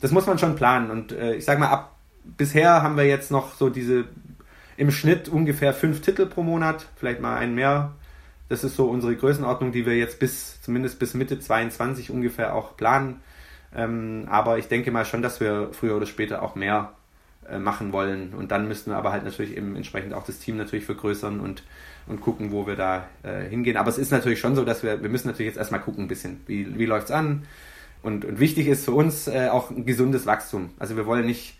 das 0.00 0.12
muss 0.12 0.26
man 0.26 0.38
schon 0.38 0.56
planen 0.56 0.90
und 0.90 1.12
äh, 1.12 1.34
ich 1.34 1.44
sag 1.44 1.58
mal, 1.58 1.68
ab 1.68 1.96
bisher 2.36 2.82
haben 2.82 2.96
wir 2.96 3.06
jetzt 3.06 3.30
noch 3.30 3.54
so 3.54 3.70
diese 3.70 4.04
im 4.76 4.90
Schnitt 4.90 5.28
ungefähr 5.28 5.74
fünf 5.74 6.00
Titel 6.00 6.26
pro 6.26 6.42
Monat, 6.42 6.86
vielleicht 6.96 7.20
mal 7.20 7.36
einen 7.36 7.54
mehr. 7.54 7.92
Das 8.48 8.64
ist 8.64 8.76
so 8.76 8.88
unsere 8.88 9.14
Größenordnung, 9.14 9.72
die 9.72 9.84
wir 9.84 9.96
jetzt 9.96 10.18
bis, 10.18 10.60
zumindest 10.62 10.98
bis 10.98 11.14
Mitte 11.14 11.38
22 11.38 12.10
ungefähr 12.10 12.54
auch 12.54 12.76
planen. 12.76 13.20
Ähm, 13.74 14.26
aber 14.28 14.58
ich 14.58 14.68
denke 14.68 14.90
mal 14.90 15.04
schon, 15.04 15.22
dass 15.22 15.40
wir 15.40 15.70
früher 15.72 15.96
oder 15.96 16.06
später 16.06 16.42
auch 16.42 16.54
mehr 16.54 16.92
äh, 17.48 17.58
machen 17.58 17.92
wollen. 17.92 18.34
Und 18.34 18.50
dann 18.50 18.68
müssten 18.68 18.90
wir 18.90 18.96
aber 18.96 19.12
halt 19.12 19.24
natürlich 19.24 19.56
eben 19.56 19.76
entsprechend 19.76 20.14
auch 20.14 20.24
das 20.24 20.38
Team 20.38 20.56
natürlich 20.56 20.84
vergrößern 20.84 21.40
und, 21.40 21.62
und 22.06 22.20
gucken, 22.20 22.52
wo 22.52 22.66
wir 22.66 22.76
da 22.76 23.08
äh, 23.22 23.48
hingehen. 23.48 23.76
Aber 23.76 23.88
es 23.88 23.98
ist 23.98 24.10
natürlich 24.10 24.40
schon 24.40 24.56
so, 24.56 24.64
dass 24.64 24.82
wir, 24.82 25.02
wir 25.02 25.08
müssen 25.08 25.28
natürlich 25.28 25.48
jetzt 25.48 25.58
erstmal 25.58 25.80
gucken 25.80 26.04
ein 26.04 26.08
bisschen, 26.08 26.40
wie, 26.46 26.78
wie 26.78 26.86
läuft 26.86 27.06
es 27.06 27.12
an. 27.12 27.44
Und, 28.02 28.24
und 28.24 28.40
wichtig 28.40 28.66
ist 28.66 28.84
für 28.84 28.92
uns 28.92 29.28
äh, 29.28 29.48
auch 29.48 29.70
ein 29.70 29.84
gesundes 29.84 30.26
Wachstum. 30.26 30.70
Also 30.78 30.96
wir 30.96 31.06
wollen 31.06 31.26
nicht 31.26 31.58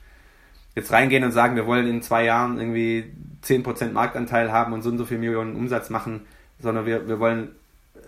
jetzt 0.75 0.93
reingehen 0.93 1.25
und 1.25 1.33
sagen, 1.33 1.57
wir 1.57 1.67
wollen 1.67 1.87
in 1.87 2.03
zwei 2.03 2.25
Jahren 2.25 2.59
irgendwie 2.59 3.13
10% 3.45 3.93
Marktanteil 3.93 4.53
haben 4.53 4.73
und 4.73 4.83
so 4.83 4.91
und 4.91 4.99
so 4.99 5.05
viel 5.05 5.19
Millionen 5.19 5.57
Umsatz 5.57 5.91
machen, 5.91 6.23
sondern 6.61 6.87
wir, 6.87 7.09
wir 7.09 7.19
wollen 7.21 7.51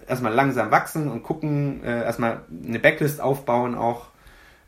erstmal 0.06 0.32
langsam 0.32 0.70
wachsen 0.70 1.10
und 1.10 1.22
gucken, 1.22 1.82
äh, 1.84 2.04
erstmal 2.04 2.42
eine 2.66 2.78
Backlist 2.78 3.20
aufbauen 3.20 3.74
auch, 3.74 4.06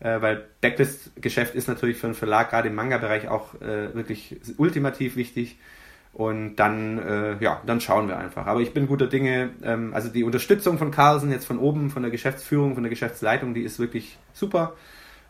äh, 0.01 0.21
weil 0.21 0.45
Backlist-Geschäft 0.61 1.55
ist 1.55 1.69
natürlich 1.69 1.97
für 1.97 2.07
einen 2.07 2.15
Verlag 2.15 2.51
gerade 2.51 2.69
im 2.69 2.75
Manga-Bereich 2.75 3.29
auch 3.29 3.55
äh, 3.61 3.95
wirklich 3.95 4.41
ultimativ 4.57 5.17
wichtig. 5.17 5.59
Und 6.13 6.57
dann, 6.57 6.99
äh, 6.99 7.37
ja, 7.43 7.61
dann 7.67 7.81
schauen 7.81 8.07
wir 8.07 8.17
einfach. 8.17 8.47
Aber 8.47 8.61
ich 8.61 8.73
bin 8.73 8.87
guter 8.87 9.09
Dinge. 9.09 9.51
Ähm, 9.65 9.93
also 9.95 10.09
die 10.09 10.23
Unterstützung 10.23 10.79
von 10.79 10.93
Carlsen 10.93 11.33
jetzt 11.33 11.45
von 11.45 11.59
oben, 11.59 11.91
von 11.91 12.03
der 12.03 12.13
Geschäftsführung, 12.13 12.75
von 12.75 12.85
der 12.85 12.91
Geschäftsleitung, 12.91 13.53
die 13.53 13.63
ist 13.63 13.81
wirklich 13.81 14.17
super. 14.33 14.75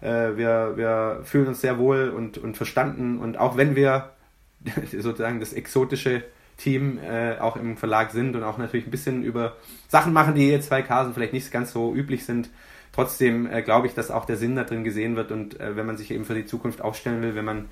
Äh, 0.03 0.37
wir, 0.37 0.75
wir 0.77 1.21
fühlen 1.25 1.49
uns 1.49 1.63
sehr 1.63 1.79
wohl 1.79 2.11
und, 2.11 2.37
und 2.37 2.59
verstanden. 2.59 3.19
Und 3.19 3.39
auch 3.39 3.57
wenn 3.57 3.77
wir 3.77 4.11
sozusagen 4.93 5.41
das 5.41 5.55
exotische 5.55 6.23
Team 6.57 6.99
äh, 6.99 7.39
auch 7.39 7.57
im 7.57 7.77
Verlag 7.77 8.11
sind 8.13 8.37
und 8.37 8.45
auch 8.45 8.59
natürlich 8.59 8.87
ein 8.87 8.91
bisschen 8.91 9.23
über 9.23 9.57
Sachen 9.89 10.13
machen, 10.13 10.35
die 10.35 10.49
jetzt 10.49 10.71
bei 10.71 10.83
Carsen 10.83 11.15
vielleicht 11.15 11.33
nicht 11.33 11.51
ganz 11.51 11.73
so 11.73 11.95
üblich 11.95 12.25
sind. 12.25 12.51
Trotzdem 12.93 13.51
äh, 13.51 13.63
glaube 13.63 13.87
ich, 13.87 13.95
dass 13.95 14.11
auch 14.11 14.25
der 14.25 14.37
Sinn 14.37 14.55
da 14.55 14.65
drin 14.65 14.85
gesehen 14.85 15.17
wird 15.17 15.33
und 15.33 15.59
äh, 15.61 15.77
wenn 15.77 15.87
man 15.87 15.97
sich 15.97 16.11
eben 16.11 16.25
für 16.25 16.35
die 16.35 16.47
Zukunft 16.47 16.81
aufstellen 16.81 17.23
will, 17.23 17.35
wenn 17.35 17.45
man 17.45 17.69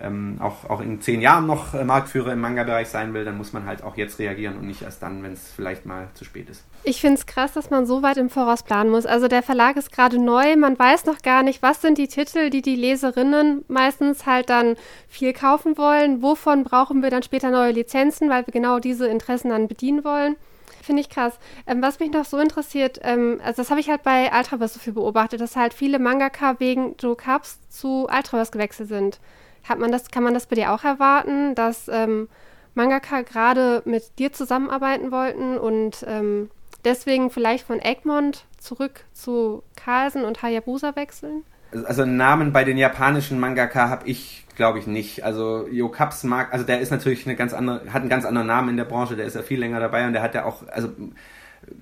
ähm, 0.00 0.38
auch, 0.40 0.68
auch 0.68 0.80
in 0.80 1.00
zehn 1.00 1.20
Jahren 1.20 1.46
noch 1.46 1.74
äh, 1.74 1.84
Marktführer 1.84 2.32
im 2.32 2.40
Manga-Bereich 2.40 2.88
sein 2.88 3.12
will, 3.14 3.24
dann 3.24 3.36
muss 3.36 3.52
man 3.52 3.66
halt 3.66 3.82
auch 3.82 3.96
jetzt 3.96 4.18
reagieren 4.18 4.56
und 4.56 4.66
nicht 4.66 4.82
erst 4.82 5.02
dann, 5.02 5.22
wenn 5.22 5.32
es 5.32 5.52
vielleicht 5.54 5.86
mal 5.86 6.08
zu 6.14 6.24
spät 6.24 6.48
ist. 6.48 6.64
Ich 6.84 7.00
finde 7.00 7.16
es 7.16 7.26
krass, 7.26 7.52
dass 7.52 7.70
man 7.70 7.84
so 7.86 8.02
weit 8.02 8.16
im 8.16 8.30
Voraus 8.30 8.62
planen 8.62 8.90
muss. 8.90 9.04
Also 9.04 9.28
der 9.28 9.42
Verlag 9.42 9.76
ist 9.76 9.92
gerade 9.92 10.18
neu, 10.18 10.56
man 10.56 10.78
weiß 10.78 11.04
noch 11.04 11.20
gar 11.22 11.42
nicht, 11.42 11.62
was 11.62 11.82
sind 11.82 11.98
die 11.98 12.08
Titel, 12.08 12.50
die 12.50 12.62
die 12.62 12.76
Leserinnen 12.76 13.64
meistens 13.68 14.24
halt 14.24 14.48
dann 14.48 14.76
viel 15.08 15.32
kaufen 15.32 15.76
wollen, 15.76 16.22
wovon 16.22 16.64
brauchen 16.64 17.02
wir 17.02 17.10
dann 17.10 17.22
später 17.22 17.50
neue 17.50 17.72
Lizenzen, 17.72 18.30
weil 18.30 18.46
wir 18.46 18.52
genau 18.52 18.78
diese 18.78 19.06
Interessen 19.06 19.50
dann 19.50 19.68
bedienen 19.68 20.04
wollen. 20.04 20.36
Finde 20.82 21.02
ich 21.02 21.10
krass. 21.10 21.38
Ähm, 21.66 21.82
was 21.82 22.00
mich 22.00 22.10
noch 22.10 22.24
so 22.24 22.38
interessiert, 22.38 23.00
ähm, 23.02 23.40
also 23.44 23.62
das 23.62 23.70
habe 23.70 23.80
ich 23.80 23.90
halt 23.90 24.02
bei 24.02 24.30
Ultraverse 24.36 24.74
so 24.74 24.80
viel 24.80 24.94
beobachtet, 24.94 25.40
dass 25.40 25.56
halt 25.56 25.74
viele 25.74 25.98
Mangaka 25.98 26.58
wegen 26.58 26.96
Joe 26.98 27.16
Cups 27.16 27.58
zu 27.68 28.08
Ultraverse 28.10 28.50
gewechselt 28.50 28.88
sind. 28.88 29.20
Hat 29.68 29.78
man 29.78 29.92
das, 29.92 30.10
kann 30.10 30.22
man 30.22 30.34
das 30.34 30.46
bei 30.46 30.56
dir 30.56 30.72
auch 30.72 30.84
erwarten, 30.84 31.54
dass 31.54 31.88
ähm, 31.88 32.28
Mangaka 32.74 33.22
gerade 33.22 33.82
mit 33.84 34.18
dir 34.18 34.32
zusammenarbeiten 34.32 35.10
wollten 35.10 35.58
und 35.58 36.04
ähm, 36.06 36.50
deswegen 36.84 37.30
vielleicht 37.30 37.66
von 37.66 37.80
Egmont 37.80 38.44
zurück 38.58 39.04
zu 39.12 39.62
Carlsen 39.76 40.24
und 40.24 40.42
Hayabusa 40.42 40.96
wechseln? 40.96 41.44
Also 41.86 42.02
einen 42.02 42.16
Namen 42.16 42.52
bei 42.52 42.64
den 42.64 42.78
japanischen 42.78 43.38
Mangaka 43.38 43.88
habe 43.88 44.08
ich, 44.08 44.44
glaube 44.56 44.78
ich, 44.80 44.86
nicht. 44.86 45.24
Also 45.24 45.68
Yokaps 45.68 46.24
mag, 46.24 46.52
also 46.52 46.64
der 46.64 46.80
ist 46.80 46.90
natürlich 46.90 47.26
eine 47.26 47.36
ganz 47.36 47.52
andere, 47.52 47.92
hat 47.92 48.00
einen 48.00 48.08
ganz 48.08 48.24
anderen 48.24 48.48
Namen 48.48 48.70
in 48.70 48.76
der 48.76 48.84
Branche, 48.84 49.16
der 49.16 49.26
ist 49.26 49.36
ja 49.36 49.42
viel 49.42 49.60
länger 49.60 49.78
dabei 49.78 50.06
und 50.06 50.12
der 50.12 50.22
hat 50.22 50.34
ja 50.34 50.44
auch, 50.44 50.66
also 50.68 50.88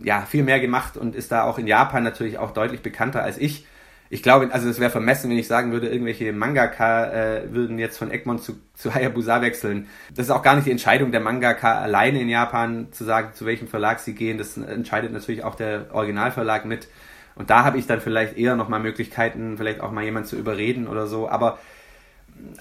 ja, 0.02 0.22
viel 0.22 0.42
mehr 0.42 0.60
gemacht 0.60 0.96
und 0.96 1.14
ist 1.14 1.32
da 1.32 1.44
auch 1.44 1.58
in 1.58 1.66
Japan 1.66 2.02
natürlich 2.02 2.38
auch 2.38 2.50
deutlich 2.50 2.82
bekannter 2.82 3.22
als 3.22 3.38
ich. 3.38 3.66
Ich 4.10 4.22
glaube, 4.22 4.48
also 4.52 4.68
es 4.68 4.80
wäre 4.80 4.90
vermessen, 4.90 5.30
wenn 5.30 5.38
ich 5.38 5.48
sagen 5.48 5.70
würde, 5.70 5.88
irgendwelche 5.88 6.32
Mangaka 6.32 7.12
äh, 7.12 7.52
würden 7.52 7.78
jetzt 7.78 7.98
von 7.98 8.10
Egmont 8.10 8.42
zu, 8.42 8.58
zu 8.74 8.94
Hayabusa 8.94 9.42
wechseln. 9.42 9.88
Das 10.14 10.26
ist 10.26 10.30
auch 10.30 10.42
gar 10.42 10.54
nicht 10.54 10.66
die 10.66 10.70
Entscheidung 10.70 11.12
der 11.12 11.20
Mangaka 11.20 11.78
alleine 11.78 12.20
in 12.20 12.28
Japan 12.28 12.88
zu 12.90 13.04
sagen, 13.04 13.34
zu 13.34 13.44
welchem 13.44 13.68
Verlag 13.68 14.00
sie 14.00 14.14
gehen. 14.14 14.38
Das 14.38 14.56
entscheidet 14.56 15.12
natürlich 15.12 15.44
auch 15.44 15.54
der 15.54 15.86
Originalverlag 15.92 16.64
mit. 16.64 16.88
Und 17.34 17.50
da 17.50 17.64
habe 17.64 17.78
ich 17.78 17.86
dann 17.86 18.00
vielleicht 18.00 18.36
eher 18.36 18.56
nochmal 18.56 18.80
Möglichkeiten, 18.80 19.58
vielleicht 19.58 19.80
auch 19.80 19.92
mal 19.92 20.04
jemand 20.04 20.26
zu 20.26 20.36
überreden 20.36 20.88
oder 20.88 21.06
so. 21.06 21.28
Aber 21.28 21.58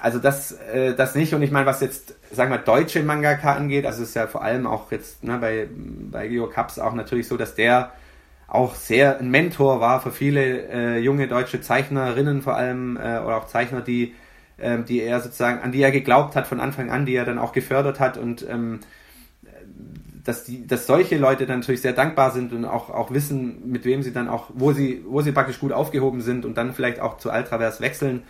also 0.02 0.20
das, 0.20 0.52
äh, 0.52 0.96
das 0.96 1.16
nicht. 1.16 1.34
Und 1.34 1.42
ich 1.42 1.52
meine, 1.52 1.66
was 1.66 1.82
jetzt, 1.82 2.16
sagen 2.32 2.52
wir, 2.52 2.58
deutsche 2.58 3.02
Mangaka 3.04 3.54
angeht, 3.54 3.86
also 3.86 4.04
es 4.04 4.10
ist 4.10 4.16
ja 4.16 4.28
vor 4.28 4.44
allem 4.44 4.68
auch 4.68 4.92
jetzt 4.92 5.24
ne, 5.24 5.38
bei, 5.40 5.68
bei 5.72 6.28
Geo 6.28 6.48
Cups 6.48 6.78
auch 6.78 6.94
natürlich 6.94 7.28
so, 7.28 7.38
dass 7.38 7.56
der 7.56 7.92
auch 8.48 8.76
sehr 8.76 9.20
ein 9.20 9.30
Mentor 9.30 9.82
war 9.82 10.02
für 10.02 10.12
viele 10.12 10.70
äh, 10.70 11.00
junge 11.00 11.28
deutsche 11.28 11.62
Zeichnerinnen 11.62 12.42
vor 12.42 12.56
allem 12.56 12.98
äh, 12.98 13.20
oder 13.20 13.38
auch 13.38 13.48
Zeichner, 13.48 13.82
die, 13.82 14.16
äh, 14.58 14.82
die 14.84 15.02
er 15.02 15.20
sozusagen, 15.20 15.62
an 15.62 15.72
die 15.72 15.82
er 15.82 15.92
geglaubt 15.92 16.36
hat 16.36 16.48
von 16.48 16.60
Anfang 16.60 16.90
an, 16.90 17.06
die 17.06 17.16
er 17.16 17.26
dann 17.26 17.40
auch 17.40 17.52
gefördert 17.52 18.00
hat 18.00 18.18
und 18.18 18.48
ähm, 18.50 18.80
dass, 20.28 20.44
die, 20.44 20.68
dass 20.68 20.88
solche 20.88 21.18
Leute 21.18 21.46
dann 21.46 21.60
natürlich 21.60 21.82
sehr 21.82 21.94
dankbar 21.94 22.32
sind 22.32 22.52
und 22.52 22.66
auch, 22.66 22.90
auch 22.90 23.12
wissen, 23.12 23.70
mit 23.70 23.86
wem 23.86 24.04
sie 24.04 24.12
dann 24.12 24.28
auch, 24.28 24.50
wo 24.54 24.74
sie, 24.74 25.04
wo 25.08 25.22
sie 25.22 25.32
praktisch 25.32 25.60
gut 25.60 25.72
aufgehoben 25.72 26.22
sind 26.22 26.44
und 26.44 26.58
dann 26.58 26.74
vielleicht 26.74 27.00
auch 27.00 27.18
zu 27.18 27.32
Altravers 27.32 27.80
wechseln. 27.80 28.24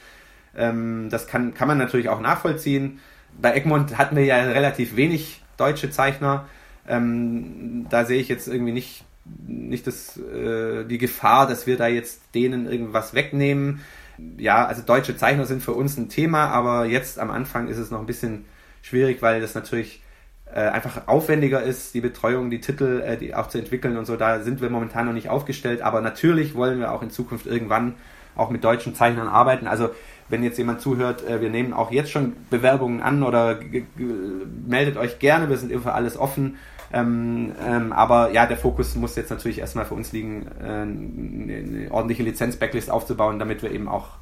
Ähm, 0.56 1.10
das 1.10 1.28
kann, 1.28 1.54
kann 1.54 1.68
man 1.68 1.78
natürlich 1.78 2.10
auch 2.10 2.22
nachvollziehen. 2.22 3.00
Bei 3.40 3.54
Egmont 3.54 3.98
hatten 3.98 4.16
wir 4.16 4.26
ja 4.26 4.38
relativ 4.38 4.96
wenig 4.96 5.42
deutsche 5.58 5.90
Zeichner. 5.90 6.46
Ähm, 6.88 7.88
da 7.90 8.06
sehe 8.06 8.20
ich 8.20 8.30
jetzt 8.30 8.48
irgendwie 8.48 8.74
nicht, 8.74 9.04
nicht 9.46 9.88
das, 9.88 10.18
äh, 10.18 10.86
die 10.86 10.98
Gefahr, 10.98 11.48
dass 11.48 11.68
wir 11.68 11.78
da 11.78 11.88
jetzt 11.88 12.22
denen 12.36 12.70
irgendwas 12.70 13.14
wegnehmen. 13.14 13.82
Ja, 14.38 14.66
also 14.66 14.82
deutsche 14.82 15.16
Zeichner 15.16 15.46
sind 15.46 15.62
für 15.62 15.74
uns 15.74 15.98
ein 15.98 16.10
Thema, 16.10 16.48
aber 16.48 16.86
jetzt 16.86 17.20
am 17.20 17.30
Anfang 17.30 17.68
ist 17.68 17.78
es 17.78 17.92
noch 17.92 18.00
ein 18.00 18.06
bisschen 18.06 18.46
schwierig, 18.82 19.22
weil 19.22 19.42
das 19.42 19.54
natürlich 19.54 20.02
äh, 20.54 20.62
einfach 20.62 21.08
aufwendiger 21.08 21.62
ist, 21.62 21.94
die 21.94 22.02
Betreuung, 22.02 22.50
die 22.50 22.62
Titel 22.62 23.04
äh, 23.06 23.18
die 23.18 23.36
auch 23.36 23.48
zu 23.48 23.58
entwickeln 23.58 23.98
und 23.98 24.06
so. 24.06 24.16
Da 24.16 24.42
sind 24.42 24.62
wir 24.62 24.70
momentan 24.70 25.06
noch 25.06 25.14
nicht 25.14 25.30
aufgestellt, 25.30 25.82
aber 25.82 26.02
natürlich 26.02 26.56
wollen 26.56 26.80
wir 26.80 26.92
auch 26.94 27.04
in 27.04 27.12
Zukunft 27.12 27.46
irgendwann 27.46 27.96
auch 28.36 28.50
mit 28.50 28.64
deutschen 28.64 28.96
Zeichnern 28.96 29.28
arbeiten. 29.28 29.68
Also 29.68 29.90
wenn 30.30 30.44
jetzt 30.44 30.58
jemand 30.58 30.82
zuhört, 30.82 31.28
äh, 31.28 31.42
wir 31.42 31.50
nehmen 31.50 31.74
auch 31.74 31.92
jetzt 31.92 32.12
schon 32.12 32.34
Bewerbungen 32.50 33.02
an 33.02 33.24
oder 33.24 33.60
meldet 34.68 34.98
euch 34.98 35.20
gerne, 35.20 35.50
wir 35.50 35.58
sind 35.58 35.72
immer 35.72 35.84
für 35.84 35.94
alles 35.94 36.18
offen. 36.18 36.58
Ähm, 36.92 37.54
ähm, 37.66 37.92
aber 37.92 38.32
ja, 38.32 38.46
der 38.46 38.58
Fokus 38.58 38.96
muss 38.96 39.16
jetzt 39.16 39.30
natürlich 39.30 39.60
erstmal 39.60 39.86
für 39.86 39.94
uns 39.94 40.12
liegen, 40.12 40.48
äh, 40.60 40.64
eine 40.64 41.92
ordentliche 41.92 42.24
Lizenz-Backlist 42.24 42.90
aufzubauen, 42.90 43.40
damit 43.40 43.62
wir 43.62 43.72
eben 43.72 43.88
auch 43.88 44.18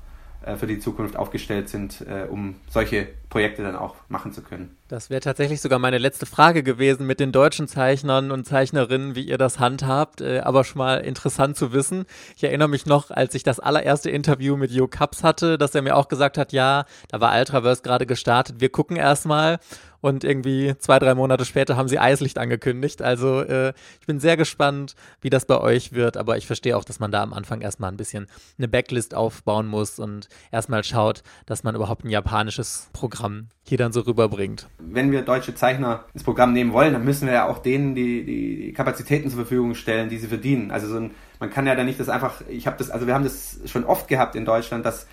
äh, 0.46 0.58
für 0.58 0.68
die 0.68 0.80
Zukunft 0.80 1.18
aufgestellt 1.18 1.70
sind, 1.70 2.02
äh, 2.02 2.28
um 2.30 2.56
solche 2.70 3.08
Projekte 3.30 3.64
dann 3.64 3.76
auch 3.76 3.96
machen 4.10 4.32
zu 4.32 4.44
können. 4.44 4.78
Das 4.88 5.10
wäre 5.10 5.20
tatsächlich 5.20 5.60
sogar 5.60 5.80
meine 5.80 5.98
letzte 5.98 6.28
Frage 6.28 6.62
gewesen 6.62 7.08
mit 7.08 7.20
den 7.20 7.32
deutschen 7.32 7.68
Zeichnern 7.68 8.30
und 8.30 8.46
Zeichnerinnen, 8.46 9.16
wie 9.16 9.24
ihr 9.24 9.40
das 9.40 9.60
handhabt, 9.60 10.22
äh, 10.22 10.42
aber 10.42 10.64
schon 10.64 10.78
mal 10.78 10.98
interessant 10.98 11.58
zu 11.58 11.74
wissen. 11.74 12.06
Ich 12.36 12.44
erinnere 12.44 12.70
mich 12.70 12.86
noch, 12.86 13.10
als 13.10 13.34
ich 13.34 13.42
das 13.42 13.60
allererste 13.60 14.12
Interview 14.12 14.56
mit 14.56 14.70
Jo 14.70 14.88
Kaps 14.88 15.24
hatte, 15.24 15.58
dass 15.58 15.74
er 15.74 15.82
mir 15.82 15.96
auch 15.96 16.10
gesagt 16.10 16.38
hat, 16.38 16.54
ja, 16.54 16.86
da 17.10 17.20
war 17.20 17.36
Ultraverse 17.36 17.82
gerade 17.82 18.06
gestartet, 18.06 18.60
wir 18.60 18.70
gucken 18.70 18.98
erstmal 18.98 19.58
und 20.02 20.24
irgendwie 20.24 20.76
zwei, 20.78 21.00
drei 21.00 21.16
Monate 21.16 21.46
später 21.46 21.78
haben 21.78 21.88
sie 21.88 22.00
Eislicht 22.00 22.38
angekündigt. 22.38 23.02
Also 23.02 23.42
äh, 23.42 23.74
ich 24.00 24.08
bin 24.08 24.20
sehr 24.20 24.38
gespannt, 24.38 24.96
wie 25.22 25.30
das 25.30 25.46
bei 25.46 25.60
euch 25.60 25.94
wird. 25.94 26.18
Aber 26.18 26.38
ich 26.38 26.48
verstehe 26.48 26.78
auch, 26.78 26.84
dass 26.84 27.00
man 27.00 27.12
da 27.12 27.24
am 27.24 27.34
Anfang 27.34 27.62
erstmal 27.62 27.92
ein 27.92 27.98
bisschen 27.98 28.28
eine 28.58 28.68
Backlist 28.68 29.16
aufbauen 29.16 29.68
muss 29.68 30.00
und 30.00 30.28
erstmal 30.52 30.84
schaut, 30.84 31.24
dass 31.46 31.64
man 31.64 31.76
überhaupt 31.76 32.04
ein 32.04 32.10
japanisches 32.10 32.90
Programm 32.94 33.48
hier 33.68 33.78
dann 33.78 33.92
so 33.92 34.02
rüberbringt. 34.02 34.68
Wenn 34.80 35.12
wir 35.12 35.24
deutsche 35.24 35.56
Zeichner 35.56 36.06
ins 36.14 36.24
Programm 36.24 36.54
nehmen 36.54 36.74
wollen, 36.74 36.94
dann 36.94 37.04
müssen 37.04 37.28
wir 37.28 37.34
ja 37.34 37.48
auch 37.48 37.60
denen 37.60 37.96
die, 37.96 38.24
die 38.24 38.74
Kapazitäten 38.74 39.30
zur 39.30 39.40
Verfügung 39.40 39.76
stellen, 39.76 40.10
die 40.10 40.18
sie 40.18 40.28
verdienen. 40.28 40.72
Also 40.72 40.88
so 40.88 40.98
ein, 40.98 41.12
man 41.40 41.50
kann 41.50 41.66
ja 41.66 41.76
da 41.76 41.84
nicht 41.84 42.00
das 42.00 42.10
einfach, 42.10 42.42
ich 42.48 42.68
habe 42.68 42.78
das, 42.78 42.92
also 42.92 43.08
wir 43.08 43.14
haben 43.14 43.24
das 43.24 43.60
schon 43.66 43.84
oft 43.84 44.08
gehabt 44.08 44.36
in 44.36 44.46
Deutschland, 44.46 44.86
dass 44.86 45.08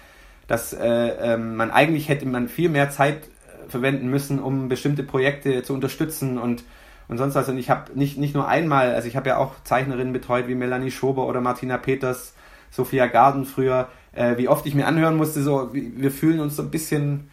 dass 0.46 0.72
äh, 0.72 0.84
ähm, 0.84 1.56
man 1.56 1.70
eigentlich 1.70 2.08
hätte 2.08 2.26
man 2.26 2.48
viel 2.48 2.68
mehr 2.68 2.90
Zeit 2.90 3.22
verwenden 3.68 4.08
müssen, 4.08 4.38
um 4.38 4.68
bestimmte 4.68 5.02
Projekte 5.02 5.62
zu 5.62 5.74
unterstützen 5.74 6.38
und, 6.38 6.64
und 7.08 7.18
sonst 7.18 7.34
was. 7.34 7.48
Und 7.48 7.58
ich 7.58 7.70
habe 7.70 7.92
nicht, 7.98 8.18
nicht 8.18 8.34
nur 8.34 8.48
einmal, 8.48 8.94
also 8.94 9.08
ich 9.08 9.16
habe 9.16 9.28
ja 9.28 9.38
auch 9.38 9.54
Zeichnerinnen 9.64 10.12
betreut 10.12 10.48
wie 10.48 10.54
Melanie 10.54 10.90
Schober 10.90 11.26
oder 11.26 11.40
Martina 11.40 11.78
Peters, 11.78 12.34
Sophia 12.70 13.06
Garden 13.06 13.44
früher, 13.44 13.88
äh, 14.12 14.36
wie 14.36 14.48
oft 14.48 14.66
ich 14.66 14.74
mir 14.74 14.86
anhören 14.86 15.16
musste, 15.16 15.42
so, 15.42 15.70
wir 15.72 16.10
fühlen 16.10 16.40
uns 16.40 16.56
so 16.56 16.62
ein 16.62 16.70
bisschen 16.70 17.28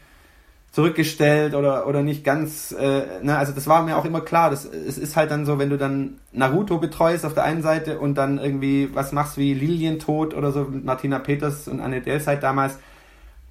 zurückgestellt 0.72 1.56
oder, 1.56 1.88
oder 1.88 2.04
nicht 2.04 2.24
ganz, 2.24 2.72
äh, 2.72 3.24
ne, 3.24 3.38
also 3.38 3.54
das 3.54 3.66
war 3.66 3.84
mir 3.84 3.98
auch 3.98 4.06
immer 4.06 4.22
klar, 4.22 4.52
das, 4.52 4.66
es 4.66 4.98
ist 4.98 5.16
halt 5.16 5.32
dann 5.32 5.46
so, 5.46 5.58
wenn 5.58 5.70
du 5.70 5.78
dann 5.78 6.20
Naruto 6.32 6.78
betreust 6.78 7.26
auf 7.26 7.34
der 7.34 7.44
einen 7.44 7.64
Seite 7.64 8.00
und 8.00 8.16
dann 8.16 8.38
irgendwie 8.38 8.90
was 8.94 9.12
machst 9.12 9.38
wie 9.38 9.54
Lilientod 9.54 10.36
oder 10.36 10.52
so 10.52 10.66
mit 10.66 10.86
Martina 10.86 11.20
Peters 11.20 11.68
und 11.68 11.80
Anne 11.80 12.02
Delseit 12.02 12.44
damals, 12.44 12.78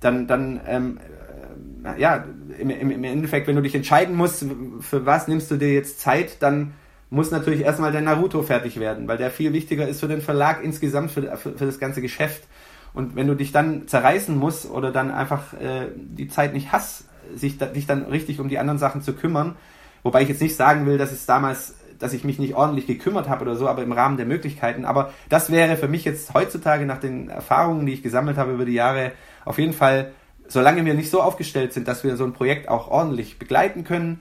dann, 0.00 0.28
dann 0.28 0.60
ähm, 0.66 1.00
ja, 1.96 2.24
im, 2.58 2.70
im 2.70 3.04
Endeffekt, 3.04 3.46
wenn 3.46 3.56
du 3.56 3.62
dich 3.62 3.74
entscheiden 3.74 4.16
musst, 4.16 4.44
für 4.80 5.06
was 5.06 5.28
nimmst 5.28 5.50
du 5.50 5.56
dir 5.56 5.72
jetzt 5.72 6.00
Zeit, 6.00 6.42
dann 6.42 6.74
muss 7.10 7.30
natürlich 7.30 7.62
erstmal 7.62 7.92
der 7.92 8.02
Naruto 8.02 8.42
fertig 8.42 8.78
werden, 8.78 9.08
weil 9.08 9.16
der 9.16 9.30
viel 9.30 9.52
wichtiger 9.52 9.88
ist 9.88 10.00
für 10.00 10.08
den 10.08 10.20
Verlag 10.20 10.62
insgesamt, 10.62 11.10
für, 11.10 11.36
für, 11.36 11.56
für 11.56 11.66
das 11.66 11.78
ganze 11.78 12.02
Geschäft. 12.02 12.44
Und 12.92 13.16
wenn 13.16 13.26
du 13.26 13.34
dich 13.34 13.52
dann 13.52 13.86
zerreißen 13.86 14.36
musst 14.36 14.70
oder 14.70 14.90
dann 14.92 15.10
einfach 15.10 15.54
äh, 15.54 15.88
die 15.94 16.28
Zeit 16.28 16.52
nicht 16.52 16.72
hast, 16.72 17.04
sich 17.34 17.58
da, 17.58 17.66
dich 17.66 17.86
dann 17.86 18.04
richtig 18.04 18.40
um 18.40 18.48
die 18.48 18.58
anderen 18.58 18.78
Sachen 18.78 19.02
zu 19.02 19.12
kümmern, 19.14 19.56
wobei 20.02 20.22
ich 20.22 20.28
jetzt 20.28 20.42
nicht 20.42 20.56
sagen 20.56 20.86
will, 20.86 20.98
dass 20.98 21.12
es 21.12 21.26
damals, 21.26 21.76
dass 21.98 22.12
ich 22.12 22.24
mich 22.24 22.38
nicht 22.38 22.54
ordentlich 22.54 22.86
gekümmert 22.86 23.28
habe 23.28 23.42
oder 23.42 23.56
so, 23.56 23.68
aber 23.68 23.82
im 23.82 23.92
Rahmen 23.92 24.16
der 24.16 24.26
Möglichkeiten. 24.26 24.84
Aber 24.84 25.12
das 25.28 25.50
wäre 25.50 25.76
für 25.76 25.88
mich 25.88 26.04
jetzt 26.04 26.34
heutzutage 26.34 26.86
nach 26.86 26.98
den 26.98 27.28
Erfahrungen, 27.28 27.86
die 27.86 27.92
ich 27.92 28.02
gesammelt 28.02 28.36
habe 28.36 28.52
über 28.52 28.64
die 28.64 28.72
Jahre, 28.72 29.12
auf 29.44 29.58
jeden 29.58 29.72
Fall 29.72 30.12
solange 30.48 30.84
wir 30.84 30.94
nicht 30.94 31.10
so 31.10 31.22
aufgestellt 31.22 31.72
sind, 31.72 31.88
dass 31.88 32.04
wir 32.04 32.16
so 32.16 32.24
ein 32.24 32.32
Projekt 32.32 32.68
auch 32.68 32.88
ordentlich 32.90 33.38
begleiten 33.38 33.84
können, 33.84 34.20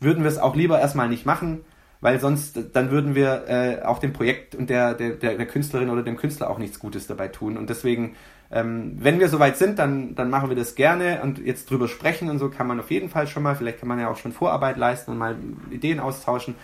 würden 0.00 0.22
wir 0.24 0.30
es 0.30 0.38
auch 0.38 0.56
lieber 0.56 0.80
erstmal 0.80 1.08
nicht 1.08 1.26
machen, 1.26 1.64
weil 2.00 2.20
sonst 2.20 2.58
dann 2.74 2.90
würden 2.90 3.14
wir 3.14 3.44
äh, 3.48 3.82
auch 3.82 3.98
dem 3.98 4.12
Projekt 4.12 4.54
und 4.54 4.70
der, 4.70 4.94
der, 4.94 5.14
der 5.16 5.46
Künstlerin 5.46 5.90
oder 5.90 6.02
dem 6.02 6.16
Künstler 6.16 6.50
auch 6.50 6.58
nichts 6.58 6.78
Gutes 6.78 7.06
dabei 7.06 7.28
tun. 7.28 7.56
Und 7.56 7.70
deswegen, 7.70 8.14
ähm, 8.50 8.96
wenn 8.98 9.20
wir 9.20 9.28
soweit 9.28 9.56
sind, 9.56 9.78
dann, 9.78 10.14
dann 10.14 10.30
machen 10.30 10.48
wir 10.48 10.56
das 10.56 10.74
gerne 10.74 11.20
und 11.22 11.38
jetzt 11.38 11.70
drüber 11.70 11.88
sprechen 11.88 12.28
und 12.30 12.38
so 12.38 12.50
kann 12.50 12.66
man 12.66 12.78
auf 12.78 12.90
jeden 12.90 13.08
Fall 13.08 13.26
schon 13.26 13.42
mal, 13.42 13.56
vielleicht 13.56 13.80
kann 13.80 13.88
man 13.88 13.98
ja 13.98 14.10
auch 14.10 14.18
schon 14.18 14.32
Vorarbeit 14.32 14.76
leisten 14.76 15.12
und 15.12 15.18
mal 15.18 15.36
Ideen 15.70 15.98
austauschen. 16.00 16.54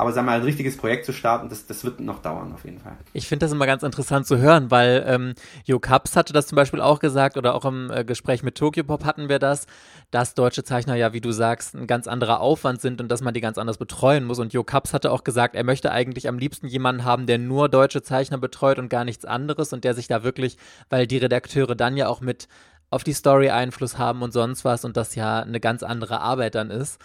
Aber 0.00 0.12
sag 0.12 0.24
mal, 0.24 0.38
ein 0.38 0.42
richtiges 0.44 0.78
Projekt 0.78 1.04
zu 1.04 1.12
starten, 1.12 1.50
das, 1.50 1.66
das 1.66 1.84
wird 1.84 2.00
noch 2.00 2.22
dauern 2.22 2.54
auf 2.54 2.64
jeden 2.64 2.78
Fall. 2.78 2.96
Ich 3.12 3.28
finde 3.28 3.44
das 3.44 3.52
immer 3.52 3.66
ganz 3.66 3.82
interessant 3.82 4.26
zu 4.26 4.38
hören, 4.38 4.70
weil 4.70 5.04
ähm, 5.06 5.34
Jo 5.66 5.78
Kaps 5.78 6.16
hatte 6.16 6.32
das 6.32 6.46
zum 6.46 6.56
Beispiel 6.56 6.80
auch 6.80 7.00
gesagt 7.00 7.36
oder 7.36 7.54
auch 7.54 7.66
im 7.66 7.90
äh, 7.90 8.02
Gespräch 8.02 8.42
mit 8.42 8.54
Tokyo 8.54 8.82
Pop 8.82 9.04
hatten 9.04 9.28
wir 9.28 9.38
das, 9.38 9.66
dass 10.10 10.32
deutsche 10.32 10.64
Zeichner 10.64 10.94
ja, 10.94 11.12
wie 11.12 11.20
du 11.20 11.32
sagst, 11.32 11.74
ein 11.74 11.86
ganz 11.86 12.08
anderer 12.08 12.40
Aufwand 12.40 12.80
sind 12.80 13.02
und 13.02 13.08
dass 13.08 13.20
man 13.20 13.34
die 13.34 13.42
ganz 13.42 13.58
anders 13.58 13.76
betreuen 13.76 14.24
muss. 14.24 14.38
Und 14.38 14.54
Jo 14.54 14.64
Kaps 14.64 14.94
hatte 14.94 15.12
auch 15.12 15.22
gesagt, 15.22 15.54
er 15.54 15.64
möchte 15.64 15.92
eigentlich 15.92 16.28
am 16.28 16.38
liebsten 16.38 16.66
jemanden 16.66 17.04
haben, 17.04 17.26
der 17.26 17.36
nur 17.36 17.68
deutsche 17.68 18.00
Zeichner 18.00 18.38
betreut 18.38 18.78
und 18.78 18.88
gar 18.88 19.04
nichts 19.04 19.26
anderes 19.26 19.74
und 19.74 19.84
der 19.84 19.92
sich 19.92 20.08
da 20.08 20.24
wirklich, 20.24 20.56
weil 20.88 21.06
die 21.06 21.18
Redakteure 21.18 21.74
dann 21.74 21.98
ja 21.98 22.08
auch 22.08 22.22
mit 22.22 22.48
auf 22.88 23.04
die 23.04 23.12
Story 23.12 23.50
Einfluss 23.50 23.98
haben 23.98 24.22
und 24.22 24.32
sonst 24.32 24.64
was 24.64 24.86
und 24.86 24.96
das 24.96 25.14
ja 25.14 25.40
eine 25.40 25.60
ganz 25.60 25.82
andere 25.82 26.22
Arbeit 26.22 26.54
dann 26.54 26.70
ist. 26.70 26.98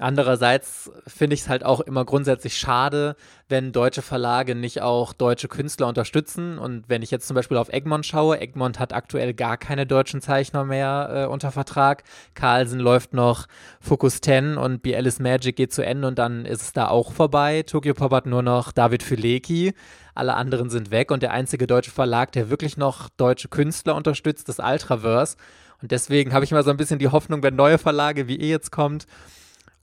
Andererseits 0.00 0.90
finde 1.06 1.34
ich 1.34 1.42
es 1.42 1.48
halt 1.48 1.64
auch 1.64 1.80
immer 1.80 2.04
grundsätzlich 2.04 2.56
schade, 2.56 3.14
wenn 3.48 3.70
deutsche 3.70 4.02
Verlage 4.02 4.56
nicht 4.56 4.82
auch 4.82 5.12
deutsche 5.12 5.46
Künstler 5.46 5.86
unterstützen. 5.86 6.58
Und 6.58 6.88
wenn 6.88 7.02
ich 7.02 7.12
jetzt 7.12 7.28
zum 7.28 7.36
Beispiel 7.36 7.56
auf 7.56 7.68
Egmont 7.68 8.04
schaue, 8.04 8.40
Egmont 8.40 8.80
hat 8.80 8.92
aktuell 8.92 9.34
gar 9.34 9.56
keine 9.56 9.86
deutschen 9.86 10.20
Zeichner 10.20 10.64
mehr 10.64 11.10
äh, 11.12 11.26
unter 11.26 11.52
Vertrag. 11.52 12.02
Carlsen 12.34 12.80
läuft 12.80 13.14
noch 13.14 13.46
Focus 13.80 14.20
10 14.20 14.56
und 14.56 14.82
Bielis 14.82 15.20
Magic 15.20 15.54
geht 15.54 15.72
zu 15.72 15.84
Ende 15.84 16.08
und 16.08 16.18
dann 16.18 16.44
ist 16.44 16.62
es 16.62 16.72
da 16.72 16.88
auch 16.88 17.12
vorbei. 17.12 17.62
Tokyo 17.62 17.94
Pop 17.94 18.12
hat 18.12 18.26
nur 18.26 18.42
noch 18.42 18.72
David 18.72 19.04
Füleki. 19.04 19.74
Alle 20.16 20.34
anderen 20.34 20.70
sind 20.70 20.90
weg 20.90 21.12
und 21.12 21.22
der 21.22 21.30
einzige 21.30 21.68
deutsche 21.68 21.92
Verlag, 21.92 22.32
der 22.32 22.50
wirklich 22.50 22.76
noch 22.76 23.10
deutsche 23.10 23.48
Künstler 23.48 23.94
unterstützt, 23.94 24.48
ist 24.48 24.58
Ultraverse. 24.58 25.36
Und 25.80 25.92
deswegen 25.92 26.32
habe 26.32 26.44
ich 26.44 26.50
immer 26.50 26.64
so 26.64 26.70
ein 26.70 26.76
bisschen 26.76 26.98
die 26.98 27.08
Hoffnung, 27.08 27.44
wenn 27.44 27.54
neue 27.54 27.78
Verlage 27.78 28.26
wie 28.26 28.36
ihr 28.36 28.48
jetzt 28.48 28.72
kommt, 28.72 29.06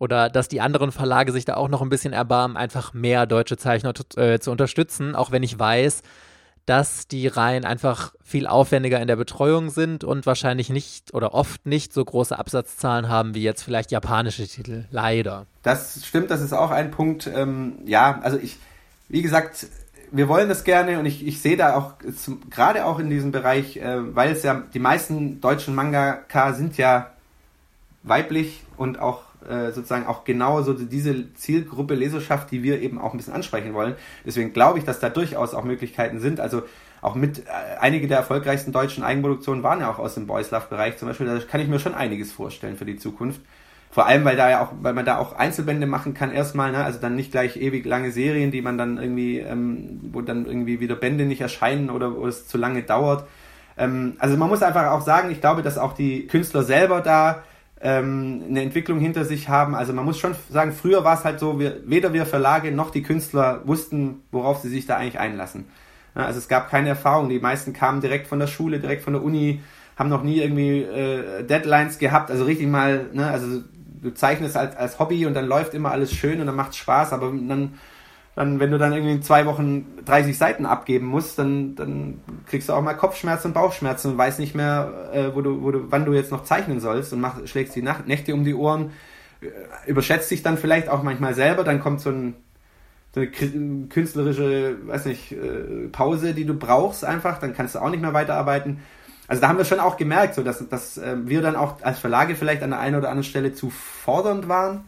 oder 0.01 0.31
dass 0.31 0.47
die 0.47 0.61
anderen 0.61 0.91
Verlage 0.91 1.31
sich 1.31 1.45
da 1.45 1.53
auch 1.53 1.69
noch 1.69 1.83
ein 1.83 1.89
bisschen 1.89 2.11
erbarmen, 2.11 2.57
einfach 2.57 2.91
mehr 2.95 3.27
deutsche 3.27 3.55
Zeichner 3.55 3.93
äh, 4.17 4.39
zu 4.39 4.49
unterstützen, 4.49 5.15
auch 5.15 5.29
wenn 5.29 5.43
ich 5.43 5.59
weiß, 5.59 6.01
dass 6.65 7.07
die 7.07 7.27
Reihen 7.27 7.65
einfach 7.65 8.11
viel 8.23 8.47
aufwendiger 8.47 8.99
in 8.99 9.07
der 9.07 9.15
Betreuung 9.15 9.69
sind 9.69 10.03
und 10.03 10.25
wahrscheinlich 10.25 10.71
nicht 10.71 11.13
oder 11.13 11.35
oft 11.35 11.67
nicht 11.67 11.93
so 11.93 12.03
große 12.03 12.37
Absatzzahlen 12.37 13.09
haben 13.09 13.35
wie 13.35 13.43
jetzt 13.43 13.61
vielleicht 13.61 13.91
japanische 13.91 14.47
Titel. 14.47 14.85
Leider. 14.89 15.45
Das 15.61 16.03
stimmt, 16.03 16.31
das 16.31 16.41
ist 16.41 16.53
auch 16.53 16.71
ein 16.71 16.89
Punkt. 16.89 17.27
Ähm, 17.27 17.73
ja, 17.85 18.19
also 18.23 18.39
ich, 18.39 18.57
wie 19.07 19.21
gesagt, 19.21 19.67
wir 20.11 20.27
wollen 20.27 20.49
das 20.49 20.63
gerne 20.63 20.97
und 20.97 21.05
ich, 21.05 21.27
ich 21.27 21.43
sehe 21.43 21.57
da 21.57 21.75
auch 21.75 21.93
gerade 22.49 22.85
auch 22.85 22.97
in 22.97 23.11
diesem 23.11 23.31
Bereich, 23.31 23.77
äh, 23.77 24.15
weil 24.15 24.31
es 24.31 24.41
ja 24.41 24.63
die 24.73 24.79
meisten 24.79 25.41
deutschen 25.41 25.75
Mangaka 25.75 26.53
sind 26.53 26.77
ja 26.77 27.11
weiblich 28.01 28.63
und 28.77 28.99
auch 28.99 29.30
äh, 29.47 29.71
sozusagen 29.71 30.05
auch 30.05 30.23
genau 30.23 30.61
so 30.61 30.73
diese 30.73 31.33
Zielgruppe 31.33 31.95
Leserschaft, 31.95 32.51
die 32.51 32.63
wir 32.63 32.81
eben 32.81 32.99
auch 32.99 33.13
ein 33.13 33.17
bisschen 33.17 33.33
ansprechen 33.33 33.73
wollen. 33.73 33.95
Deswegen 34.25 34.53
glaube 34.53 34.79
ich, 34.79 34.85
dass 34.85 34.99
da 34.99 35.09
durchaus 35.09 35.53
auch 35.53 35.63
Möglichkeiten 35.63 36.19
sind. 36.19 36.39
Also 36.39 36.63
auch 37.01 37.15
mit 37.15 37.39
äh, 37.39 37.43
einige 37.79 38.07
der 38.07 38.17
erfolgreichsten 38.17 38.71
deutschen 38.71 39.03
Eigenproduktionen 39.03 39.63
waren 39.63 39.79
ja 39.79 39.89
auch 39.89 39.99
aus 39.99 40.15
dem 40.15 40.27
Boys 40.27 40.51
Love 40.51 40.67
Bereich 40.69 40.97
zum 40.97 41.07
Beispiel. 41.07 41.27
Da 41.27 41.39
kann 41.39 41.61
ich 41.61 41.67
mir 41.67 41.79
schon 41.79 41.95
einiges 41.95 42.31
vorstellen 42.31 42.77
für 42.77 42.85
die 42.85 42.97
Zukunft. 42.97 43.41
Vor 43.89 44.05
allem, 44.05 44.23
weil 44.23 44.37
da 44.37 44.49
ja 44.49 44.63
auch, 44.63 44.71
weil 44.81 44.93
man 44.93 45.03
da 45.03 45.17
auch 45.17 45.33
Einzelbände 45.33 45.85
machen 45.85 46.13
kann 46.13 46.31
erstmal, 46.31 46.71
ne? 46.71 46.83
also 46.85 46.99
dann 46.99 47.15
nicht 47.15 47.31
gleich 47.31 47.57
ewig 47.57 47.85
lange 47.85 48.11
Serien, 48.11 48.49
die 48.49 48.61
man 48.61 48.77
dann 48.77 48.97
irgendwie, 48.97 49.39
ähm, 49.39 49.99
wo 50.13 50.21
dann 50.21 50.45
irgendwie 50.45 50.79
wieder 50.79 50.95
Bände 50.95 51.25
nicht 51.25 51.41
erscheinen 51.41 51.89
oder 51.89 52.15
wo 52.15 52.25
es 52.25 52.47
zu 52.47 52.57
lange 52.57 52.83
dauert. 52.83 53.27
Ähm, 53.77 54.15
also 54.19 54.37
man 54.37 54.47
muss 54.47 54.63
einfach 54.63 54.91
auch 54.91 55.01
sagen, 55.01 55.29
ich 55.29 55.41
glaube, 55.41 55.61
dass 55.61 55.77
auch 55.77 55.91
die 55.91 56.27
Künstler 56.27 56.63
selber 56.63 57.01
da 57.01 57.43
ähm, 57.83 58.43
eine 58.49 58.61
Entwicklung 58.61 58.99
hinter 58.99 59.25
sich 59.25 59.49
haben. 59.49 59.75
Also 59.75 59.93
man 59.93 60.05
muss 60.05 60.19
schon 60.19 60.35
sagen, 60.49 60.71
früher 60.71 61.03
war 61.03 61.17
es 61.17 61.23
halt 61.23 61.39
so, 61.39 61.59
wir, 61.59 61.77
weder 61.85 62.13
wir 62.13 62.25
Verlage 62.25 62.71
noch 62.71 62.91
die 62.91 63.03
Künstler 63.03 63.61
wussten, 63.65 64.21
worauf 64.31 64.61
sie 64.61 64.69
sich 64.69 64.85
da 64.85 64.97
eigentlich 64.97 65.19
einlassen. 65.19 65.65
Also 66.13 66.39
es 66.39 66.47
gab 66.47 66.69
keine 66.69 66.89
Erfahrung. 66.89 67.29
Die 67.29 67.39
meisten 67.39 67.73
kamen 67.73 68.01
direkt 68.01 68.27
von 68.27 68.39
der 68.39 68.47
Schule, 68.47 68.79
direkt 68.79 69.03
von 69.03 69.13
der 69.13 69.23
Uni, 69.23 69.61
haben 69.95 70.09
noch 70.09 70.23
nie 70.23 70.39
irgendwie 70.39 70.81
äh, 70.81 71.43
Deadlines 71.43 71.97
gehabt. 71.99 72.29
Also 72.29 72.43
richtig 72.43 72.67
mal, 72.67 73.07
ne, 73.13 73.27
also 73.27 73.61
du 74.01 74.13
zeichnest 74.13 74.57
als, 74.57 74.75
als 74.75 74.99
Hobby 74.99 75.25
und 75.25 75.33
dann 75.33 75.47
läuft 75.47 75.73
immer 75.73 75.91
alles 75.91 76.11
schön 76.13 76.39
und 76.39 76.47
dann 76.47 76.55
macht 76.55 76.75
Spaß, 76.75 77.13
aber 77.13 77.31
dann 77.31 77.73
dann, 78.35 78.59
wenn 78.59 78.71
du 78.71 78.77
dann 78.77 78.93
irgendwie 78.93 79.13
in 79.13 79.23
zwei 79.23 79.45
Wochen 79.45 79.85
30 80.05 80.37
Seiten 80.37 80.65
abgeben 80.65 81.05
musst, 81.05 81.37
dann, 81.37 81.75
dann 81.75 82.21
kriegst 82.47 82.69
du 82.69 82.73
auch 82.73 82.81
mal 82.81 82.93
Kopfschmerzen 82.93 83.47
und 83.47 83.53
Bauchschmerzen 83.53 84.11
und 84.11 84.17
weißt 84.17 84.39
nicht 84.39 84.55
mehr, 84.55 85.09
äh, 85.13 85.35
wo 85.35 85.41
du, 85.41 85.61
wo 85.61 85.71
du, 85.71 85.91
wann 85.91 86.05
du 86.05 86.13
jetzt 86.13 86.31
noch 86.31 86.43
zeichnen 86.43 86.79
sollst 86.79 87.11
und 87.11 87.19
mach, 87.19 87.45
schlägst 87.45 87.75
die 87.75 87.81
Nacht, 87.81 88.07
Nächte 88.07 88.33
um 88.33 88.45
die 88.45 88.55
Ohren, 88.55 88.91
äh, 89.41 89.47
überschätzt 89.89 90.31
dich 90.31 90.43
dann 90.43 90.57
vielleicht 90.57 90.87
auch 90.87 91.03
manchmal 91.03 91.33
selber, 91.33 91.65
dann 91.65 91.81
kommt 91.81 91.99
so, 91.99 92.09
ein, 92.09 92.35
so 93.13 93.19
eine 93.19 93.29
künstlerische, 93.89 94.77
weiß 94.87 95.05
nicht, 95.05 95.33
äh, 95.33 95.89
Pause, 95.91 96.33
die 96.33 96.45
du 96.45 96.53
brauchst 96.53 97.03
einfach, 97.03 97.37
dann 97.37 97.53
kannst 97.53 97.75
du 97.75 97.79
auch 97.79 97.89
nicht 97.89 98.01
mehr 98.01 98.13
weiterarbeiten. 98.13 98.79
Also 99.27 99.41
da 99.41 99.49
haben 99.49 99.57
wir 99.57 99.65
schon 99.65 99.81
auch 99.81 99.97
gemerkt, 99.97 100.35
so 100.35 100.41
dass, 100.43 100.65
dass 100.69 100.97
äh, 100.97 101.17
wir 101.25 101.41
dann 101.41 101.57
auch 101.57 101.81
als 101.81 101.99
Verlage 101.99 102.35
vielleicht 102.35 102.63
an 102.63 102.69
der 102.69 102.79
einen 102.79 102.95
oder 102.95 103.09
anderen 103.09 103.25
Stelle 103.25 103.53
zu 103.53 103.69
fordernd 103.69 104.47
waren 104.47 104.85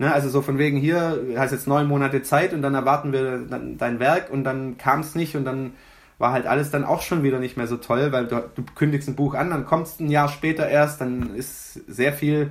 Ne, 0.00 0.10
also 0.14 0.30
so 0.30 0.40
von 0.40 0.56
wegen 0.56 0.78
hier, 0.78 1.20
hast 1.36 1.50
jetzt 1.50 1.68
neun 1.68 1.86
Monate 1.86 2.22
Zeit 2.22 2.54
und 2.54 2.62
dann 2.62 2.74
erwarten 2.74 3.12
wir 3.12 3.40
dein 3.76 4.00
Werk 4.00 4.30
und 4.30 4.44
dann 4.44 4.78
kam 4.78 5.00
es 5.00 5.14
nicht 5.14 5.36
und 5.36 5.44
dann 5.44 5.74
war 6.16 6.32
halt 6.32 6.46
alles 6.46 6.70
dann 6.70 6.86
auch 6.86 7.02
schon 7.02 7.22
wieder 7.22 7.38
nicht 7.38 7.58
mehr 7.58 7.66
so 7.66 7.76
toll, 7.76 8.10
weil 8.10 8.26
du, 8.26 8.50
du 8.54 8.62
kündigst 8.74 9.10
ein 9.10 9.14
Buch 9.14 9.34
an, 9.34 9.50
dann 9.50 9.66
kommst 9.66 10.00
ein 10.00 10.10
Jahr 10.10 10.30
später 10.30 10.66
erst, 10.66 11.02
dann 11.02 11.34
ist 11.34 11.74
sehr 11.86 12.14
viel 12.14 12.50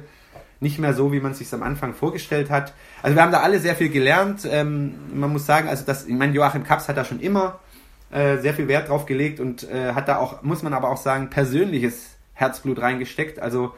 nicht 0.59 0.77
mehr 0.77 0.93
so, 0.93 1.11
wie 1.11 1.21
man 1.21 1.31
es 1.31 1.39
sich 1.39 1.51
am 1.51 1.63
Anfang 1.63 1.95
vorgestellt 1.95 2.51
hat. 2.51 2.75
Also 3.01 3.15
wir 3.15 3.23
haben 3.23 3.31
da 3.31 3.39
alle 3.39 3.59
sehr 3.59 3.75
viel 3.75 3.89
gelernt. 3.89 4.47
Ähm, 4.47 4.93
man 5.11 5.33
muss 5.33 5.47
sagen, 5.47 5.69
also 5.69 5.83
das, 5.83 6.05
ich 6.05 6.13
meine, 6.13 6.33
Joachim 6.33 6.63
Kaps 6.63 6.87
hat 6.87 6.97
da 6.97 7.03
schon 7.03 7.19
immer 7.19 7.57
äh, 8.11 8.37
sehr 8.37 8.53
viel 8.53 8.67
Wert 8.67 8.89
drauf 8.89 9.07
gelegt 9.07 9.39
und 9.39 9.63
äh, 9.63 9.93
hat 9.93 10.07
da 10.07 10.17
auch, 10.17 10.43
muss 10.43 10.61
man 10.61 10.75
aber 10.75 10.91
auch 10.91 10.97
sagen, 10.97 11.31
persönliches 11.31 12.15
Herzblut 12.35 12.79
reingesteckt. 12.79 13.39
Also 13.39 13.73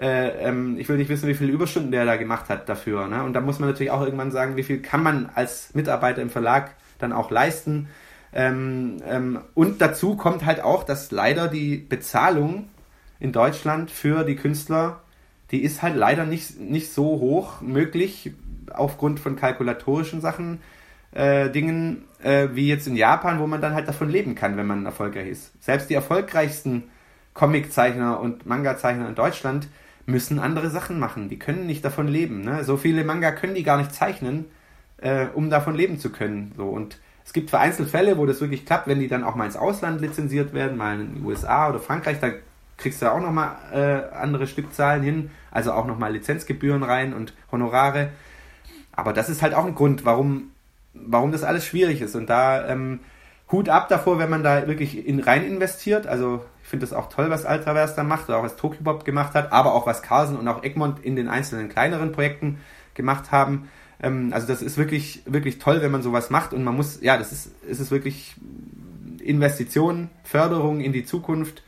äh, 0.00 0.48
ähm, 0.48 0.78
ich 0.78 0.88
will 0.88 0.96
nicht 0.96 1.08
wissen, 1.08 1.28
wie 1.28 1.34
viele 1.34 1.52
Überstunden 1.52 1.90
der 1.90 2.04
da 2.04 2.16
gemacht 2.16 2.48
hat 2.48 2.68
dafür. 2.68 3.08
Ne? 3.08 3.22
Und 3.24 3.32
da 3.32 3.40
muss 3.40 3.58
man 3.58 3.68
natürlich 3.68 3.90
auch 3.90 4.02
irgendwann 4.02 4.30
sagen, 4.30 4.56
wie 4.56 4.62
viel 4.62 4.80
kann 4.80 5.02
man 5.02 5.30
als 5.34 5.74
Mitarbeiter 5.74 6.22
im 6.22 6.30
Verlag 6.30 6.70
dann 6.98 7.12
auch 7.12 7.30
leisten. 7.30 7.88
Ähm, 8.32 8.98
ähm, 9.06 9.40
und 9.54 9.80
dazu 9.80 10.16
kommt 10.16 10.44
halt 10.44 10.60
auch, 10.60 10.84
dass 10.84 11.10
leider 11.10 11.48
die 11.48 11.76
Bezahlung 11.76 12.68
in 13.18 13.32
Deutschland 13.32 13.90
für 13.90 14.24
die 14.24 14.36
Künstler, 14.36 15.00
die 15.50 15.62
ist 15.62 15.82
halt 15.82 15.96
leider 15.96 16.26
nicht, 16.26 16.60
nicht 16.60 16.92
so 16.92 17.04
hoch 17.04 17.60
möglich 17.60 18.32
aufgrund 18.72 19.18
von 19.18 19.34
kalkulatorischen 19.34 20.20
Sachen, 20.20 20.60
äh, 21.12 21.50
Dingen, 21.50 22.04
äh, 22.22 22.48
wie 22.52 22.68
jetzt 22.68 22.86
in 22.86 22.96
Japan, 22.96 23.40
wo 23.40 23.46
man 23.46 23.60
dann 23.60 23.74
halt 23.74 23.88
davon 23.88 24.10
leben 24.10 24.34
kann, 24.34 24.56
wenn 24.56 24.66
man 24.66 24.84
erfolgreich 24.84 25.28
ist. 25.28 25.62
Selbst 25.62 25.88
die 25.90 25.94
erfolgreichsten 25.94 26.84
Comiczeichner 27.34 28.20
und 28.20 28.46
Manga-Zeichner 28.46 29.08
in 29.08 29.14
Deutschland 29.14 29.68
müssen 30.08 30.38
andere 30.38 30.70
Sachen 30.70 30.98
machen. 30.98 31.28
Die 31.28 31.38
können 31.38 31.66
nicht 31.66 31.84
davon 31.84 32.08
leben. 32.08 32.40
Ne? 32.40 32.64
So 32.64 32.78
viele 32.78 33.04
Manga 33.04 33.30
können 33.30 33.54
die 33.54 33.62
gar 33.62 33.76
nicht 33.76 33.94
zeichnen, 33.94 34.46
äh, 34.96 35.26
um 35.34 35.50
davon 35.50 35.74
leben 35.74 35.98
zu 35.98 36.10
können. 36.10 36.52
So 36.56 36.64
und 36.64 36.98
es 37.26 37.34
gibt 37.34 37.50
vereinzelt 37.50 37.90
Fälle, 37.90 38.16
wo 38.16 38.24
das 38.24 38.40
wirklich 38.40 38.64
klappt, 38.64 38.88
wenn 38.88 39.00
die 39.00 39.08
dann 39.08 39.22
auch 39.22 39.34
mal 39.34 39.44
ins 39.44 39.56
Ausland 39.56 40.00
lizenziert 40.00 40.54
werden, 40.54 40.78
mal 40.78 40.98
in 40.98 41.16
den 41.16 41.24
USA 41.26 41.68
oder 41.68 41.78
Frankreich, 41.78 42.18
da 42.20 42.30
kriegst 42.78 43.02
du 43.02 43.12
auch 43.12 43.20
nochmal 43.20 43.56
äh, 43.70 44.16
andere 44.16 44.46
Stückzahlen 44.46 45.02
hin, 45.02 45.30
also 45.50 45.72
auch 45.72 45.86
nochmal 45.86 46.12
Lizenzgebühren 46.14 46.82
rein 46.82 47.12
und 47.12 47.34
Honorare. 47.52 48.08
Aber 48.92 49.12
das 49.12 49.28
ist 49.28 49.42
halt 49.42 49.52
auch 49.52 49.66
ein 49.66 49.74
Grund, 49.74 50.06
warum, 50.06 50.52
warum 50.94 51.32
das 51.32 51.44
alles 51.44 51.66
schwierig 51.66 52.00
ist. 52.00 52.16
Und 52.16 52.30
da 52.30 52.66
ähm, 52.66 53.00
Hut 53.50 53.68
ab 53.68 53.88
davor, 53.88 54.18
wenn 54.18 54.30
man 54.30 54.42
da 54.42 54.66
wirklich 54.66 55.06
in, 55.06 55.20
rein 55.20 55.44
investiert. 55.44 56.06
Also 56.06 56.44
ich 56.62 56.68
finde 56.68 56.86
das 56.86 56.92
auch 56.92 57.08
toll, 57.08 57.30
was 57.30 57.46
Ultraverse 57.46 57.96
da 57.96 58.04
macht, 58.04 58.28
oder 58.28 58.38
auch 58.38 58.42
was 58.42 58.56
Tokyo 58.56 58.82
Bob 58.82 59.04
gemacht 59.04 59.34
hat, 59.34 59.52
aber 59.52 59.74
auch 59.74 59.86
was 59.86 60.02
Carlsen 60.02 60.36
und 60.36 60.46
auch 60.48 60.62
Egmont 60.62 61.04
in 61.04 61.16
den 61.16 61.28
einzelnen 61.28 61.68
kleineren 61.68 62.12
Projekten 62.12 62.58
gemacht 62.94 63.32
haben. 63.32 63.70
Ähm, 64.02 64.30
also 64.32 64.46
das 64.46 64.60
ist 64.60 64.76
wirklich, 64.76 65.22
wirklich 65.24 65.58
toll, 65.58 65.80
wenn 65.80 65.90
man 65.90 66.02
sowas 66.02 66.30
macht 66.30 66.52
und 66.52 66.62
man 66.62 66.76
muss, 66.76 67.00
ja, 67.00 67.16
das 67.16 67.32
ist, 67.32 67.50
ist 67.64 67.80
es 67.80 67.90
wirklich 67.90 68.36
Investitionen, 69.20 70.10
Förderung 70.24 70.80
in 70.80 70.92
die 70.92 71.04
Zukunft. 71.04 71.62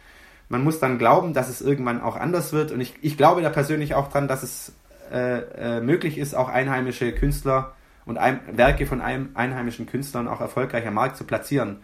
Man 0.48 0.64
muss 0.64 0.80
dann 0.80 0.98
glauben, 0.98 1.32
dass 1.32 1.48
es 1.48 1.62
irgendwann 1.62 2.00
auch 2.00 2.16
anders 2.16 2.52
wird 2.52 2.72
und 2.72 2.80
ich, 2.80 2.94
ich 3.00 3.16
glaube 3.16 3.40
da 3.40 3.50
persönlich 3.50 3.94
auch 3.94 4.08
dran, 4.08 4.28
dass 4.28 4.42
es 4.42 4.72
äh, 5.10 5.78
äh, 5.78 5.80
möglich 5.80 6.18
ist, 6.18 6.34
auch 6.34 6.48
einheimische 6.48 7.12
Künstler 7.12 7.74
und 8.10 8.18
ein, 8.18 8.40
Werke 8.52 8.84
von 8.84 9.00
einem 9.00 9.30
einheimischen 9.32 9.86
Künstlern 9.86 10.28
auch 10.28 10.42
erfolgreich 10.42 10.86
am 10.86 10.94
Markt 10.94 11.16
zu 11.16 11.24
platzieren 11.24 11.78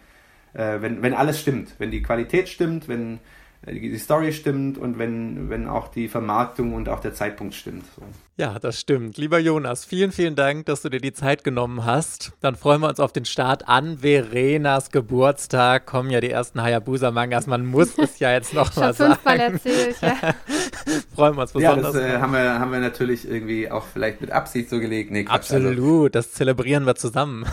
äh, 0.57 0.81
wenn, 0.81 1.01
wenn 1.01 1.13
alles 1.13 1.39
stimmt, 1.39 1.75
wenn 1.77 1.91
die 1.91 2.01
Qualität 2.01 2.49
stimmt, 2.49 2.87
wenn 2.87 3.19
äh, 3.65 3.73
die 3.73 3.97
Story 3.97 4.33
stimmt 4.33 4.77
und 4.77 4.97
wenn, 4.97 5.49
wenn 5.49 5.67
auch 5.67 5.87
die 5.87 6.07
Vermarktung 6.07 6.73
und 6.73 6.89
auch 6.89 6.99
der 6.99 7.13
Zeitpunkt 7.13 7.53
stimmt. 7.53 7.85
So. 7.95 8.01
Ja, 8.39 8.59
das 8.59 8.79
stimmt. 8.79 9.17
Lieber 9.17 9.39
Jonas, 9.39 9.83
vielen, 9.83 10.11
vielen 10.11 10.35
Dank, 10.35 10.67
dass 10.67 10.83
du 10.83 10.89
dir 10.89 11.01
die 11.01 11.11
Zeit 11.11 11.43
genommen 11.43 11.85
hast. 11.85 12.33
Dann 12.39 12.55
freuen 12.55 12.81
wir 12.81 12.87
uns 12.87 12.99
auf 12.99 13.11
den 13.11 13.25
Start 13.25 13.67
an 13.67 13.97
Verenas 13.97 14.91
Geburtstag. 14.91 15.87
Kommen 15.87 16.11
ja 16.11 16.21
die 16.21 16.29
ersten 16.29 16.61
Hayabusa-Mangas. 16.61 17.47
Man 17.47 17.65
muss 17.65 17.97
es 17.97 18.19
ja 18.19 18.31
jetzt 18.31 18.53
noch 18.53 18.75
mal 18.75 18.93
sagen. 18.93 19.13
fünfmal 19.13 19.39
erzählt, 19.39 19.97
ja. 20.03 20.15
freuen 21.15 21.35
wir 21.35 21.41
uns 21.41 21.51
besonders. 21.51 21.95
Ja, 21.95 21.99
das 22.01 22.11
äh, 22.11 22.19
haben, 22.19 22.33
wir, 22.33 22.59
haben 22.59 22.71
wir 22.71 22.79
natürlich 22.79 23.27
irgendwie 23.27 23.71
auch 23.71 23.85
vielleicht 23.91 24.21
mit 24.21 24.29
Absicht 24.29 24.69
so 24.69 24.79
gelegt. 24.79 25.09
Nee, 25.09 25.23
Quatsch, 25.23 25.51
also 25.51 25.69
Absolut, 25.69 26.15
also. 26.15 26.27
das 26.27 26.33
zelebrieren 26.33 26.85
wir 26.85 26.93
zusammen. 26.93 27.43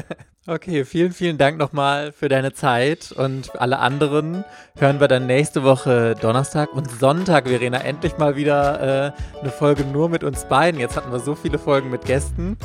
okay, 0.48 0.84
vielen, 0.84 1.12
vielen 1.12 1.38
Dank 1.38 1.56
nochmal 1.56 2.10
für 2.10 2.28
deine 2.28 2.52
Zeit 2.52 3.12
und 3.12 3.60
alle 3.60 3.78
anderen 3.78 4.44
hören 4.76 4.98
wir 4.98 5.06
dann 5.06 5.28
nächste 5.28 5.62
Woche 5.62 6.16
Donnerstag 6.20 6.72
und 6.74 6.90
Sonntag, 6.90 7.46
Verena, 7.46 7.78
endlich 7.78 8.18
mal 8.18 8.34
wieder 8.34 9.12
äh, 9.14 9.40
eine 9.40 9.52
Folge 9.52 9.84
nur 9.84 10.08
mit 10.08 10.24
uns 10.24 10.31
uns 10.32 10.44
beiden. 10.46 10.80
Jetzt 10.80 10.96
hatten 10.96 11.12
wir 11.12 11.20
so 11.20 11.34
viele 11.34 11.58
Folgen 11.58 11.90
mit 11.90 12.06
Gästen. 12.06 12.56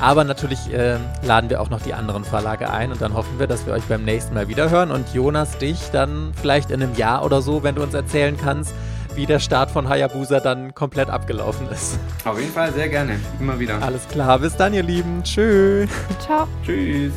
Aber 0.00 0.24
natürlich 0.24 0.72
äh, 0.72 0.96
laden 1.22 1.48
wir 1.48 1.60
auch 1.60 1.70
noch 1.70 1.80
die 1.80 1.94
anderen 1.94 2.24
Verlage 2.24 2.68
ein 2.70 2.90
und 2.90 3.00
dann 3.00 3.14
hoffen 3.14 3.38
wir, 3.38 3.46
dass 3.46 3.66
wir 3.66 3.72
euch 3.72 3.84
beim 3.84 4.04
nächsten 4.04 4.34
Mal 4.34 4.48
wieder 4.48 4.68
hören 4.68 4.90
und 4.90 5.14
Jonas 5.14 5.58
dich 5.58 5.78
dann 5.92 6.32
vielleicht 6.34 6.72
in 6.72 6.82
einem 6.82 6.96
Jahr 6.96 7.24
oder 7.24 7.40
so, 7.40 7.62
wenn 7.62 7.76
du 7.76 7.82
uns 7.84 7.94
erzählen 7.94 8.36
kannst, 8.36 8.74
wie 9.14 9.26
der 9.26 9.38
Start 9.38 9.70
von 9.70 9.88
Hayabusa 9.88 10.40
dann 10.40 10.74
komplett 10.74 11.08
abgelaufen 11.08 11.68
ist. 11.70 12.00
Auf 12.24 12.38
jeden 12.40 12.52
Fall 12.52 12.72
sehr 12.72 12.88
gerne. 12.88 13.20
Immer 13.38 13.60
wieder. 13.60 13.80
Alles 13.80 14.08
klar, 14.08 14.40
bis 14.40 14.56
dann, 14.56 14.74
ihr 14.74 14.82
Lieben. 14.82 15.22
Tschüss. 15.22 15.88
Ciao. 16.18 16.48
Tschüss. 16.66 17.12